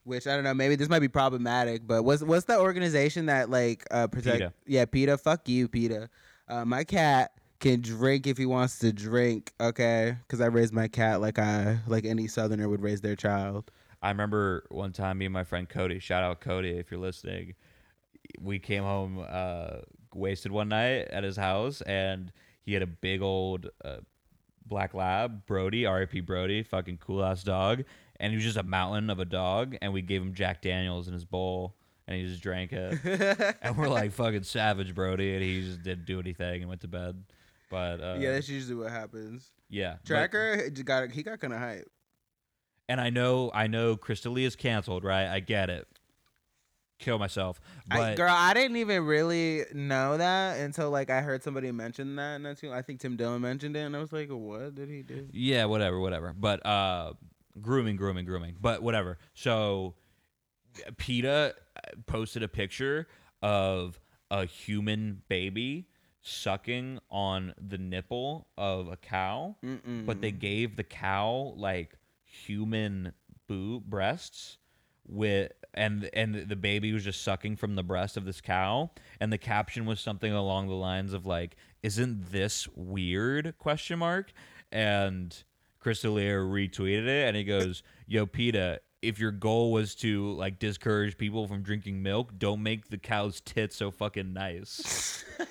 Which 0.03 0.27
I 0.27 0.35
don't 0.35 0.43
know. 0.43 0.53
Maybe 0.53 0.75
this 0.75 0.89
might 0.89 0.99
be 0.99 1.07
problematic, 1.07 1.87
but 1.87 2.03
what's 2.03 2.21
what's 2.21 2.45
the 2.45 2.59
organization 2.59 3.27
that 3.27 3.49
like 3.49 3.85
uh 3.89 4.07
protect? 4.07 4.37
PETA. 4.37 4.53
Yeah, 4.67 4.85
PETA. 4.85 5.17
Fuck 5.17 5.47
you, 5.47 5.67
PETA. 5.67 6.09
Uh, 6.47 6.65
my 6.65 6.83
cat 6.83 7.31
can 7.59 7.81
drink 7.81 8.27
if 8.27 8.37
he 8.37 8.45
wants 8.45 8.77
to 8.79 8.91
drink. 8.93 9.53
Okay, 9.59 10.15
because 10.21 10.41
I 10.41 10.47
raised 10.47 10.73
my 10.73 10.87
cat 10.87 11.21
like 11.21 11.39
I 11.39 11.79
like 11.87 12.05
any 12.05 12.27
Southerner 12.27 12.69
would 12.69 12.81
raise 12.81 13.01
their 13.01 13.15
child. 13.15 13.71
I 14.01 14.09
remember 14.09 14.65
one 14.69 14.91
time 14.91 15.17
me 15.17 15.25
and 15.25 15.33
my 15.33 15.43
friend 15.45 15.67
Cody, 15.67 15.97
shout 15.99 16.23
out 16.23 16.41
Cody 16.41 16.71
if 16.71 16.91
you're 16.91 16.99
listening. 16.99 17.55
We 18.39 18.59
came 18.59 18.83
home 18.83 19.25
uh, 19.27 19.77
wasted 20.13 20.51
one 20.51 20.69
night 20.69 21.07
at 21.09 21.23
his 21.23 21.37
house 21.37 21.81
and 21.81 22.31
he 22.61 22.73
had 22.73 22.83
a 22.83 22.87
big 22.87 23.21
old 23.23 23.69
uh, 23.83 23.97
black 24.65 24.93
lab, 24.93 25.45
Brody, 25.45 25.85
RIP 25.85 26.25
Brody, 26.25 26.63
fucking 26.63 26.97
cool 26.97 27.23
ass 27.23 27.43
dog. 27.43 27.83
And 28.19 28.31
he 28.31 28.37
was 28.37 28.45
just 28.45 28.57
a 28.57 28.63
mountain 28.63 29.09
of 29.09 29.19
a 29.19 29.25
dog. 29.25 29.75
And 29.81 29.93
we 29.93 30.01
gave 30.01 30.21
him 30.21 30.33
Jack 30.33 30.61
Daniels 30.61 31.07
in 31.07 31.13
his 31.13 31.25
bowl 31.25 31.75
and 32.07 32.17
he 32.17 32.25
just 32.25 32.41
drank 32.41 32.71
it. 32.71 32.99
and 33.61 33.77
we're 33.77 33.89
like, 33.89 34.11
fucking 34.11 34.43
savage, 34.43 34.93
Brody. 34.95 35.33
And 35.33 35.43
he 35.43 35.61
just 35.61 35.83
didn't 35.83 36.05
do 36.05 36.19
anything 36.19 36.61
and 36.61 36.69
went 36.69 36.81
to 36.81 36.87
bed. 36.87 37.23
But 37.69 38.01
uh, 38.01 38.17
yeah, 38.19 38.31
that's 38.33 38.47
usually 38.47 38.75
what 38.75 38.91
happens. 38.91 39.51
yeah. 39.69 39.95
Tracker 40.05 40.63
he 40.63 40.69
just 40.69 40.85
got 40.85 41.11
he 41.11 41.23
got 41.23 41.39
kind 41.39 41.51
of 41.51 41.59
hype. 41.59 41.87
and 42.87 43.01
I 43.01 43.09
know, 43.09 43.51
I 43.53 43.67
know 43.67 43.97
Chris 43.97 44.21
D'Elia 44.21 44.47
is 44.47 44.55
canceled, 44.55 45.03
right? 45.03 45.27
I 45.27 45.39
get 45.39 45.69
it. 45.69 45.87
Kill 46.97 47.19
myself. 47.19 47.59
But 47.87 47.99
I, 47.99 48.15
girl, 48.15 48.33
I 48.33 48.53
didn't 48.53 48.77
even 48.77 49.05
really 49.05 49.65
know 49.73 50.17
that 50.17 50.59
until 50.59 50.89
like 50.89 51.09
I 51.09 51.21
heard 51.21 51.43
somebody 51.43 51.71
mention 51.71 52.15
that, 52.15 52.35
and 52.35 52.45
that's 52.45 52.63
I 52.63 52.81
think 52.81 53.01
Tim 53.01 53.17
Dillon 53.17 53.41
mentioned 53.41 53.75
it, 53.75 53.81
and 53.81 53.95
I 53.95 53.99
was 53.99 54.13
like, 54.13 54.29
what 54.29 54.75
did 54.75 54.89
he 54.89 55.01
do? 55.01 55.27
Yeah, 55.31 55.65
whatever, 55.65 55.99
whatever. 55.99 56.33
But 56.37 56.65
uh 56.65 57.13
grooming, 57.61 57.97
grooming, 57.97 58.25
grooming. 58.25 58.55
But 58.59 58.81
whatever. 58.81 59.17
So 59.33 59.95
PETA 60.97 61.55
posted 62.05 62.43
a 62.43 62.47
picture 62.47 63.07
of 63.41 63.99
a 64.31 64.45
human 64.45 65.21
baby 65.27 65.87
sucking 66.21 66.99
on 67.11 67.53
the 67.59 67.77
nipple 67.77 68.47
of 68.57 68.87
a 68.87 68.97
cow, 68.97 69.55
Mm-mm. 69.63 70.05
but 70.05 70.21
they 70.21 70.31
gave 70.31 70.75
the 70.75 70.83
cow 70.83 71.53
like 71.55 71.95
human 72.23 73.13
boob 73.47 73.85
breasts 73.85 74.57
with 75.07 75.51
and 75.73 76.09
and 76.13 76.35
the 76.35 76.55
baby 76.55 76.91
was 76.93 77.03
just 77.03 77.23
sucking 77.23 77.57
from 77.57 77.75
the 77.75 77.83
breast 77.83 78.17
of 78.17 78.25
this 78.25 78.41
cow. 78.41 78.91
And 79.19 79.31
the 79.31 79.37
caption 79.37 79.85
was 79.85 79.99
something 79.99 80.31
along 80.31 80.67
the 80.67 80.75
lines 80.75 81.13
of 81.13 81.25
like 81.25 81.55
isn't 81.83 82.31
this 82.31 82.67
weird? 82.75 83.57
Question 83.59 83.99
mark. 83.99 84.31
And 84.71 85.35
Chris 85.79 86.01
D'Elia 86.01 86.35
retweeted 86.35 87.05
it 87.05 87.27
and 87.27 87.35
he 87.37 87.43
goes 87.43 87.83
yo 88.07 88.25
PETA 88.25 88.81
if 89.01 89.19
your 89.19 89.31
goal 89.31 89.71
was 89.71 89.93
to 89.95 90.31
like 90.33 90.57
discourage 90.57 91.17
people 91.17 91.47
from 91.47 91.61
drinking 91.61 92.01
milk 92.01 92.31
don't 92.39 92.63
make 92.63 92.89
the 92.89 92.97
cow's 92.97 93.39
tits 93.41 93.75
so 93.75 93.91
fucking 93.91 94.33
nice. 94.33 95.23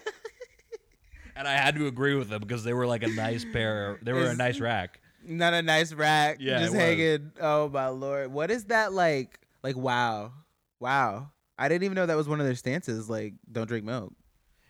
And 1.36 1.48
I 1.48 1.52
had 1.52 1.74
to 1.76 1.86
agree 1.86 2.14
with 2.14 2.28
them 2.28 2.40
because 2.40 2.64
they 2.64 2.72
were 2.72 2.86
like 2.86 3.02
a 3.02 3.09
nice 3.09 3.44
pair. 3.44 3.98
They 4.02 4.12
were 4.12 4.26
a 4.26 4.36
nice 4.36 4.61
rack. 4.61 5.00
Not 5.26 5.55
a 5.55 5.62
nice 5.62 5.92
rack. 5.92 6.36
Yeah, 6.38 6.61
just 6.61 6.74
hanging. 6.74 7.32
Oh 7.40 7.68
my 7.68 7.88
lord, 7.88 8.32
what 8.32 8.50
is 8.50 8.64
that 8.66 8.92
like? 8.92 9.40
Like 9.65 9.77
wow, 9.79 10.33
wow. 10.79 11.33
I 11.59 11.69
didn't 11.69 11.85
even 11.85 11.95
know 11.95 12.05
that 12.07 12.17
was 12.17 12.29
one 12.29 12.39
of 12.39 12.47
their 12.47 12.55
stances. 12.55 13.09
Like, 13.09 13.33
don't 13.51 13.67
drink 13.67 13.87
milk. 13.87 14.12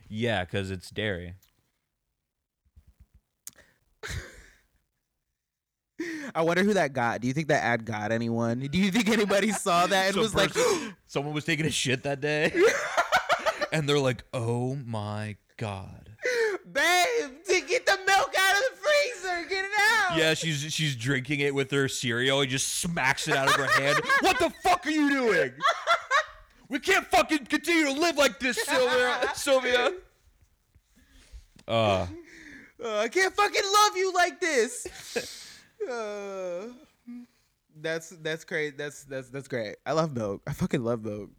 Yeah, 0.08 0.44
because 0.44 0.70
it's 0.70 0.90
dairy. 0.90 1.34
I 6.34 6.42
wonder 6.42 6.62
who 6.62 6.74
that 6.74 6.92
got. 6.92 7.20
Do 7.20 7.26
you 7.26 7.34
think 7.34 7.48
that 7.48 7.64
ad 7.64 7.84
got 7.84 8.12
anyone? 8.12 8.60
Do 8.60 8.78
you 8.78 8.92
think 8.92 9.08
anybody 9.08 9.50
saw 9.52 9.86
that 9.88 10.06
and 10.06 10.14
Some 10.14 10.22
was 10.22 10.34
like, 10.34 10.52
someone 11.06 11.34
was 11.34 11.44
taking 11.44 11.66
a 11.66 11.70
shit 11.70 12.04
that 12.04 12.20
day, 12.20 12.52
and 13.72 13.88
they're 13.88 13.98
like, 13.98 14.22
"Oh 14.32 14.76
my 14.76 15.36
god." 15.56 16.03
"Babe, 16.70 17.30
to 17.46 17.60
get 17.68 17.86
the 17.86 17.98
milk 18.06 18.34
out 18.38 18.54
of 18.56 18.62
the 18.70 18.76
freezer, 18.76 19.48
get 19.48 19.64
it 19.64 19.70
out." 19.78 20.16
Yeah, 20.16 20.34
she's 20.34 20.72
she's 20.72 20.96
drinking 20.96 21.40
it 21.40 21.54
with 21.54 21.70
her 21.70 21.88
cereal. 21.88 22.40
He 22.40 22.46
just 22.46 22.80
smacks 22.80 23.28
it 23.28 23.34
out 23.36 23.48
of 23.48 23.54
her 23.54 23.82
hand. 23.82 24.00
What 24.20 24.38
the 24.38 24.50
fuck 24.62 24.86
are 24.86 24.90
you 24.90 25.08
doing? 25.10 25.52
We 26.68 26.78
can't 26.78 27.06
fucking 27.06 27.46
continue 27.46 27.84
to 27.86 27.92
live 27.92 28.16
like 28.16 28.40
this, 28.40 28.56
Sylvia. 28.64 29.30
Sylvia. 29.34 29.92
Uh, 31.68 32.06
Uh, 32.82 32.98
I 32.98 33.08
can't 33.08 33.34
fucking 33.34 33.62
love 33.72 33.96
you 33.96 34.12
like 34.12 34.40
this. 34.40 34.86
Uh, 35.90 36.66
that's 37.80 38.10
that's 38.10 38.44
great. 38.44 38.76
That's 38.76 39.04
that's 39.04 39.28
that's 39.30 39.48
great. 39.48 39.76
I 39.86 39.92
love 39.92 40.14
milk. 40.14 40.42
I 40.46 40.52
fucking 40.52 40.82
love 40.82 41.04
milk. 41.04 41.30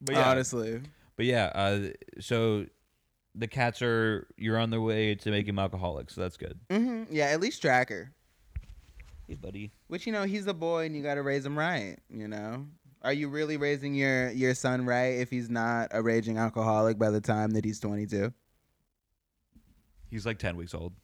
but 0.00 0.14
yeah, 0.14 0.30
Honestly. 0.30 0.80
but 1.16 1.26
yeah. 1.26 1.46
Uh, 1.54 1.88
so 2.20 2.66
the 3.38 3.46
cats 3.46 3.80
are 3.82 4.26
you're 4.36 4.58
on 4.58 4.70
their 4.70 4.80
way 4.80 5.14
to 5.14 5.30
making 5.30 5.54
them 5.54 5.58
alcoholics, 5.60 6.14
so 6.14 6.20
that's 6.20 6.36
good. 6.36 6.58
hmm 6.70 7.04
Yeah, 7.10 7.26
at 7.26 7.40
least 7.40 7.62
Tracker. 7.62 8.10
Hey, 9.28 9.34
buddy. 9.34 9.70
Which 9.86 10.06
you 10.06 10.12
know 10.12 10.24
he's 10.24 10.46
a 10.46 10.54
boy 10.54 10.86
and 10.86 10.96
you 10.96 11.02
got 11.02 11.14
to 11.14 11.22
raise 11.22 11.46
him 11.46 11.56
right. 11.58 11.96
You 12.10 12.28
know, 12.28 12.66
are 13.02 13.12
you 13.12 13.28
really 13.28 13.56
raising 13.56 13.94
your 13.94 14.30
your 14.30 14.54
son 14.54 14.84
right 14.84 15.18
if 15.18 15.30
he's 15.30 15.48
not 15.48 15.88
a 15.92 16.02
raging 16.02 16.36
alcoholic 16.38 16.98
by 16.98 17.10
the 17.10 17.20
time 17.20 17.52
that 17.52 17.64
he's 17.64 17.78
twenty 17.78 18.06
two? 18.06 18.32
He's 20.10 20.26
like 20.26 20.38
ten 20.38 20.56
weeks 20.56 20.74
old. 20.74 20.94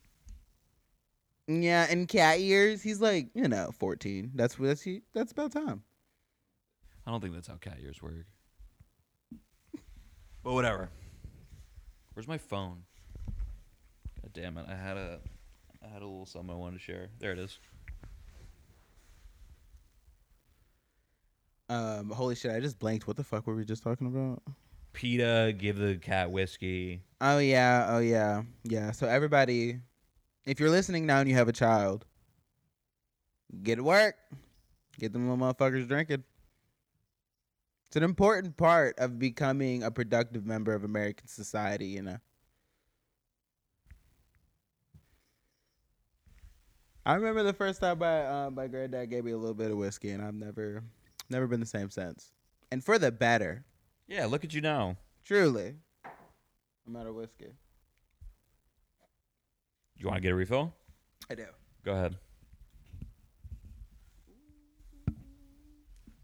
Yeah, 1.47 1.87
in 1.91 2.07
cat 2.07 2.41
years 2.41 2.83
he's 2.83 3.01
like 3.01 3.29
you 3.35 3.47
know 3.47 3.71
fourteen. 3.79 4.33
That's 4.35 4.57
that's 4.57 4.83
he. 4.83 5.03
That's 5.13 5.33
about 5.33 5.53
time. 5.53 5.83
I 7.07 7.11
don't 7.11 7.21
think 7.21 7.35
that's 7.35 7.49
how 7.49 7.57
cat 7.57 7.81
years 7.81 8.03
work. 8.03 8.27
But 10.43 10.55
whatever. 10.55 10.91
Where's 12.15 12.29
my 12.29 12.39
phone? 12.39 12.85
God 14.23 14.33
damn 14.33 14.57
it! 14.57 14.67
I 14.69 14.77
had 14.77 14.97
a, 14.97 15.19
I 15.85 15.93
had 15.93 16.01
a 16.01 16.07
little 16.07 16.27
something 16.27 16.51
I 16.51 16.57
wanted 16.57 16.79
to 16.79 16.83
share. 16.83 17.09
There 17.19 17.33
it 17.33 17.39
is. 17.41 17.59
Um, 21.69 22.11
holy 22.11 22.37
shit! 22.37 22.53
I 22.53 22.61
just 22.61 22.79
blanked. 22.79 23.09
What 23.09 23.17
the 23.17 23.25
fuck 23.25 23.47
were 23.47 23.57
we 23.57 23.65
just 23.65 23.83
talking 23.83 24.07
about? 24.07 24.43
PETA 24.93 25.57
give 25.59 25.77
the 25.77 25.97
cat 25.97 26.31
whiskey. 26.31 27.03
Oh 27.21 27.39
yeah, 27.39 27.87
oh 27.89 27.99
yeah, 27.99 28.43
yeah. 28.63 28.93
So 28.93 29.09
everybody, 29.09 29.81
if 30.47 30.61
you're 30.61 30.71
listening 30.71 31.07
now 31.07 31.19
and 31.19 31.29
you 31.29 31.35
have 31.35 31.49
a 31.49 31.53
child, 31.53 32.05
get 33.63 33.77
to 33.77 33.83
work. 33.83 34.15
Get 35.01 35.13
them 35.13 35.29
little 35.29 35.45
motherfuckers 35.45 35.89
drinking. 35.89 36.23
It's 37.95 37.97
an 37.97 38.03
important 38.03 38.57
part 38.57 38.99
of 38.99 39.21
becoming 39.21 39.85
a 39.85 39.91
productive 39.93 40.45
member 40.45 40.75
of 40.75 40.83
American 40.83 41.29
society, 41.29 41.87
you 41.87 42.03
know. 42.03 42.17
I 47.07 47.15
remember 47.15 47.45
the 47.45 47.53
first 47.53 47.81
time 47.81 48.01
my 48.01 48.27
um, 48.27 48.57
my 48.57 48.67
granddad 48.67 49.11
gave 49.11 49.25
me 49.25 49.31
a 49.31 49.37
little 49.37 49.55
bit 49.55 49.71
of 49.71 49.77
whiskey, 49.77 50.11
and 50.11 50.25
I've 50.25 50.35
never, 50.35 50.83
never 51.31 51.47
been 51.47 51.61
the 51.61 51.67
same 51.67 51.89
since. 51.89 52.33
And 52.73 52.83
for 52.83 52.99
the 52.99 53.13
better, 53.13 53.65
Yeah, 54.09 54.27
look 54.27 54.43
at 54.43 54.53
you 54.53 54.61
now. 54.61 54.97
truly. 55.25 55.77
I'm 56.89 56.97
out 56.97 57.07
of 57.07 57.15
whiskey. 57.15 57.53
You 59.99 60.09
want 60.09 60.17
to 60.17 60.21
get 60.21 60.33
a 60.33 60.35
refill? 60.35 60.75
I 61.31 61.37
do. 61.37 61.47
Go 61.85 61.93
ahead. 61.93 62.17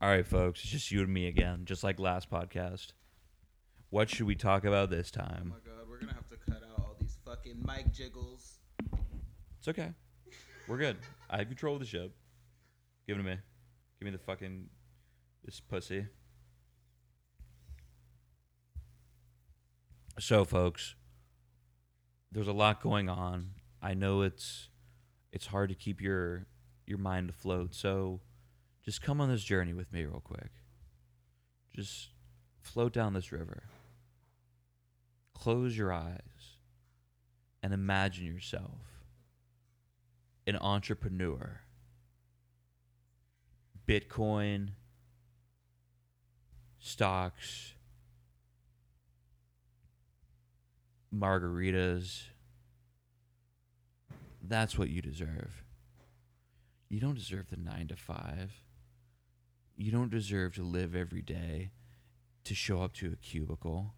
All 0.03 0.09
right, 0.09 0.27
folks. 0.27 0.63
It's 0.63 0.71
just 0.71 0.91
you 0.91 1.01
and 1.01 1.13
me 1.13 1.27
again, 1.27 1.67
just 1.67 1.85
like 1.85 2.01
last 2.01 2.31
podcast. 2.31 2.93
What 3.91 4.09
should 4.09 4.27
we 4.27 4.35
talk 4.35 4.65
about 4.65 4.89
this 4.89 5.11
time? 5.11 5.27
Oh 5.29 5.35
time? 5.35 5.49
my 5.49 5.57
god, 5.57 5.89
we're 5.91 5.99
gonna 5.99 6.15
have 6.15 6.29
to 6.31 6.37
cut 6.37 6.63
out 6.63 6.79
all 6.79 6.97
these 6.99 7.19
fucking 7.23 7.63
mic 7.67 7.93
jiggles. 7.93 8.61
It's 9.59 9.69
okay. 9.69 9.91
We're 10.67 10.79
good. 10.79 10.97
I 11.29 11.37
have 11.39 11.49
control 11.49 11.75
of 11.75 11.81
the 11.81 11.87
ship. 11.87 12.15
Give 13.07 13.17
it 13.17 13.19
to 13.19 13.25
me. 13.29 13.37
Give 13.99 14.07
me 14.07 14.11
the 14.13 14.19
fucking 14.19 14.71
this 15.45 15.61
pussy. 15.61 16.07
So, 20.19 20.47
folks, 20.47 20.95
there's 22.33 22.49
a 22.49 22.53
lot 22.53 22.83
going 22.83 23.11
on. 23.11 23.51
I 23.83 23.93
know 23.93 24.23
it's 24.23 24.71
it's 25.31 25.49
hard 25.49 25.69
to 25.69 25.75
keep 25.75 26.01
your 26.01 26.47
your 26.87 26.99
mind 26.99 27.29
afloat. 27.29 27.75
So, 27.75 28.21
just 28.91 29.03
come 29.03 29.21
on 29.21 29.29
this 29.29 29.45
journey 29.45 29.73
with 29.73 29.93
me 29.93 30.05
real 30.05 30.19
quick. 30.19 30.51
Just 31.73 32.09
float 32.61 32.93
down 32.93 33.15
this 33.15 33.31
river. 33.31 33.63
Close 35.33 35.79
your 35.79 35.93
eyes 35.93 36.57
and 37.63 37.73
imagine 37.73 38.27
yourself 38.27 39.05
an 40.45 40.57
entrepreneur. 40.57 41.61
Bitcoin, 43.87 44.71
stocks, 46.81 47.75
margaritas. 51.15 52.23
That's 54.43 54.77
what 54.77 54.91
you 54.91 55.01
deserve. 55.01 55.63
You 56.89 56.99
don't 56.99 57.15
deserve 57.15 57.51
the 57.51 57.57
nine 57.57 57.87
to 57.87 57.95
five. 57.95 58.51
You 59.81 59.91
don't 59.91 60.11
deserve 60.11 60.57
to 60.57 60.63
live 60.63 60.95
every 60.95 61.23
day 61.23 61.71
to 62.45 62.55
show 62.55 62.83
up 62.83 62.93
to 62.97 63.13
a 63.15 63.17
cubicle. 63.17 63.95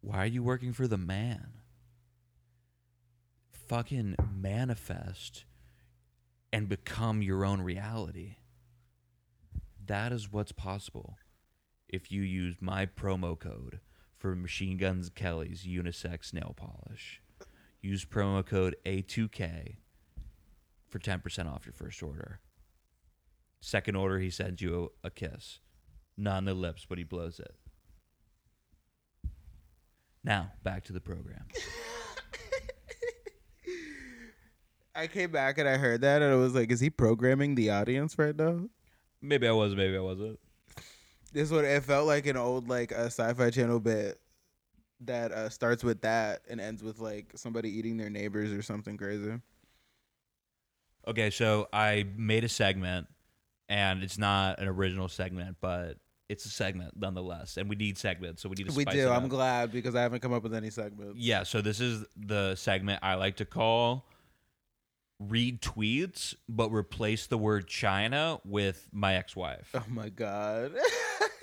Why 0.00 0.22
are 0.22 0.26
you 0.26 0.42
working 0.42 0.72
for 0.72 0.88
the 0.88 0.96
man? 0.96 1.48
Fucking 3.50 4.16
manifest 4.34 5.44
and 6.50 6.70
become 6.70 7.20
your 7.20 7.44
own 7.44 7.60
reality. 7.60 8.36
That 9.84 10.10
is 10.10 10.32
what's 10.32 10.52
possible 10.52 11.18
if 11.90 12.10
you 12.10 12.22
use 12.22 12.56
my 12.58 12.86
promo 12.86 13.38
code 13.38 13.80
for 14.16 14.34
Machine 14.34 14.78
Guns 14.78 15.10
Kelly's 15.10 15.66
unisex 15.66 16.32
nail 16.32 16.54
polish. 16.56 17.20
Use 17.82 18.06
promo 18.06 18.44
code 18.44 18.74
A2K 18.86 19.76
for 20.88 20.98
10% 20.98 21.46
off 21.46 21.66
your 21.66 21.74
first 21.74 22.02
order. 22.02 22.40
Second 23.60 23.96
order, 23.96 24.18
he 24.18 24.30
sends 24.30 24.62
you 24.62 24.90
a, 25.04 25.08
a 25.08 25.10
kiss. 25.10 25.60
Not 26.16 26.38
on 26.38 26.44
the 26.44 26.54
lips, 26.54 26.86
but 26.88 26.98
he 26.98 27.04
blows 27.04 27.40
it. 27.40 27.54
Now, 30.24 30.52
back 30.62 30.84
to 30.84 30.92
the 30.92 31.00
program. 31.00 31.46
I 34.94 35.06
came 35.06 35.30
back 35.30 35.58
and 35.58 35.68
I 35.68 35.76
heard 35.76 36.00
that 36.00 36.22
and 36.22 36.32
I 36.32 36.34
was 36.34 36.54
like, 36.54 36.72
is 36.72 36.80
he 36.80 36.90
programming 36.90 37.54
the 37.54 37.70
audience 37.70 38.18
right 38.18 38.34
now? 38.36 38.62
Maybe 39.22 39.46
I 39.46 39.52
was, 39.52 39.76
maybe 39.76 39.96
I 39.96 40.00
wasn't. 40.00 40.40
This 41.32 41.50
what 41.50 41.64
it 41.64 41.84
felt 41.84 42.06
like 42.06 42.26
an 42.26 42.36
old 42.36 42.68
like 42.68 42.90
a 42.90 43.04
sci-fi 43.04 43.50
channel 43.50 43.78
bit 43.78 44.20
that 45.02 45.30
uh, 45.30 45.48
starts 45.50 45.84
with 45.84 46.00
that 46.00 46.40
and 46.48 46.60
ends 46.60 46.82
with 46.82 46.98
like 46.98 47.32
somebody 47.36 47.70
eating 47.70 47.96
their 47.96 48.10
neighbors 48.10 48.52
or 48.52 48.62
something 48.62 48.96
crazy. 48.96 49.34
Okay, 51.06 51.30
so 51.30 51.68
I 51.72 52.06
made 52.16 52.44
a 52.44 52.48
segment, 52.48 53.06
and 53.68 54.02
it's 54.02 54.18
not 54.18 54.58
an 54.60 54.68
original 54.68 55.08
segment, 55.08 55.56
but 55.60 55.96
it's 56.28 56.44
a 56.44 56.50
segment 56.50 56.92
nonetheless, 56.96 57.56
and 57.56 57.68
we 57.68 57.76
need 57.76 57.96
segments, 57.98 58.42
so 58.42 58.48
we 58.48 58.54
need 58.56 58.68
to. 58.68 58.74
We 58.74 58.82
spice 58.82 58.94
do. 58.94 59.08
It 59.08 59.10
I'm 59.10 59.24
up. 59.24 59.30
glad 59.30 59.72
because 59.72 59.94
I 59.94 60.02
haven't 60.02 60.20
come 60.20 60.32
up 60.32 60.42
with 60.42 60.54
any 60.54 60.70
segments. 60.70 61.16
Yeah, 61.16 61.42
so 61.42 61.60
this 61.60 61.80
is 61.80 62.04
the 62.16 62.54
segment 62.54 63.00
I 63.02 63.14
like 63.14 63.36
to 63.36 63.44
call 63.44 64.04
read 65.20 65.60
tweets, 65.60 66.34
but 66.48 66.70
replace 66.70 67.26
the 67.26 67.38
word 67.38 67.66
China 67.66 68.40
with 68.44 68.88
my 68.92 69.16
ex-wife. 69.16 69.70
Oh 69.74 69.82
my 69.88 70.08
god. 70.08 70.72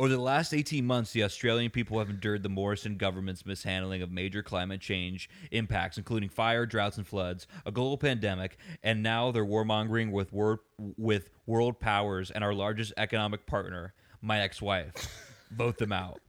Over 0.00 0.08
the 0.08 0.18
last 0.18 0.54
18 0.54 0.86
months, 0.86 1.12
the 1.12 1.24
Australian 1.24 1.70
people 1.70 1.98
have 1.98 2.08
endured 2.08 2.42
the 2.42 2.48
Morrison 2.48 2.96
government's 2.96 3.44
mishandling 3.44 4.00
of 4.00 4.10
major 4.10 4.42
climate 4.42 4.80
change 4.80 5.28
impacts, 5.50 5.98
including 5.98 6.30
fire, 6.30 6.64
droughts, 6.64 6.96
and 6.96 7.06
floods, 7.06 7.46
a 7.66 7.70
global 7.70 7.98
pandemic, 7.98 8.56
and 8.82 9.02
now 9.02 9.30
they're 9.30 9.44
warmongering 9.44 10.10
with, 10.10 10.32
wor- 10.32 10.62
with 10.78 11.28
world 11.44 11.80
powers 11.80 12.30
and 12.30 12.42
our 12.42 12.54
largest 12.54 12.94
economic 12.96 13.44
partner, 13.44 13.92
my 14.22 14.40
ex 14.40 14.62
wife. 14.62 14.94
Vote 15.50 15.76
them 15.76 15.92
out. 15.92 16.22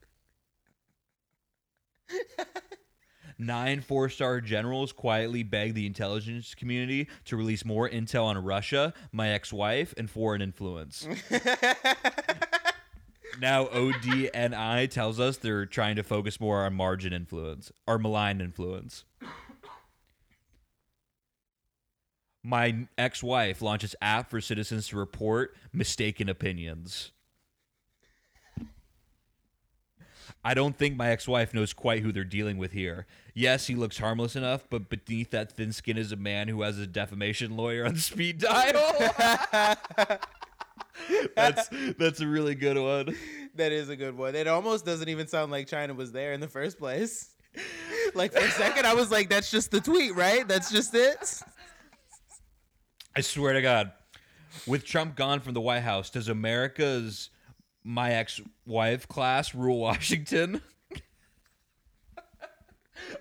Nine 3.37 3.79
four 3.79 4.09
star 4.09 4.41
generals 4.41 4.91
quietly 4.91 5.43
begged 5.43 5.75
the 5.75 5.85
intelligence 5.85 6.53
community 6.53 7.07
to 7.23 7.37
release 7.37 7.63
more 7.63 7.89
intel 7.89 8.25
on 8.25 8.37
Russia, 8.37 8.93
my 9.13 9.29
ex 9.29 9.53
wife, 9.53 9.93
and 9.97 10.09
foreign 10.09 10.41
influence. 10.41 11.07
now 13.39 13.65
ODNI 13.65 14.89
tells 14.89 15.19
us 15.19 15.37
they're 15.37 15.65
trying 15.65 15.95
to 15.95 16.03
focus 16.03 16.39
more 16.39 16.65
on 16.65 16.73
margin 16.73 17.13
influence 17.13 17.71
or 17.87 17.97
malign 17.97 18.41
influence. 18.41 19.03
My 22.43 22.87
ex 22.97 23.21
wife 23.21 23.61
launches 23.61 23.95
app 24.01 24.29
for 24.29 24.41
citizens 24.41 24.87
to 24.87 24.97
report 24.97 25.55
mistaken 25.71 26.27
opinions. 26.27 27.11
I 30.43 30.55
don't 30.55 30.75
think 30.75 30.97
my 30.97 31.09
ex 31.09 31.27
wife 31.27 31.53
knows 31.53 31.71
quite 31.71 32.01
who 32.01 32.11
they're 32.11 32.23
dealing 32.23 32.57
with 32.57 32.71
here. 32.71 33.05
Yes, 33.35 33.67
he 33.67 33.75
looks 33.75 33.99
harmless 33.99 34.35
enough, 34.35 34.65
but 34.69 34.89
beneath 34.89 35.29
that 35.31 35.51
thin 35.51 35.71
skin 35.71 35.97
is 35.97 36.11
a 36.11 36.15
man 36.15 36.47
who 36.47 36.63
has 36.63 36.79
a 36.79 36.87
defamation 36.87 37.55
lawyer 37.55 37.85
on 37.85 37.97
speed 37.97 38.39
dial. 38.39 40.17
that's 41.35 41.69
that's 41.97 42.21
a 42.21 42.27
really 42.27 42.55
good 42.55 42.77
one. 42.77 43.15
That 43.55 43.71
is 43.71 43.89
a 43.89 43.95
good 43.95 44.17
one. 44.17 44.35
It 44.35 44.47
almost 44.47 44.85
doesn't 44.85 45.09
even 45.09 45.27
sound 45.27 45.51
like 45.51 45.67
China 45.67 45.93
was 45.93 46.11
there 46.11 46.33
in 46.33 46.39
the 46.39 46.47
first 46.47 46.77
place. 46.77 47.33
Like 48.13 48.31
for 48.33 48.39
a 48.39 48.51
second, 48.51 48.85
I 48.85 48.93
was 48.93 49.11
like, 49.11 49.29
"That's 49.29 49.51
just 49.51 49.71
the 49.71 49.81
tweet, 49.81 50.15
right? 50.15 50.47
That's 50.47 50.71
just 50.71 50.93
it." 50.95 51.41
I 53.15 53.21
swear 53.21 53.53
to 53.53 53.61
God, 53.61 53.91
with 54.65 54.85
Trump 54.85 55.15
gone 55.15 55.41
from 55.41 55.53
the 55.53 55.61
White 55.61 55.81
House, 55.81 56.09
does 56.09 56.29
America's 56.29 57.29
my 57.83 58.13
ex-wife 58.13 59.07
class 59.07 59.53
rule 59.53 59.79
Washington? 59.79 60.61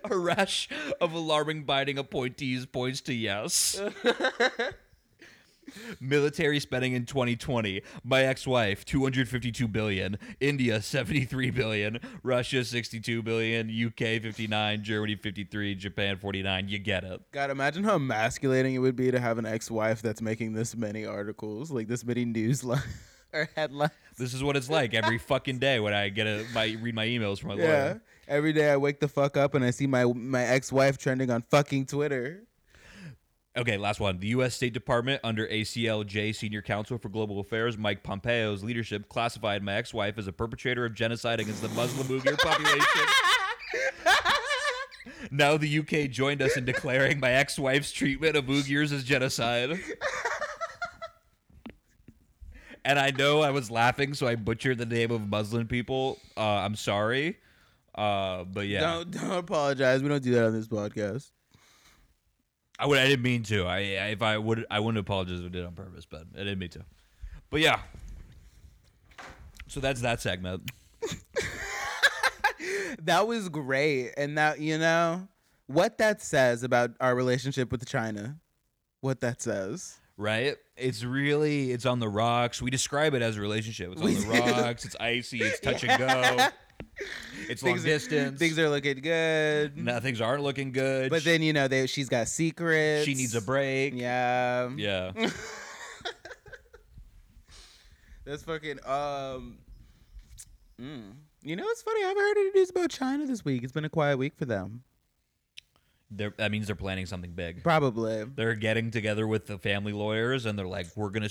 A 0.04 0.16
rash 0.16 0.68
of 1.00 1.12
alarming 1.12 1.64
Biden 1.64 1.98
appointees 1.98 2.66
points 2.66 3.00
to 3.02 3.14
yes. 3.14 3.80
Military 6.00 6.60
spending 6.60 6.92
in 6.92 7.04
2020. 7.06 7.82
My 8.04 8.22
ex-wife 8.24 8.84
252 8.84 9.68
billion, 9.68 10.18
India 10.40 10.80
73 10.80 11.50
billion, 11.50 11.98
Russia 12.22 12.64
62 12.64 13.22
billion, 13.22 13.68
UK 13.68 14.20
59, 14.22 14.82
Germany 14.82 15.16
53, 15.16 15.74
Japan 15.74 16.16
49. 16.18 16.68
You 16.68 16.78
get 16.78 17.04
it. 17.04 17.20
God, 17.32 17.50
imagine 17.50 17.84
how 17.84 17.96
emasculating 17.96 18.74
it 18.74 18.78
would 18.78 18.96
be 18.96 19.10
to 19.10 19.20
have 19.20 19.38
an 19.38 19.46
ex-wife 19.46 20.02
that's 20.02 20.22
making 20.22 20.52
this 20.54 20.76
many 20.76 21.04
articles, 21.06 21.70
like 21.70 21.88
this 21.88 22.04
many 22.04 22.24
news 22.24 22.64
li- 22.64 22.76
or 23.32 23.48
headlines. 23.56 23.92
This 24.18 24.34
is 24.34 24.42
what 24.42 24.56
it's 24.56 24.68
like 24.68 24.92
every 24.94 25.18
fucking 25.18 25.58
day 25.58 25.80
when 25.80 25.94
I 25.94 26.08
get 26.10 26.26
a 26.26 26.44
my 26.52 26.76
read 26.80 26.94
my 26.94 27.06
emails 27.06 27.38
from 27.38 27.50
my 27.50 27.54
Yeah. 27.56 27.62
lawyer. 27.68 28.02
Every 28.28 28.52
day 28.52 28.70
I 28.70 28.76
wake 28.76 29.00
the 29.00 29.08
fuck 29.08 29.36
up 29.36 29.54
and 29.54 29.64
I 29.64 29.70
see 29.70 29.86
my 29.86 30.04
my 30.04 30.42
ex-wife 30.44 30.98
trending 30.98 31.30
on 31.30 31.42
fucking 31.50 31.86
Twitter. 31.86 32.42
Okay, 33.56 33.76
last 33.76 33.98
one. 33.98 34.20
The 34.20 34.28
U.S. 34.28 34.54
State 34.54 34.72
Department, 34.72 35.20
under 35.24 35.46
ACLJ 35.48 36.36
Senior 36.36 36.62
Counsel 36.62 36.98
for 36.98 37.08
Global 37.08 37.40
Affairs 37.40 37.76
Mike 37.76 38.04
Pompeo's 38.04 38.62
leadership, 38.62 39.08
classified 39.08 39.64
my 39.64 39.74
ex-wife 39.74 40.18
as 40.18 40.28
a 40.28 40.32
perpetrator 40.32 40.84
of 40.84 40.94
genocide 40.94 41.40
against 41.40 41.60
the 41.60 41.68
Muslim 41.70 42.06
Uyghur 42.06 42.38
population. 42.38 43.06
now 45.32 45.56
the 45.56 45.80
UK 45.80 46.08
joined 46.08 46.42
us 46.42 46.56
in 46.56 46.64
declaring 46.64 47.18
my 47.18 47.32
ex-wife's 47.32 47.90
treatment 47.90 48.36
of 48.36 48.44
Uyghurs 48.44 48.92
as 48.92 49.02
genocide. 49.02 49.80
and 52.84 53.00
I 53.00 53.10
know 53.10 53.40
I 53.40 53.50
was 53.50 53.68
laughing, 53.68 54.14
so 54.14 54.28
I 54.28 54.36
butchered 54.36 54.78
the 54.78 54.86
name 54.86 55.10
of 55.10 55.28
Muslim 55.28 55.66
people. 55.66 56.20
Uh, 56.36 56.40
I'm 56.40 56.76
sorry, 56.76 57.38
uh, 57.96 58.44
but 58.44 58.68
yeah, 58.68 58.80
Don't 58.80 59.10
don't 59.10 59.32
apologize. 59.32 60.04
We 60.04 60.08
don't 60.08 60.22
do 60.22 60.30
that 60.34 60.46
on 60.46 60.52
this 60.52 60.68
podcast. 60.68 61.32
I 62.80 62.86
would. 62.86 62.98
I 62.98 63.06
didn't 63.08 63.22
mean 63.22 63.42
to. 63.44 63.64
I, 63.66 63.76
I 63.76 63.80
if 64.12 64.22
I 64.22 64.38
would, 64.38 64.64
I 64.70 64.80
wouldn't 64.80 64.98
apologize 65.00 65.40
if 65.40 65.46
I 65.46 65.48
did 65.50 65.64
on 65.66 65.74
purpose, 65.74 66.06
but 66.06 66.24
I 66.34 66.38
didn't 66.38 66.58
mean 66.58 66.70
to. 66.70 66.84
But 67.50 67.60
yeah. 67.60 67.80
So 69.68 69.80
that's 69.80 70.00
that 70.00 70.20
segment. 70.20 70.70
That 73.04 73.26
was 73.26 73.48
great. 73.48 74.12
And 74.18 74.36
that, 74.36 74.60
you 74.60 74.76
know, 74.76 75.26
what 75.68 75.96
that 75.98 76.20
says 76.20 76.62
about 76.62 76.90
our 77.00 77.14
relationship 77.14 77.72
with 77.72 77.86
China. 77.86 78.36
What 79.00 79.20
that 79.20 79.40
says. 79.40 79.98
right? 80.18 80.56
It's 80.76 81.02
really 81.04 81.70
it's 81.72 81.86
on 81.86 82.00
the 82.00 82.08
rocks. 82.08 82.60
We 82.60 82.70
describe 82.70 83.14
it 83.14 83.22
as 83.22 83.38
a 83.38 83.40
relationship. 83.40 83.92
It's 83.92 84.00
on 84.02 84.06
We 84.06 84.14
the 84.16 84.22
do. 84.24 84.30
rocks. 84.62 84.84
It's 84.84 84.96
icy. 85.00 85.40
It's 85.40 85.60
touch 85.60 85.84
and 85.84 85.98
go. 85.98 86.46
It's 87.48 87.62
long 87.62 87.74
Things 87.74 87.84
are- 87.84 87.88
distance. 87.88 88.38
Things 88.38 88.58
are 88.58 88.68
looking 88.68 89.00
good. 89.00 89.76
no, 89.76 89.98
things 90.00 90.20
aren't 90.20 90.42
looking 90.42 90.72
good. 90.72 91.10
But 91.10 91.24
then, 91.24 91.42
you 91.42 91.52
know, 91.52 91.66
they 91.68 91.86
she's 91.86 92.08
got 92.08 92.28
secrets. 92.28 93.04
she 93.04 93.14
needs 93.14 93.34
a 93.34 93.40
break. 93.42 93.94
Yeah. 93.94 94.70
Yeah. 94.76 95.12
That's 98.24 98.42
fucking 98.44 98.78
um 98.86 99.58
mm. 100.80 101.12
You 101.42 101.56
know 101.56 101.64
it's 101.68 101.82
funny? 101.82 102.04
I 102.04 102.08
haven't 102.08 102.22
heard 102.22 102.36
any 102.38 102.50
news 102.50 102.70
about 102.70 102.90
China 102.90 103.26
this 103.26 103.44
week. 103.44 103.62
It's 103.62 103.72
been 103.72 103.86
a 103.86 103.88
quiet 103.90 104.18
week 104.18 104.34
for 104.36 104.44
them. 104.44 104.82
They're, 106.12 106.34
that 106.38 106.50
means 106.50 106.66
they're 106.66 106.76
planning 106.76 107.06
something 107.06 107.30
big. 107.32 107.62
Probably. 107.62 108.24
They're 108.24 108.56
getting 108.56 108.90
together 108.90 109.26
with 109.28 109.46
the 109.46 109.58
family 109.58 109.92
lawyers, 109.92 110.44
and 110.44 110.58
they're 110.58 110.66
like, 110.66 110.88
"We're 110.96 111.10
gonna, 111.10 111.28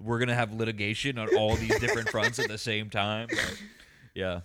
we're 0.00 0.18
gonna 0.18 0.34
have 0.34 0.54
litigation 0.54 1.18
on 1.18 1.28
all 1.36 1.54
these 1.54 1.78
different 1.78 2.08
fronts 2.08 2.38
at 2.38 2.48
the 2.48 2.56
same 2.58 2.88
time." 2.88 3.28
Like, 3.30 3.62
yeah. 4.14 4.40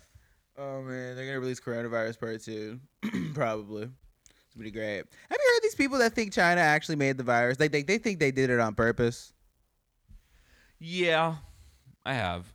Oh 0.62 0.84
man, 0.84 1.16
they're 1.16 1.26
gonna 1.26 1.40
release 1.40 1.60
coronavirus 1.60 2.20
part 2.20 2.44
two. 2.44 2.80
Probably. 3.34 3.84
It's 3.84 4.56
gonna 4.56 4.64
be 4.64 4.70
great. 4.70 4.98
Have 4.98 5.08
you 5.32 5.54
heard 5.56 5.64
these 5.64 5.74
people 5.74 5.98
that 5.98 6.14
think 6.14 6.32
China 6.32 6.62
actually 6.62 6.98
made 6.98 7.18
the 7.18 7.24
virus? 7.24 7.60
Like 7.60 7.72
they, 7.72 7.82
they 7.82 7.98
think 7.98 8.20
they 8.20 8.30
did 8.30 8.52
it 8.52 8.60
on 8.60 8.76
purpose. 8.76 9.34
Yeah, 10.80 11.36
I 12.06 12.14
have. 12.14 12.46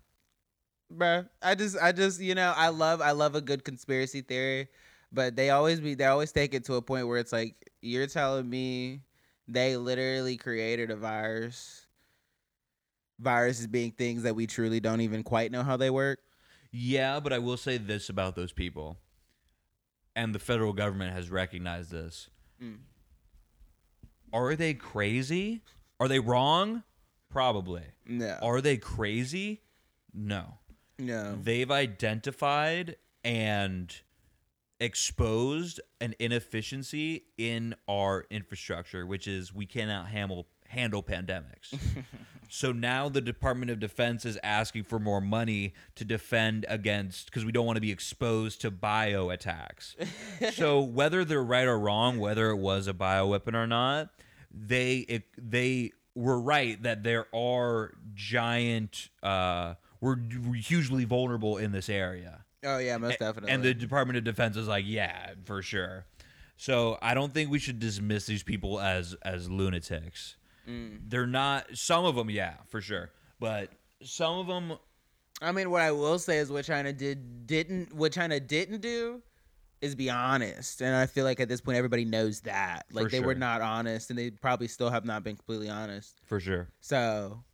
Bruh. 0.95 1.29
I 1.43 1.57
just 1.57 1.77
I 1.83 1.91
just 1.91 2.21
you 2.21 2.37
know, 2.37 2.53
I 2.57 2.69
love 2.69 3.01
I 3.01 3.11
love 3.11 3.35
a 3.35 3.41
good 3.41 3.65
conspiracy 3.65 4.21
theory, 4.21 4.69
but 5.11 5.35
they 5.35 5.51
always 5.51 5.81
be 5.81 5.95
they 5.95 6.05
always 6.05 6.31
take 6.31 6.55
it 6.55 6.65
to 6.67 6.75
a 6.75 6.83
point 6.83 7.09
where 7.09 7.19
it's 7.19 7.33
like 7.33 7.73
you're 7.83 8.07
telling 8.07 8.49
me 8.49 9.01
they 9.49 9.77
literally 9.77 10.37
created 10.37 10.93
a 10.93 10.97
virus. 10.97 11.87
Viruses 13.19 13.67
being 13.67 13.91
things 13.91 14.23
that 14.23 14.37
we 14.37 14.47
truly 14.47 14.79
don't 14.79 15.01
even 15.01 15.25
quite 15.25 15.51
know 15.51 15.65
how 15.65 15.77
they 15.77 15.91
work. 15.91 16.21
Yeah, 16.79 17.21
but 17.21 17.33
I 17.33 17.39
will 17.39 17.57
say 17.57 17.79
this 17.79 18.11
about 18.11 18.37
those 18.37 18.53
people, 18.53 18.99
and 20.15 20.35
the 20.35 20.39
federal 20.39 20.75
government 20.75 21.15
has 21.15 21.31
recognized 21.31 21.91
this. 21.91 22.29
Mm. 22.63 22.81
Are 24.31 24.55
they 24.55 24.75
crazy? 24.75 25.63
Are 25.99 26.07
they 26.07 26.19
wrong? 26.19 26.83
Probably. 27.31 27.85
No. 28.07 28.39
Are 28.43 28.61
they 28.61 28.77
crazy? 28.77 29.63
No. 30.13 30.59
no. 30.99 31.39
They've 31.43 31.71
identified 31.71 32.97
and 33.25 33.95
exposed 34.79 35.81
an 36.03 36.15
inefficiency 36.19 37.25
in 37.39 37.75
our 37.89 38.27
infrastructure, 38.31 39.07
which 39.07 39.27
is 39.27 39.55
we 39.55 39.65
cannot 39.65 40.09
handle 40.09 40.47
handle 40.69 41.03
pandemics. 41.03 41.77
so 42.49 42.73
now 42.73 43.09
the 43.09 43.21
Department 43.21 43.71
of 43.71 43.81
Defense 43.81 44.25
is 44.25 44.39
asking 44.43 44.85
for 44.85 44.99
more 44.99 45.21
money 45.21 45.75
to 45.97 46.05
defend 46.05 46.67
against 46.69 47.27
because 47.27 47.45
we 47.45 47.53
don't 47.53 47.67
want 47.67 47.77
to 47.77 47.83
be 47.83 47.91
exposed 47.91 48.61
to 48.63 48.71
bio 48.71 49.31
attacks. 49.31 49.97
so 50.53 50.81
whether 50.81 51.25
they're 51.25 51.43
right 51.43 51.67
or 51.67 51.79
wrong, 51.79 52.19
whether 52.19 52.51
it 52.51 52.57
was 52.57 52.89
a 52.89 52.95
bioweapon 52.95 53.55
or 53.55 53.67
not, 53.67 54.11
they 54.51 54.99
it, 54.99 55.25
they 55.39 55.93
were 56.15 56.41
right 56.41 56.83
that 56.83 57.03
there 57.03 57.27
are 57.35 57.93
giant 58.15 59.11
uh 59.23 59.75
we're, 60.01 60.17
we're 60.47 60.55
hugely 60.55 61.05
vulnerable 61.05 61.57
in 61.57 61.73
this 61.73 61.89
area. 61.89 62.45
Oh 62.65 62.79
yeah, 62.79 62.97
most 62.99 63.19
definitely. 63.19 63.51
And 63.51 63.63
the 63.63 63.75
Department 63.75 64.17
of 64.17 64.25
Defense 64.25 64.57
is 64.57 64.69
like, 64.69 64.85
yeah, 64.87 65.31
for 65.45 65.63
sure. 65.63 66.07
So 66.57 66.99
I 67.03 67.15
don't 67.15 67.33
think 67.33 67.51
we 67.51 67.59
should 67.59 67.79
dismiss 67.79 68.27
these 68.27 68.43
people 68.43 68.81
as 68.81 69.15
as 69.23 69.51
lunatics. 69.51 70.37
Mm. 70.69 71.01
They're 71.09 71.27
not. 71.27 71.67
Some 71.73 72.05
of 72.05 72.17
them, 72.17 72.31
yeah, 72.31 72.55
for 72.69 72.81
sure. 72.81 73.11
But 73.39 73.71
some 74.03 74.39
of 74.39 74.47
them, 74.47 74.79
I 75.41 75.53
mean, 75.53 75.71
what 75.71 75.83
I 75.83 75.93
will 75.93 76.19
say 76.19 76.39
is 76.39 76.51
what 76.51 76.65
China 76.65 76.93
did 76.93 77.47
didn't 77.47 77.95
what 77.95 78.13
China 78.13 78.41
didn't 78.41 78.81
do 78.81 79.23
is 79.81 79.95
be 79.95 80.09
honest, 80.09 80.81
and 80.81 80.95
I 80.95 81.07
feel 81.07 81.25
like 81.25 81.39
at 81.39 81.49
this 81.49 81.61
point 81.61 81.77
everybody 81.77 82.05
knows 82.05 82.41
that. 82.43 82.87
Like 82.91 83.07
For 83.07 83.11
they 83.11 83.21
were 83.21 83.35
not 83.35 83.61
honest, 83.61 84.11
and 84.11 84.19
they 84.19 84.31
probably 84.31 84.69
still 84.69 84.91
have 84.91 85.05
not 85.05 85.23
been 85.23 85.37
completely 85.37 85.69
honest. 85.69 86.19
for 86.25 86.41
sure. 86.41 86.69
So 86.81 87.45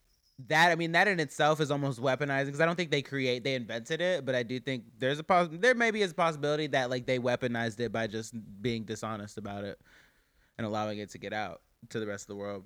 that 0.49 0.71
I 0.71 0.75
mean 0.75 0.93
that 0.93 1.09
in 1.09 1.21
itself 1.21 1.61
is 1.61 1.71
almost 1.71 2.01
weaponizing 2.01 2.47
because 2.47 2.61
I 2.61 2.67
don't 2.67 2.77
think 2.77 2.91
they 2.91 3.03
create 3.03 3.45
they 3.45 3.55
invented 3.55 4.01
it, 4.01 4.25
but 4.25 4.35
I 4.35 4.43
do 4.43 4.59
think 4.61 4.85
there's 4.99 5.19
a 5.19 5.25
pos- 5.25 5.49
there 5.53 5.75
maybe 5.75 6.03
is 6.03 6.13
a 6.13 6.15
possibility 6.15 6.69
that 6.69 6.91
like 6.91 7.07
they 7.07 7.19
weaponized 7.19 7.81
it 7.81 7.93
by 7.93 8.07
just 8.07 8.35
being 8.61 8.85
dishonest 8.85 9.39
about 9.39 9.65
it 9.65 9.79
and 10.59 10.67
allowing 10.67 10.99
it 10.99 11.11
to 11.11 11.19
get 11.19 11.33
out 11.33 11.61
to 11.91 12.01
the 12.01 12.07
rest 12.07 12.25
of 12.25 12.29
the 12.29 12.37
world. 12.37 12.65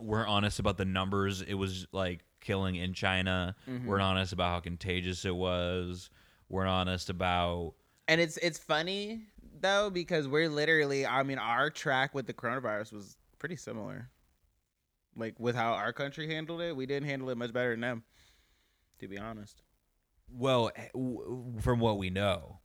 We're 0.00 0.26
honest 0.26 0.58
about 0.58 0.76
the 0.78 0.84
numbers. 0.84 1.42
It 1.42 1.54
was 1.54 1.86
like 1.92 2.20
killing 2.40 2.76
in 2.76 2.94
China. 2.94 3.56
Mm-hmm. 3.68 3.86
We're 3.86 4.00
honest 4.00 4.32
about 4.32 4.50
how 4.50 4.60
contagious 4.60 5.24
it 5.24 5.34
was. 5.34 6.10
We're 6.48 6.66
honest 6.66 7.10
about 7.10 7.74
and 8.06 8.20
it's 8.20 8.38
it's 8.38 8.58
funny 8.58 9.22
though 9.60 9.90
because 9.90 10.26
we're 10.26 10.48
literally. 10.48 11.06
I 11.06 11.22
mean, 11.22 11.38
our 11.38 11.68
track 11.70 12.14
with 12.14 12.26
the 12.26 12.32
coronavirus 12.32 12.92
was 12.92 13.16
pretty 13.38 13.56
similar. 13.56 14.08
Like 15.16 15.38
with 15.38 15.54
how 15.54 15.72
our 15.72 15.92
country 15.92 16.32
handled 16.32 16.60
it, 16.60 16.74
we 16.74 16.86
didn't 16.86 17.08
handle 17.08 17.28
it 17.30 17.36
much 17.36 17.52
better 17.52 17.72
than 17.72 17.80
them. 17.80 18.04
To 19.00 19.08
be 19.08 19.18
honest. 19.18 19.62
Well, 20.30 20.70
eh, 20.76 20.88
from 21.60 21.80
what 21.80 21.98
we 21.98 22.10
know, 22.10 22.60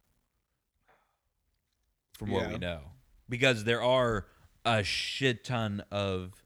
from 2.17 2.31
what 2.31 2.43
Yeah. 2.43 2.53
we 2.53 2.57
know, 2.57 2.81
because 3.29 3.63
there 3.63 3.81
are 3.81 4.27
a 4.65 4.83
shit 4.83 5.43
ton 5.43 5.83
of 5.91 6.42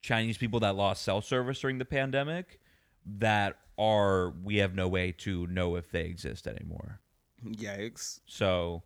Chinese 0.00 0.38
people 0.38 0.60
that 0.60 0.76
lost 0.76 1.02
cell 1.02 1.20
service 1.20 1.60
during 1.60 1.78
the 1.78 1.84
pandemic 1.84 2.60
that 3.04 3.58
are 3.78 4.30
we 4.42 4.56
have 4.56 4.74
no 4.74 4.88
way 4.88 5.12
to 5.12 5.46
know 5.46 5.76
if 5.76 5.90
they 5.90 6.04
exist 6.04 6.46
anymore. 6.46 7.00
Yikes. 7.44 8.20
So 8.26 8.82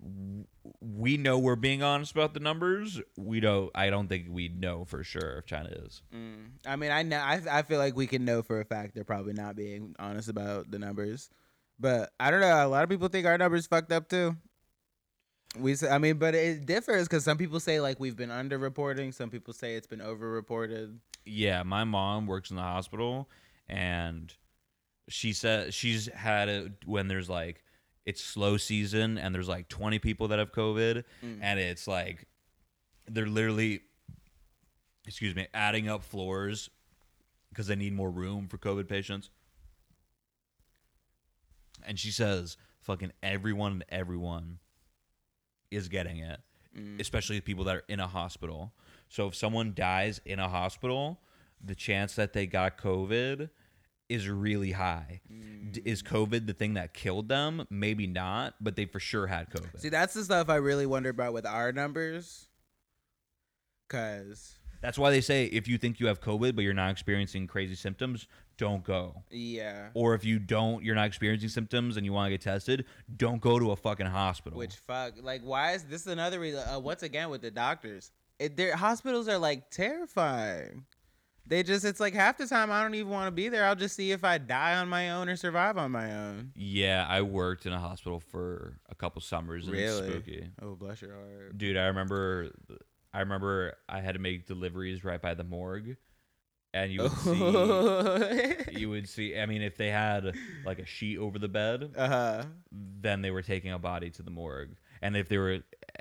w- 0.00 0.46
we 0.80 1.16
know 1.16 1.38
we're 1.38 1.56
being 1.56 1.82
honest 1.82 2.12
about 2.12 2.34
the 2.34 2.40
numbers. 2.40 3.00
We 3.16 3.40
don't. 3.40 3.70
I 3.74 3.90
don't 3.90 4.08
think 4.08 4.26
we 4.30 4.48
know 4.48 4.84
for 4.84 5.04
sure 5.04 5.38
if 5.38 5.46
China 5.46 5.68
is. 5.70 6.02
Mm. 6.14 6.52
I 6.66 6.76
mean, 6.76 6.90
I 6.90 7.02
know. 7.02 7.18
I 7.18 7.40
I 7.50 7.62
feel 7.62 7.78
like 7.78 7.94
we 7.94 8.06
can 8.06 8.24
know 8.24 8.42
for 8.42 8.60
a 8.60 8.64
fact 8.64 8.94
they're 8.94 9.04
probably 9.04 9.34
not 9.34 9.56
being 9.56 9.94
honest 9.98 10.28
about 10.28 10.70
the 10.70 10.78
numbers, 10.78 11.28
but 11.78 12.10
I 12.18 12.30
don't 12.30 12.40
know. 12.40 12.66
A 12.66 12.68
lot 12.68 12.84
of 12.84 12.88
people 12.88 13.08
think 13.08 13.26
our 13.26 13.38
numbers 13.38 13.66
fucked 13.66 13.92
up 13.92 14.08
too. 14.08 14.36
We, 15.58 15.74
say, 15.74 15.90
I 15.90 15.98
mean, 15.98 16.16
but 16.16 16.34
it 16.34 16.64
differs 16.66 17.06
because 17.08 17.24
some 17.24 17.36
people 17.36 17.60
say 17.60 17.78
like 17.80 18.00
we've 18.00 18.16
been 18.16 18.30
underreporting. 18.30 19.12
Some 19.12 19.28
people 19.30 19.52
say 19.52 19.74
it's 19.74 19.86
been 19.86 20.00
overreported. 20.00 20.96
Yeah, 21.26 21.62
my 21.62 21.84
mom 21.84 22.26
works 22.26 22.50
in 22.50 22.56
the 22.56 22.62
hospital, 22.62 23.28
and 23.68 24.32
she 25.08 25.32
said 25.34 25.74
she's 25.74 26.06
had 26.12 26.48
it 26.48 26.72
when 26.86 27.08
there's 27.08 27.28
like 27.28 27.62
it's 28.06 28.22
slow 28.24 28.56
season 28.56 29.18
and 29.18 29.34
there's 29.34 29.48
like 29.48 29.68
20 29.68 29.98
people 29.98 30.28
that 30.28 30.38
have 30.38 30.52
COVID, 30.52 31.04
Mm. 31.22 31.38
and 31.42 31.60
it's 31.60 31.86
like 31.86 32.26
they're 33.06 33.26
literally, 33.26 33.80
excuse 35.06 35.34
me, 35.36 35.46
adding 35.52 35.88
up 35.88 36.02
floors 36.02 36.70
because 37.50 37.66
they 37.66 37.76
need 37.76 37.92
more 37.92 38.10
room 38.10 38.48
for 38.48 38.56
COVID 38.58 38.88
patients. 38.88 39.28
And 41.84 41.98
she 41.98 42.10
says, 42.10 42.56
"Fucking 42.80 43.12
everyone 43.22 43.72
and 43.72 43.84
everyone 43.88 44.58
is 45.72 45.88
getting 45.88 46.18
it." 46.18 46.40
Mm. 46.76 46.98
especially 47.00 47.38
people 47.42 47.64
that 47.64 47.76
are 47.76 47.84
in 47.88 48.00
a 48.00 48.06
hospital. 48.06 48.72
So 49.10 49.26
if 49.26 49.34
someone 49.34 49.74
dies 49.74 50.22
in 50.24 50.38
a 50.38 50.48
hospital, 50.48 51.20
the 51.62 51.74
chance 51.74 52.14
that 52.14 52.32
they 52.32 52.46
got 52.46 52.78
COVID 52.78 53.50
is 54.08 54.28
really 54.28 54.72
high. 54.72 55.20
D- 55.70 55.82
is 55.84 56.02
COVID 56.02 56.46
the 56.46 56.54
thing 56.54 56.74
that 56.74 56.94
killed 56.94 57.28
them? 57.28 57.66
Maybe 57.68 58.06
not, 58.06 58.54
but 58.58 58.76
they 58.76 58.86
for 58.86 59.00
sure 59.00 59.26
had 59.26 59.50
COVID. 59.50 59.80
See, 59.80 59.90
that's 59.90 60.14
the 60.14 60.24
stuff 60.24 60.48
I 60.48 60.56
really 60.56 60.86
wonder 60.86 61.10
about 61.10 61.34
with 61.34 61.44
our 61.44 61.72
numbers. 61.72 62.48
Cause 63.88 64.54
That's 64.80 64.98
why 64.98 65.10
they 65.10 65.20
say 65.20 65.44
if 65.46 65.68
you 65.68 65.76
think 65.76 66.00
you 66.00 66.06
have 66.06 66.22
COVID 66.22 66.56
but 66.56 66.64
you're 66.64 66.72
not 66.72 66.90
experiencing 66.90 67.46
crazy 67.46 67.74
symptoms, 67.74 68.26
don't 68.62 68.84
go. 68.84 69.22
yeah, 69.30 69.88
Or 69.94 70.14
if 70.14 70.24
you 70.24 70.38
don't, 70.38 70.84
you're 70.84 70.94
not 70.94 71.06
experiencing 71.06 71.48
symptoms 71.48 71.96
and 71.96 72.06
you 72.06 72.12
want 72.12 72.26
to 72.26 72.30
get 72.30 72.40
tested, 72.40 72.84
don't 73.16 73.40
go 73.40 73.58
to 73.58 73.72
a 73.72 73.76
fucking 73.76 74.06
hospital. 74.06 74.58
which 74.58 74.76
fuck, 74.76 75.14
like, 75.20 75.42
why 75.42 75.72
is 75.72 75.84
this 75.84 76.02
is 76.02 76.06
another 76.06 76.38
reason? 76.40 76.60
Uh, 76.68 76.78
once 76.78 77.02
again, 77.02 77.28
with 77.30 77.42
the 77.42 77.50
doctors, 77.50 78.10
it, 78.38 78.56
their 78.56 78.76
hospitals 78.76 79.28
are 79.28 79.38
like 79.38 79.70
terrifying. 79.70 80.84
They 81.44 81.64
just, 81.64 81.84
it's 81.84 81.98
like 81.98 82.14
half 82.14 82.38
the 82.38 82.46
time 82.46 82.70
I 82.70 82.82
don't 82.82 82.94
even 82.94 83.10
want 83.10 83.26
to 83.26 83.32
be 83.32 83.48
there. 83.48 83.64
I'll 83.66 83.74
just 83.74 83.96
see 83.96 84.12
if 84.12 84.22
I 84.22 84.38
die 84.38 84.76
on 84.76 84.88
my 84.88 85.10
own 85.10 85.28
or 85.28 85.34
survive 85.34 85.76
on 85.76 85.90
my 85.90 86.14
own. 86.14 86.52
yeah, 86.54 87.04
I 87.08 87.22
worked 87.22 87.66
in 87.66 87.72
a 87.72 87.80
hospital 87.80 88.20
for 88.20 88.78
a 88.88 88.94
couple 88.94 89.20
summers 89.22 89.66
and 89.66 89.74
it's 89.74 89.92
Really? 90.00 90.10
spooky. 90.10 90.48
Oh, 90.62 90.76
bless 90.76 91.02
your 91.02 91.14
heart. 91.14 91.58
dude 91.58 91.76
i 91.76 91.86
remember 91.86 92.50
i 93.12 93.18
remember 93.20 93.74
i 93.88 94.00
had 94.00 94.14
to 94.14 94.20
make 94.20 94.46
deliveries 94.46 95.02
right 95.04 95.20
by 95.20 95.34
the 95.34 95.42
morgue 95.44 95.96
and 96.74 96.90
you 96.92 97.02
would 97.02 97.12
see 97.18 98.54
you 98.80 98.88
would 98.90 99.08
see 99.08 99.38
i 99.38 99.46
mean 99.46 99.62
if 99.62 99.76
they 99.76 99.88
had 99.88 100.34
like 100.64 100.78
a 100.78 100.86
sheet 100.86 101.18
over 101.18 101.38
the 101.38 101.48
bed 101.48 101.92
uh 101.96 102.08
huh. 102.08 102.42
then 102.70 103.22
they 103.22 103.30
were 103.30 103.42
taking 103.42 103.72
a 103.72 103.78
body 103.78 104.10
to 104.10 104.22
the 104.22 104.30
morgue 104.30 104.74
and 105.02 105.16
if 105.16 105.28
they 105.28 105.38
were 105.38 105.58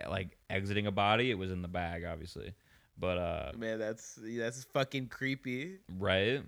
like 0.09 0.37
exiting 0.49 0.87
a 0.87 0.91
body 0.91 1.29
it 1.31 1.37
was 1.37 1.51
in 1.51 1.61
the 1.61 1.67
bag 1.67 2.03
obviously 2.05 2.53
but 2.97 3.17
uh 3.17 3.51
Man, 3.57 3.79
that's 3.79 4.19
that's 4.21 4.63
fucking 4.65 5.07
creepy. 5.07 5.77
right 5.97 6.41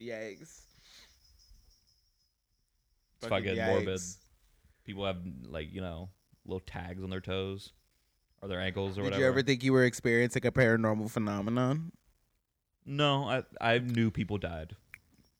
Yikes. 0.00 0.60
It's 3.20 3.28
fucking 3.28 3.56
morbid. 3.56 3.88
yikes. 3.88 4.16
people 4.84 5.04
have 5.06 5.18
like 5.48 5.72
you 5.72 5.80
know 5.80 6.10
little 6.44 6.60
tags 6.60 7.02
on 7.02 7.10
their 7.10 7.20
toes 7.20 7.72
or 8.42 8.48
their 8.48 8.60
ankles 8.60 8.98
or 8.98 9.02
whatever. 9.02 9.02
Did 9.02 9.04
whatever 9.04 9.20
you 9.22 9.26
ever 9.28 9.42
think 9.42 9.64
you 9.64 9.72
were 9.72 9.84
experiencing 9.84 10.44
a 10.44 10.52
paranormal 10.52 11.10
phenomenon? 11.10 11.92
No 12.86 13.24
i 13.28 13.42
i 13.60 13.78
knew 13.78 14.10
people 14.10 14.38
died 14.38 14.76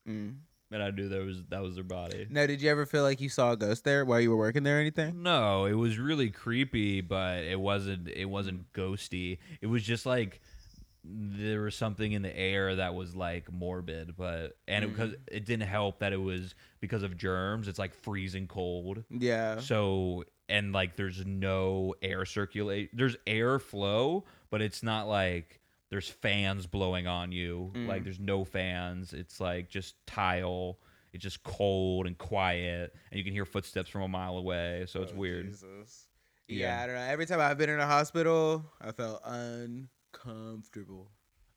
Mm. 0.07 0.35
and 0.71 0.83
i 0.83 0.91
knew 0.91 1.09
there 1.09 1.23
was 1.23 1.43
that 1.49 1.61
was 1.63 1.75
their 1.75 1.83
body 1.83 2.27
No, 2.29 2.45
did 2.45 2.61
you 2.61 2.69
ever 2.69 2.85
feel 2.85 3.01
like 3.03 3.19
you 3.21 3.29
saw 3.29 3.53
a 3.53 3.57
ghost 3.57 3.83
there 3.83 4.05
while 4.05 4.19
you 4.21 4.29
were 4.29 4.37
working 4.37 4.61
there 4.63 4.77
or 4.77 4.81
anything? 4.81 5.23
No, 5.23 5.65
it 5.65 5.73
was 5.73 5.97
really 5.97 6.29
creepy, 6.29 7.01
but 7.01 7.39
it 7.43 7.59
wasn't 7.59 8.07
it 8.09 8.25
wasn't 8.25 8.71
ghosty. 8.73 9.39
It 9.61 9.67
was 9.67 9.81
just 9.83 10.05
like 10.05 10.41
there 11.03 11.61
was 11.61 11.75
something 11.75 12.11
in 12.13 12.21
the 12.23 12.35
air 12.37 12.75
that 12.75 12.93
was 12.95 13.15
like 13.15 13.51
morbid, 13.51 14.15
but 14.17 14.57
and 14.67 14.85
it, 14.85 14.87
because 14.89 15.13
it 15.31 15.45
didn't 15.45 15.67
help 15.67 15.99
that 15.99 16.13
it 16.13 16.21
was 16.21 16.55
because 16.81 17.03
of 17.03 17.15
germs. 17.17 17.67
It's 17.67 17.79
like 17.79 17.93
freezing 17.93 18.47
cold. 18.47 19.03
Yeah. 19.09 19.59
So 19.59 20.23
and 20.49 20.71
like 20.73 20.95
there's 20.95 21.25
no 21.25 21.95
air 22.01 22.25
circulate. 22.25 22.89
There's 22.93 23.15
air 23.27 23.59
flow, 23.59 24.25
but 24.49 24.61
it's 24.61 24.81
not 24.83 25.07
like 25.07 25.59
there's 25.89 26.09
fans 26.09 26.65
blowing 26.67 27.07
on 27.07 27.31
you. 27.31 27.71
Mm. 27.75 27.87
Like 27.87 28.03
there's 28.03 28.19
no 28.19 28.43
fans. 28.43 29.13
It's 29.13 29.39
like 29.39 29.69
just 29.69 29.95
tile. 30.07 30.79
It's 31.13 31.23
just 31.23 31.43
cold 31.43 32.07
and 32.07 32.17
quiet, 32.17 32.93
and 33.09 33.17
you 33.17 33.23
can 33.23 33.31
hear 33.31 33.45
footsteps 33.45 33.89
from 33.89 34.01
a 34.01 34.07
mile 34.07 34.37
away. 34.37 34.83
So 34.87 35.01
it's 35.01 35.13
Oh, 35.13 35.15
weird. 35.15 35.45
Jesus. 35.47 36.07
Yeah. 36.47 36.67
Yeah. 36.77 36.83
I 36.83 36.85
don't 36.87 36.95
know. 36.95 37.01
Every 37.01 37.25
time 37.25 37.39
I've 37.39 37.57
been 37.57 37.69
in 37.69 37.79
a 37.79 37.85
hospital, 37.87 38.65
I 38.81 38.91
felt 38.91 39.21
uncomfortable. 39.25 41.09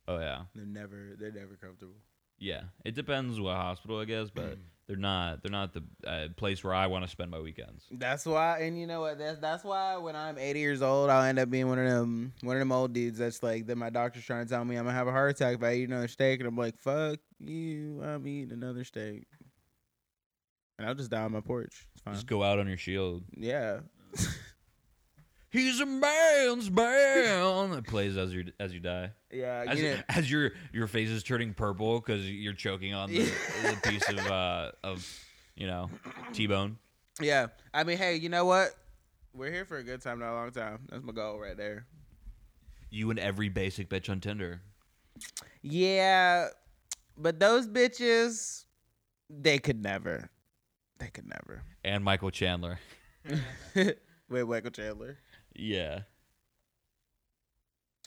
Oh 0.06 0.18
yeah, 0.18 0.42
They're 0.54 0.64
never 0.64 1.16
they're 1.18 1.32
never 1.32 1.56
comfortable. 1.56 1.96
yeah. 2.38 2.62
It 2.84 2.94
depends 2.94 3.38
what 3.40 3.56
hospital, 3.56 3.98
I 4.00 4.04
guess, 4.06 4.30
but 4.30 4.56
they're 4.88 4.96
not. 4.96 5.42
They're 5.42 5.52
not 5.52 5.74
the 5.74 5.84
uh, 6.06 6.28
place 6.34 6.64
where 6.64 6.72
I 6.72 6.86
want 6.86 7.04
to 7.04 7.10
spend 7.10 7.30
my 7.30 7.38
weekends. 7.38 7.84
That's 7.90 8.24
why, 8.24 8.60
and 8.60 8.80
you 8.80 8.86
know 8.86 9.02
what? 9.02 9.18
That's 9.18 9.38
that's 9.38 9.62
why 9.62 9.98
when 9.98 10.16
I'm 10.16 10.38
80 10.38 10.58
years 10.58 10.80
old, 10.80 11.10
I'll 11.10 11.22
end 11.22 11.38
up 11.38 11.50
being 11.50 11.68
one 11.68 11.78
of 11.78 11.88
them 11.88 12.32
one 12.40 12.56
of 12.56 12.60
them 12.60 12.72
old 12.72 12.94
dudes 12.94 13.18
that's 13.18 13.42
like 13.42 13.66
that. 13.66 13.76
My 13.76 13.90
doctor's 13.90 14.24
trying 14.24 14.46
to 14.46 14.50
tell 14.50 14.64
me 14.64 14.76
I'm 14.76 14.86
gonna 14.86 14.96
have 14.96 15.06
a 15.06 15.12
heart 15.12 15.30
attack 15.32 15.56
if 15.56 15.62
I 15.62 15.74
eat 15.74 15.88
another 15.88 16.08
steak, 16.08 16.40
and 16.40 16.48
I'm 16.48 16.56
like, 16.56 16.78
fuck 16.78 17.18
you, 17.38 18.02
I'm 18.02 18.26
eating 18.26 18.52
another 18.52 18.82
steak, 18.82 19.26
and 20.78 20.88
I'll 20.88 20.94
just 20.94 21.10
die 21.10 21.22
on 21.22 21.32
my 21.32 21.42
porch. 21.42 21.86
It's 21.92 22.02
fine. 22.02 22.14
Just 22.14 22.26
go 22.26 22.42
out 22.42 22.58
on 22.58 22.66
your 22.66 22.78
shield. 22.78 23.24
Yeah. 23.36 23.80
He's 25.50 25.80
a 25.80 25.86
man's 25.86 26.70
man. 26.70 27.72
It 27.72 27.86
plays 27.86 28.16
as 28.16 28.32
you 28.34 28.52
as 28.60 28.74
you 28.74 28.80
die. 28.80 29.12
Yeah. 29.32 29.64
As, 29.66 29.80
you 29.80 29.90
know, 29.90 30.00
as 30.08 30.30
your 30.30 30.50
your 30.72 30.86
face 30.86 31.08
is 31.08 31.22
turning 31.22 31.54
purple 31.54 32.00
because 32.00 32.28
you're 32.28 32.52
choking 32.52 32.92
on 32.94 33.10
the, 33.10 33.24
the 33.62 33.78
piece 33.88 34.08
of 34.08 34.18
uh 34.26 34.72
of 34.84 35.06
you 35.56 35.66
know 35.66 35.88
T-bone. 36.32 36.76
yeah. 37.20 37.46
I 37.72 37.84
mean, 37.84 37.96
hey, 37.96 38.16
you 38.16 38.28
know 38.28 38.44
what? 38.44 38.74
We're 39.32 39.52
here 39.52 39.64
for 39.64 39.78
a 39.78 39.84
good 39.84 40.02
time, 40.02 40.18
not 40.18 40.32
a 40.32 40.34
long 40.34 40.50
time. 40.50 40.80
That's 40.90 41.02
my 41.02 41.12
goal 41.12 41.38
right 41.38 41.56
there. 41.56 41.86
You 42.90 43.10
and 43.10 43.18
every 43.18 43.48
basic 43.48 43.88
bitch 43.88 44.10
on 44.10 44.20
Tinder. 44.20 44.62
Yeah, 45.62 46.48
but 47.16 47.38
those 47.38 47.66
bitches, 47.68 48.64
they 49.30 49.58
could 49.58 49.82
never. 49.82 50.30
They 50.98 51.08
could 51.08 51.26
never. 51.28 51.62
And 51.84 52.02
Michael 52.04 52.30
Chandler. 52.30 52.80
Wait, 53.74 53.96
Michael 54.30 54.70
Chandler. 54.70 55.18
Yeah, 55.58 56.00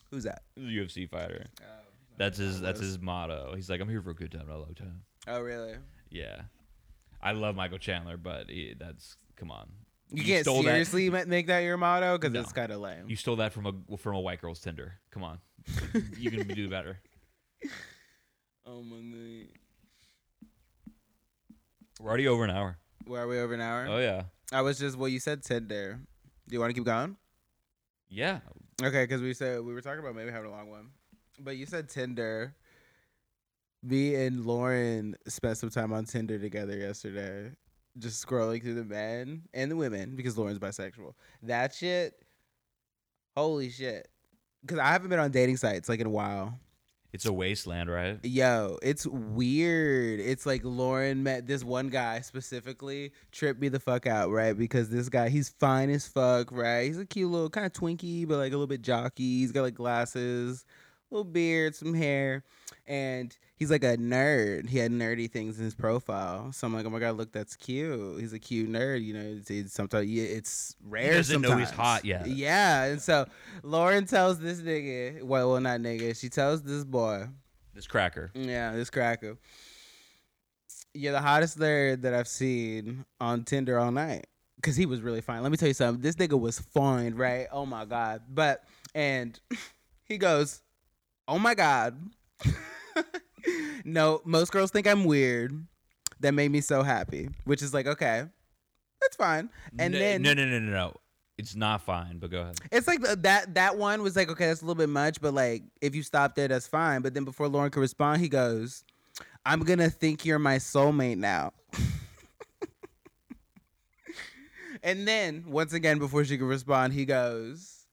Who's 0.09 0.23
that? 0.23 0.43
he's 0.55 0.65
UFC 0.65 1.09
fighter. 1.09 1.47
Uh, 1.61 1.63
that's 2.17 2.37
his 2.37 2.59
that's 2.61 2.79
his 2.79 2.99
motto. 2.99 3.53
He's 3.55 3.69
like, 3.69 3.81
I'm 3.81 3.89
here 3.89 4.01
for 4.01 4.11
a 4.11 4.15
good 4.15 4.31
time, 4.31 4.47
not 4.47 4.55
a 4.57 4.59
long 4.59 4.73
time. 4.75 5.01
Oh, 5.27 5.41
really? 5.41 5.75
Yeah, 6.09 6.41
I 7.21 7.31
love 7.33 7.55
Michael 7.55 7.77
Chandler, 7.77 8.17
but 8.17 8.49
he, 8.49 8.73
that's 8.79 9.15
come 9.35 9.51
on. 9.51 9.69
You, 10.09 10.23
You 10.23 10.33
can't 10.33 10.43
stole 10.45 10.63
that- 10.63 10.69
seriously 10.71 11.09
ma- 11.09 11.23
make 11.25 11.47
that 11.47 11.59
your 11.59 11.77
motto 11.77 12.17
because 12.17 12.33
No. 12.33 12.41
it's 12.41 12.51
kind 12.53 12.71
of 12.71 12.79
lame. 12.81 13.05
You 13.09 13.15
stole 13.15 13.37
that 13.37 13.53
from 13.53 13.65
a 13.91 13.97
from 13.97 14.15
a 14.15 14.19
white 14.19 14.41
girl's 14.41 14.59
Tinder. 14.59 14.93
Come 15.11 15.23
on, 15.23 15.39
you 16.17 16.31
can 16.31 16.47
do 16.47 16.69
better. 16.69 16.99
oh 18.65 18.81
my 18.83 18.97
god. 18.97 19.47
We're 21.99 22.09
already 22.09 22.27
over 22.27 22.43
an 22.43 22.49
hour. 22.51 22.77
Where 23.05 23.23
are 23.23 23.27
we 23.27 23.39
over 23.39 23.53
an 23.53 23.61
hour? 23.61 23.87
Oh 23.87 23.99
yeah, 23.99 24.23
I 24.51 24.61
was 24.61 24.79
just 24.79 24.97
well. 24.97 25.07
You 25.09 25.19
said 25.19 25.43
Tinder. 25.43 25.99
Do 26.47 26.53
you 26.55 26.59
want 26.59 26.71
to 26.71 26.73
keep 26.73 26.83
going? 26.85 27.15
Yeah. 28.11 28.39
Okay, 28.83 29.03
because 29.03 29.21
we 29.21 29.33
said 29.33 29.61
we 29.61 29.73
were 29.73 29.81
talking 29.81 29.99
about 29.99 30.15
maybe 30.15 30.31
having 30.31 30.51
a 30.51 30.53
long 30.53 30.69
one, 30.69 30.89
but 31.39 31.57
you 31.57 31.65
said 31.65 31.89
Tinder. 31.89 32.53
Me 33.83 34.13
and 34.13 34.45
Lauren 34.45 35.15
spent 35.27 35.57
some 35.57 35.71
time 35.71 35.91
on 35.91 36.05
Tinder 36.05 36.37
together 36.37 36.77
yesterday. 36.77 37.51
just 37.97 38.25
scrolling 38.25 38.61
through 38.61 38.75
the 38.75 38.83
men 38.83 39.43
and 39.53 39.71
the 39.71 39.75
women 39.75 40.15
because 40.15 40.37
Lauren's 40.37 40.59
bisexual. 40.59 41.13
That 41.43 41.73
shit, 41.73 42.13
holy 43.35 43.69
shit. 43.69 44.07
Because 44.61 44.79
I 44.79 44.89
haven't 44.89 45.09
been 45.09 45.19
on 45.19 45.31
dating 45.31 45.57
sites 45.57 45.89
like 45.89 45.99
in 45.99 46.07
a 46.07 46.11
while. 46.11 46.59
It's 47.13 47.25
a 47.25 47.33
wasteland, 47.33 47.91
right? 47.91 48.19
Yo, 48.23 48.77
it's 48.81 49.05
weird. 49.05 50.21
It's 50.21 50.45
like 50.45 50.61
Lauren 50.63 51.23
met 51.23 51.45
this 51.45 51.61
one 51.61 51.89
guy 51.89 52.21
specifically, 52.21 53.11
tripped 53.33 53.59
me 53.59 53.67
the 53.67 53.81
fuck 53.81 54.07
out, 54.07 54.29
right? 54.29 54.57
Because 54.57 54.89
this 54.89 55.09
guy, 55.09 55.27
he's 55.27 55.49
fine 55.49 55.89
as 55.89 56.07
fuck, 56.07 56.51
right? 56.51 56.83
He's 56.83 56.97
a 56.97 57.05
cute 57.05 57.29
little 57.29 57.49
kind 57.49 57.65
of 57.65 57.73
twinkie, 57.73 58.25
but 58.25 58.37
like 58.37 58.53
a 58.53 58.55
little 58.55 58.65
bit 58.65 58.81
jockey. 58.81 59.39
He's 59.39 59.51
got 59.51 59.63
like 59.63 59.73
glasses, 59.73 60.63
little 61.11 61.23
beard, 61.25 61.75
some 61.75 61.93
hair, 61.93 62.43
and 62.87 63.35
he's 63.55 63.69
like 63.69 63.83
a 63.83 63.97
nerd. 63.97 64.67
He 64.69 64.77
had 64.77 64.91
nerdy 64.91 65.29
things 65.29 65.59
in 65.59 65.65
his 65.65 65.75
profile. 65.75 66.51
So 66.51 66.65
I'm 66.65 66.73
like, 66.73 66.85
oh 66.85 66.89
my 66.89 66.99
god, 66.99 67.17
look, 67.17 67.31
that's 67.31 67.55
cute. 67.55 68.19
He's 68.19 68.33
a 68.33 68.39
cute 68.39 68.69
nerd. 68.69 69.03
You 69.03 69.13
know, 69.13 69.37
it's, 69.37 69.51
it's 69.51 69.73
sometimes 69.73 70.07
yeah, 70.07 70.23
it's 70.23 70.75
rare. 70.87 71.11
He 71.11 71.17
doesn't 71.17 71.41
know 71.41 71.57
he's 71.57 71.69
hot 71.69 72.05
yet. 72.05 72.27
Yeah, 72.27 72.85
and 72.85 73.01
so 73.01 73.25
Lauren 73.63 74.05
tells 74.05 74.39
this 74.39 74.61
nigga, 74.61 75.21
well, 75.23 75.51
well, 75.51 75.61
not 75.61 75.79
nigga. 75.79 76.19
She 76.19 76.29
tells 76.29 76.63
this 76.63 76.83
boy, 76.83 77.27
This 77.73 77.87
cracker. 77.87 78.31
yeah, 78.33 78.71
this 78.73 78.89
cracker. 78.89 79.37
You're 80.93 81.13
the 81.13 81.21
hottest 81.21 81.57
nerd 81.57 82.01
that 82.01 82.13
I've 82.13 82.27
seen 82.27 83.05
on 83.19 83.43
Tinder 83.43 83.79
all 83.79 83.91
night. 83.91 84.27
Cause 84.61 84.75
he 84.75 84.85
was 84.85 85.01
really 85.01 85.21
fine. 85.21 85.41
Let 85.41 85.51
me 85.51 85.57
tell 85.57 85.69
you 85.69 85.73
something. 85.73 86.03
This 86.03 86.17
nigga 86.17 86.39
was 86.39 86.59
fine, 86.59 87.15
right? 87.15 87.47
Oh 87.51 87.65
my 87.65 87.83
god. 87.85 88.21
But 88.29 88.63
and 88.93 89.39
he 90.03 90.19
goes, 90.19 90.61
Oh 91.31 91.39
my 91.39 91.55
god. 91.55 91.97
no, 93.85 94.21
most 94.25 94.51
girls 94.51 94.69
think 94.69 94.85
I'm 94.85 95.05
weird. 95.05 95.65
That 96.19 96.33
made 96.33 96.51
me 96.51 96.59
so 96.59 96.83
happy. 96.83 97.29
Which 97.45 97.61
is 97.61 97.73
like, 97.73 97.87
okay, 97.87 98.25
that's 98.99 99.15
fine. 99.15 99.49
And 99.79 99.93
no, 99.93 99.99
then 99.99 100.21
no, 100.23 100.33
no, 100.33 100.43
no, 100.45 100.59
no, 100.59 100.71
no. 100.71 100.93
It's 101.37 101.55
not 101.55 101.83
fine. 101.83 102.17
But 102.19 102.31
go 102.31 102.41
ahead. 102.41 102.57
it's 102.69 102.85
like 102.85 103.07
uh, 103.07 103.15
that 103.19 103.55
that 103.55 103.77
one 103.77 104.03
was 104.03 104.17
like, 104.17 104.29
okay, 104.29 104.47
that's 104.47 104.61
a 104.61 104.65
little 104.65 104.75
bit 104.75 104.89
much, 104.89 105.21
but 105.21 105.33
like 105.33 105.63
if 105.79 105.95
you 105.95 106.03
stop 106.03 106.35
there, 106.35 106.49
that's 106.49 106.67
fine. 106.67 107.01
But 107.01 107.13
then 107.13 107.23
before 107.23 107.47
Lauren 107.47 107.71
could 107.71 107.79
respond, 107.79 108.19
he 108.21 108.27
goes, 108.27 108.83
I'm 109.45 109.61
gonna 109.61 109.89
think 109.89 110.25
you're 110.25 110.37
my 110.37 110.57
soulmate 110.57 111.17
now. 111.17 111.53
and 114.83 115.07
then 115.07 115.45
once 115.47 115.71
again, 115.71 115.97
before 115.97 116.25
she 116.25 116.37
could 116.37 116.47
respond, 116.47 116.91
he 116.91 117.05
goes, 117.05 117.85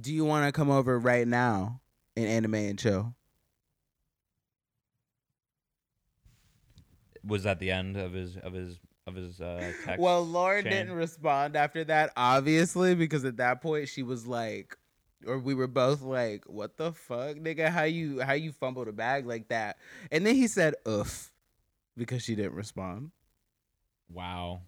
Do 0.00 0.14
you 0.14 0.24
wanna 0.24 0.50
come 0.50 0.70
over 0.70 0.98
right 0.98 1.28
now 1.28 1.81
and 2.16 2.26
anime 2.26 2.54
and 2.54 2.78
chill? 2.78 3.14
Was 7.24 7.44
that 7.44 7.58
the 7.58 7.70
end 7.70 7.96
of 7.96 8.12
his 8.12 8.36
of 8.36 8.52
his 8.52 8.78
of 9.06 9.14
his 9.14 9.40
uh, 9.40 9.72
text? 9.84 10.00
Well, 10.00 10.24
Lauren 10.26 10.64
chain? 10.64 10.72
didn't 10.72 10.94
respond 10.94 11.56
after 11.56 11.84
that, 11.84 12.12
obviously, 12.16 12.94
because 12.94 13.24
at 13.24 13.36
that 13.36 13.60
point 13.60 13.88
she 13.88 14.02
was 14.02 14.26
like, 14.26 14.76
or 15.26 15.38
we 15.38 15.54
were 15.54 15.68
both 15.68 16.02
like, 16.02 16.44
"What 16.48 16.76
the 16.76 16.92
fuck, 16.92 17.36
nigga? 17.36 17.68
How 17.68 17.84
you 17.84 18.20
how 18.20 18.32
you 18.32 18.52
fumbled 18.52 18.88
a 18.88 18.92
bag 18.92 19.26
like 19.26 19.48
that?" 19.48 19.78
And 20.10 20.26
then 20.26 20.34
he 20.34 20.48
said, 20.48 20.74
"Oof," 20.88 21.32
because 21.96 22.22
she 22.22 22.34
didn't 22.34 22.54
respond. 22.54 23.12
wow. 24.10 24.62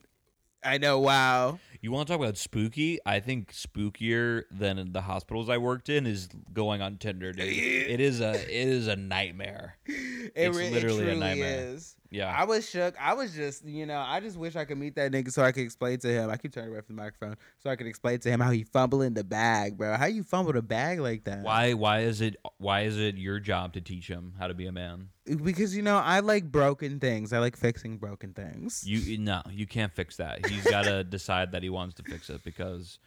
I 0.64 0.78
know. 0.78 0.98
Wow. 1.00 1.58
You 1.80 1.92
want 1.92 2.06
to 2.08 2.12
talk 2.14 2.20
about 2.20 2.38
spooky? 2.38 2.98
I 3.04 3.20
think 3.20 3.52
spookier 3.52 4.44
than 4.50 4.92
the 4.92 5.02
hospitals 5.02 5.50
I 5.50 5.58
worked 5.58 5.90
in 5.90 6.06
is 6.06 6.28
going 6.52 6.80
on 6.80 6.96
Tinder, 6.96 7.32
dude. 7.32 7.46
it 7.48 8.00
is 8.00 8.20
a 8.20 8.32
it 8.32 8.48
is 8.68 8.86
a 8.86 8.96
nightmare. 8.96 9.76
It, 9.86 10.32
It's 10.34 10.56
re- 10.56 10.66
it 10.68 10.72
literally 10.72 11.10
a 11.10 11.14
nightmare. 11.16 11.74
is. 11.74 11.96
Yeah. 12.14 12.32
I 12.32 12.44
was 12.44 12.70
shook. 12.70 12.94
I 13.00 13.14
was 13.14 13.34
just, 13.34 13.64
you 13.64 13.86
know, 13.86 13.98
I 13.98 14.20
just 14.20 14.36
wish 14.36 14.54
I 14.54 14.64
could 14.64 14.78
meet 14.78 14.94
that 14.94 15.10
nigga 15.10 15.32
so 15.32 15.42
I 15.42 15.50
could 15.50 15.64
explain 15.64 15.98
to 15.98 16.08
him. 16.08 16.30
I 16.30 16.36
keep 16.36 16.52
turning 16.52 16.70
away 16.70 16.80
from 16.80 16.94
the 16.94 17.02
microphone 17.02 17.34
so 17.58 17.70
I 17.70 17.74
could 17.74 17.88
explain 17.88 18.20
to 18.20 18.30
him 18.30 18.38
how 18.38 18.52
he 18.52 18.62
fumbling 18.62 19.14
the 19.14 19.24
bag, 19.24 19.76
bro. 19.76 19.96
How 19.96 20.06
you 20.06 20.22
fumbled 20.22 20.54
a 20.54 20.62
bag 20.62 21.00
like 21.00 21.24
that? 21.24 21.42
why 21.42 21.72
why 21.72 22.00
is 22.00 22.20
it 22.20 22.36
why 22.58 22.82
is 22.82 22.98
it 22.98 23.16
your 23.16 23.40
job 23.40 23.72
to 23.72 23.80
teach 23.80 24.06
him 24.06 24.34
how 24.38 24.46
to 24.46 24.54
be 24.54 24.66
a 24.66 24.72
man? 24.72 25.08
Because 25.42 25.74
you 25.74 25.82
know 25.82 25.96
I 25.96 26.20
like 26.20 26.52
broken 26.52 27.00
things. 27.00 27.32
I 27.32 27.38
like 27.40 27.56
fixing 27.56 27.96
broken 27.96 28.32
things. 28.32 28.84
You 28.86 29.18
no, 29.18 29.42
you 29.50 29.66
can't 29.66 29.92
fix 29.92 30.16
that. 30.18 30.46
He's 30.46 30.64
got 30.64 30.84
to 30.84 31.02
decide 31.18 31.50
that 31.50 31.64
he 31.64 31.68
wants 31.68 31.96
to 31.96 32.04
fix 32.04 32.30
it 32.30 32.44
because 32.44 33.00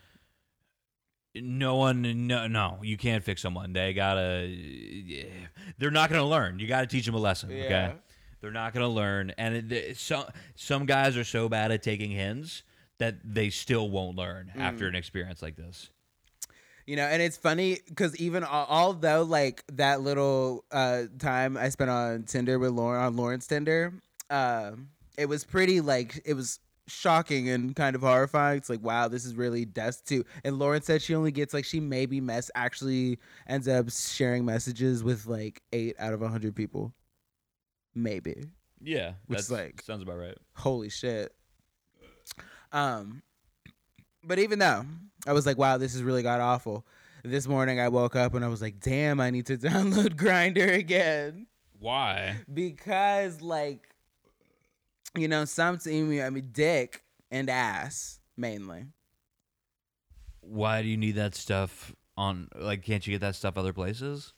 no 1.33 1.75
one 1.75 2.27
no 2.27 2.47
no, 2.47 2.79
you 2.81 2.97
can't 2.97 3.23
fix 3.23 3.41
someone. 3.41 3.71
They 3.71 3.93
got 3.93 4.15
to 4.15 5.25
they're 5.77 5.91
not 5.91 6.09
going 6.09 6.21
to 6.21 6.27
learn. 6.27 6.59
You 6.59 6.67
got 6.67 6.81
to 6.81 6.87
teach 6.87 7.05
them 7.05 7.15
a 7.15 7.19
lesson, 7.19 7.51
Yeah. 7.51 7.63
okay? 7.63 7.93
They're 8.47 8.53
not 8.53 8.73
going 8.73 8.83
to 8.85 8.87
learn 8.87 9.33
and 9.37 9.73
it, 9.73 9.97
some 9.97 10.23
some 10.55 10.85
guys 10.85 11.17
are 11.17 11.25
so 11.25 11.49
bad 11.49 11.69
at 11.73 11.83
taking 11.83 12.11
hints 12.11 12.63
that 12.97 13.15
they 13.25 13.49
still 13.49 13.89
won't 13.89 14.15
learn 14.15 14.51
Mm. 14.55 14.61
after 14.61 14.87
an 14.87 14.95
experience 14.95 15.41
like 15.41 15.57
this. 15.57 15.89
You 16.85 16.95
know, 16.95 17.03
and 17.03 17.21
it's 17.21 17.35
funny 17.35 17.79
because 17.89 18.15
even 18.15 18.45
although 18.45 19.23
like 19.23 19.65
that 19.73 19.99
little 19.99 20.63
uh 20.71 21.03
time 21.19 21.57
I 21.57 21.67
spent 21.67 21.89
on 21.89 22.23
Tinder 22.23 22.57
with 22.57 22.71
Lauren 22.71 23.03
on 23.03 23.17
Lauren's 23.17 23.47
Tinder, 23.47 23.91
um, 24.29 24.87
it 25.17 25.27
was 25.27 25.43
pretty 25.43 25.81
like 25.81 26.21
it 26.23 26.33
was 26.33 26.59
shocking 26.87 27.49
and 27.49 27.75
kind 27.75 27.97
of 27.97 28.01
horrifying. 28.01 28.57
It's 28.59 28.69
like 28.69 28.81
wow, 28.81 29.09
this 29.09 29.25
is 29.25 29.35
really 29.35 29.65
destitute. 29.65 30.25
And 30.45 30.57
Lauren 30.57 30.81
said 30.81 31.01
she 31.01 31.13
only 31.15 31.31
gets 31.33 31.53
like 31.53 31.65
she 31.65 31.81
maybe 31.81 32.21
mess 32.21 32.49
actually 32.55 33.19
ends 33.47 33.67
up 33.67 33.91
sharing 33.91 34.45
messages 34.45 35.03
with 35.03 35.25
like 35.27 35.61
eight 35.73 35.97
out 35.99 36.13
of 36.13 36.21
a 36.21 36.29
hundred 36.29 36.55
people, 36.55 36.93
maybe. 37.97 38.45
Yeah, 38.81 39.13
Which 39.25 39.37
that's 39.37 39.43
is 39.45 39.51
like- 39.51 39.81
sounds 39.81 40.03
about 40.03 40.17
right. 40.17 40.37
holy 40.55 40.89
shit. 40.89 41.33
Um, 42.71 43.21
but 44.23 44.39
even 44.39 44.59
though 44.59 44.85
I 45.25 45.33
was 45.33 45.45
like, 45.45 45.57
wow, 45.57 45.77
this 45.77 45.95
is 45.95 46.03
really 46.03 46.21
god 46.23 46.41
awful. 46.41 46.85
This 47.23 47.47
morning 47.47 47.79
I 47.79 47.87
woke 47.89 48.15
up 48.15 48.33
and 48.35 48.45
I 48.45 48.47
was 48.47 48.61
like, 48.61 48.79
damn, 48.79 49.19
I 49.19 49.29
need 49.31 49.45
to 49.47 49.57
download 49.57 50.15
Grindr 50.15 50.75
again 50.75 51.47
Why? 51.79 52.37
because 52.53 53.41
like, 53.41 53.89
you 55.15 55.27
know, 55.27 55.45
some 55.45 55.79
I 55.85 55.89
mean, 55.89 56.21
I 56.21 56.29
mean, 56.29 56.49
dick 56.51 57.03
and 57.31 57.49
ass 57.49 58.19
mainly. 58.37 58.85
Why 60.41 60.81
do 60.81 60.87
you 60.87 60.97
need 60.97 61.13
that 61.15 61.35
stuff 61.35 61.93
on 62.15 62.47
like 62.55 62.83
can't 62.83 63.05
you 63.05 63.13
get 63.13 63.21
that 63.21 63.35
stuff 63.35 63.57
other 63.57 63.73
places 63.73 64.33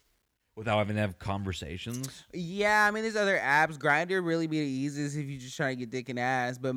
without 0.60 0.77
having 0.77 0.95
to 0.95 1.02
have 1.02 1.18
conversations? 1.18 2.26
Yeah, 2.34 2.86
I 2.86 2.91
mean, 2.91 3.03
there's 3.03 3.15
other 3.15 3.38
apps. 3.38 3.77
Grindr 3.77 4.23
really 4.23 4.45
be 4.45 4.60
the 4.60 4.68
easiest 4.68 5.18
if 5.18 5.26
you 5.26 5.38
just 5.38 5.57
try 5.57 5.69
to 5.69 5.76
get 5.76 5.90
dick 5.90 6.10
and 6.10 6.19
ass, 6.19 6.60
but 6.60 6.76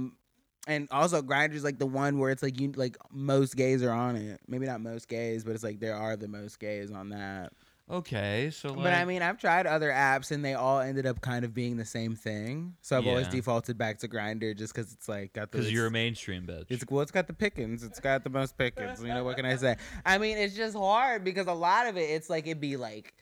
and 0.66 0.88
also 0.90 1.20
Grindr's 1.20 1.64
like 1.64 1.78
the 1.78 1.86
one 1.86 2.18
where 2.18 2.30
it's 2.30 2.42
like 2.42 2.60
you 2.60 2.72
like 2.76 2.96
most 3.10 3.56
gays 3.56 3.82
are 3.82 3.90
on 3.90 4.16
it. 4.16 4.40
Maybe 4.46 4.66
not 4.66 4.80
most 4.80 5.08
gays, 5.08 5.44
but 5.44 5.54
it's 5.54 5.64
like 5.64 5.80
there 5.80 5.96
are 5.96 6.16
the 6.16 6.28
most 6.28 6.58
gays 6.58 6.90
on 6.90 7.10
that. 7.10 7.52
Okay, 7.90 8.50
so 8.50 8.68
like, 8.68 8.84
But 8.84 8.94
I 8.94 9.04
mean, 9.04 9.22
I've 9.22 9.38
tried 9.38 9.66
other 9.66 9.90
apps 9.90 10.30
and 10.30 10.42
they 10.42 10.54
all 10.54 10.80
ended 10.80 11.04
up 11.04 11.20
kind 11.20 11.44
of 11.44 11.52
being 11.52 11.76
the 11.76 11.84
same 11.84 12.14
thing. 12.14 12.74
So 12.80 12.96
I've 12.96 13.06
always 13.06 13.28
defaulted 13.28 13.76
back 13.76 13.98
to 13.98 14.08
Grindr 14.08 14.56
just 14.56 14.72
because 14.72 14.92
it's 14.92 15.08
like 15.08 15.32
got 15.32 15.50
the. 15.50 15.58
because 15.58 15.72
you're 15.72 15.88
a 15.88 15.90
mainstream 15.90 16.46
bitch. 16.46 16.66
it's 16.68 16.84
well, 16.88 17.02
it's 17.02 17.10
got 17.10 17.26
the 17.26 17.34
pickings. 17.34 17.82
It's 17.82 18.00
got 18.00 18.22
the 18.22 18.30
most 18.30 18.56
pickings. 18.56 19.02
You 19.02 19.08
know 19.08 19.24
what 19.24 19.36
can 19.36 19.44
I 19.44 19.56
say? 19.56 19.76
I 20.06 20.18
mean, 20.18 20.38
it's 20.38 20.54
just 20.54 20.76
hard 20.76 21.24
because 21.24 21.48
a 21.48 21.52
lot 21.52 21.88
of 21.88 21.96
it, 21.96 22.02
it's 22.02 22.30
like 22.30 22.46
it'd 22.46 22.60
be 22.60 22.76
like 22.76 23.14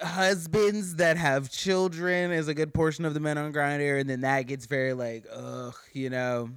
husbands 0.00 0.96
that 0.96 1.16
have 1.16 1.50
children 1.50 2.32
is 2.32 2.48
a 2.48 2.54
good 2.54 2.72
portion 2.72 3.04
of 3.04 3.14
the 3.14 3.20
men 3.20 3.38
on 3.38 3.52
Grindr, 3.52 4.00
and 4.00 4.08
then 4.08 4.22
that 4.22 4.42
gets 4.42 4.66
very 4.66 4.92
like, 4.92 5.24
ugh, 5.32 5.74
you 5.92 6.10
know. 6.10 6.50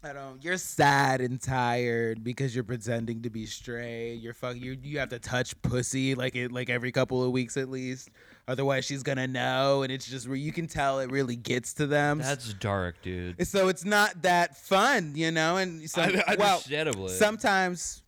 I 0.00 0.12
don't. 0.12 0.42
You're 0.44 0.58
sad 0.58 1.20
and 1.20 1.42
tired 1.42 2.22
because 2.22 2.54
you're 2.54 2.62
pretending 2.62 3.22
to 3.22 3.30
be 3.30 3.46
straight. 3.46 4.14
You're 4.14 4.32
fuck. 4.32 4.54
You 4.54 4.78
you 4.80 5.00
have 5.00 5.08
to 5.08 5.18
touch 5.18 5.60
pussy 5.60 6.14
like 6.14 6.36
it 6.36 6.52
like 6.52 6.70
every 6.70 6.92
couple 6.92 7.24
of 7.24 7.32
weeks 7.32 7.56
at 7.56 7.68
least. 7.68 8.08
Otherwise, 8.46 8.84
she's 8.84 9.02
gonna 9.02 9.26
know, 9.26 9.82
and 9.82 9.90
it's 9.90 10.06
just 10.06 10.28
where 10.28 10.36
you 10.36 10.52
can 10.52 10.68
tell 10.68 11.00
it 11.00 11.10
really 11.10 11.34
gets 11.34 11.74
to 11.74 11.86
them. 11.88 12.18
That's 12.18 12.54
dark, 12.54 13.02
dude. 13.02 13.44
So 13.44 13.66
it's 13.66 13.84
not 13.84 14.22
that 14.22 14.56
fun, 14.56 15.14
you 15.16 15.32
know. 15.32 15.56
And 15.56 15.90
so, 15.90 16.02
well, 16.38 16.58
Understandably. 16.58 17.08
sometimes, 17.14 18.04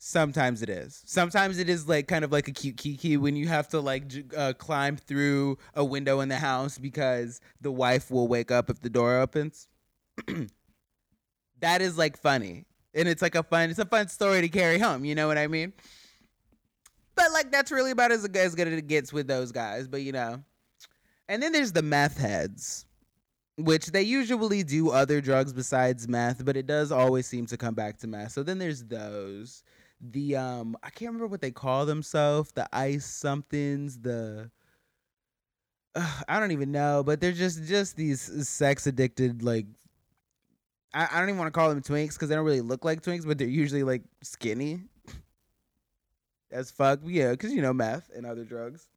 sometimes 0.00 0.62
it 0.62 0.70
is. 0.70 1.02
Sometimes 1.04 1.58
it 1.58 1.68
is 1.68 1.86
like 1.86 2.08
kind 2.08 2.24
of 2.24 2.32
like 2.32 2.48
a 2.48 2.52
cute 2.52 2.78
kiki 2.78 3.16
when 3.16 3.36
you 3.36 3.46
have 3.46 3.68
to 3.68 3.80
like 3.80 4.04
uh, 4.36 4.54
climb 4.54 4.96
through 4.96 5.58
a 5.74 5.84
window 5.84 6.20
in 6.20 6.28
the 6.28 6.38
house 6.38 6.78
because 6.78 7.40
the 7.60 7.70
wife 7.70 8.10
will 8.10 8.26
wake 8.26 8.50
up 8.50 8.70
if 8.70 8.80
the 8.80 8.90
door 8.90 9.18
opens. 9.18 9.68
that 11.60 11.82
is 11.82 11.96
like 11.96 12.16
funny, 12.16 12.64
and 12.94 13.06
it's 13.06 13.22
like 13.22 13.34
a 13.34 13.42
fun. 13.42 13.70
It's 13.70 13.78
a 13.78 13.84
fun 13.84 14.08
story 14.08 14.40
to 14.40 14.48
carry 14.48 14.78
home. 14.78 15.04
You 15.04 15.14
know 15.14 15.28
what 15.28 15.38
I 15.38 15.46
mean? 15.46 15.72
But 17.14 17.30
like 17.32 17.52
that's 17.52 17.70
really 17.70 17.90
about 17.90 18.10
as 18.10 18.24
as 18.24 18.54
good 18.54 18.68
as 18.68 18.74
it 18.74 18.88
gets 18.88 19.12
with 19.12 19.28
those 19.28 19.52
guys. 19.52 19.86
But 19.86 20.00
you 20.00 20.12
know, 20.12 20.42
and 21.28 21.42
then 21.42 21.52
there's 21.52 21.72
the 21.72 21.82
meth 21.82 22.16
heads 22.16 22.86
which 23.56 23.88
they 23.88 24.02
usually 24.02 24.62
do 24.62 24.88
other 24.90 25.20
drugs 25.20 25.52
besides 25.52 26.08
meth, 26.08 26.44
but 26.46 26.56
it 26.56 26.66
does 26.66 26.90
always 26.90 27.26
seem 27.26 27.44
to 27.44 27.58
come 27.58 27.74
back 27.74 27.98
to 27.98 28.06
meth. 28.06 28.32
So 28.32 28.42
then 28.42 28.58
there's 28.58 28.84
those. 28.84 29.62
The 30.00 30.36
um 30.36 30.76
I 30.82 30.90
can't 30.90 31.10
remember 31.10 31.26
what 31.26 31.40
they 31.40 31.50
call 31.50 31.86
themselves, 31.86 32.52
the 32.52 32.68
ice 32.72 33.04
somethings, 33.04 33.98
the 33.98 34.50
Ugh, 35.94 36.24
I 36.28 36.40
don't 36.40 36.52
even 36.52 36.72
know, 36.72 37.02
but 37.04 37.20
they're 37.20 37.32
just 37.32 37.64
just 37.64 37.96
these 37.96 38.48
sex 38.48 38.86
addicted 38.86 39.42
like. 39.42 39.66
I, 40.92 41.06
I 41.12 41.20
don't 41.20 41.28
even 41.28 41.38
want 41.38 41.52
to 41.52 41.56
call 41.56 41.68
them 41.68 41.82
twinks 41.82 42.14
because 42.14 42.28
they 42.28 42.34
don't 42.34 42.44
really 42.44 42.62
look 42.62 42.84
like 42.84 43.00
twinks, 43.00 43.24
but 43.24 43.38
they're 43.38 43.46
usually 43.46 43.84
like 43.84 44.02
skinny 44.22 44.82
as 46.50 46.70
fuck. 46.70 47.00
Yeah, 47.04 47.30
because 47.30 47.52
you 47.52 47.62
know 47.62 47.72
meth 47.72 48.10
and 48.14 48.26
other 48.26 48.44
drugs, 48.44 48.88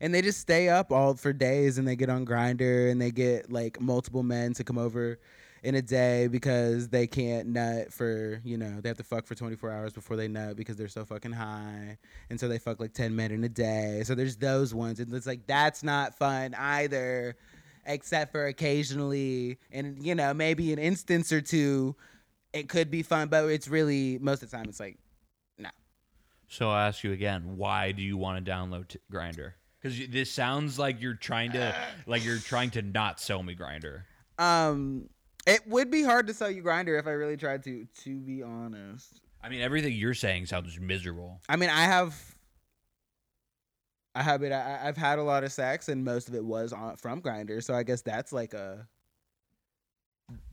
and 0.00 0.14
they 0.14 0.22
just 0.22 0.40
stay 0.40 0.70
up 0.70 0.90
all 0.90 1.14
for 1.14 1.34
days, 1.34 1.76
and 1.76 1.86
they 1.86 1.96
get 1.96 2.08
on 2.08 2.24
Grindr, 2.24 2.90
and 2.90 3.00
they 3.00 3.10
get 3.10 3.52
like 3.52 3.78
multiple 3.80 4.22
men 4.22 4.54
to 4.54 4.64
come 4.64 4.78
over 4.78 5.18
in 5.62 5.74
a 5.74 5.82
day 5.82 6.26
because 6.26 6.88
they 6.88 7.06
can't 7.06 7.48
nut 7.48 7.92
for 7.92 8.40
you 8.44 8.56
know 8.56 8.80
they 8.80 8.88
have 8.88 8.96
to 8.96 9.04
fuck 9.04 9.26
for 9.26 9.34
24 9.34 9.70
hours 9.70 9.92
before 9.92 10.16
they 10.16 10.28
nut 10.28 10.56
because 10.56 10.76
they're 10.76 10.88
so 10.88 11.04
fucking 11.04 11.32
high 11.32 11.98
and 12.30 12.40
so 12.40 12.48
they 12.48 12.58
fuck 12.58 12.80
like 12.80 12.92
10 12.92 13.14
men 13.14 13.30
in 13.30 13.44
a 13.44 13.48
day 13.48 14.02
so 14.04 14.14
there's 14.14 14.36
those 14.36 14.72
ones 14.72 15.00
and 15.00 15.12
it's 15.12 15.26
like 15.26 15.46
that's 15.46 15.82
not 15.82 16.14
fun 16.14 16.54
either 16.54 17.36
except 17.86 18.32
for 18.32 18.46
occasionally 18.46 19.58
and 19.70 20.04
you 20.04 20.14
know 20.14 20.32
maybe 20.32 20.72
an 20.72 20.78
instance 20.78 21.30
or 21.32 21.40
two 21.40 21.94
it 22.52 22.68
could 22.68 22.90
be 22.90 23.02
fun 23.02 23.28
but 23.28 23.44
it's 23.46 23.68
really 23.68 24.18
most 24.18 24.42
of 24.42 24.50
the 24.50 24.56
time 24.56 24.66
it's 24.68 24.80
like 24.80 24.98
no. 25.58 25.68
So 26.48 26.68
I'll 26.70 26.88
ask 26.88 27.04
you 27.04 27.12
again, 27.12 27.56
why 27.56 27.92
do 27.92 28.02
you 28.02 28.16
want 28.16 28.44
to 28.44 28.50
download 28.50 28.88
t- 28.88 28.98
Grindr? 29.12 29.52
Because 29.80 29.98
this 30.08 30.30
sounds 30.30 30.78
like 30.78 31.00
you're 31.00 31.14
trying 31.14 31.52
to, 31.52 31.74
like 32.06 32.24
you're 32.24 32.38
trying 32.38 32.70
to 32.70 32.82
not 32.82 33.20
sell 33.20 33.42
me 33.42 33.54
Grindr. 33.54 34.02
um 34.38 35.08
it 35.50 35.66
would 35.66 35.90
be 35.90 36.02
hard 36.02 36.26
to 36.26 36.34
sell 36.34 36.50
you 36.50 36.62
Grindr 36.62 36.98
if 36.98 37.06
i 37.06 37.10
really 37.10 37.36
tried 37.36 37.62
to 37.64 37.86
to 38.02 38.18
be 38.20 38.42
honest 38.42 39.20
I 39.42 39.48
mean, 39.48 39.62
everything 39.62 39.94
you're 39.94 40.12
saying 40.12 40.46
sounds 40.46 40.78
miserable. 40.78 41.40
I 41.48 41.56
mean, 41.56 41.70
I 41.70 41.84
have, 41.84 42.14
I 44.14 44.22
have 44.22 44.42
it. 44.42 44.52
I, 44.52 44.80
I've 44.86 44.98
had 44.98 45.18
a 45.18 45.22
lot 45.22 45.44
of 45.44 45.52
sex, 45.52 45.88
and 45.88 46.04
most 46.04 46.28
of 46.28 46.34
it 46.34 46.44
was 46.44 46.74
on 46.74 46.96
from 46.96 47.22
Grindr. 47.22 47.62
So 47.64 47.74
I 47.74 47.82
guess 47.82 48.02
that's 48.02 48.32
like 48.34 48.52
a 48.52 48.86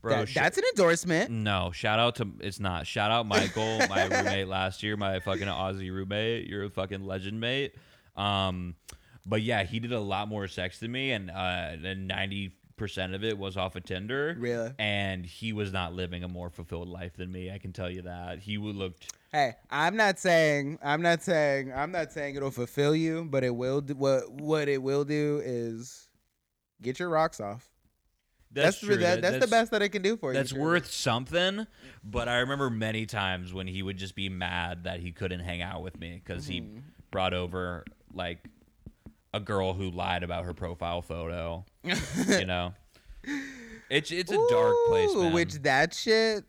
Bro, 0.00 0.20
that- 0.20 0.28
sh- 0.28 0.34
that's 0.34 0.56
an 0.58 0.64
endorsement. 0.74 1.30
no, 1.30 1.70
shout 1.72 1.98
out 1.98 2.16
to 2.16 2.28
it's 2.40 2.58
not. 2.60 2.86
Shout 2.86 3.10
out 3.10 3.26
Michael, 3.26 3.78
my 3.90 4.04
roommate 4.06 4.48
last 4.48 4.82
year, 4.82 4.96
my 4.96 5.20
fucking 5.20 5.46
Aussie 5.46 5.92
roommate. 5.92 6.46
You're 6.46 6.64
a 6.64 6.70
fucking 6.70 7.04
legend, 7.04 7.40
mate. 7.40 7.74
Um, 8.16 8.74
but 9.26 9.42
yeah, 9.42 9.64
he 9.64 9.80
did 9.80 9.92
a 9.92 10.00
lot 10.00 10.28
more 10.28 10.48
sex 10.48 10.78
than 10.78 10.92
me, 10.92 11.12
and 11.12 11.30
uh, 11.30 11.76
and 11.84 12.08
ninety 12.08 12.54
percent 12.78 13.14
of 13.14 13.22
it 13.22 13.36
was 13.36 13.56
off 13.56 13.76
of 13.76 13.84
Tinder. 13.84 14.34
Really? 14.38 14.70
And 14.78 15.26
he 15.26 15.52
was 15.52 15.72
not 15.72 15.92
living 15.92 16.24
a 16.24 16.28
more 16.28 16.48
fulfilled 16.48 16.88
life 16.88 17.14
than 17.16 17.30
me. 17.30 17.50
I 17.50 17.58
can 17.58 17.72
tell 17.72 17.90
you 17.90 18.02
that. 18.02 18.38
He 18.38 18.56
would 18.56 18.76
looked. 18.76 19.12
Hey, 19.32 19.54
I'm 19.70 19.96
not 19.96 20.18
saying 20.18 20.78
I'm 20.82 21.02
not 21.02 21.22
saying 21.22 21.72
I'm 21.74 21.92
not 21.92 22.12
saying 22.12 22.36
it'll 22.36 22.50
fulfill 22.50 22.96
you, 22.96 23.26
but 23.28 23.44
it 23.44 23.54
will. 23.54 23.82
Do, 23.82 23.94
what 23.94 24.30
what 24.30 24.68
it 24.68 24.82
will 24.82 25.04
do 25.04 25.42
is 25.44 26.08
get 26.80 26.98
your 26.98 27.10
rocks 27.10 27.40
off. 27.40 27.68
That's 28.50 28.80
true. 28.80 28.96
that, 28.96 29.20
that's, 29.20 29.34
That- 29.34 29.40
the 29.42 29.46
best 29.46 29.70
that 29.72 29.82
it 29.82 29.90
can 29.90 30.00
do 30.00 30.16
for 30.16 30.32
you. 30.32 30.38
That's 30.38 30.54
worth 30.54 30.90
something, 30.90 31.66
but 32.02 32.28
I 32.30 32.38
remember 32.38 32.70
many 32.70 33.04
times 33.04 33.52
when 33.52 33.66
he 33.66 33.82
would 33.82 33.98
just 33.98 34.14
be 34.14 34.30
mad 34.30 34.84
that 34.84 35.00
he 35.00 35.12
couldn't 35.12 35.40
hang 35.40 35.60
out 35.60 35.82
with 35.82 36.00
me 36.00 36.22
because 36.24 36.46
he 36.46 36.62
Mhm. 36.62 36.80
brought 37.10 37.34
over 37.34 37.84
like 38.14 38.38
a 39.38 39.44
girl 39.44 39.72
who 39.72 39.90
lied 39.90 40.22
about 40.22 40.44
her 40.44 40.52
profile 40.54 41.00
photo. 41.02 41.64
You 41.82 42.44
know, 42.46 42.74
it's 43.90 44.10
it's 44.10 44.30
a 44.32 44.46
dark 44.50 44.74
place, 44.88 45.14
man. 45.14 45.32
Which 45.32 45.54
that 45.62 45.94
shit. 45.94 46.44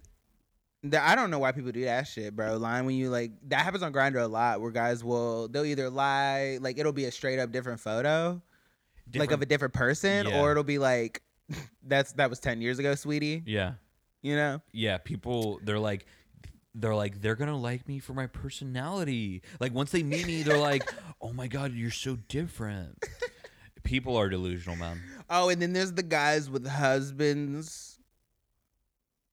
that- 0.84 1.07
I 1.10 1.16
don't 1.16 1.32
know 1.32 1.40
why 1.40 1.52
people 1.52 1.72
do 1.72 1.86
that 1.86 2.07
shit, 2.07 2.36
bro. 2.36 2.57
Lying 2.57 2.86
when 2.86 2.95
you 2.95 3.10
like 3.10 3.32
that 3.49 3.61
happens 3.61 3.84
on 3.84 3.94
Grindr 3.94 4.22
a 4.22 4.28
lot, 4.28 4.61
where 4.61 4.72
guys 4.72 5.03
will 5.03 5.48
they'll 5.48 5.66
either 5.66 5.90
lie, 5.90 6.57
like 6.61 6.78
it'll 6.78 6.91
be 6.94 7.06
a 7.06 7.11
straight 7.11 7.40
up 7.40 7.52
different 7.52 7.80
photo, 7.80 8.41
like 9.16 9.32
of 9.32 9.41
a 9.41 9.45
different 9.45 9.74
person, 9.74 10.28
Yeah. 10.28 10.41
or 10.41 10.52
it'll 10.52 10.64
be 10.64 10.78
like 10.80 11.22
that's 11.88 12.11
that 12.14 12.30
was 12.30 12.40
ten 12.40 12.61
years 12.61 12.80
ago, 12.80 12.95
sweetie. 12.95 13.44
yeah, 13.45 13.74
You 14.22 14.36
know? 14.36 14.61
yeah. 14.72 14.98
People, 14.98 15.60
they're 15.64 15.80
like. 15.80 16.06
They're 16.80 16.95
like 16.95 17.22
they're 17.22 17.35
gonna 17.35 17.57
like 17.57 17.88
me 17.88 17.99
for 17.99 18.14
my 18.14 18.27
personality. 18.27 19.41
Like 19.60 19.73
once 19.73 19.91
they 19.91 20.03
meet 20.03 20.26
me, 20.26 20.43
they're 20.43 20.57
like, 20.57 20.84
"Oh 21.22 21.34
my 21.34 21.47
god, 21.47 21.73
you're 21.73 21.91
so 21.91 22.18
different." 22.27 23.03
People 23.84 24.18
are 24.18 24.30
delusional, 24.30 24.76
man. 24.76 25.01
Oh, 25.30 25.49
and 25.49 25.61
then 25.61 25.73
there's 25.73 25.93
the 25.93 26.03
guys 26.03 26.49
with 26.49 26.68
husbands, 26.68 27.97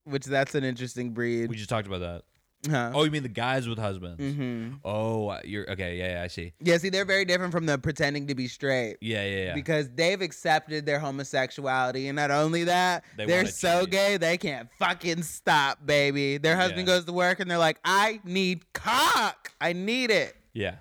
which 0.04 0.24
that's 0.24 0.54
an 0.54 0.64
interesting 0.64 1.10
breed. 1.10 1.50
We 1.50 1.56
just 1.56 1.68
talked 1.68 1.86
about 1.86 2.00
that. 2.00 2.22
Huh? 2.70 2.92
Oh, 2.94 3.04
you 3.04 3.10
mean 3.10 3.22
the 3.22 3.28
guys 3.28 3.68
with 3.68 3.78
husbands? 3.78 4.18
hmm 4.22 4.74
Oh, 4.84 5.38
you're 5.44 5.68
okay. 5.72 5.96
Yeah, 5.98 6.12
yeah, 6.14 6.22
I 6.22 6.26
see. 6.28 6.52
Yeah, 6.60 6.78
see, 6.78 6.88
they're 6.88 7.04
very 7.04 7.24
different 7.24 7.52
from 7.52 7.66
the 7.66 7.78
pretending 7.78 8.26
to 8.28 8.34
be 8.34 8.48
straight. 8.48 8.96
Yeah, 9.00 9.24
yeah, 9.24 9.44
yeah. 9.46 9.54
because 9.54 9.88
they've 9.94 10.20
accepted 10.20 10.86
their 10.86 10.98
homosexuality, 10.98 12.08
and 12.08 12.16
not 12.16 12.30
only 12.30 12.64
that, 12.64 13.04
They 13.16 13.24
are 13.38 13.46
so 13.46 13.82
cheat. 13.82 13.90
gay 13.90 14.16
they 14.16 14.38
can't 14.38 14.68
fucking 14.78 15.22
stop, 15.22 15.84
baby. 15.86 16.38
Their 16.38 16.56
husband 16.56 16.86
Yeah. 16.88 16.94
goes 16.94 17.04
to 17.06 17.12
work, 17.12 17.40
and 17.40 17.50
they're 17.50 17.58
like, 17.58 17.78
"I 17.84 18.20
need 18.24 18.72
cock, 18.72 19.52
I 19.60 19.72
need 19.72 20.10
it." 20.10 20.34
yeah. 20.52 20.76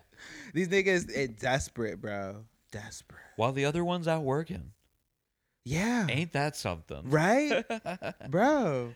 These 0.53 0.69
niggas, 0.69 1.09
it 1.13 1.37
desperate, 1.39 1.99
bro, 2.01 2.45
desperate. 2.71 3.19
While 3.35 3.51
the 3.51 3.65
other 3.65 3.83
one's 3.83 4.07
out 4.07 4.23
working. 4.23 4.71
Yeah, 5.65 6.05
Ain't 6.09 6.31
that 6.33 6.55
something? 6.55 7.09
right, 7.09 7.63
bro. 8.29 8.93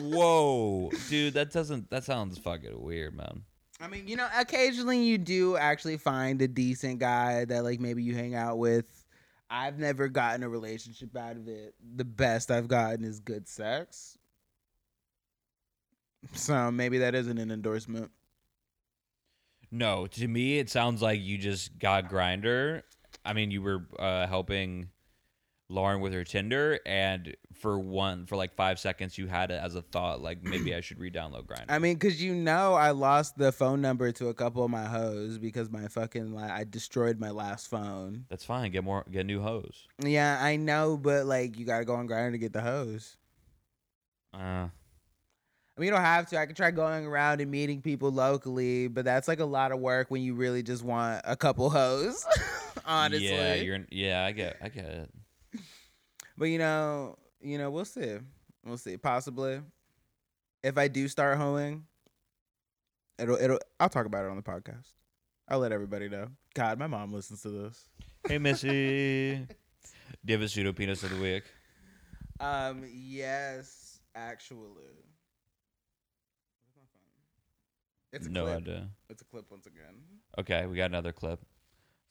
Whoa, 0.00 0.90
dude, 1.08 1.34
that 1.34 1.52
doesn't. 1.52 1.90
That 1.90 2.04
sounds 2.04 2.38
fucking 2.38 2.80
weird, 2.80 3.16
man. 3.16 3.42
I 3.80 3.88
mean, 3.88 4.08
you 4.08 4.16
know, 4.16 4.28
occasionally 4.36 5.02
you 5.02 5.18
do 5.18 5.56
actually 5.56 5.98
find 5.98 6.40
a 6.40 6.48
decent 6.48 6.98
guy 6.98 7.44
that 7.44 7.64
like 7.64 7.80
maybe 7.80 8.02
you 8.02 8.14
hang 8.14 8.34
out 8.34 8.58
with. 8.58 8.86
I've 9.48 9.78
never 9.78 10.08
gotten 10.08 10.42
a 10.42 10.48
relationship 10.48 11.16
out 11.16 11.36
of 11.36 11.46
it. 11.46 11.74
The 11.94 12.04
best 12.04 12.50
I've 12.50 12.68
gotten 12.68 13.04
is 13.04 13.20
good 13.20 13.48
sex. 13.48 14.18
So 16.32 16.70
maybe 16.72 16.98
that 16.98 17.14
isn't 17.14 17.38
an 17.38 17.50
endorsement. 17.50 18.10
No, 19.70 20.06
to 20.06 20.28
me, 20.28 20.58
it 20.58 20.70
sounds 20.70 21.02
like 21.02 21.20
you 21.20 21.38
just 21.38 21.78
got 21.78 22.10
Grindr. 22.10 22.82
I 23.24 23.32
mean, 23.32 23.50
you 23.50 23.62
were 23.62 23.86
uh, 23.98 24.26
helping 24.26 24.88
Lauren 25.68 26.00
with 26.00 26.12
her 26.12 26.22
Tinder, 26.22 26.78
and 26.86 27.36
for 27.52 27.78
one, 27.78 28.26
for 28.26 28.36
like 28.36 28.54
five 28.54 28.78
seconds, 28.78 29.18
you 29.18 29.26
had 29.26 29.50
it 29.50 29.60
as 29.60 29.74
a 29.74 29.82
thought, 29.82 30.20
like 30.20 30.42
maybe 30.42 30.74
I 30.74 30.80
should 30.80 31.00
re-download 31.00 31.46
Grindr. 31.46 31.64
I 31.68 31.78
mean, 31.78 31.98
cause 31.98 32.20
you 32.20 32.34
know 32.34 32.74
I 32.74 32.92
lost 32.92 33.36
the 33.36 33.50
phone 33.50 33.80
number 33.80 34.12
to 34.12 34.28
a 34.28 34.34
couple 34.34 34.64
of 34.64 34.70
my 34.70 34.84
hoes 34.84 35.38
because 35.38 35.70
my 35.70 35.88
fucking 35.88 36.32
like 36.32 36.50
I 36.50 36.64
destroyed 36.64 37.18
my 37.18 37.30
last 37.30 37.68
phone. 37.68 38.26
That's 38.28 38.44
fine. 38.44 38.70
Get 38.70 38.84
more. 38.84 39.04
Get 39.10 39.26
new 39.26 39.40
hoes. 39.40 39.86
Yeah, 40.02 40.38
I 40.40 40.56
know, 40.56 40.96
but 40.96 41.26
like 41.26 41.58
you 41.58 41.66
gotta 41.66 41.84
go 41.84 41.94
on 41.94 42.08
Grindr 42.08 42.32
to 42.32 42.38
get 42.38 42.52
the 42.52 42.62
hoes. 42.62 43.16
Uh, 44.32 44.68
I 45.76 45.80
mean, 45.80 45.88
you 45.88 45.90
don't 45.90 46.00
have 46.00 46.28
to. 46.30 46.38
I 46.38 46.46
could 46.46 46.56
try 46.56 46.70
going 46.70 47.04
around 47.04 47.40
and 47.40 47.50
meeting 47.50 47.82
people 47.82 48.10
locally, 48.10 48.88
but 48.88 49.04
that's 49.04 49.28
like 49.28 49.40
a 49.40 49.44
lot 49.44 49.72
of 49.72 49.80
work 49.80 50.10
when 50.10 50.22
you 50.22 50.34
really 50.34 50.62
just 50.62 50.82
want 50.82 51.22
a 51.24 51.36
couple 51.36 51.68
hoes. 51.68 52.24
honestly, 52.86 53.28
Yeah, 53.28 53.54
you're. 53.54 53.86
Yeah, 53.90 54.24
I 54.24 54.32
get. 54.32 54.56
I 54.62 54.68
get 54.68 54.84
it. 54.84 55.10
But 56.38 56.46
you 56.46 56.58
know, 56.58 57.16
you 57.40 57.58
know, 57.58 57.70
we'll 57.70 57.84
see. 57.84 58.18
We'll 58.64 58.78
see. 58.78 58.96
Possibly, 58.96 59.60
if 60.62 60.76
I 60.76 60.88
do 60.88 61.08
start 61.08 61.38
hoeing, 61.38 61.84
it'll 63.18 63.36
it'll. 63.36 63.60
I'll 63.80 63.88
talk 63.88 64.06
about 64.06 64.24
it 64.24 64.30
on 64.30 64.36
the 64.36 64.42
podcast. 64.42 64.88
I'll 65.48 65.60
let 65.60 65.72
everybody 65.72 66.08
know. 66.08 66.28
God, 66.54 66.78
my 66.78 66.86
mom 66.86 67.12
listens 67.12 67.42
to 67.42 67.50
this. 67.50 67.88
Hey, 68.26 68.38
Missy. 68.38 69.36
Do 70.24 70.32
you 70.32 70.38
have 70.38 70.42
a 70.42 70.48
pseudo 70.48 70.72
penis 70.72 71.02
of 71.02 71.10
the 71.10 71.20
week? 71.20 71.44
Um. 72.40 72.84
Yes, 72.92 74.00
actually. 74.14 74.82
It's 78.12 78.26
a 78.26 78.30
no 78.30 78.44
clip. 78.44 78.56
idea. 78.56 78.88
It's 79.10 79.22
a 79.22 79.24
clip 79.24 79.50
once 79.50 79.66
again. 79.66 79.94
Okay, 80.38 80.66
we 80.66 80.76
got 80.76 80.86
another 80.86 81.12
clip. 81.12 81.40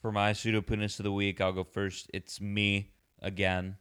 For 0.01 0.11
my 0.11 0.33
pseudo 0.33 0.61
penis 0.61 0.99
of 0.99 1.03
the 1.03 1.11
week, 1.11 1.41
I'll 1.41 1.51
go 1.51 1.63
first. 1.63 2.09
It's 2.13 2.39
me 2.39 2.91
again. 3.21 3.77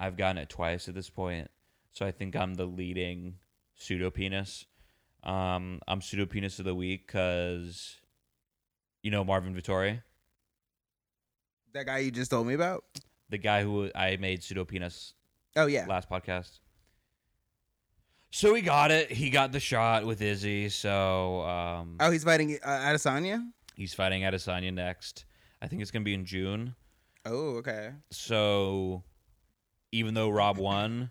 I've 0.00 0.16
gotten 0.16 0.38
it 0.38 0.48
twice 0.48 0.88
at 0.88 0.94
this 0.94 1.10
point, 1.10 1.48
so 1.92 2.06
I 2.06 2.10
think 2.10 2.34
I'm 2.34 2.54
the 2.54 2.64
leading 2.64 3.34
pseudo 3.76 4.10
penis. 4.10 4.64
Um, 5.22 5.80
I'm 5.86 6.00
pseudo 6.00 6.24
penis 6.24 6.58
of 6.58 6.64
the 6.64 6.74
week 6.74 7.06
because, 7.06 8.00
you 9.02 9.10
know, 9.10 9.22
Marvin 9.24 9.54
Vettori, 9.54 10.02
That 11.74 11.84
guy 11.86 11.98
you 11.98 12.10
just 12.10 12.30
told 12.30 12.46
me 12.46 12.54
about. 12.54 12.82
the 13.28 13.36
guy 13.38 13.62
who 13.62 13.90
I 13.94 14.16
made 14.16 14.42
pseudo 14.42 14.64
penis 14.64 15.12
Oh 15.54 15.66
yeah. 15.66 15.84
last 15.86 16.08
podcast. 16.08 16.60
So 18.30 18.54
he 18.54 18.62
got 18.62 18.90
it. 18.90 19.10
He 19.10 19.28
got 19.30 19.52
the 19.52 19.60
shot 19.60 20.06
with 20.06 20.22
Izzy. 20.22 20.68
So 20.68 21.42
um, 21.42 21.96
Oh, 22.00 22.10
he's 22.10 22.24
fighting 22.24 22.58
uh, 22.62 22.68
Adesanya. 22.68 23.44
he's 23.74 23.92
fighting 23.92 24.22
Adesanya 24.22 24.72
next. 24.72 25.24
I 25.60 25.66
think 25.68 25.82
it's 25.82 25.90
gonna 25.90 26.04
be 26.04 26.14
in 26.14 26.24
June. 26.24 26.74
Oh, 27.26 27.56
okay. 27.56 27.90
So 28.10 29.02
even 29.92 30.14
though 30.14 30.30
Rob 30.30 30.58
won, 30.58 31.10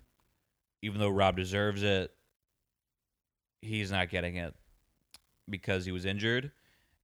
even 0.81 0.99
though 0.99 1.10
Rob 1.10 1.35
deserves 1.35 1.84
it, 1.84 2.11
he's 3.61 3.91
not 3.91 4.10
getting 4.10 4.38
it 4.38 4.53
because 5.49 5.85
he 5.85 5.91
was 5.91 6.06
injured. 6.06 6.51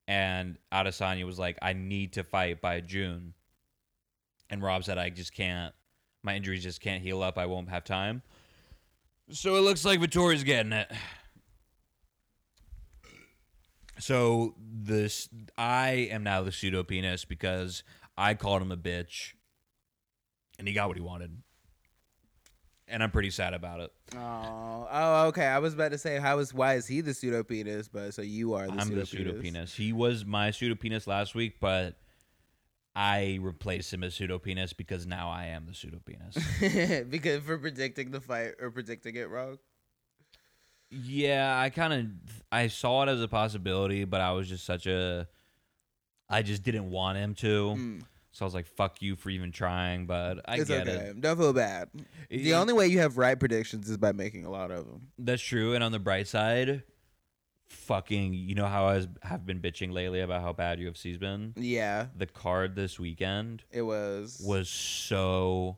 And 0.07 0.57
Adesanya 0.71 1.25
was 1.25 1.39
like, 1.39 1.57
I 1.61 1.73
need 1.73 2.13
to 2.13 2.23
fight 2.23 2.61
by 2.61 2.79
June. 2.79 3.33
And 4.49 4.61
Rob 4.61 4.83
said, 4.83 4.97
I 4.97 5.09
just 5.09 5.33
can't, 5.33 5.73
my 6.23 6.35
injuries 6.35 6.63
just 6.63 6.79
can't 6.79 7.01
heal 7.01 7.23
up. 7.23 7.37
I 7.37 7.47
won't 7.47 7.69
have 7.69 7.83
time. 7.83 8.21
So 9.31 9.55
it 9.55 9.61
looks 9.61 9.83
like 9.83 9.99
Vettori's 9.99 10.43
getting 10.43 10.71
it. 10.71 10.91
So 13.97 14.53
this, 14.59 15.29
I 15.57 16.09
am 16.11 16.23
now 16.23 16.43
the 16.43 16.51
pseudo 16.51 16.83
penis 16.83 17.25
because 17.25 17.83
I 18.17 18.33
called 18.35 18.61
him 18.61 18.71
a 18.71 18.77
bitch, 18.77 19.33
and 20.59 20.67
he 20.67 20.73
got 20.73 20.87
what 20.87 20.97
he 20.97 21.01
wanted, 21.01 21.41
and 22.87 23.01
I'm 23.01 23.11
pretty 23.11 23.31
sad 23.31 23.53
about 23.53 23.79
it. 23.79 23.91
Oh, 24.15 24.87
oh, 24.91 25.27
okay. 25.27 25.45
I 25.45 25.59
was 25.59 25.73
about 25.73 25.91
to 25.91 25.97
say, 25.97 26.19
how 26.19 26.39
is 26.39 26.53
why 26.53 26.75
is 26.75 26.87
he 26.87 27.01
the 27.01 27.13
pseudo 27.13 27.43
penis? 27.43 27.87
But 27.87 28.13
so 28.13 28.21
you 28.21 28.53
are 28.53 28.67
the 28.67 28.73
I'm 28.73 28.93
the 28.93 29.05
pseudo 29.05 29.41
penis. 29.41 29.73
He 29.73 29.93
was 29.93 30.25
my 30.25 30.51
pseudo 30.51 30.75
penis 30.75 31.07
last 31.07 31.35
week, 31.35 31.55
but 31.59 31.97
I 32.95 33.39
replaced 33.41 33.93
him 33.93 34.03
as 34.03 34.15
pseudo 34.15 34.39
penis 34.39 34.73
because 34.73 35.05
now 35.05 35.29
I 35.29 35.47
am 35.47 35.65
the 35.65 35.73
pseudo 35.73 35.99
penis. 36.05 37.05
because 37.09 37.43
for 37.43 37.57
predicting 37.57 38.11
the 38.11 38.21
fight 38.21 38.53
or 38.61 38.71
predicting 38.71 39.15
it 39.15 39.29
wrong. 39.29 39.57
yeah, 40.91 41.59
I 41.59 41.69
kind 41.69 41.93
of 41.93 42.43
I 42.51 42.67
saw 42.67 43.03
it 43.03 43.09
as 43.09 43.21
a 43.21 43.27
possibility, 43.27 44.05
but 44.05 44.21
I 44.21 44.31
was 44.31 44.47
just 44.47 44.65
such 44.65 44.85
a 44.85 45.27
I 46.29 46.41
just 46.41 46.63
didn't 46.63 46.89
want 46.89 47.17
him 47.17 47.35
to. 47.35 47.75
Mm, 47.77 48.01
So 48.35 48.43
I 48.43 48.47
was 48.47 48.53
like, 48.53 48.65
"Fuck 48.67 49.01
you 49.01 49.15
for 49.15 49.29
even 49.29 49.53
trying," 49.53 50.07
but 50.07 50.41
I 50.45 50.57
it's 50.57 50.67
get 50.69 50.87
okay. 50.89 50.97
it. 50.97 51.21
Don't 51.21 51.37
feel 51.37 51.53
bad. 51.53 51.89
The 52.29 52.53
only 52.55 52.73
way 52.73 52.87
you 52.87 52.99
have 52.99 53.17
right 53.17 53.39
predictions 53.39 53.89
is 53.89 53.95
by 53.95 54.11
making 54.11 54.43
a 54.43 54.49
lot 54.51 54.71
of 54.71 54.85
them. 54.87 55.07
That's 55.17 55.41
true. 55.41 55.73
And 55.73 55.81
on 55.81 55.93
the 55.93 55.99
bright 55.99 56.27
side, 56.27 56.83
fucking, 57.69 58.33
you 58.33 58.53
know 58.53 58.65
how 58.65 58.87
I 58.87 58.95
was, 58.95 59.07
have 59.21 59.45
been 59.45 59.61
bitching 59.61 59.93
lately 59.93 60.19
about 60.19 60.41
how 60.41 60.51
bad 60.51 60.79
UFC's 60.79 61.17
been. 61.17 61.53
Yeah, 61.55 62.07
The 62.17 62.25
card 62.25 62.75
this 62.75 62.99
weekend 62.99 63.63
it 63.71 63.83
was. 63.83 64.41
was 64.45 64.67
so 64.67 65.77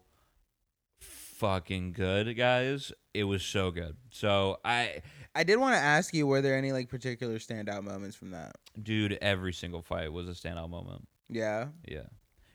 fucking 0.99 1.91
good, 1.93 2.35
guys. 2.35 2.91
It 3.13 3.25
was 3.25 3.43
so 3.43 3.69
good. 3.71 3.95
So 4.09 4.57
I, 4.65 5.01
I 5.35 5.43
did 5.43 5.57
want 5.59 5.75
to 5.75 5.79
ask 5.79 6.13
you, 6.13 6.25
were 6.25 6.41
there 6.41 6.57
any 6.57 6.71
like 6.71 6.89
particular 6.89 7.35
standout 7.37 7.83
moments 7.83 8.15
from 8.15 8.31
that? 8.31 8.55
dude, 8.81 9.13
every 9.21 9.53
single 9.53 9.81
fight 9.81 10.11
was 10.11 10.27
a 10.27 10.31
standout 10.31 10.69
moment. 10.69 11.07
Yeah. 11.29 11.67
Yeah, 11.87 12.03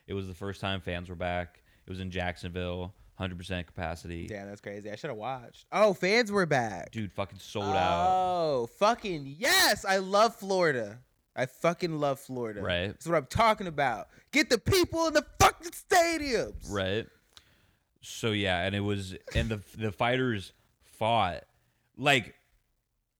it 0.06 0.14
was 0.14 0.26
the 0.26 0.34
first 0.34 0.60
time 0.60 0.80
fans 0.80 1.08
were 1.08 1.14
back. 1.14 1.62
It 1.86 1.90
was 1.90 2.00
in 2.00 2.10
Jacksonville, 2.10 2.94
hundred 3.16 3.38
percent 3.38 3.66
capacity. 3.66 4.26
Damn, 4.26 4.48
that's 4.48 4.60
crazy. 4.60 4.90
I 4.90 4.96
should 4.96 5.10
have 5.10 5.16
watched. 5.16 5.66
Oh, 5.72 5.94
fans 5.94 6.30
were 6.30 6.46
back. 6.46 6.92
Dude, 6.92 7.12
fucking 7.12 7.38
sold 7.38 7.74
out. 7.74 8.06
Oh, 8.08 8.68
fucking 8.78 9.34
yes! 9.38 9.84
I 9.84 9.98
love 9.98 10.36
Florida. 10.36 10.98
I 11.34 11.46
fucking 11.46 11.98
love 11.98 12.20
Florida. 12.20 12.60
Right. 12.60 12.88
That's 12.88 13.06
what 13.06 13.16
I'm 13.16 13.26
talking 13.26 13.66
about. 13.66 14.08
Get 14.32 14.50
the 14.50 14.58
people 14.58 15.06
in 15.06 15.14
the 15.14 15.24
fucking 15.40 15.70
stadiums. 15.70 16.70
Right. 16.70 17.06
So 18.02 18.32
yeah, 18.32 18.64
and 18.64 18.74
it 18.74 18.80
was 18.80 19.14
and 19.34 19.48
the 19.48 19.60
the 19.76 19.92
fighters 19.92 20.52
fought 20.84 21.44
like 21.96 22.34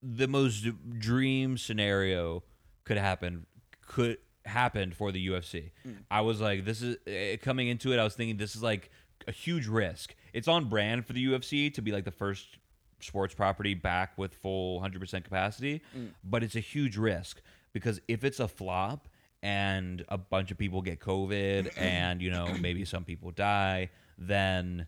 the 0.02 0.26
most 0.26 0.66
dream 0.98 1.56
scenario 1.56 2.42
could 2.84 2.98
happen 2.98 3.46
could 3.86 4.18
happened 4.46 4.94
for 4.94 5.12
the 5.12 5.28
UFC. 5.28 5.70
I 6.10 6.20
was 6.22 6.40
like 6.40 6.64
this 6.64 6.82
is 6.82 6.96
eh, 7.06 7.36
coming 7.36 7.68
into 7.68 7.92
it 7.92 7.98
I 7.98 8.04
was 8.04 8.14
thinking 8.14 8.36
this 8.36 8.56
is 8.56 8.62
like 8.62 8.90
a 9.28 9.32
huge 9.32 9.66
risk. 9.66 10.14
It's 10.32 10.48
on 10.48 10.66
brand 10.66 11.06
for 11.06 11.12
the 11.12 11.24
UFC 11.24 11.72
to 11.74 11.82
be 11.82 11.92
like 11.92 12.04
the 12.04 12.10
first 12.10 12.58
sports 13.00 13.34
property 13.34 13.74
back 13.74 14.16
with 14.16 14.34
full 14.34 14.80
100% 14.80 15.24
capacity, 15.24 15.82
but 16.24 16.42
it's 16.42 16.56
a 16.56 16.60
huge 16.60 16.96
risk 16.96 17.40
because 17.72 18.00
if 18.08 18.24
it's 18.24 18.40
a 18.40 18.48
flop 18.48 19.08
and 19.42 20.04
a 20.08 20.16
bunch 20.18 20.50
of 20.52 20.58
people 20.58 20.82
get 20.82 21.00
COVID 21.00 21.72
and 21.76 22.20
you 22.22 22.30
know 22.30 22.46
maybe 22.60 22.84
some 22.84 23.04
people 23.04 23.30
die, 23.30 23.90
then 24.18 24.86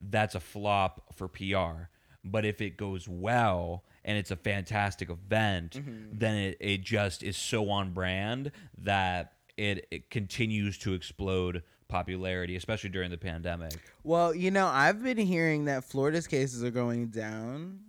that's 0.00 0.34
a 0.34 0.40
flop 0.40 1.14
for 1.14 1.28
PR. 1.28 1.88
But 2.24 2.44
if 2.44 2.60
it 2.60 2.76
goes 2.76 3.08
well 3.08 3.84
and 4.06 4.16
it's 4.16 4.30
a 4.30 4.36
fantastic 4.36 5.10
event, 5.10 5.78
then 6.12 6.36
it, 6.36 6.56
it 6.60 6.80
just 6.80 7.24
is 7.24 7.36
so 7.36 7.68
on 7.68 7.90
brand 7.90 8.52
that 8.78 9.32
it, 9.56 9.86
it 9.90 10.10
continues 10.10 10.78
to 10.78 10.94
explode 10.94 11.64
popularity, 11.88 12.54
especially 12.54 12.90
during 12.90 13.10
the 13.10 13.18
pandemic. 13.18 13.74
Well, 14.04 14.32
you 14.32 14.52
know, 14.52 14.68
I've 14.68 15.02
been 15.02 15.18
hearing 15.18 15.64
that 15.66 15.84
Florida's 15.84 16.28
cases 16.28 16.62
are 16.62 16.70
going 16.70 17.08
down. 17.08 17.80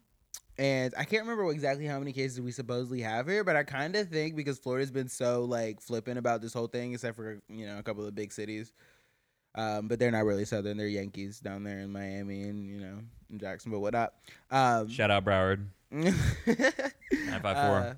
And 0.60 0.91
I 0.98 1.03
can't 1.03 1.22
remember 1.22 1.52
exactly 1.52 1.85
how 1.85 1.99
many 1.99 2.14
cases 2.14 2.41
we 2.41 2.52
supposedly 2.52 3.02
have 3.02 3.27
here, 3.27 3.44
but 3.44 3.56
I 3.56 3.61
kind 3.61 3.95
of 3.95 4.10
think 4.10 4.35
because 4.35 4.57
Florida's 4.57 4.89
been 4.89 5.07
so 5.07 5.44
like 5.44 5.80
flippant 5.80 6.18
about 6.18 6.41
this 6.41 6.52
whole 6.52 6.65
thing, 6.65 6.94
except 6.94 7.15
for 7.15 7.39
you 7.48 7.68
know 7.68 7.77
a 7.77 7.84
couple 7.84 8.07
of 8.07 8.15
big 8.15 8.34
cities, 8.34 8.73
um, 9.53 9.88
but 9.88 9.99
they're 9.99 10.10
not 10.10 10.26
really 10.26 10.45
southern. 10.45 10.77
They're 10.77 10.88
Yankees 10.88 11.39
down 11.39 11.64
there 11.64 11.81
in 11.81 11.91
Miami 11.91 12.41
and 12.41 12.68
you 12.68 12.80
know 12.80 12.98
in 13.30 13.38
Jacksonville, 13.38 13.81
whatnot. 13.81 14.14
Um, 14.49 14.89
Shout 14.89 15.11
out 15.11 15.23
Broward. 15.23 15.64
Nine 15.92 16.14
five 17.42 17.42
four. 17.42 17.78
Uh, 17.80 17.94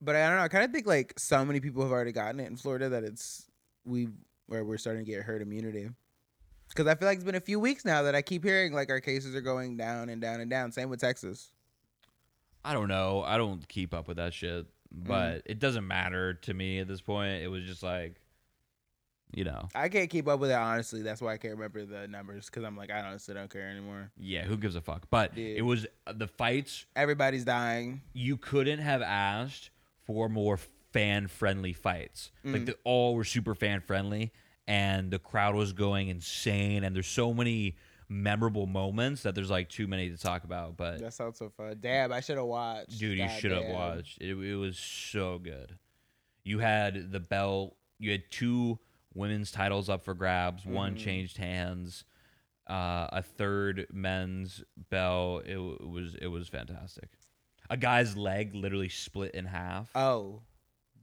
but 0.00 0.16
I 0.16 0.28
don't 0.28 0.38
know. 0.38 0.44
I 0.44 0.48
kind 0.48 0.64
of 0.64 0.72
think 0.72 0.86
like 0.86 1.14
so 1.18 1.44
many 1.44 1.60
people 1.60 1.82
have 1.82 1.92
already 1.92 2.12
gotten 2.12 2.40
it 2.40 2.46
in 2.48 2.56
Florida 2.56 2.88
that 2.90 3.04
it's 3.04 3.46
we 3.84 4.08
where 4.46 4.64
we're 4.64 4.78
starting 4.78 5.04
to 5.04 5.10
get 5.10 5.22
herd 5.22 5.42
immunity. 5.42 5.88
Because 6.68 6.86
I 6.86 6.94
feel 6.94 7.08
like 7.08 7.16
it's 7.16 7.24
been 7.24 7.34
a 7.34 7.40
few 7.40 7.58
weeks 7.58 7.84
now 7.84 8.02
that 8.02 8.14
I 8.14 8.22
keep 8.22 8.44
hearing 8.44 8.72
like 8.72 8.90
our 8.90 9.00
cases 9.00 9.34
are 9.34 9.40
going 9.40 9.76
down 9.76 10.08
and 10.08 10.20
down 10.22 10.40
and 10.40 10.48
down. 10.48 10.70
Same 10.70 10.88
with 10.88 11.00
Texas. 11.00 11.50
I 12.64 12.72
don't 12.72 12.88
know. 12.88 13.22
I 13.26 13.38
don't 13.38 13.66
keep 13.68 13.92
up 13.92 14.06
with 14.06 14.18
that 14.18 14.32
shit, 14.32 14.66
mm-hmm. 14.66 15.08
but 15.08 15.42
it 15.46 15.58
doesn't 15.58 15.86
matter 15.86 16.34
to 16.34 16.54
me 16.54 16.78
at 16.78 16.86
this 16.86 17.00
point. 17.00 17.42
It 17.42 17.48
was 17.48 17.64
just 17.64 17.82
like, 17.82 18.19
you 19.32 19.44
know, 19.44 19.68
I 19.74 19.88
can't 19.88 20.10
keep 20.10 20.26
up 20.28 20.40
with 20.40 20.50
it 20.50 20.54
honestly. 20.54 21.02
That's 21.02 21.20
why 21.20 21.32
I 21.34 21.36
can't 21.38 21.54
remember 21.54 21.84
the 21.84 22.08
numbers 22.08 22.46
because 22.46 22.64
I'm 22.64 22.76
like 22.76 22.90
I 22.90 23.00
honestly 23.02 23.34
don't 23.34 23.50
care 23.50 23.68
anymore. 23.68 24.10
yeah, 24.18 24.44
who 24.44 24.56
gives 24.56 24.76
a 24.76 24.80
fuck? 24.80 25.06
But 25.10 25.36
Yeah. 25.36 25.54
it 25.56 25.62
was 25.62 25.86
uh, 26.06 26.12
the 26.12 26.26
fights. 26.26 26.86
Everybody's 26.96 27.44
dying. 27.44 28.00
You 28.12 28.36
couldn't 28.36 28.80
have 28.80 29.02
asked 29.02 29.70
for 30.06 30.28
more 30.28 30.58
fan 30.92 31.28
friendly 31.28 31.72
fights. 31.72 32.30
Like 32.44 32.62
Mm. 32.62 32.66
they 32.66 32.74
all 32.84 33.14
were 33.14 33.24
super 33.24 33.54
fan 33.54 33.80
friendly, 33.80 34.32
and 34.66 35.10
the 35.10 35.18
crowd 35.20 35.54
was 35.54 35.72
going 35.72 36.08
insane. 36.08 36.82
And 36.84 36.94
there's 36.96 37.06
so 37.06 37.32
many 37.32 37.76
memorable 38.08 38.66
moments 38.66 39.22
that 39.22 39.36
there's 39.36 39.50
like 39.50 39.68
too 39.68 39.86
many 39.86 40.10
to 40.10 40.16
talk 40.16 40.42
about. 40.42 40.76
But 40.76 40.98
That 40.98 41.14
sounds 41.14 41.38
so 41.38 41.48
fun. 41.56 41.76
Damn, 41.80 42.12
I 42.12 42.20
should 42.20 42.38
have 42.38 42.46
watched. 42.46 42.98
Dude, 42.98 43.18
you 43.18 43.28
should 43.28 43.52
have 43.52 43.66
watched. 43.66 44.20
It, 44.20 44.30
it 44.36 44.56
was 44.56 44.76
so 44.78 45.38
good. 45.38 45.78
You 46.42 46.58
had 46.58 47.12
the 47.12 47.20
belt. 47.20 47.76
You 48.00 48.10
had 48.10 48.22
two 48.30 48.78
women's 49.14 49.50
titles 49.50 49.88
up 49.88 50.04
for 50.04 50.14
grabs. 50.14 50.64
One 50.66 50.94
Mhm. 50.94 50.98
changed 50.98 51.36
hands. 51.36 52.04
Uh, 52.68 53.08
a 53.12 53.22
third 53.22 53.86
men's 53.92 54.62
bell. 54.90 55.38
It, 55.44 55.56
it 55.56 55.88
was 55.88 56.14
it 56.14 56.28
was 56.28 56.48
fantastic. 56.48 57.08
A 57.68 57.76
guy's 57.76 58.16
leg 58.16 58.54
literally 58.54 58.88
split 58.88 59.34
in 59.34 59.44
half. 59.44 59.90
Oh, 59.94 60.42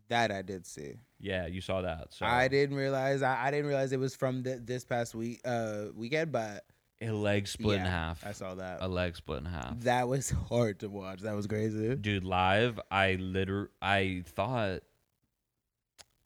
that 0.09 0.31
I 0.31 0.41
did 0.41 0.65
see. 0.65 0.93
yeah, 1.19 1.45
you 1.47 1.59
saw 1.59 1.81
that. 1.81 2.13
So 2.13 2.25
I 2.25 2.47
didn't 2.47 2.75
realize. 2.77 3.21
I, 3.21 3.47
I 3.47 3.51
didn't 3.51 3.65
realize 3.67 3.91
it 3.91 3.99
was 3.99 4.15
from 4.15 4.43
th- 4.43 4.59
this 4.63 4.85
past 4.85 5.13
week. 5.15 5.41
Uh, 5.43 5.85
weekend, 5.95 6.31
but 6.31 6.63
a 7.01 7.11
leg 7.11 7.47
split 7.47 7.79
in 7.81 7.85
half. 7.85 8.25
I 8.25 8.31
saw 8.31 8.55
that. 8.55 8.77
a 8.81 8.87
leg 8.87 9.17
split 9.17 9.39
in 9.39 9.45
half. 9.45 9.79
That 9.81 10.07
was 10.07 10.29
hard 10.49 10.79
to 10.79 10.89
watch. 10.89 11.19
That 11.21 11.35
was 11.35 11.47
crazy. 11.47 11.95
Dude, 11.95 12.23
live, 12.23 12.79
I 12.89 13.15
liter 13.15 13.71
I 13.81 14.23
thought 14.27 14.83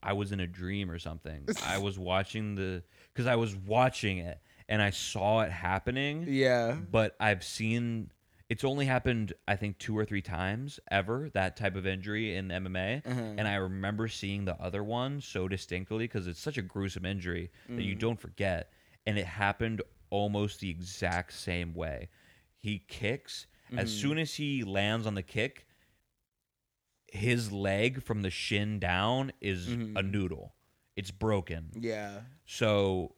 I 0.03 0.14
was 0.14 0.32
in 0.32 0.40
a 0.40 0.48
dream 0.48 0.90
or 0.90 0.99
something. 0.99 1.48
I 1.65 1.78
was 1.78 1.98
watching 1.99 2.56
the 2.56 2.84
because 3.14 3.28
I 3.28 3.36
was 3.36 3.56
watching 3.56 4.18
it 4.19 4.40
and 4.69 4.82
I 4.82 4.90
saw 4.90 5.41
it 5.41 5.52
happening, 5.52 6.26
Yeah. 6.28 6.73
but 6.91 7.15
I've 7.19 7.44
seen 7.44 8.11
it's 8.49 8.64
only 8.65 8.86
happened 8.86 9.32
I 9.48 9.56
think 9.56 9.78
two 9.78 9.98
or 9.98 10.03
three 10.03 10.22
times 10.22 10.80
ever 10.90 11.30
that 11.34 11.56
type 11.56 11.76
of 11.76 11.86
injury 11.88 12.36
in 12.36 12.49
MMA. 12.49 13.02
Mhm. 13.03 13.36
And 13.38 13.48
I 13.48 13.56
remember 13.56 14.07
seeing 14.07 14.44
the 14.45 14.56
other 14.61 14.84
one 14.84 15.22
so 15.22 15.48
distinctly 15.48 16.06
because 16.06 16.28
it's 16.28 16.40
such 16.40 16.57
a 16.57 16.61
gruesome 16.61 17.06
injury 17.06 17.49
that 17.69 17.78
Mm. 17.80 17.86
you 17.86 17.95
don't 17.95 18.19
forget. 18.19 18.72
And 19.06 19.18
it 19.18 19.26
happened 19.26 19.82
almost 20.10 20.60
the 20.60 20.69
exact 20.69 21.32
same 21.34 21.73
way. 21.73 22.10
He 22.57 22.80
kicks. 22.80 23.48
As 23.78 23.90
Mhm. 23.90 24.02
soon 24.02 24.18
as 24.18 24.34
he 24.36 24.64
lands 24.65 25.07
on 25.07 25.15
the 25.15 25.23
kick, 25.23 25.65
his 27.12 27.52
leg 27.52 28.02
from 28.02 28.24
the 28.24 28.30
shin 28.32 28.80
down 28.80 29.32
is 29.42 29.68
a 29.68 29.76
Mhm. 29.76 30.12
noodle. 30.12 30.56
It's 30.96 31.12
broken. 31.12 31.70
Yeah. 31.80 32.22
So, 32.46 33.16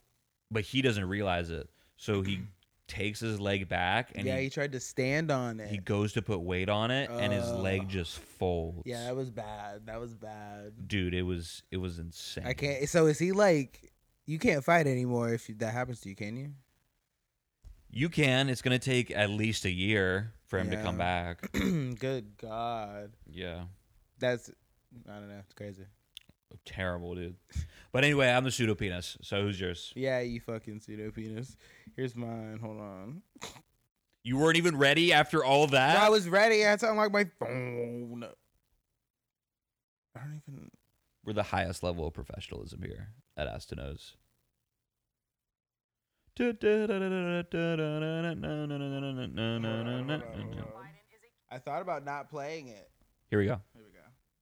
but 0.52 0.64
he 0.64 0.82
doesn't 0.82 1.06
realize 1.08 1.50
it. 1.50 1.70
So 1.98 2.22
he 2.24 2.42
takes 2.88 3.20
his 3.22 3.40
leg 3.40 3.70
back 3.70 4.12
and 4.16 4.26
yeah, 4.28 4.38
he 4.38 4.44
he, 4.46 4.50
tried 4.50 4.72
to 4.74 4.80
stand 4.80 5.32
on 5.32 5.60
it. 5.60 5.70
he 5.70 5.78
goes 5.78 6.14
to 6.14 6.22
put 6.22 6.42
weight 6.42 6.70
on 6.70 6.92
it 6.92 7.10
and 7.10 7.32
his 7.32 7.50
leg 7.50 7.88
just 7.88 8.20
folds. 8.20 8.82
yeah, 8.86 9.06
that 9.06 9.16
was 9.16 9.30
bad. 9.32 9.86
That 9.86 10.00
was 10.00 10.14
bad. 10.14 10.88
dude, 10.88 11.14
it 11.14 11.24
was 11.24 11.64
it 11.72 11.78
was 11.78 11.98
insane. 12.00 12.46
I 12.46 12.54
can't. 12.54 12.88
So 12.90 13.06
is 13.08 13.20
he 13.20 13.32
like? 13.32 13.92
You 14.26 14.40
can't 14.40 14.64
fight 14.64 14.88
anymore 14.88 15.34
if 15.34 15.48
that 15.58 15.74
happens 15.74 16.00
to 16.02 16.10
you, 16.10 16.16
can 16.16 16.36
you? 16.38 16.54
You 17.90 18.10
can. 18.10 18.50
It's 18.50 18.62
gonna 18.62 18.80
take 18.80 19.12
at 19.12 19.30
least 19.30 19.66
a 19.66 19.72
year 19.72 20.34
for 20.48 20.60
him 20.60 20.70
to 20.72 20.82
come 20.82 20.98
back. 20.98 21.52
Good 21.52 22.38
God, 22.38 23.12
Yeah. 23.30 23.66
That's 24.24 24.50
I 25.10 25.14
don't 25.14 25.30
know. 25.30 25.40
It's 25.40 25.54
crazy. 25.54 25.86
Terrible, 26.66 27.16
dude. 27.16 27.36
But 27.92 28.04
anyway, 28.04 28.30
I'm 28.30 28.44
the 28.44 28.52
pseudo 28.52 28.76
penis. 28.76 29.18
So 29.22 29.42
who's 29.42 29.60
yours? 29.60 29.92
Yeah, 29.96 30.20
you 30.20 30.40
fucking 30.40 30.80
pseudo 30.80 31.10
penis. 31.12 31.58
Here's 31.96 32.16
mine. 32.16 32.60
Hold 32.62 32.80
on. 32.80 33.22
You 34.24 34.38
weren't 34.38 34.58
even 34.58 34.78
ready 34.78 35.12
after 35.12 35.44
all 35.44 35.68
that. 35.68 35.98
I 35.98 36.10
was 36.10 36.30
ready. 36.30 36.64
I 36.64 36.70
had 36.70 36.80
to 36.80 36.92
unlock 36.92 37.12
my 37.12 37.26
phone. 37.40 38.24
I 40.16 40.20
don't 40.20 40.42
even. 40.48 40.70
We're 41.26 41.34
the 41.34 41.44
highest 41.44 41.84
level 41.84 42.08
of 42.08 42.14
professionalism 42.14 42.82
here 42.84 43.10
at 43.36 43.48
Astanos. 43.48 44.14
I 51.52 51.60
thought 51.60 51.82
about 51.82 52.06
not 52.06 52.30
playing 52.30 52.68
it. 52.70 52.90
Here 53.30 53.40
we 53.40 53.46
go. 53.46 53.60
Here 53.74 53.84
we 53.84 53.92
go. 53.92 53.93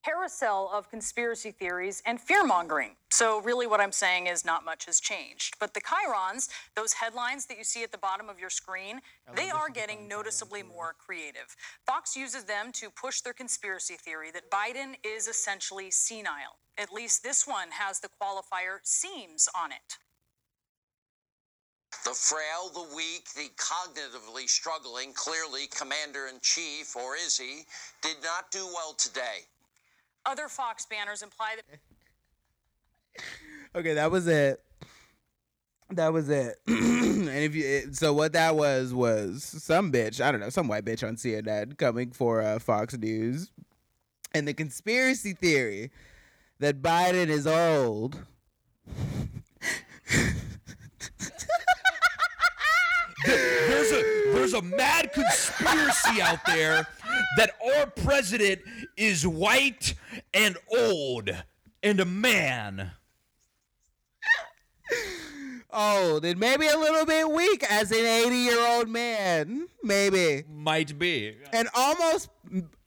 Carousel 0.03 0.69
of 0.73 0.89
conspiracy 0.89 1.51
theories 1.51 2.01
and 2.05 2.19
fear 2.19 2.43
mongering. 2.43 2.95
So, 3.09 3.41
really, 3.41 3.67
what 3.67 3.81
I'm 3.81 3.91
saying 3.91 4.27
is 4.27 4.45
not 4.45 4.65
much 4.65 4.85
has 4.85 4.99
changed. 4.99 5.55
But 5.59 5.73
the 5.73 5.81
chyrons, 5.81 6.49
those 6.75 6.93
headlines 6.93 7.45
that 7.47 7.57
you 7.57 7.63
see 7.63 7.83
at 7.83 7.91
the 7.91 7.97
bottom 7.97 8.29
of 8.29 8.39
your 8.39 8.49
screen, 8.49 9.01
they 9.35 9.49
are 9.49 9.69
getting 9.69 10.07
noticeably 10.07 10.63
more 10.63 10.95
creative. 10.97 11.55
Fox 11.85 12.15
uses 12.15 12.45
them 12.45 12.71
to 12.73 12.89
push 12.89 13.21
their 13.21 13.33
conspiracy 13.33 13.95
theory 13.95 14.31
that 14.31 14.49
Biden 14.49 14.95
is 15.03 15.27
essentially 15.27 15.91
senile. 15.91 16.57
At 16.77 16.91
least 16.91 17.23
this 17.23 17.45
one 17.45 17.69
has 17.71 17.99
the 17.99 18.09
qualifier 18.09 18.79
seems 18.83 19.47
on 19.55 19.71
it. 19.71 19.97
The 22.05 22.13
frail, 22.13 22.71
the 22.73 22.95
weak, 22.95 23.27
the 23.35 23.49
cognitively 23.57 24.47
struggling, 24.47 25.13
clearly 25.13 25.67
Commander 25.67 26.27
in 26.27 26.39
Chief, 26.41 26.95
or 26.95 27.15
is 27.15 27.37
he, 27.37 27.63
did 28.01 28.15
not 28.23 28.49
do 28.49 28.65
well 28.65 28.93
today. 28.93 29.45
Other 30.25 30.47
Fox 30.47 30.85
banners 30.85 31.21
imply 31.21 31.55
that 31.55 31.79
Okay, 33.75 33.93
that 33.93 34.11
was 34.11 34.27
it. 34.27 34.61
That 35.91 36.13
was 36.13 36.29
it. 36.29 36.55
and 36.67 37.29
if 37.29 37.55
you, 37.55 37.65
it, 37.65 37.95
so 37.95 38.13
what 38.13 38.33
that 38.33 38.55
was 38.55 38.93
was 38.93 39.43
some 39.43 39.91
bitch, 39.91 40.21
I 40.21 40.31
don't 40.31 40.41
know, 40.41 40.49
some 40.49 40.67
white 40.67 40.85
bitch 40.85 41.07
on 41.07 41.15
CNN 41.15 41.77
coming 41.77 42.11
for 42.11 42.41
uh, 42.41 42.59
Fox 42.59 42.97
News, 42.97 43.51
and 44.33 44.47
the 44.47 44.53
conspiracy 44.53 45.33
theory 45.33 45.91
that 46.59 46.81
Biden 46.81 47.27
is 47.27 47.47
old. 47.47 48.19
There's 53.25 53.91
a 53.91 54.31
there's 54.33 54.53
a 54.53 54.61
mad 54.61 55.11
conspiracy 55.13 56.21
out 56.21 56.39
there 56.45 56.87
that 57.37 57.51
our 57.77 57.87
president 57.87 58.61
is 58.97 59.27
white 59.27 59.93
and 60.33 60.57
old 60.71 61.29
and 61.83 61.99
a 61.99 62.05
man. 62.05 62.91
Oh, 65.73 66.13
old 66.13 66.25
and 66.25 66.39
maybe 66.39 66.67
a 66.67 66.77
little 66.77 67.05
bit 67.05 67.29
weak 67.29 67.63
as 67.69 67.91
an 67.91 68.05
80 68.05 68.35
year 68.35 68.59
old 68.59 68.89
man, 68.89 69.67
maybe. 69.83 70.43
Might 70.49 70.99
be. 70.99 71.37
and 71.53 71.69
almost 71.73 72.29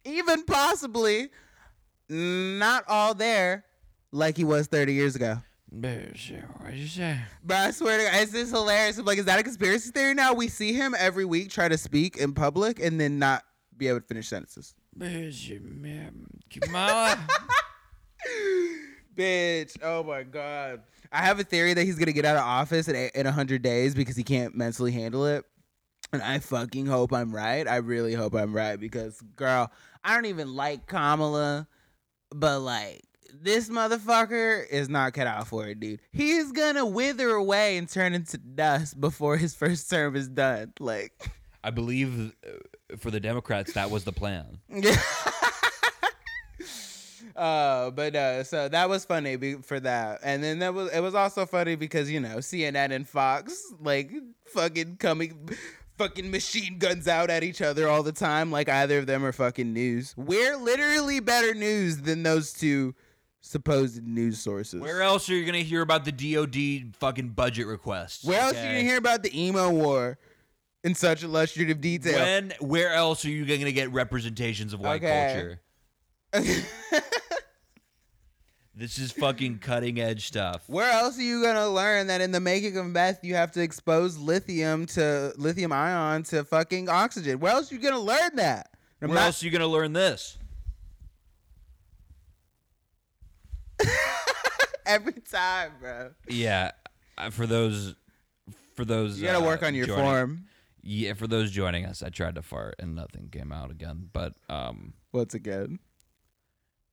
even 0.05 0.45
possibly 0.45 1.31
not 2.09 2.85
all 2.87 3.15
there 3.15 3.65
like 4.13 4.37
he 4.37 4.45
was 4.45 4.67
30 4.67 4.93
years 4.93 5.17
ago. 5.17 5.39
Bitch, 5.81 6.31
what'd 6.61 6.79
you 6.79 6.87
say? 6.87 7.19
But 7.43 7.57
I 7.57 7.71
swear 7.73 7.99
to 7.99 8.05
God, 8.05 8.23
it's 8.23 8.33
just 8.33 8.53
hilarious. 8.53 8.99
I'm 8.99 9.05
like, 9.05 9.19
is 9.19 9.25
that 9.25 9.41
a 9.41 9.43
conspiracy 9.43 9.91
theory 9.91 10.15
now? 10.15 10.33
We 10.33 10.49
see 10.49 10.73
him 10.73 10.95
every 10.97 11.25
week 11.25 11.51
try 11.51 11.69
to 11.69 11.77
speak 11.77 12.17
in 12.17 12.33
public 12.33 12.79
and 12.81 13.01
then 13.01 13.19
not 13.19 13.43
be 13.77 13.89
able 13.89 14.01
to 14.01 14.07
finish 14.07 14.29
sentences. 14.29 14.75
Kamala. 16.51 17.19
Bitch, 19.17 19.77
oh 19.83 20.05
my 20.05 20.23
God. 20.23 20.83
I 21.11 21.23
have 21.23 21.41
a 21.41 21.45
theory 21.45 21.75
that 21.75 21.85
he's 21.85 21.97
going 21.97 22.07
to 22.07 22.13
get 22.13 22.25
out 22.25 22.37
of 22.37 22.43
office 22.43 22.89
in, 22.89 22.95
in 23.15 23.25
100 23.25 23.63
days 23.63 23.95
because 23.95 24.17
he 24.17 24.23
can't 24.23 24.55
mentally 24.55 24.93
handle 24.93 25.27
it. 25.27 25.45
And 26.13 26.23
I 26.23 26.39
fucking 26.39 26.87
hope 26.87 27.13
I'm 27.13 27.35
right. 27.35 27.67
I 27.67 27.77
really 27.77 28.15
hope 28.15 28.35
I'm 28.35 28.55
right 28.55 28.79
because, 28.79 29.21
girl, 29.35 29.73
I 30.05 30.15
don't 30.15 30.27
even 30.27 30.55
like 30.55 30.87
Kamala, 30.87 31.67
but 32.31 32.61
like, 32.61 33.03
this 33.43 33.69
motherfucker 33.69 34.67
is 34.69 34.89
not 34.89 35.13
cut 35.13 35.27
out 35.27 35.47
for 35.49 35.67
it, 35.67 35.81
dude. 35.81 36.01
He's 36.13 36.53
gonna 36.53 36.87
wither 36.87 37.31
away 37.31 37.77
and 37.77 37.89
turn 37.89 38.15
into 38.15 38.39
dust 38.39 39.01
before 39.01 39.37
his 39.37 39.55
first 39.55 39.91
term 39.91 40.17
is 40.17 40.29
done. 40.29 40.73
Like, 40.79 41.31
I 41.63 41.71
believe 41.71 42.33
uh, 42.47 42.97
for 42.99 43.11
the 43.11 43.21
Democrats 43.21 43.73
that 43.73 43.91
was 43.91 44.05
the 44.05 44.13
plan. 44.13 44.59
uh, 47.37 47.91
but 47.91 48.15
uh, 48.15 48.45
so 48.45 48.69
that 48.69 48.89
was 48.89 49.05
funny 49.05 49.37
be- 49.37 49.55
for 49.55 49.81
that, 49.81 50.21
and 50.23 50.43
then 50.43 50.61
that 50.61 50.75
was 50.75 50.93
it 50.93 51.01
was 51.01 51.15
also 51.15 51.47
funny 51.47 51.77
because 51.77 52.11
you 52.11 52.21
know 52.21 52.37
CNN 52.37 52.93
and 52.93 53.09
Fox 53.09 53.73
like 53.81 54.13
fucking 54.47 54.97
coming. 54.97 55.51
Fucking 55.97 56.29
machine 56.29 56.79
guns 56.79 57.07
out 57.07 57.31
at 57.31 57.45
each 57.45 57.63
other 57.63 57.89
all 57.89 58.03
the 58.03 58.11
time, 58.11 58.51
like 58.51 58.69
either 58.69 58.99
of 58.99 59.07
them 59.07 59.25
are 59.25 59.31
fucking 59.31 59.73
news. 59.73 60.13
We're 60.17 60.57
literally 60.57 61.21
better 61.21 61.55
news 61.55 61.99
than 61.99 62.25
those 62.25 62.53
two 62.53 62.97
supposed 63.47 64.03
news 64.03 64.39
sources. 64.39 64.81
Where 64.81 65.03
else 65.03 65.29
are 65.29 65.35
you 65.35 65.45
gonna 65.45 65.59
hear 65.59 65.83
about 65.83 66.05
the 66.07 66.13
DoD 66.13 66.97
fucking 66.97 67.29
budget 67.31 67.67
requests? 67.67 68.25
Where 68.25 68.41
else 68.41 68.55
are 68.57 68.63
you 68.63 68.69
gonna 68.69 68.81
hear 68.81 68.97
about 68.97 69.23
the 69.23 69.39
Emu 69.39 69.69
War 69.71 70.19
in 70.83 70.95
such 70.95 71.23
illustrative 71.23 71.81
detail? 71.81 72.19
When? 72.19 72.53
Where 72.61 72.93
else 72.95 73.25
are 73.25 73.31
you 73.31 73.45
gonna 73.45 73.71
get 73.73 73.93
representations 73.93 74.73
of 74.73 74.81
white 74.81 75.03
Okay. 75.05 75.59
culture? 76.33 76.63
This 78.77 78.99
is 78.99 79.13
fucking 79.13 79.61
cutting 79.61 80.01
edge 80.01 80.27
stuff. 80.27 80.65
Where 80.67 80.91
else 80.91 81.17
are 81.17 81.23
you 81.23 81.41
gonna 81.45 81.69
learn 81.69 82.09
that 82.09 82.21
in 82.21 82.33
the 82.33 82.41
making 82.41 82.77
of 82.77 82.87
meth 82.87 83.23
you 83.23 83.37
have 83.37 83.53
to 83.53 83.63
expose 83.63 84.17
lithium 84.19 84.87
to 84.87 85.33
lithium 85.37 85.71
ion 85.71 86.25
to 86.25 86.43
fucking 86.43 86.89
oxygen? 86.89 87.39
Where 87.39 87.53
else 87.53 87.71
are 87.71 87.77
you 87.77 87.81
gonna 87.81 88.01
learn 88.01 88.35
that? 88.35 88.71
I'm 89.01 89.11
Where 89.11 89.19
not- 89.21 89.27
else 89.27 89.43
are 89.43 89.47
you 89.47 89.53
gonna 89.53 89.69
learn 89.69 89.93
this? 89.93 90.39
every 94.87 95.13
time, 95.15 95.73
bro. 95.81 96.11
Yeah, 96.29 96.71
uh, 97.19 97.31
for 97.31 97.47
those, 97.47 97.95
for 98.75 98.85
those, 98.85 99.19
You 99.21 99.27
gotta 99.27 99.39
uh, 99.45 99.47
work 99.47 99.63
on 99.63 99.75
your 99.75 99.87
joining- 99.87 100.05
form. 100.05 100.45
Yeah, 100.87 101.15
for 101.15 101.27
those 101.27 101.51
joining 101.51 101.87
us, 101.87 102.03
I 102.03 102.11
tried 102.11 102.35
to 102.35 102.43
fart 102.43 102.75
and 102.79 102.95
nothing 102.95 103.31
came 103.33 103.53
out 103.53 103.71
again. 103.71 104.11
But 104.13 104.35
um, 104.51 104.93
Once 105.13 105.33
again. 105.33 105.79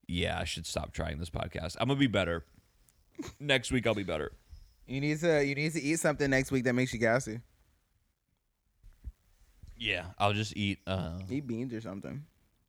yeah, 0.08 0.40
I 0.40 0.46
should 0.46 0.66
stop 0.66 0.94
trying 0.94 1.20
this 1.20 1.30
podcast. 1.30 1.76
I'm 1.80 1.90
gonna 1.90 2.00
be 2.00 2.08
better. 2.08 2.46
Next 3.40 3.70
week 3.72 3.86
I'll 3.86 3.94
be 3.94 4.04
better. 4.04 4.32
You 4.88 5.02
need 5.02 5.20
to 5.20 5.46
you 5.46 5.56
need 5.56 5.74
to 5.74 5.82
eat 5.82 6.00
something 6.00 6.30
next 6.30 6.52
week 6.52 6.64
that 6.64 6.74
makes 6.74 6.94
you 6.94 7.00
gassy. 7.00 7.42
Yeah, 9.78 10.06
I'll 10.18 10.34
just 10.34 10.56
eat. 10.56 10.80
Uh, 10.88 11.20
Eat 11.30 11.48
beans 11.48 11.74
or 11.74 11.82
something. 11.82 12.24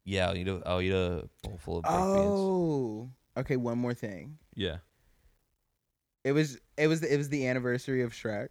yeah, 0.05 0.29
I'll 0.29 0.37
eat 0.37 0.49
a, 0.49 0.61
I'll 0.67 0.81
eat 0.81 0.93
a 0.93 1.29
bowl 1.43 1.59
full 1.59 1.77
of 1.79 1.85
baked 1.85 1.95
beans. 1.95 2.07
Oh. 2.09 3.11
Okay, 3.37 3.57
one 3.57 3.79
more 3.79 3.95
thing. 3.95 4.39
Yeah. 4.55 4.79
It 6.25 6.33
was 6.33 6.59
it 6.77 6.87
was 6.87 7.03
it 7.03 7.17
was 7.17 7.29
the 7.29 7.47
anniversary 7.47 8.03
of 8.03 8.13
Shrek. 8.13 8.49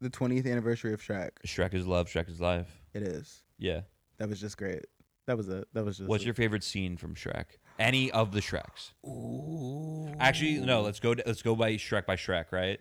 The 0.00 0.10
20th 0.10 0.50
anniversary 0.50 0.92
of 0.92 1.00
Shrek. 1.02 1.30
Shrek 1.46 1.74
is 1.74 1.86
love. 1.86 2.08
Shrek 2.08 2.28
is 2.28 2.40
life. 2.40 2.68
It 2.94 3.02
is. 3.02 3.42
Yeah. 3.58 3.80
That 4.18 4.28
was 4.28 4.40
just 4.40 4.56
great. 4.56 4.84
That 5.26 5.36
was 5.36 5.48
it. 5.48 5.66
That 5.74 5.84
was 5.84 5.98
just 5.98 6.08
What's 6.08 6.22
it. 6.22 6.26
your 6.26 6.34
favorite 6.34 6.64
scene 6.64 6.96
from 6.96 7.14
Shrek? 7.14 7.44
Any 7.78 8.10
of 8.12 8.32
the 8.32 8.40
Shreks? 8.40 8.92
Ooh. 9.06 10.14
Actually, 10.18 10.58
no. 10.60 10.80
Let's 10.82 11.00
go. 11.00 11.14
Let's 11.26 11.42
go 11.42 11.54
by 11.54 11.72
Shrek 11.74 12.06
by 12.06 12.16
Shrek. 12.16 12.46
Right. 12.52 12.80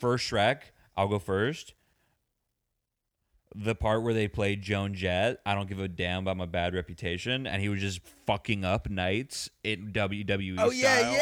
First 0.00 0.30
Shrek. 0.30 0.58
I'll 0.96 1.08
go 1.08 1.18
first. 1.18 1.74
The 3.54 3.74
part 3.74 4.02
where 4.02 4.14
they 4.14 4.28
played 4.28 4.62
Joan 4.62 4.94
Jett. 4.94 5.40
I 5.44 5.54
don't 5.54 5.68
give 5.68 5.78
a 5.78 5.86
damn 5.88 6.22
about 6.22 6.38
my 6.38 6.46
bad 6.46 6.74
reputation, 6.74 7.46
and 7.46 7.60
he 7.60 7.68
was 7.68 7.80
just 7.80 8.00
fucking 8.26 8.64
up 8.64 8.88
knights 8.88 9.50
in 9.62 9.92
WWE. 9.92 10.56
Oh 10.58 10.70
yeah, 10.70 10.98
style. 10.98 11.12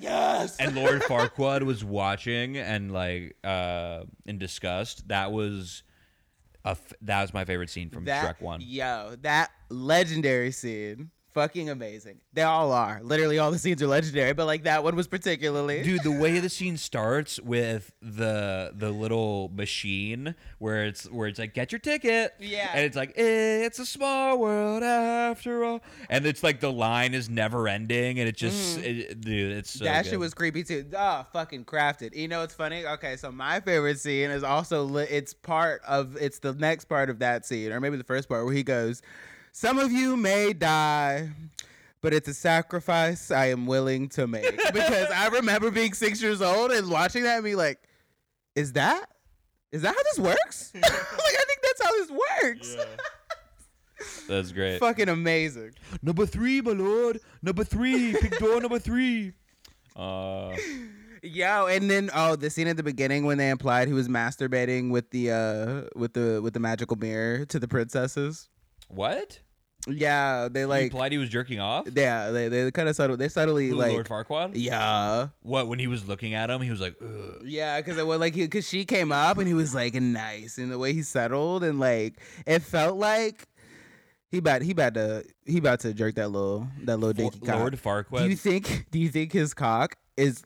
Yes. 0.00 0.56
And 0.58 0.74
Lord 0.74 1.02
Farquaad 1.08 1.62
was 1.62 1.84
watching 1.84 2.56
and 2.56 2.92
like 2.92 3.36
uh 3.44 4.04
in 4.26 4.38
disgust. 4.38 5.08
That 5.08 5.32
was 5.32 5.82
a 6.64 6.70
f- 6.70 6.92
that 7.02 7.22
was 7.22 7.32
my 7.34 7.44
favorite 7.44 7.70
scene 7.70 7.90
from 7.90 8.04
that, 8.04 8.36
Shrek 8.38 8.42
One. 8.42 8.60
Yo, 8.62 9.16
that 9.22 9.50
legendary 9.70 10.50
scene, 10.52 11.10
fucking 11.34 11.70
amazing. 11.70 12.18
They 12.32 12.42
all 12.42 12.72
are. 12.72 13.00
Literally, 13.02 13.38
all 13.38 13.50
the 13.50 13.58
scenes 13.58 13.82
are 13.82 13.86
legendary, 13.86 14.32
but 14.32 14.46
like 14.46 14.64
that 14.64 14.84
one 14.84 14.96
was 14.96 15.06
particularly. 15.08 15.82
Dude, 15.82 16.02
the 16.02 16.10
way 16.10 16.38
the 16.38 16.48
scene 16.48 16.76
starts 16.76 17.40
with 17.40 17.92
the 18.00 18.72
the 18.74 18.90
little 18.90 19.50
machine 19.54 20.34
where 20.58 20.84
it's 20.86 21.04
where 21.10 21.28
it's 21.28 21.38
like 21.38 21.54
get 21.54 21.72
your 21.72 21.78
ticket, 21.78 22.34
Yeah. 22.38 22.70
and 22.74 22.84
it's 22.84 22.96
like 22.96 23.12
it's 23.16 23.78
a 23.78 23.86
small 23.86 24.38
world 24.38 24.82
after 24.82 25.64
all, 25.64 25.80
and 26.08 26.26
it's 26.26 26.42
like 26.42 26.60
the 26.60 26.72
line 26.72 27.14
is 27.14 27.28
never 27.28 27.68
ending, 27.68 28.18
and 28.18 28.28
it 28.28 28.36
just 28.36 28.78
mm-hmm. 28.78 29.00
it, 29.00 29.20
dude, 29.20 29.52
it's 29.52 29.70
so 29.70 29.84
that 29.84 30.04
good. 30.04 30.10
shit 30.10 30.20
was 30.20 30.34
creepy 30.34 30.62
too. 30.62 30.84
Oh, 30.96 31.26
fucking 31.32 31.64
crafted. 31.64 32.14
You 32.14 32.28
know 32.28 32.40
what's 32.40 32.54
funny? 32.54 32.84
Okay, 32.84 33.16
so 33.16 33.30
my 33.32 33.60
favorite 33.60 33.98
scene 34.00 34.30
is 34.30 34.42
also 34.42 34.84
li- 34.84 35.06
it's 35.10 35.34
part 35.34 35.82
of 35.86 36.16
it's 36.16 36.38
the 36.38 36.52
next 36.54 36.86
part 36.86 37.10
of 37.10 37.18
that 37.20 37.46
scene, 37.46 37.72
or 37.72 37.80
maybe 37.80 37.96
the 37.96 38.04
first 38.04 38.28
part 38.28 38.44
where 38.44 38.54
he 38.54 38.62
goes, 38.62 39.02
"Some 39.52 39.78
of 39.78 39.92
you 39.92 40.16
may 40.16 40.52
die." 40.52 41.30
but 42.02 42.14
it's 42.14 42.28
a 42.28 42.34
sacrifice 42.34 43.30
I 43.30 43.46
am 43.46 43.66
willing 43.66 44.08
to 44.10 44.26
make 44.26 44.56
because 44.72 45.10
I 45.10 45.28
remember 45.28 45.70
being 45.70 45.92
six 45.92 46.22
years 46.22 46.40
old 46.40 46.70
and 46.70 46.90
watching 46.90 47.24
that 47.24 47.36
and 47.36 47.44
be 47.44 47.54
like, 47.54 47.78
is 48.54 48.72
that 48.72 49.06
is 49.72 49.82
that 49.82 49.94
how 49.94 50.02
this 50.02 50.18
works? 50.18 50.72
like 50.74 50.84
I 50.84 51.44
think 51.46 51.60
that's 51.62 51.82
how 51.82 51.92
this 51.92 52.10
works. 52.10 52.76
That's 54.26 54.52
great. 54.52 54.78
Fucking 54.78 55.08
amazing. 55.08 55.72
Number 56.02 56.26
three, 56.26 56.60
my 56.60 56.72
lord. 56.72 57.20
Number 57.42 57.64
three. 57.64 58.14
Pick 58.14 58.38
door 58.38 58.60
number 58.60 58.78
three. 58.78 59.32
Uh, 59.94 60.56
Yo, 61.22 61.66
and 61.66 61.90
then 61.90 62.10
oh, 62.14 62.34
the 62.34 62.48
scene 62.48 62.66
at 62.66 62.76
the 62.76 62.82
beginning 62.82 63.26
when 63.26 63.38
they 63.38 63.50
implied 63.50 63.88
he 63.88 63.94
was 63.94 64.08
masturbating 64.08 64.90
with 64.90 65.10
the 65.10 65.30
uh 65.30 65.82
with 65.94 66.14
the 66.14 66.40
with 66.42 66.54
the 66.54 66.60
magical 66.60 66.96
mirror 66.96 67.44
to 67.44 67.58
the 67.58 67.68
princesses. 67.68 68.48
What? 68.90 69.40
Yeah, 69.88 70.48
they 70.50 70.60
He 70.60 70.66
like 70.66 70.82
implied 70.84 71.12
he 71.12 71.16
was 71.18 71.30
jerking 71.30 71.58
off. 71.58 71.86
yeah, 71.94 72.30
they 72.30 72.48
they 72.48 72.70
kind 72.70 72.88
of 72.88 72.94
subtle. 72.96 73.16
They 73.16 73.28
subtly 73.30 73.68
Who, 73.70 73.76
like 73.76 73.92
Lord 73.92 74.06
Farquaad. 74.08 74.50
yeah. 74.54 75.28
What? 75.40 75.68
When 75.68 75.78
he 75.78 75.86
was 75.86 76.06
looking 76.06 76.34
at 76.34 76.50
him, 76.50 76.60
he 76.60 76.70
was 76.70 76.82
like, 76.82 76.96
Ugh. 77.02 77.40
Yeah, 77.44 77.80
because 77.80 77.96
it 77.96 78.06
was 78.06 78.20
like 78.20 78.34
because 78.34 78.68
she 78.68 78.84
came 78.84 79.10
up 79.10 79.38
and 79.38 79.48
he 79.48 79.54
was 79.54 79.74
like 79.74 79.94
nice 79.94 80.58
and 80.58 80.70
the 80.70 80.78
way 80.78 80.92
he 80.92 81.02
settled 81.02 81.64
and 81.64 81.80
like 81.80 82.20
it 82.46 82.60
felt 82.60 82.98
like 82.98 83.46
he 84.30 84.36
about 84.38 84.60
he 84.60 84.72
about 84.72 84.92
to 84.94 85.24
he 85.46 85.56
about 85.58 85.80
to 85.80 85.94
jerk 85.94 86.14
that 86.16 86.28
little 86.28 86.68
that 86.84 86.98
little 86.98 87.14
For- 87.14 87.30
dinky 87.32 87.46
cock. 87.46 87.58
Lord 87.82 88.06
do 88.24 88.28
you 88.28 88.36
think 88.36 88.86
do 88.90 88.98
you 88.98 89.08
think 89.08 89.32
his 89.32 89.54
cock 89.54 89.96
is 90.18 90.42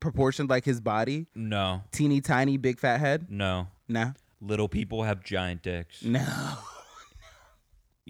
proportioned 0.00 0.50
like 0.50 0.66
his 0.66 0.82
body? 0.82 1.26
no, 1.34 1.82
Teeny 1.92 2.20
tiny 2.20 2.58
big 2.58 2.78
fat 2.78 3.00
head? 3.00 3.26
no. 3.30 3.68
No, 3.88 4.12
Little 4.40 4.68
people 4.68 5.02
have 5.02 5.24
giant 5.24 5.62
dicks. 5.62 6.04
no. 6.04 6.24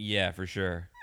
Yeah, 0.00 0.32
for 0.32 0.46
sure. 0.46 0.88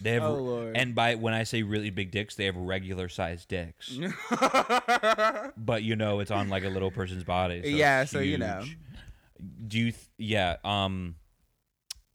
They 0.00 0.14
have, 0.14 0.24
Oh, 0.24 0.34
Lord. 0.34 0.76
and 0.76 0.96
by 0.96 1.14
when 1.14 1.32
I 1.32 1.44
say 1.44 1.62
really 1.62 1.90
big 1.90 2.10
dicks, 2.10 2.34
they 2.34 2.46
have 2.46 2.56
regular 2.56 3.08
sized 3.08 3.46
dicks. 3.46 3.96
but 5.56 5.84
you 5.84 5.94
know, 5.94 6.18
it's 6.18 6.32
on 6.32 6.48
like 6.48 6.64
a 6.64 6.68
little 6.68 6.90
person's 6.90 7.22
body. 7.22 7.62
So 7.62 7.68
Yeah, 7.68 8.04
so 8.04 8.18
you 8.18 8.36
know. 8.36 8.64
Do 9.68 9.78
you? 9.78 9.92
Th- 9.92 10.04
yeah. 10.18 10.56
Um, 10.64 11.14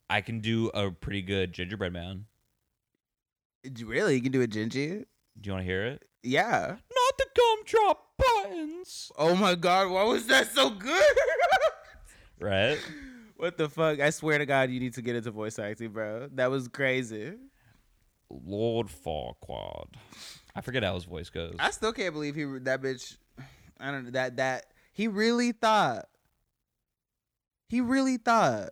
I 0.10 0.20
can 0.20 0.42
do 0.42 0.68
a 0.74 0.92
pretty 0.92 1.22
good 1.22 1.54
gingerbread 1.54 1.94
man. 1.94 2.26
really, 3.86 4.16
you 4.16 4.22
can 4.22 4.34
do 4.34 4.42
a 4.42 4.48
gingy? 4.48 5.06
Do 5.40 5.48
you 5.48 5.52
want 5.54 5.62
to 5.62 5.66
hear 5.72 5.86
it? 5.86 6.04
Yeah. 6.24 6.76
Not 6.76 7.18
the 7.18 7.26
gumdrop 7.38 8.04
buttons. 8.18 9.14
Oh 9.18 9.34
my 9.34 9.56
god, 9.56 9.90
why 9.92 10.04
was 10.04 10.28
that 10.28 10.52
so 10.54 10.72
good? 10.72 11.16
Right. 12.40 12.78
What 13.38 13.58
the 13.58 13.70
fuck? 13.70 14.00
I 14.00 14.10
swear 14.10 14.38
to 14.38 14.46
God, 14.46 14.70
you 14.70 14.80
need 14.80 14.94
to 14.96 15.02
get 15.02 15.16
into 15.16 15.32
voice 15.32 15.60
acting, 15.60 15.92
bro. 15.92 16.30
That 16.34 16.52
was 16.52 16.68
crazy. 16.68 17.34
Lord 18.30 18.88
Farquaad. 18.88 19.88
I 20.56 20.62
forget 20.62 20.84
how 20.84 20.96
his 20.96 21.06
voice 21.06 21.30
goes. 21.30 21.56
I 21.60 21.70
still 21.72 21.94
can't 21.94 22.14
believe 22.14 22.36
he 22.36 22.44
that 22.62 22.82
bitch. 22.82 23.18
I 23.80 23.92
don't 23.92 24.06
know 24.06 24.12
that 24.12 24.38
that 24.38 24.66
he 24.92 25.08
really 25.08 25.52
thought. 25.52 26.06
He 27.70 27.82
really 27.82 28.18
thought 28.18 28.70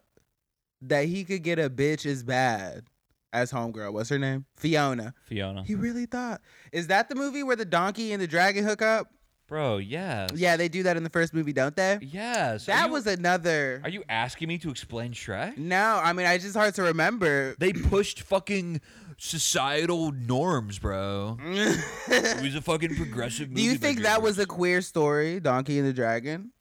that 0.81 1.05
he 1.05 1.23
could 1.23 1.43
get 1.43 1.59
a 1.59 1.69
bitch 1.69 2.05
as 2.05 2.23
bad 2.23 2.85
as 3.33 3.51
homegirl. 3.51 3.93
What's 3.93 4.09
her 4.09 4.19
name? 4.19 4.45
Fiona. 4.55 5.13
Fiona. 5.25 5.63
He 5.63 5.75
really 5.75 6.05
thought. 6.05 6.41
Is 6.71 6.87
that 6.87 7.09
the 7.09 7.15
movie 7.15 7.43
where 7.43 7.55
the 7.55 7.65
donkey 7.65 8.13
and 8.13 8.21
the 8.21 8.27
dragon 8.27 8.63
hook 8.63 8.81
up? 8.81 9.09
Bro, 9.47 9.77
yes. 9.77 10.31
Yeah, 10.33 10.57
they 10.57 10.67
do 10.67 10.83
that 10.83 10.97
in 10.97 11.03
the 11.03 11.09
first 11.09 11.33
movie, 11.33 11.53
don't 11.53 11.75
they? 11.75 11.99
Yes. 12.01 12.65
That 12.65 12.87
you- 12.87 12.91
was 12.93 13.05
another. 13.05 13.79
Are 13.83 13.89
you 13.89 14.03
asking 14.09 14.47
me 14.47 14.57
to 14.59 14.69
explain 14.71 15.11
Shrek? 15.13 15.57
No, 15.57 16.01
I 16.03 16.13
mean, 16.13 16.25
I 16.25 16.37
just 16.39 16.55
hard 16.55 16.73
to 16.75 16.83
remember. 16.83 17.55
They 17.59 17.71
pushed 17.71 18.21
fucking 18.21 18.81
societal 19.17 20.11
norms, 20.11 20.79
bro. 20.79 21.37
It 21.41 22.41
was 22.41 22.55
a 22.55 22.61
fucking 22.61 22.95
progressive 22.95 23.49
movie. 23.49 23.61
Do 23.61 23.67
you 23.67 23.75
think 23.75 23.99
that 24.01 24.21
was 24.21 24.39
a 24.39 24.45
queer 24.47 24.81
story, 24.81 25.39
Donkey 25.39 25.77
and 25.77 25.87
the 25.87 25.93
Dragon? 25.93 26.51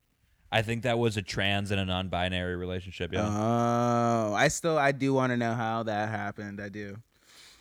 I 0.53 0.63
think 0.63 0.83
that 0.85 0.99
was 0.99 1.17
a 1.17 1.23
trans 1.23 1.71
and 1.73 1.81
a 1.81 1.85
non-binary 1.85 2.55
relationship. 2.55 3.13
Yeah. 3.13 3.27
Oh, 3.27 4.35
I 4.35 4.49
still, 4.49 4.79
I 4.79 4.93
do 4.93 5.13
want 5.15 5.31
to 5.33 5.37
know 5.37 5.53
how 5.55 5.83
that 5.85 6.11
happened. 6.11 6.61
I 6.61 6.69
do. 6.69 6.97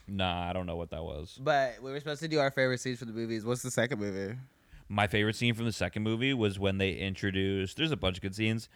Nah, 0.08 0.50
I 0.50 0.54
don't 0.54 0.66
know 0.68 0.76
what 0.76 0.90
that 0.92 1.02
was. 1.02 1.40
But 1.42 1.82
we 1.82 1.92
were 1.92 1.98
supposed 2.00 2.22
to 2.22 2.28
do 2.28 2.40
our 2.40 2.52
favorite 2.52 2.82
scenes 2.82 3.00
for 3.00 3.06
the 3.06 3.14
movies. 3.14 3.46
What's 3.46 3.62
the 3.64 3.72
second 3.72 4.00
movie? 4.00 4.36
My 4.90 5.08
favorite 5.08 5.36
scene 5.36 5.54
from 5.54 5.66
the 5.66 5.72
second 5.72 6.04
movie 6.04 6.34
was 6.34 6.60
when 6.60 6.78
they 6.78 6.94
introduced. 6.94 7.78
There's 7.78 7.92
a 7.92 7.98
bunch 7.98 8.18
of 8.18 8.22
good 8.22 8.36
scenes. 8.36 8.70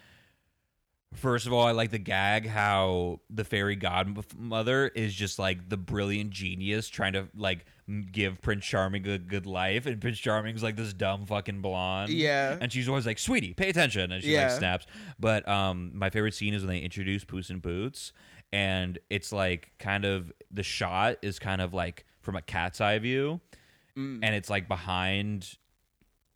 First 1.13 1.47
of 1.47 1.53
all, 1.53 1.65
I 1.65 1.71
like 1.71 1.91
the 1.91 1.97
gag 1.99 2.45
how 2.47 3.21
the 3.29 3.45
fairy 3.45 3.77
godmother 3.77 4.87
is 4.89 5.13
just 5.13 5.39
like 5.39 5.69
the 5.69 5.77
brilliant 5.77 6.31
genius 6.31 6.89
trying 6.89 7.13
to 7.13 7.29
like 7.33 7.65
give 8.11 8.41
Prince 8.41 8.65
Charming 8.65 9.07
a 9.07 9.17
good 9.17 9.45
life, 9.45 9.85
and 9.85 10.01
Prince 10.01 10.19
Charming's 10.19 10.61
like 10.61 10.75
this 10.75 10.91
dumb 10.91 11.25
fucking 11.25 11.61
blonde. 11.61 12.09
Yeah. 12.11 12.57
and 12.59 12.71
she's 12.73 12.89
always 12.89 13.05
like, 13.05 13.19
"Sweetie, 13.19 13.53
pay 13.53 13.69
attention," 13.69 14.11
and 14.11 14.21
she 14.21 14.33
Yeah. 14.33 14.47
like 14.49 14.57
snaps. 14.57 14.85
But 15.17 15.47
um, 15.47 15.91
my 15.93 16.09
favorite 16.09 16.33
scene 16.33 16.53
is 16.53 16.63
when 16.63 16.69
they 16.75 16.79
introduce 16.81 17.23
Puss 17.23 17.49
in 17.49 17.59
Boots, 17.59 18.11
and 18.51 18.99
it's 19.09 19.31
like 19.31 19.71
kind 19.79 20.03
of 20.03 20.33
the 20.51 20.63
shot 20.63 21.17
is 21.21 21.39
kind 21.39 21.61
of 21.61 21.73
like 21.73 22.05
from 22.19 22.35
a 22.35 22.41
cat's 22.41 22.81
eye 22.81 22.99
view, 22.99 23.39
Mm. 23.95 24.19
and 24.23 24.35
it's 24.35 24.49
like 24.49 24.67
behind 24.67 25.55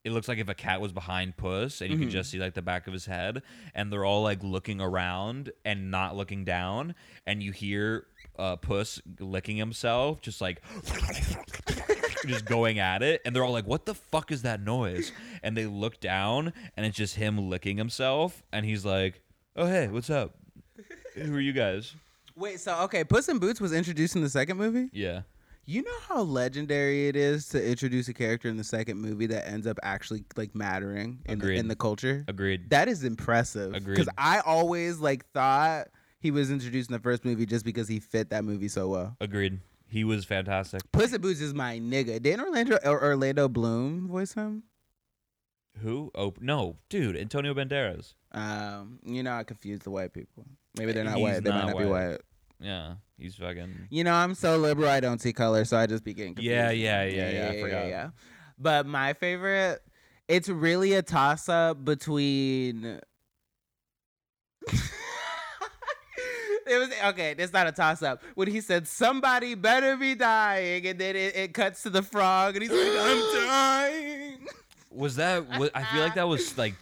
it 0.03 0.11
looks 0.11 0.27
like 0.27 0.39
if 0.39 0.49
a 0.49 0.53
cat 0.55 0.81
was 0.81 0.91
behind 0.91 1.37
Puss 1.37 1.81
and 1.81 1.89
you 1.89 1.95
Mm-hmm. 1.95 2.03
can 2.05 2.09
just 2.11 2.31
see 2.31 2.39
like 2.39 2.53
the 2.55 2.61
back 2.61 2.87
of 2.87 2.93
his 2.93 3.05
head 3.05 3.43
and 3.75 3.91
they're 3.91 4.05
all 4.05 4.23
like 4.23 4.43
looking 4.43 4.81
around 4.81 5.51
and 5.63 5.91
not 5.91 6.15
looking 6.15 6.43
down 6.43 6.95
and 7.27 7.43
you 7.43 7.51
hear 7.51 8.07
uh, 8.39 8.55
Puss 8.55 8.99
licking 9.19 9.57
himself 9.57 10.21
just 10.21 10.41
like 10.41 10.61
just 12.25 12.45
going 12.45 12.79
at 12.79 13.01
it 13.03 13.21
and 13.25 13.35
they're 13.35 13.43
all 13.43 13.51
like 13.51 13.67
what 13.67 13.85
the 13.85 13.95
fuck 13.95 14.31
is 14.31 14.41
that 14.43 14.61
noise 14.61 15.11
and 15.43 15.55
they 15.57 15.65
look 15.65 15.99
down 15.99 16.53
and 16.77 16.85
it's 16.85 16.95
just 16.97 17.15
him 17.15 17.49
licking 17.49 17.77
himself 17.77 18.43
and 18.51 18.65
he's 18.65 18.85
like 18.85 19.21
oh 19.55 19.65
hey 19.65 19.87
what's 19.87 20.09
up 20.09 20.35
who 21.15 21.35
are 21.35 21.39
you 21.39 21.53
guys 21.53 21.95
Wait, 22.37 22.59
so 22.61 22.75
okay, 22.83 23.03
Puss 23.03 23.27
in 23.27 23.39
Boots 23.39 23.59
was 23.59 23.73
introduced 23.73 24.15
in 24.15 24.21
the 24.23 24.29
second 24.29 24.57
movie. 24.57 24.89
yeah 24.93 25.21
You 25.71 25.83
know 25.83 25.99
how 26.09 26.23
legendary 26.23 27.07
it 27.07 27.15
is 27.15 27.47
to 27.49 27.65
introduce 27.65 28.09
a 28.09 28.13
character 28.13 28.49
in 28.49 28.57
the 28.57 28.63
second 28.63 28.97
movie 28.99 29.27
that 29.27 29.47
ends 29.47 29.65
up 29.65 29.79
actually 29.81 30.25
like 30.35 30.53
mattering 30.53 31.19
in, 31.27 31.39
the, 31.39 31.53
in 31.53 31.69
the 31.69 31.77
culture. 31.77 32.25
agreed 32.27 32.69
That 32.71 32.89
is 32.89 33.05
impressive. 33.05 33.73
Agreed. 33.73 33.95
Because 33.95 34.09
I 34.17 34.41
always 34.41 34.99
like 34.99 35.25
thought 35.31 35.87
he 36.19 36.29
was 36.29 36.51
introduced 36.51 36.89
in 36.89 36.93
the 36.93 36.99
first 36.99 37.23
movie 37.23 37.45
just 37.45 37.63
because 37.63 37.87
he 37.87 38.01
fit 38.01 38.31
that 38.31 38.43
movie 38.43 38.67
so 38.67 38.89
well. 38.89 39.15
agreed 39.21 39.61
he 39.87 40.03
was 40.03 40.25
fantastic 40.25 40.81
Puss 40.91 41.13
in 41.13 41.21
Boots 41.21 41.39
is 41.39 41.53
my 41.53 41.79
nigga. 41.79 42.21
Didn't 42.21 42.41
Orlando 42.41 42.77
or 42.83 43.01
Orlando 43.01 43.47
Bloom 43.47 44.09
voice 44.09 44.33
him? 44.33 44.63
who 45.81 46.11
oh 46.15 46.33
no 46.41 46.75
dude 46.89 47.15
Antonio 47.15 47.53
Banderas 47.53 48.13
Um, 48.33 48.99
you 49.05 49.23
know, 49.23 49.31
I 49.31 49.45
confuse 49.45 49.79
the 49.79 49.91
white 49.91 50.11
people. 50.11 50.45
Maybe 50.77 50.91
they're 50.91 51.05
not 51.05 51.15
He's 51.15 51.23
white. 51.23 51.43
They 51.45 51.49
might 51.49 51.59
not 51.59 51.67
not 51.67 51.77
be 51.77 51.85
white. 51.85 52.09
white. 52.09 52.21
yeah 52.59 52.95
he's 53.21 53.35
fucking 53.35 53.87
You 53.89 54.03
know, 54.03 54.13
I'm 54.13 54.33
so 54.33 54.57
liberal. 54.57 54.89
I 54.89 54.99
don't 54.99 55.21
see 55.21 55.33
color, 55.33 55.63
so 55.65 55.77
I 55.77 55.85
just 55.85 56.03
be 56.03 56.13
getting 56.13 56.35
confused. 56.35 56.53
Yeah, 56.53 56.71
yeah, 56.71 57.03
yeah, 57.03 57.31
yeah, 57.31 57.49
I 57.49 57.61
forgot. 57.61 58.13
But 58.57 58.85
my 58.85 59.13
favorite, 59.13 59.81
it's 60.27 60.49
really 60.49 60.93
a 60.93 61.01
toss 61.01 61.49
up 61.49 61.83
between. 61.83 62.99
it 66.67 66.77
was 66.77 66.89
okay. 67.05 67.35
It's 67.37 67.53
not 67.53 67.67
a 67.67 67.71
toss 67.71 68.03
up. 68.03 68.23
When 68.35 68.47
he 68.47 68.61
said 68.61 68.87
somebody 68.87 69.55
better 69.55 69.97
be 69.97 70.15
dying, 70.15 70.85
and 70.85 70.99
then 70.99 71.15
it, 71.15 71.35
it 71.35 71.53
cuts 71.53 71.83
to 71.83 71.89
the 71.89 72.03
frog, 72.03 72.55
and 72.55 72.63
he's 72.63 72.71
like, 72.71 72.91
"I'm 72.99 73.33
dying." 73.47 74.47
Was 74.91 75.15
that? 75.15 75.59
Was, 75.59 75.69
I 75.73 75.83
feel 75.85 76.01
like 76.01 76.15
that 76.15 76.27
was 76.27 76.57
like 76.57 76.75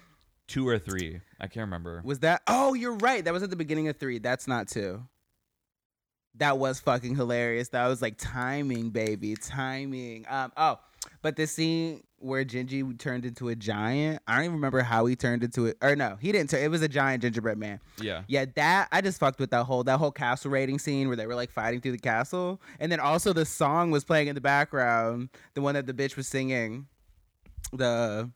two 0.47 0.67
or 0.67 0.77
three. 0.79 1.21
I 1.39 1.47
can't 1.47 1.65
remember. 1.65 2.01
Was 2.03 2.19
that? 2.19 2.41
Oh, 2.47 2.73
you're 2.73 2.95
right. 2.95 3.23
That 3.23 3.33
was 3.33 3.43
at 3.43 3.49
the 3.49 3.55
beginning 3.55 3.87
of 3.87 3.97
three. 3.97 4.19
That's 4.19 4.47
not 4.47 4.67
two. 4.67 5.03
That 6.39 6.57
was 6.57 6.79
fucking 6.79 7.15
hilarious. 7.15 7.69
That 7.69 7.87
was 7.87 8.01
like 8.01 8.15
timing, 8.17 8.89
baby, 8.89 9.35
timing. 9.35 10.25
Um. 10.29 10.51
Oh, 10.57 10.79
but 11.21 11.35
the 11.35 11.47
scene 11.47 12.03
where 12.17 12.43
Gingy 12.43 12.97
turned 12.97 13.25
into 13.25 13.49
a 13.49 13.55
giant. 13.55 14.21
I 14.27 14.35
don't 14.35 14.45
even 14.45 14.55
remember 14.55 14.81
how 14.81 15.05
he 15.05 15.15
turned 15.15 15.43
into 15.43 15.65
it. 15.67 15.77
Or 15.81 15.95
no, 15.95 16.17
he 16.19 16.31
didn't. 16.31 16.49
Turn, 16.49 16.61
it 16.61 16.69
was 16.69 16.81
a 16.81 16.87
giant 16.87 17.21
gingerbread 17.21 17.57
man. 17.57 17.79
Yeah. 18.01 18.23
Yeah, 18.27 18.45
that 18.55 18.87
I 18.91 19.01
just 19.01 19.19
fucked 19.19 19.39
with 19.39 19.51
that 19.51 19.65
whole 19.65 19.83
that 19.83 19.97
whole 19.97 20.11
castle 20.11 20.51
raiding 20.51 20.79
scene 20.79 21.07
where 21.07 21.17
they 21.17 21.27
were 21.27 21.35
like 21.35 21.51
fighting 21.51 21.81
through 21.81 21.93
the 21.93 21.99
castle, 21.99 22.61
and 22.79 22.91
then 22.91 22.99
also 22.99 23.33
the 23.33 23.45
song 23.45 23.91
was 23.91 24.03
playing 24.03 24.27
in 24.27 24.35
the 24.35 24.41
background, 24.41 25.29
the 25.53 25.61
one 25.61 25.75
that 25.75 25.87
the 25.87 25.93
bitch 25.93 26.15
was 26.15 26.27
singing. 26.27 26.87
The 27.73 28.29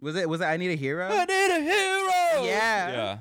was 0.00 0.16
it 0.16 0.28
was 0.28 0.40
it 0.40 0.44
I 0.44 0.56
Need 0.56 0.70
a 0.70 0.76
Hero? 0.76 1.08
I 1.08 1.24
need 1.24 1.50
a 1.50 1.60
hero. 1.60 2.44
Yeah. 2.44 2.90
Yeah. 2.90 3.18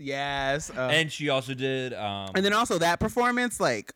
Yes. 0.00 0.70
uh, 0.70 0.88
And 0.90 1.12
she 1.12 1.28
also 1.28 1.54
did 1.54 1.92
um 1.94 2.30
and 2.34 2.44
then 2.44 2.52
also 2.52 2.78
that 2.78 2.98
performance, 3.00 3.60
like 3.60 3.92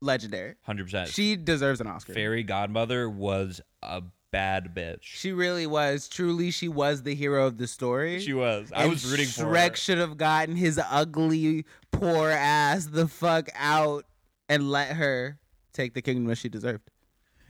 legendary. 0.00 0.54
hundred 0.62 0.84
percent. 0.84 1.08
She 1.10 1.36
deserves 1.36 1.80
an 1.80 1.86
Oscar. 1.86 2.12
Fairy 2.14 2.42
Godmother 2.42 3.08
was 3.08 3.60
a 3.82 4.02
bad 4.30 4.74
bitch. 4.74 4.98
She 5.02 5.32
really 5.32 5.66
was. 5.66 6.08
Truly, 6.08 6.50
she 6.50 6.68
was 6.68 7.02
the 7.02 7.14
hero 7.14 7.46
of 7.46 7.56
the 7.58 7.66
story. 7.66 8.20
She 8.20 8.34
was. 8.34 8.70
I 8.74 8.82
And 8.82 8.90
was 8.90 9.10
rooting 9.10 9.26
for 9.26 9.44
Shrek 9.44 9.76
should 9.76 9.98
have 9.98 10.16
gotten 10.16 10.56
his 10.56 10.78
ugly, 10.90 11.64
poor 11.90 12.30
ass 12.30 12.86
the 12.86 13.08
fuck 13.08 13.48
out 13.54 14.04
and 14.48 14.70
let 14.70 14.96
her 14.96 15.38
take 15.72 15.94
the 15.94 16.02
kingdom 16.02 16.26
that 16.26 16.36
she 16.38 16.48
deserved. 16.48 16.90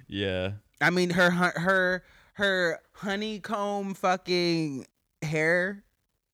Yeah. 0.07 0.53
I 0.81 0.91
mean, 0.91 1.11
her 1.11 1.31
her 1.31 2.05
her 2.35 2.79
honeycomb 2.93 3.95
fucking 3.95 4.87
hair, 5.23 5.83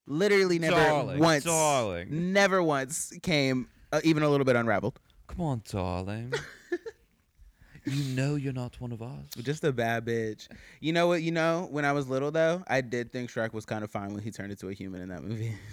literally 0.06 0.58
never 0.58 0.76
Darling, 0.76 1.18
once, 1.18 1.44
darling. 1.44 2.32
never 2.32 2.62
once 2.62 3.12
came 3.22 3.68
uh, 3.92 4.00
even 4.04 4.22
a 4.22 4.28
little 4.28 4.44
bit 4.44 4.56
unraveled. 4.56 4.98
Come 5.28 5.40
on, 5.40 5.62
darling. 5.70 6.32
you 7.84 8.14
know 8.14 8.34
you're 8.34 8.52
not 8.52 8.80
one 8.80 8.92
of 8.92 9.02
us. 9.02 9.24
Just 9.42 9.64
a 9.64 9.72
bad 9.72 10.04
bitch. 10.04 10.48
You 10.80 10.92
know 10.92 11.06
what? 11.08 11.22
You 11.22 11.30
know, 11.32 11.68
when 11.70 11.84
I 11.84 11.92
was 11.92 12.08
little 12.08 12.30
though, 12.30 12.62
I 12.66 12.80
did 12.80 13.12
think 13.12 13.30
Shrek 13.30 13.52
was 13.52 13.64
kind 13.64 13.82
of 13.84 13.90
fine 13.90 14.12
when 14.12 14.22
he 14.22 14.30
turned 14.30 14.50
into 14.50 14.68
a 14.68 14.72
human 14.74 15.00
in 15.00 15.08
that 15.10 15.22
movie. 15.22 15.54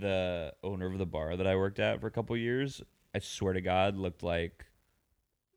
The 0.00 0.52
owner 0.62 0.86
of 0.86 0.98
the 0.98 1.06
bar 1.06 1.36
that 1.36 1.46
I 1.46 1.56
worked 1.56 1.78
at 1.78 2.00
for 2.02 2.06
a 2.06 2.10
couple 2.10 2.36
years, 2.36 2.82
I 3.14 3.18
swear 3.20 3.54
to 3.54 3.62
God, 3.62 3.96
looked 3.96 4.22
like 4.22 4.66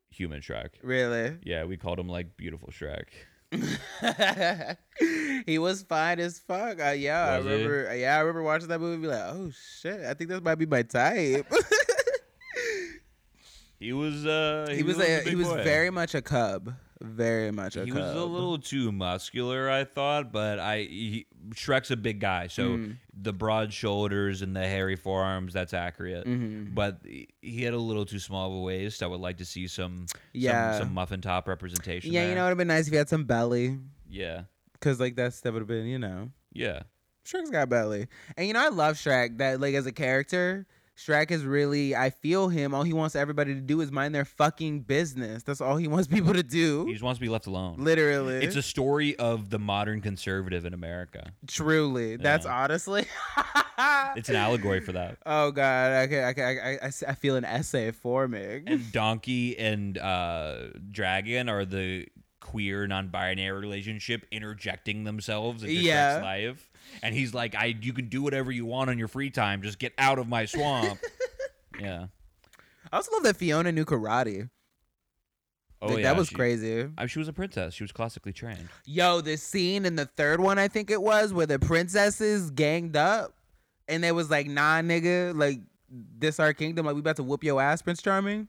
human 0.09 0.39
Shrek. 0.39 0.69
really? 0.81 1.37
Yeah, 1.43 1.65
we 1.65 1.75
called 1.75 1.99
him 1.99 2.07
like 2.07 2.37
beautiful 2.37 2.69
Shrek. 2.69 3.07
he 5.45 5.57
was 5.59 5.83
fine 5.83 6.19
as 6.19 6.39
fuck. 6.39 6.79
Uh, 6.79 6.91
yeah, 6.91 7.37
Was 7.37 7.45
I 7.45 7.49
he? 7.49 7.55
remember. 7.55 7.95
Yeah, 7.95 8.15
I 8.15 8.19
remember 8.19 8.43
watching 8.43 8.67
that 8.69 8.79
movie. 8.79 8.93
and 8.93 9.01
Be 9.03 9.07
like, 9.09 9.23
oh 9.33 9.51
shit, 9.81 10.01
I 10.01 10.13
think 10.13 10.29
this 10.29 10.41
might 10.41 10.55
be 10.55 10.65
my 10.65 10.83
type. 10.83 11.51
He 13.79 13.91
was 13.91 14.25
uh 14.25 14.67
he 14.73 14.81
was 14.81 14.97
a, 14.97 15.19
a, 15.19 15.29
he 15.29 15.35
was 15.35 15.49
boy. 15.49 15.61
very 15.61 15.89
much 15.89 16.15
a 16.15 16.21
cub, 16.21 16.73
very 17.03 17.51
much 17.51 17.75
a 17.75 17.83
he 17.85 17.91
was 17.91 18.15
a 18.15 18.23
little 18.25 18.57
too 18.57 18.91
muscular, 18.91 19.69
I 19.69 19.83
thought, 19.83 20.31
but 20.31 20.57
I 20.57 20.79
he, 20.83 21.25
Shrek's 21.49 21.91
a 21.91 21.97
big 21.97 22.19
guy, 22.21 22.47
so 22.47 22.69
Mm. 22.77 22.95
the 23.13 23.33
broad 23.33 23.73
shoulders 23.73 24.41
and 24.41 24.55
the 24.55 24.61
hairy 24.61 24.95
forearms, 24.95 25.51
that's 25.53 25.73
accurate. 25.73 26.25
Mhm. 26.25 26.73
But 26.73 27.01
he- 27.03 27.27
he 27.41 27.63
had 27.63 27.73
a 27.73 27.77
little 27.77 28.05
too 28.05 28.19
small 28.19 28.47
of 28.49 28.53
a 28.57 28.61
waist. 28.61 29.03
I 29.03 29.07
would 29.07 29.19
like 29.19 29.37
to 29.37 29.45
see 29.45 29.67
some 29.67 30.05
Yeah. 30.31 30.77
some, 30.77 30.87
some 30.87 30.93
muffin 30.93 31.19
top 31.21 31.47
representation. 31.47 32.13
Yeah, 32.13 32.21
you 32.21 32.27
there. 32.27 32.35
know, 32.37 32.41
it 32.41 32.45
would 32.45 32.49
have 32.51 32.57
been 32.57 32.67
nice 32.69 32.87
if 32.87 32.91
he 32.93 32.97
had 32.97 33.09
some 33.09 33.25
belly, 33.25 33.79
Yeah, 34.09 34.43
cause 34.79 34.99
like 34.99 35.15
that's 35.17 35.41
that 35.41 35.51
would 35.53 35.59
have 35.59 35.67
been, 35.67 35.85
you 35.85 35.99
know, 35.99 36.31
yeah. 36.53 36.83
Shrek's 37.25 37.49
got 37.49 37.67
belly, 37.69 38.07
and 38.37 38.47
you 38.47 38.53
know, 38.53 38.63
I 38.65 38.69
love 38.69 38.95
Shrek. 38.95 39.37
That 39.37 39.59
like 39.61 39.75
as 39.75 39.85
a 39.85 39.91
character, 39.91 40.65
Shrek 40.97 41.31
is 41.31 41.43
really. 41.43 41.95
I 41.95 42.11
feel 42.11 42.49
him. 42.49 42.73
All 42.75 42.83
he 42.83 42.93
wants 42.93 43.15
everybody 43.15 43.55
to 43.55 43.61
do 43.61 43.81
is 43.81 43.91
mind 43.91 44.13
their 44.13 44.25
fucking 44.25 44.81
business. 44.81 45.41
That's 45.43 45.59
all 45.59 45.75
he 45.77 45.87
wants 45.87 46.07
people 46.15 46.33
to 46.33 46.43
do. 46.43 46.85
He 46.85 46.91
just 46.93 47.03
wants 47.03 47.17
to 47.17 47.21
be 47.25 47.29
left 47.29 47.47
alone. 47.47 47.77
Literally, 47.79 48.43
It's 48.45 48.55
a 48.55 48.61
story 48.61 49.15
of 49.17 49.49
the 49.49 49.57
modern 49.59 50.01
conservative 50.01 50.65
in 50.65 50.73
America. 50.73 51.31
truly. 51.47 52.15
That's 52.17 52.45
honestly. 52.45 53.05
It's 54.15 54.29
an 54.29 54.35
allegory 54.35 54.79
for 54.81 54.91
that. 54.91 55.17
Oh 55.25 55.49
God, 55.49 55.91
I 55.93 56.05
can, 56.07 56.23
I, 56.23 56.33
can, 56.33 56.43
I, 56.43 56.85
I, 56.85 56.91
I 57.07 57.15
feel 57.15 57.35
an 57.35 57.43
essay 57.43 57.89
forming. 57.89 58.65
And 58.67 58.91
Donkey 58.91 59.57
and 59.57 59.97
uh, 59.97 60.67
Dragon 60.91 61.49
are 61.49 61.65
the 61.65 62.05
queer 62.39 62.85
non-binary 62.85 63.59
relationship 63.59 64.27
interjecting 64.31 65.05
themselves 65.05 65.63
into 65.63 65.73
Yeah. 65.73 66.17
Shrek's 66.19 66.23
life. 66.23 66.69
And 67.01 67.15
he's 67.15 67.33
like, 67.33 67.55
"I, 67.55 67.75
you 67.81 67.93
can 67.93 68.07
do 68.07 68.21
whatever 68.21 68.51
you 68.51 68.65
want 68.65 68.89
on 68.89 68.97
your 68.99 69.07
free 69.07 69.29
time. 69.29 69.61
Just 69.61 69.79
get 69.79 69.93
out 69.97 70.19
of 70.19 70.27
my 70.27 70.45
swamp." 70.45 70.99
yeah. 71.79 72.07
I 72.91 72.95
also 72.97 73.11
love 73.13 73.23
that 73.23 73.37
Fiona 73.37 73.71
knew 73.71 73.85
karate. 73.85 74.49
Oh 75.81 75.87
Like, 75.87 75.97
yeah. 75.97 76.03
that 76.03 76.17
was 76.17 76.29
she, 76.29 76.35
crazy. 76.35 76.89
I, 76.97 77.07
she 77.07 77.19
was 77.19 77.27
a 77.27 77.33
princess. 77.33 77.73
She 77.73 77.83
was 77.83 77.91
classically 77.91 78.31
trained. 78.31 78.69
Yo, 78.85 79.19
the 79.19 79.35
scene 79.35 79.85
in 79.85 79.95
the 79.97 80.05
third 80.05 80.39
one, 80.39 80.57
I 80.57 80.67
think 80.69 80.89
it 80.89 81.01
was, 81.01 81.33
where 81.33 81.45
the 81.45 81.59
princesses 81.59 82.51
ganged 82.51 82.95
up, 82.95 83.33
and 83.87 84.03
they 84.03 84.11
was 84.11 84.29
like, 84.29 84.47
"Nah, 84.47 84.81
nigga, 84.81 85.35
like 85.35 85.59
this 85.89 86.39
our 86.39 86.53
kingdom. 86.53 86.85
Like 86.85 86.95
we 86.95 87.01
about 87.01 87.17
to 87.17 87.23
whoop 87.23 87.43
your 87.43 87.61
ass, 87.61 87.81
Prince 87.81 88.01
Charming." 88.01 88.47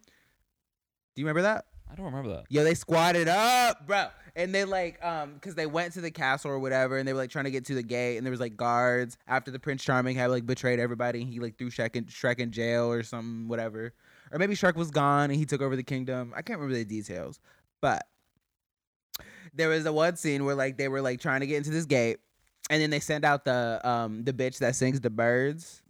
Do 1.14 1.22
you 1.22 1.26
remember 1.26 1.42
that? 1.42 1.66
I 1.90 1.94
don't 1.96 2.06
remember 2.06 2.30
that. 2.30 2.44
Yo, 2.48 2.64
they 2.64 2.74
squatted 2.74 3.28
up, 3.28 3.86
bro. 3.86 4.06
And 4.36 4.52
they 4.52 4.64
like, 4.64 5.02
um, 5.04 5.38
cause 5.40 5.54
they 5.54 5.66
went 5.66 5.94
to 5.94 6.00
the 6.00 6.10
castle 6.10 6.50
or 6.50 6.58
whatever, 6.58 6.98
and 6.98 7.06
they 7.06 7.12
were 7.12 7.20
like 7.20 7.30
trying 7.30 7.44
to 7.44 7.52
get 7.52 7.64
to 7.66 7.74
the 7.74 7.84
gate, 7.84 8.16
and 8.16 8.26
there 8.26 8.32
was 8.32 8.40
like 8.40 8.56
guards 8.56 9.16
after 9.28 9.52
the 9.52 9.60
Prince 9.60 9.84
Charming 9.84 10.16
had 10.16 10.30
like 10.30 10.44
betrayed 10.44 10.80
everybody, 10.80 11.20
and 11.22 11.32
he 11.32 11.38
like 11.38 11.56
threw 11.56 11.70
Shrek 11.70 11.94
in, 11.94 12.06
Shrek 12.06 12.40
in 12.40 12.50
jail 12.50 12.90
or 12.90 13.02
something, 13.04 13.46
whatever. 13.46 13.94
Or 14.32 14.38
maybe 14.38 14.54
Shrek 14.54 14.74
was 14.74 14.90
gone 14.90 15.30
and 15.30 15.38
he 15.38 15.46
took 15.46 15.62
over 15.62 15.76
the 15.76 15.84
kingdom. 15.84 16.32
I 16.34 16.42
can't 16.42 16.58
remember 16.58 16.76
the 16.76 16.84
details, 16.84 17.38
but 17.80 18.08
there 19.54 19.68
was 19.68 19.86
a 19.86 19.92
one 19.92 20.16
scene 20.16 20.44
where 20.44 20.56
like 20.56 20.76
they 20.76 20.88
were 20.88 21.00
like 21.00 21.20
trying 21.20 21.40
to 21.40 21.46
get 21.46 21.58
into 21.58 21.70
this 21.70 21.86
gate, 21.86 22.18
and 22.70 22.82
then 22.82 22.90
they 22.90 23.00
send 23.00 23.24
out 23.24 23.44
the 23.44 23.80
um 23.88 24.24
the 24.24 24.32
bitch 24.32 24.58
that 24.58 24.74
sings 24.74 25.00
the 25.00 25.10
birds, 25.10 25.82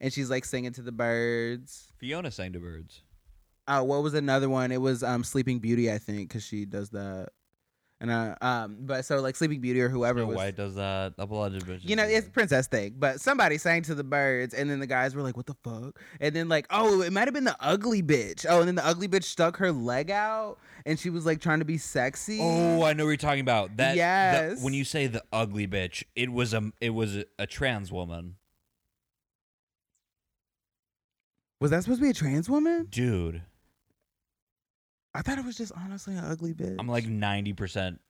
and 0.00 0.12
she's 0.12 0.30
like 0.30 0.44
singing 0.44 0.72
to 0.72 0.82
the 0.82 0.92
birds. 0.92 1.92
Fiona 1.98 2.30
sang 2.30 2.52
to 2.54 2.58
birds. 2.58 3.02
Uh, 3.66 3.82
what 3.82 4.02
was 4.02 4.14
another 4.14 4.48
one? 4.48 4.72
It 4.72 4.80
was 4.80 5.02
um 5.02 5.22
Sleeping 5.22 5.58
Beauty, 5.60 5.90
I 5.92 5.98
think, 5.98 6.28
because 6.28 6.44
she 6.44 6.64
does 6.64 6.90
that. 6.90 7.28
And 8.04 8.10
uh, 8.12 8.34
um, 8.42 8.76
but 8.80 9.06
so 9.06 9.22
like 9.22 9.34
Sleeping 9.34 9.62
Beauty 9.62 9.80
or 9.80 9.88
whoever 9.88 10.18
Snow 10.20 10.26
was, 10.26 10.36
White 10.36 10.56
does 10.56 10.74
that. 10.74 11.14
Of 11.16 11.30
bitches 11.30 11.88
you 11.88 11.96
know, 11.96 12.04
it's 12.04 12.28
princess 12.28 12.66
thing. 12.66 12.96
But 12.98 13.18
somebody 13.18 13.56
sang 13.56 13.80
to 13.84 13.94
the 13.94 14.04
birds, 14.04 14.52
and 14.52 14.68
then 14.68 14.78
the 14.78 14.86
guys 14.86 15.14
were 15.14 15.22
like, 15.22 15.38
"What 15.38 15.46
the 15.46 15.56
fuck?" 15.64 15.98
And 16.20 16.36
then 16.36 16.50
like, 16.50 16.66
oh, 16.68 17.00
it 17.00 17.14
might 17.14 17.26
have 17.26 17.32
been 17.32 17.44
the 17.44 17.56
ugly 17.60 18.02
bitch. 18.02 18.44
Oh, 18.46 18.58
and 18.58 18.68
then 18.68 18.74
the 18.74 18.84
ugly 18.86 19.08
bitch 19.08 19.24
stuck 19.24 19.56
her 19.56 19.72
leg 19.72 20.10
out, 20.10 20.58
and 20.84 20.98
she 20.98 21.08
was 21.08 21.24
like 21.24 21.40
trying 21.40 21.60
to 21.60 21.64
be 21.64 21.78
sexy. 21.78 22.40
Oh, 22.42 22.82
I 22.82 22.92
know 22.92 23.04
what 23.04 23.08
you're 23.12 23.16
talking 23.16 23.40
about. 23.40 23.74
That 23.78 23.92
the- 23.92 23.96
Yes. 23.96 24.62
when 24.62 24.74
you 24.74 24.84
say 24.84 25.06
the 25.06 25.24
ugly 25.32 25.66
bitch, 25.66 26.04
it 26.14 26.30
was 26.30 26.52
a 26.52 26.72
it 26.82 26.90
was 26.90 27.16
a, 27.16 27.24
a 27.38 27.46
trans 27.46 27.90
woman, 27.90 28.34
was 31.58 31.70
that 31.70 31.84
supposed 31.84 32.00
to 32.00 32.04
be 32.04 32.10
a 32.10 32.14
trans 32.14 32.50
woman? 32.50 32.86
dude. 32.90 33.44
I 35.14 35.22
thought 35.22 35.38
it 35.38 35.44
was 35.44 35.56
just 35.56 35.72
honestly 35.76 36.14
an 36.16 36.24
ugly 36.24 36.52
bitch. 36.54 36.76
I'm 36.78 36.88
like 36.88 37.06
ninety 37.06 37.52
percent. 37.52 38.00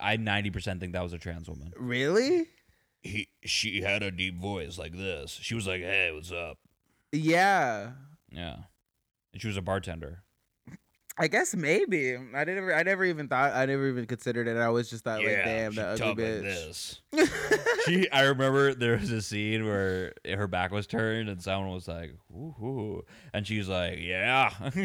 I 0.00 0.16
ninety 0.16 0.50
percent 0.50 0.80
think 0.80 0.92
that 0.92 1.02
was 1.02 1.12
a 1.12 1.18
trans 1.18 1.48
woman. 1.48 1.72
really? 1.76 2.46
He 3.02 3.28
she 3.44 3.80
had 3.82 4.02
a 4.02 4.10
deep 4.10 4.40
voice 4.40 4.76
like 4.78 4.92
this. 4.92 5.38
She 5.42 5.54
was 5.54 5.66
like, 5.66 5.80
"Hey, 5.82 6.10
what's 6.12 6.32
up?" 6.32 6.58
Yeah. 7.12 7.92
Yeah, 8.30 8.56
and 9.32 9.40
she 9.40 9.46
was 9.48 9.56
a 9.56 9.62
bartender. 9.62 10.22
I 11.20 11.26
guess 11.26 11.54
maybe. 11.54 12.16
I 12.16 12.44
never. 12.44 12.74
I 12.74 12.82
never 12.84 13.04
even 13.04 13.26
thought. 13.26 13.52
I 13.52 13.66
never 13.66 13.88
even 13.88 14.06
considered 14.06 14.46
it. 14.46 14.56
I 14.56 14.66
always 14.66 14.88
just 14.88 15.02
thought, 15.02 15.18
like, 15.18 15.44
damn, 15.44 15.74
that 15.74 16.00
ugly 16.00 16.24
bitch. 16.24 16.42
this. 16.42 17.00
she, 17.86 18.08
I 18.10 18.22
remember 18.22 18.72
there 18.74 18.96
was 18.96 19.10
a 19.10 19.20
scene 19.20 19.66
where 19.66 20.12
her 20.24 20.46
back 20.46 20.70
was 20.70 20.86
turned 20.86 21.28
and 21.28 21.42
someone 21.42 21.72
was 21.72 21.88
like, 21.88 22.14
"Ooh," 22.32 22.54
ooh," 22.62 23.04
and 23.34 23.44
she's 23.46 23.68
like, 23.68 23.98
"Yeah." 24.00 24.52
Like, 24.60 24.76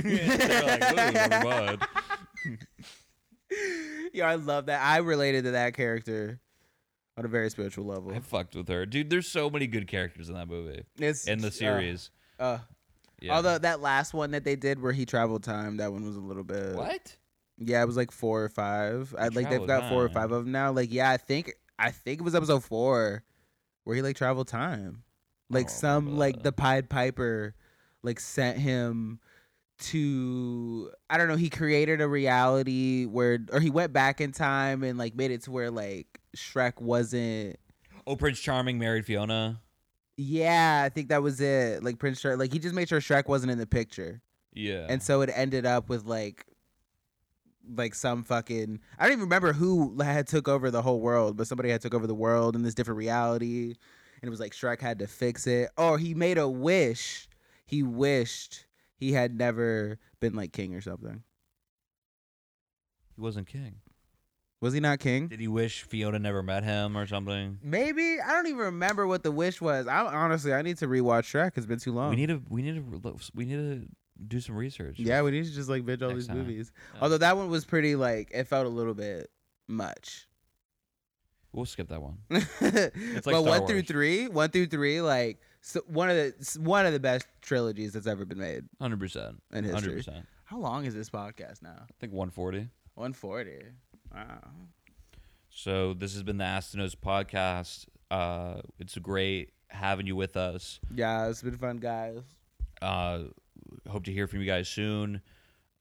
"Ooh, 1.45 1.77
yeah, 4.13 4.27
I 4.27 4.35
love 4.35 4.65
that. 4.65 4.81
I 4.81 4.97
related 4.97 5.43
to 5.45 5.51
that 5.51 5.75
character 5.75 6.39
on 7.17 7.25
a 7.25 7.27
very 7.27 7.49
spiritual 7.49 7.85
level. 7.85 8.13
I 8.13 8.19
fucked 8.19 8.55
with 8.55 8.67
her, 8.69 8.85
dude. 8.85 9.09
There's 9.09 9.31
so 9.31 9.49
many 9.49 9.67
good 9.67 9.87
characters 9.87 10.29
in 10.29 10.35
that 10.35 10.47
movie, 10.47 10.83
It's 10.97 11.27
in 11.27 11.39
the 11.39 11.47
uh, 11.47 11.51
series. 11.51 12.09
Uh, 12.39 12.57
yeah. 13.23 13.35
Although 13.35 13.57
that 13.57 13.79
last 13.81 14.13
one 14.13 14.31
that 14.31 14.43
they 14.43 14.55
did 14.55 14.81
where 14.81 14.91
he 14.91 15.05
traveled 15.05 15.43
time, 15.43 15.77
that 15.77 15.91
one 15.91 16.05
was 16.05 16.15
a 16.15 16.21
little 16.21 16.43
bit. 16.43 16.75
what? 16.75 17.15
Yeah, 17.57 17.81
it 17.81 17.85
was 17.85 17.95
like 17.97 18.11
four 18.11 18.43
or 18.43 18.49
five. 18.49 19.15
I 19.17 19.27
like 19.29 19.49
they've 19.49 19.65
got 19.65 19.89
four 19.89 20.03
or 20.03 20.09
five 20.09 20.31
of 20.31 20.43
them 20.43 20.51
now. 20.51 20.71
Like 20.71 20.91
yeah, 20.91 21.09
I 21.09 21.17
think 21.17 21.53
I 21.79 21.91
think 21.91 22.19
it 22.19 22.23
was 22.23 22.35
episode 22.35 22.63
four 22.63 23.23
where 23.83 23.95
he 23.95 24.01
like 24.01 24.15
traveled 24.15 24.47
time. 24.47 25.03
Like 25.49 25.69
some 25.69 26.05
remember 26.05 26.19
like 26.19 26.43
the 26.43 26.51
Pied 26.51 26.89
Piper 26.89 27.55
like 28.01 28.19
sent 28.19 28.57
him 28.57 29.19
to 29.79 30.91
I 31.09 31.17
don't 31.17 31.27
know, 31.27 31.35
he 31.35 31.49
created 31.49 32.01
a 32.01 32.07
reality 32.07 33.05
where 33.05 33.39
or 33.51 33.59
he 33.59 33.69
went 33.69 33.93
back 33.93 34.21
in 34.21 34.31
time 34.31 34.83
and 34.83 34.97
like 34.97 35.15
made 35.15 35.31
it 35.31 35.43
to 35.43 35.51
where 35.51 35.71
like 35.71 36.19
Shrek 36.35 36.81
wasn't 36.81 37.57
Oh, 38.05 38.15
Prince 38.15 38.39
Charming 38.39 38.79
married 38.79 39.05
Fiona. 39.05 39.61
Yeah, 40.17 40.83
I 40.85 40.89
think 40.89 41.09
that 41.09 41.23
was 41.23 41.41
it. 41.41 41.83
Like 41.83 41.99
Prince 41.99 42.21
Shrek 42.21 42.37
like 42.37 42.53
he 42.53 42.59
just 42.59 42.75
made 42.75 42.89
sure 42.89 42.99
Shrek 42.99 43.27
wasn't 43.27 43.51
in 43.51 43.57
the 43.57 43.67
picture. 43.67 44.21
Yeah. 44.53 44.85
And 44.87 45.01
so 45.01 45.21
it 45.21 45.31
ended 45.33 45.65
up 45.65 45.89
with 45.89 46.05
like 46.05 46.45
like 47.75 47.95
some 47.95 48.23
fucking 48.23 48.79
I 48.99 49.03
don't 49.03 49.13
even 49.13 49.23
remember 49.23 49.53
who 49.53 49.99
had 50.01 50.27
took 50.27 50.47
over 50.47 50.69
the 50.69 50.81
whole 50.81 50.99
world, 50.99 51.37
but 51.37 51.47
somebody 51.47 51.69
had 51.69 51.81
took 51.81 51.93
over 51.93 52.07
the 52.07 52.13
world 52.13 52.55
in 52.55 52.61
this 52.61 52.75
different 52.75 52.97
reality. 52.97 53.75
And 54.21 54.27
it 54.27 54.29
was 54.29 54.39
like 54.39 54.53
Shrek 54.53 54.79
had 54.79 54.99
to 54.99 55.07
fix 55.07 55.47
it. 55.47 55.69
Or 55.77 55.97
he 55.97 56.13
made 56.13 56.37
a 56.37 56.47
wish. 56.47 57.27
He 57.65 57.83
wished 57.83 58.65
he 58.95 59.13
had 59.13 59.37
never 59.37 59.99
been 60.19 60.33
like 60.33 60.53
king 60.53 60.75
or 60.75 60.81
something. 60.81 61.23
he 63.15 63.21
wasn't 63.21 63.47
king. 63.47 63.77
Was 64.63 64.73
he 64.73 64.79
not 64.79 64.99
king? 64.99 65.27
Did 65.27 65.41
he 65.41 65.49
wish 65.49 65.83
Fiona 65.83 66.19
never 66.19 66.41
met 66.41 66.63
him 66.63 66.97
or 66.97 67.05
something? 67.05 67.59
Maybe 67.61 68.17
I 68.25 68.29
don't 68.29 68.47
even 68.47 68.59
remember 68.59 69.05
what 69.05 69.21
the 69.21 69.29
wish 69.29 69.59
was. 69.59 69.87
I 69.87 70.05
honestly 70.05 70.53
I 70.53 70.61
need 70.61 70.77
to 70.77 70.87
rewatch 70.87 71.25
Shrek. 71.25 71.51
It's 71.57 71.65
been 71.65 71.79
too 71.79 71.91
long. 71.91 72.11
We 72.11 72.15
need 72.15 72.27
to. 72.27 72.41
We 72.47 72.61
need 72.61 72.75
to. 72.75 73.15
We 73.35 73.43
need 73.43 73.57
to 73.57 73.85
do 74.25 74.39
some 74.39 74.55
research. 74.55 74.95
yeah, 74.99 75.21
we 75.21 75.31
need 75.31 75.43
to 75.43 75.51
just 75.51 75.67
like 75.67 75.85
binge 75.85 76.01
all 76.01 76.13
these 76.13 76.27
time. 76.27 76.37
movies. 76.37 76.71
Yeah. 76.93 77.01
Although 77.01 77.17
that 77.17 77.35
one 77.35 77.49
was 77.49 77.65
pretty 77.65 77.97
like 77.97 78.31
it 78.33 78.47
felt 78.47 78.65
a 78.65 78.69
little 78.69 78.93
bit 78.93 79.29
much. 79.67 80.29
We'll 81.51 81.65
skip 81.65 81.89
that 81.89 82.01
one. 82.01 82.19
but 82.29 82.41
like 82.61 83.21
Star 83.21 83.41
one 83.41 83.67
through 83.67 83.81
three, 83.81 84.29
one 84.29 84.49
through 84.49 84.67
three, 84.67 85.01
like 85.01 85.41
so 85.59 85.81
one 85.87 86.09
of 86.09 86.15
the 86.15 86.59
one 86.61 86.85
of 86.85 86.93
the 86.93 87.01
best 87.01 87.27
trilogies 87.41 87.91
that's 87.91 88.07
ever 88.07 88.23
been 88.23 88.39
made 88.39 88.63
Hundred 88.79 89.01
percent. 89.01 89.41
in 89.51 89.65
history. 89.65 89.81
Hundred 89.81 89.97
percent. 89.97 90.25
How 90.45 90.57
long 90.57 90.85
is 90.85 90.95
this 90.95 91.09
podcast 91.09 91.61
now? 91.61 91.79
I 91.81 91.93
think 91.99 92.13
140. 92.13 92.69
140. 92.95 93.59
Wow. 94.13 94.39
So 95.49 95.93
this 95.93 96.13
has 96.13 96.23
been 96.23 96.37
the 96.37 96.43
Astanos 96.43 96.95
podcast. 96.95 97.85
Uh, 98.09 98.61
it's 98.79 98.97
great 98.97 99.53
having 99.67 100.07
you 100.07 100.15
with 100.15 100.37
us. 100.37 100.79
Yeah, 100.93 101.27
it's 101.27 101.41
been 101.41 101.57
fun, 101.57 101.77
guys. 101.77 102.19
Uh, 102.81 103.25
hope 103.89 104.03
to 104.05 104.11
hear 104.11 104.27
from 104.27 104.39
you 104.41 104.45
guys 104.45 104.67
soon. 104.67 105.21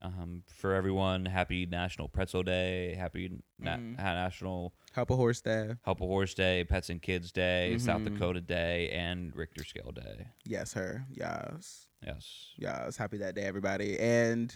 Um, 0.01 0.43
for 0.47 0.73
everyone, 0.73 1.25
happy 1.25 1.65
National 1.65 2.09
Pretzel 2.09 2.43
Day. 2.43 2.93
Happy 2.95 3.31
na- 3.57 3.77
National 3.77 4.73
Help 4.93 5.09
a 5.09 5.15
horse 5.15 5.41
day. 5.41 5.71
Help 5.83 6.01
a 6.01 6.05
Horse 6.05 6.33
Day, 6.35 6.65
Pets 6.65 6.89
and 6.91 7.01
Kids 7.01 7.31
Day, 7.31 7.75
South 7.79 8.03
Dakota 8.03 8.41
Day, 8.41 8.89
and 8.89 9.35
Richter 9.35 9.63
Scale 9.63 9.91
Day. 9.91 10.27
Yes, 10.45 10.73
her. 10.73 11.05
Yes. 11.09 11.87
Yes. 12.05 12.51
Yes. 12.57 12.95
Happy 12.97 13.17
that 13.17 13.33
day, 13.33 13.41
everybody. 13.43 13.97
And 13.99 14.55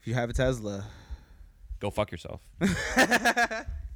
if 0.00 0.06
you 0.06 0.14
have 0.14 0.30
a 0.30 0.32
Tesla, 0.34 0.84
Go 1.82 1.90
fuck 1.90 2.12
yourself. 2.12 2.40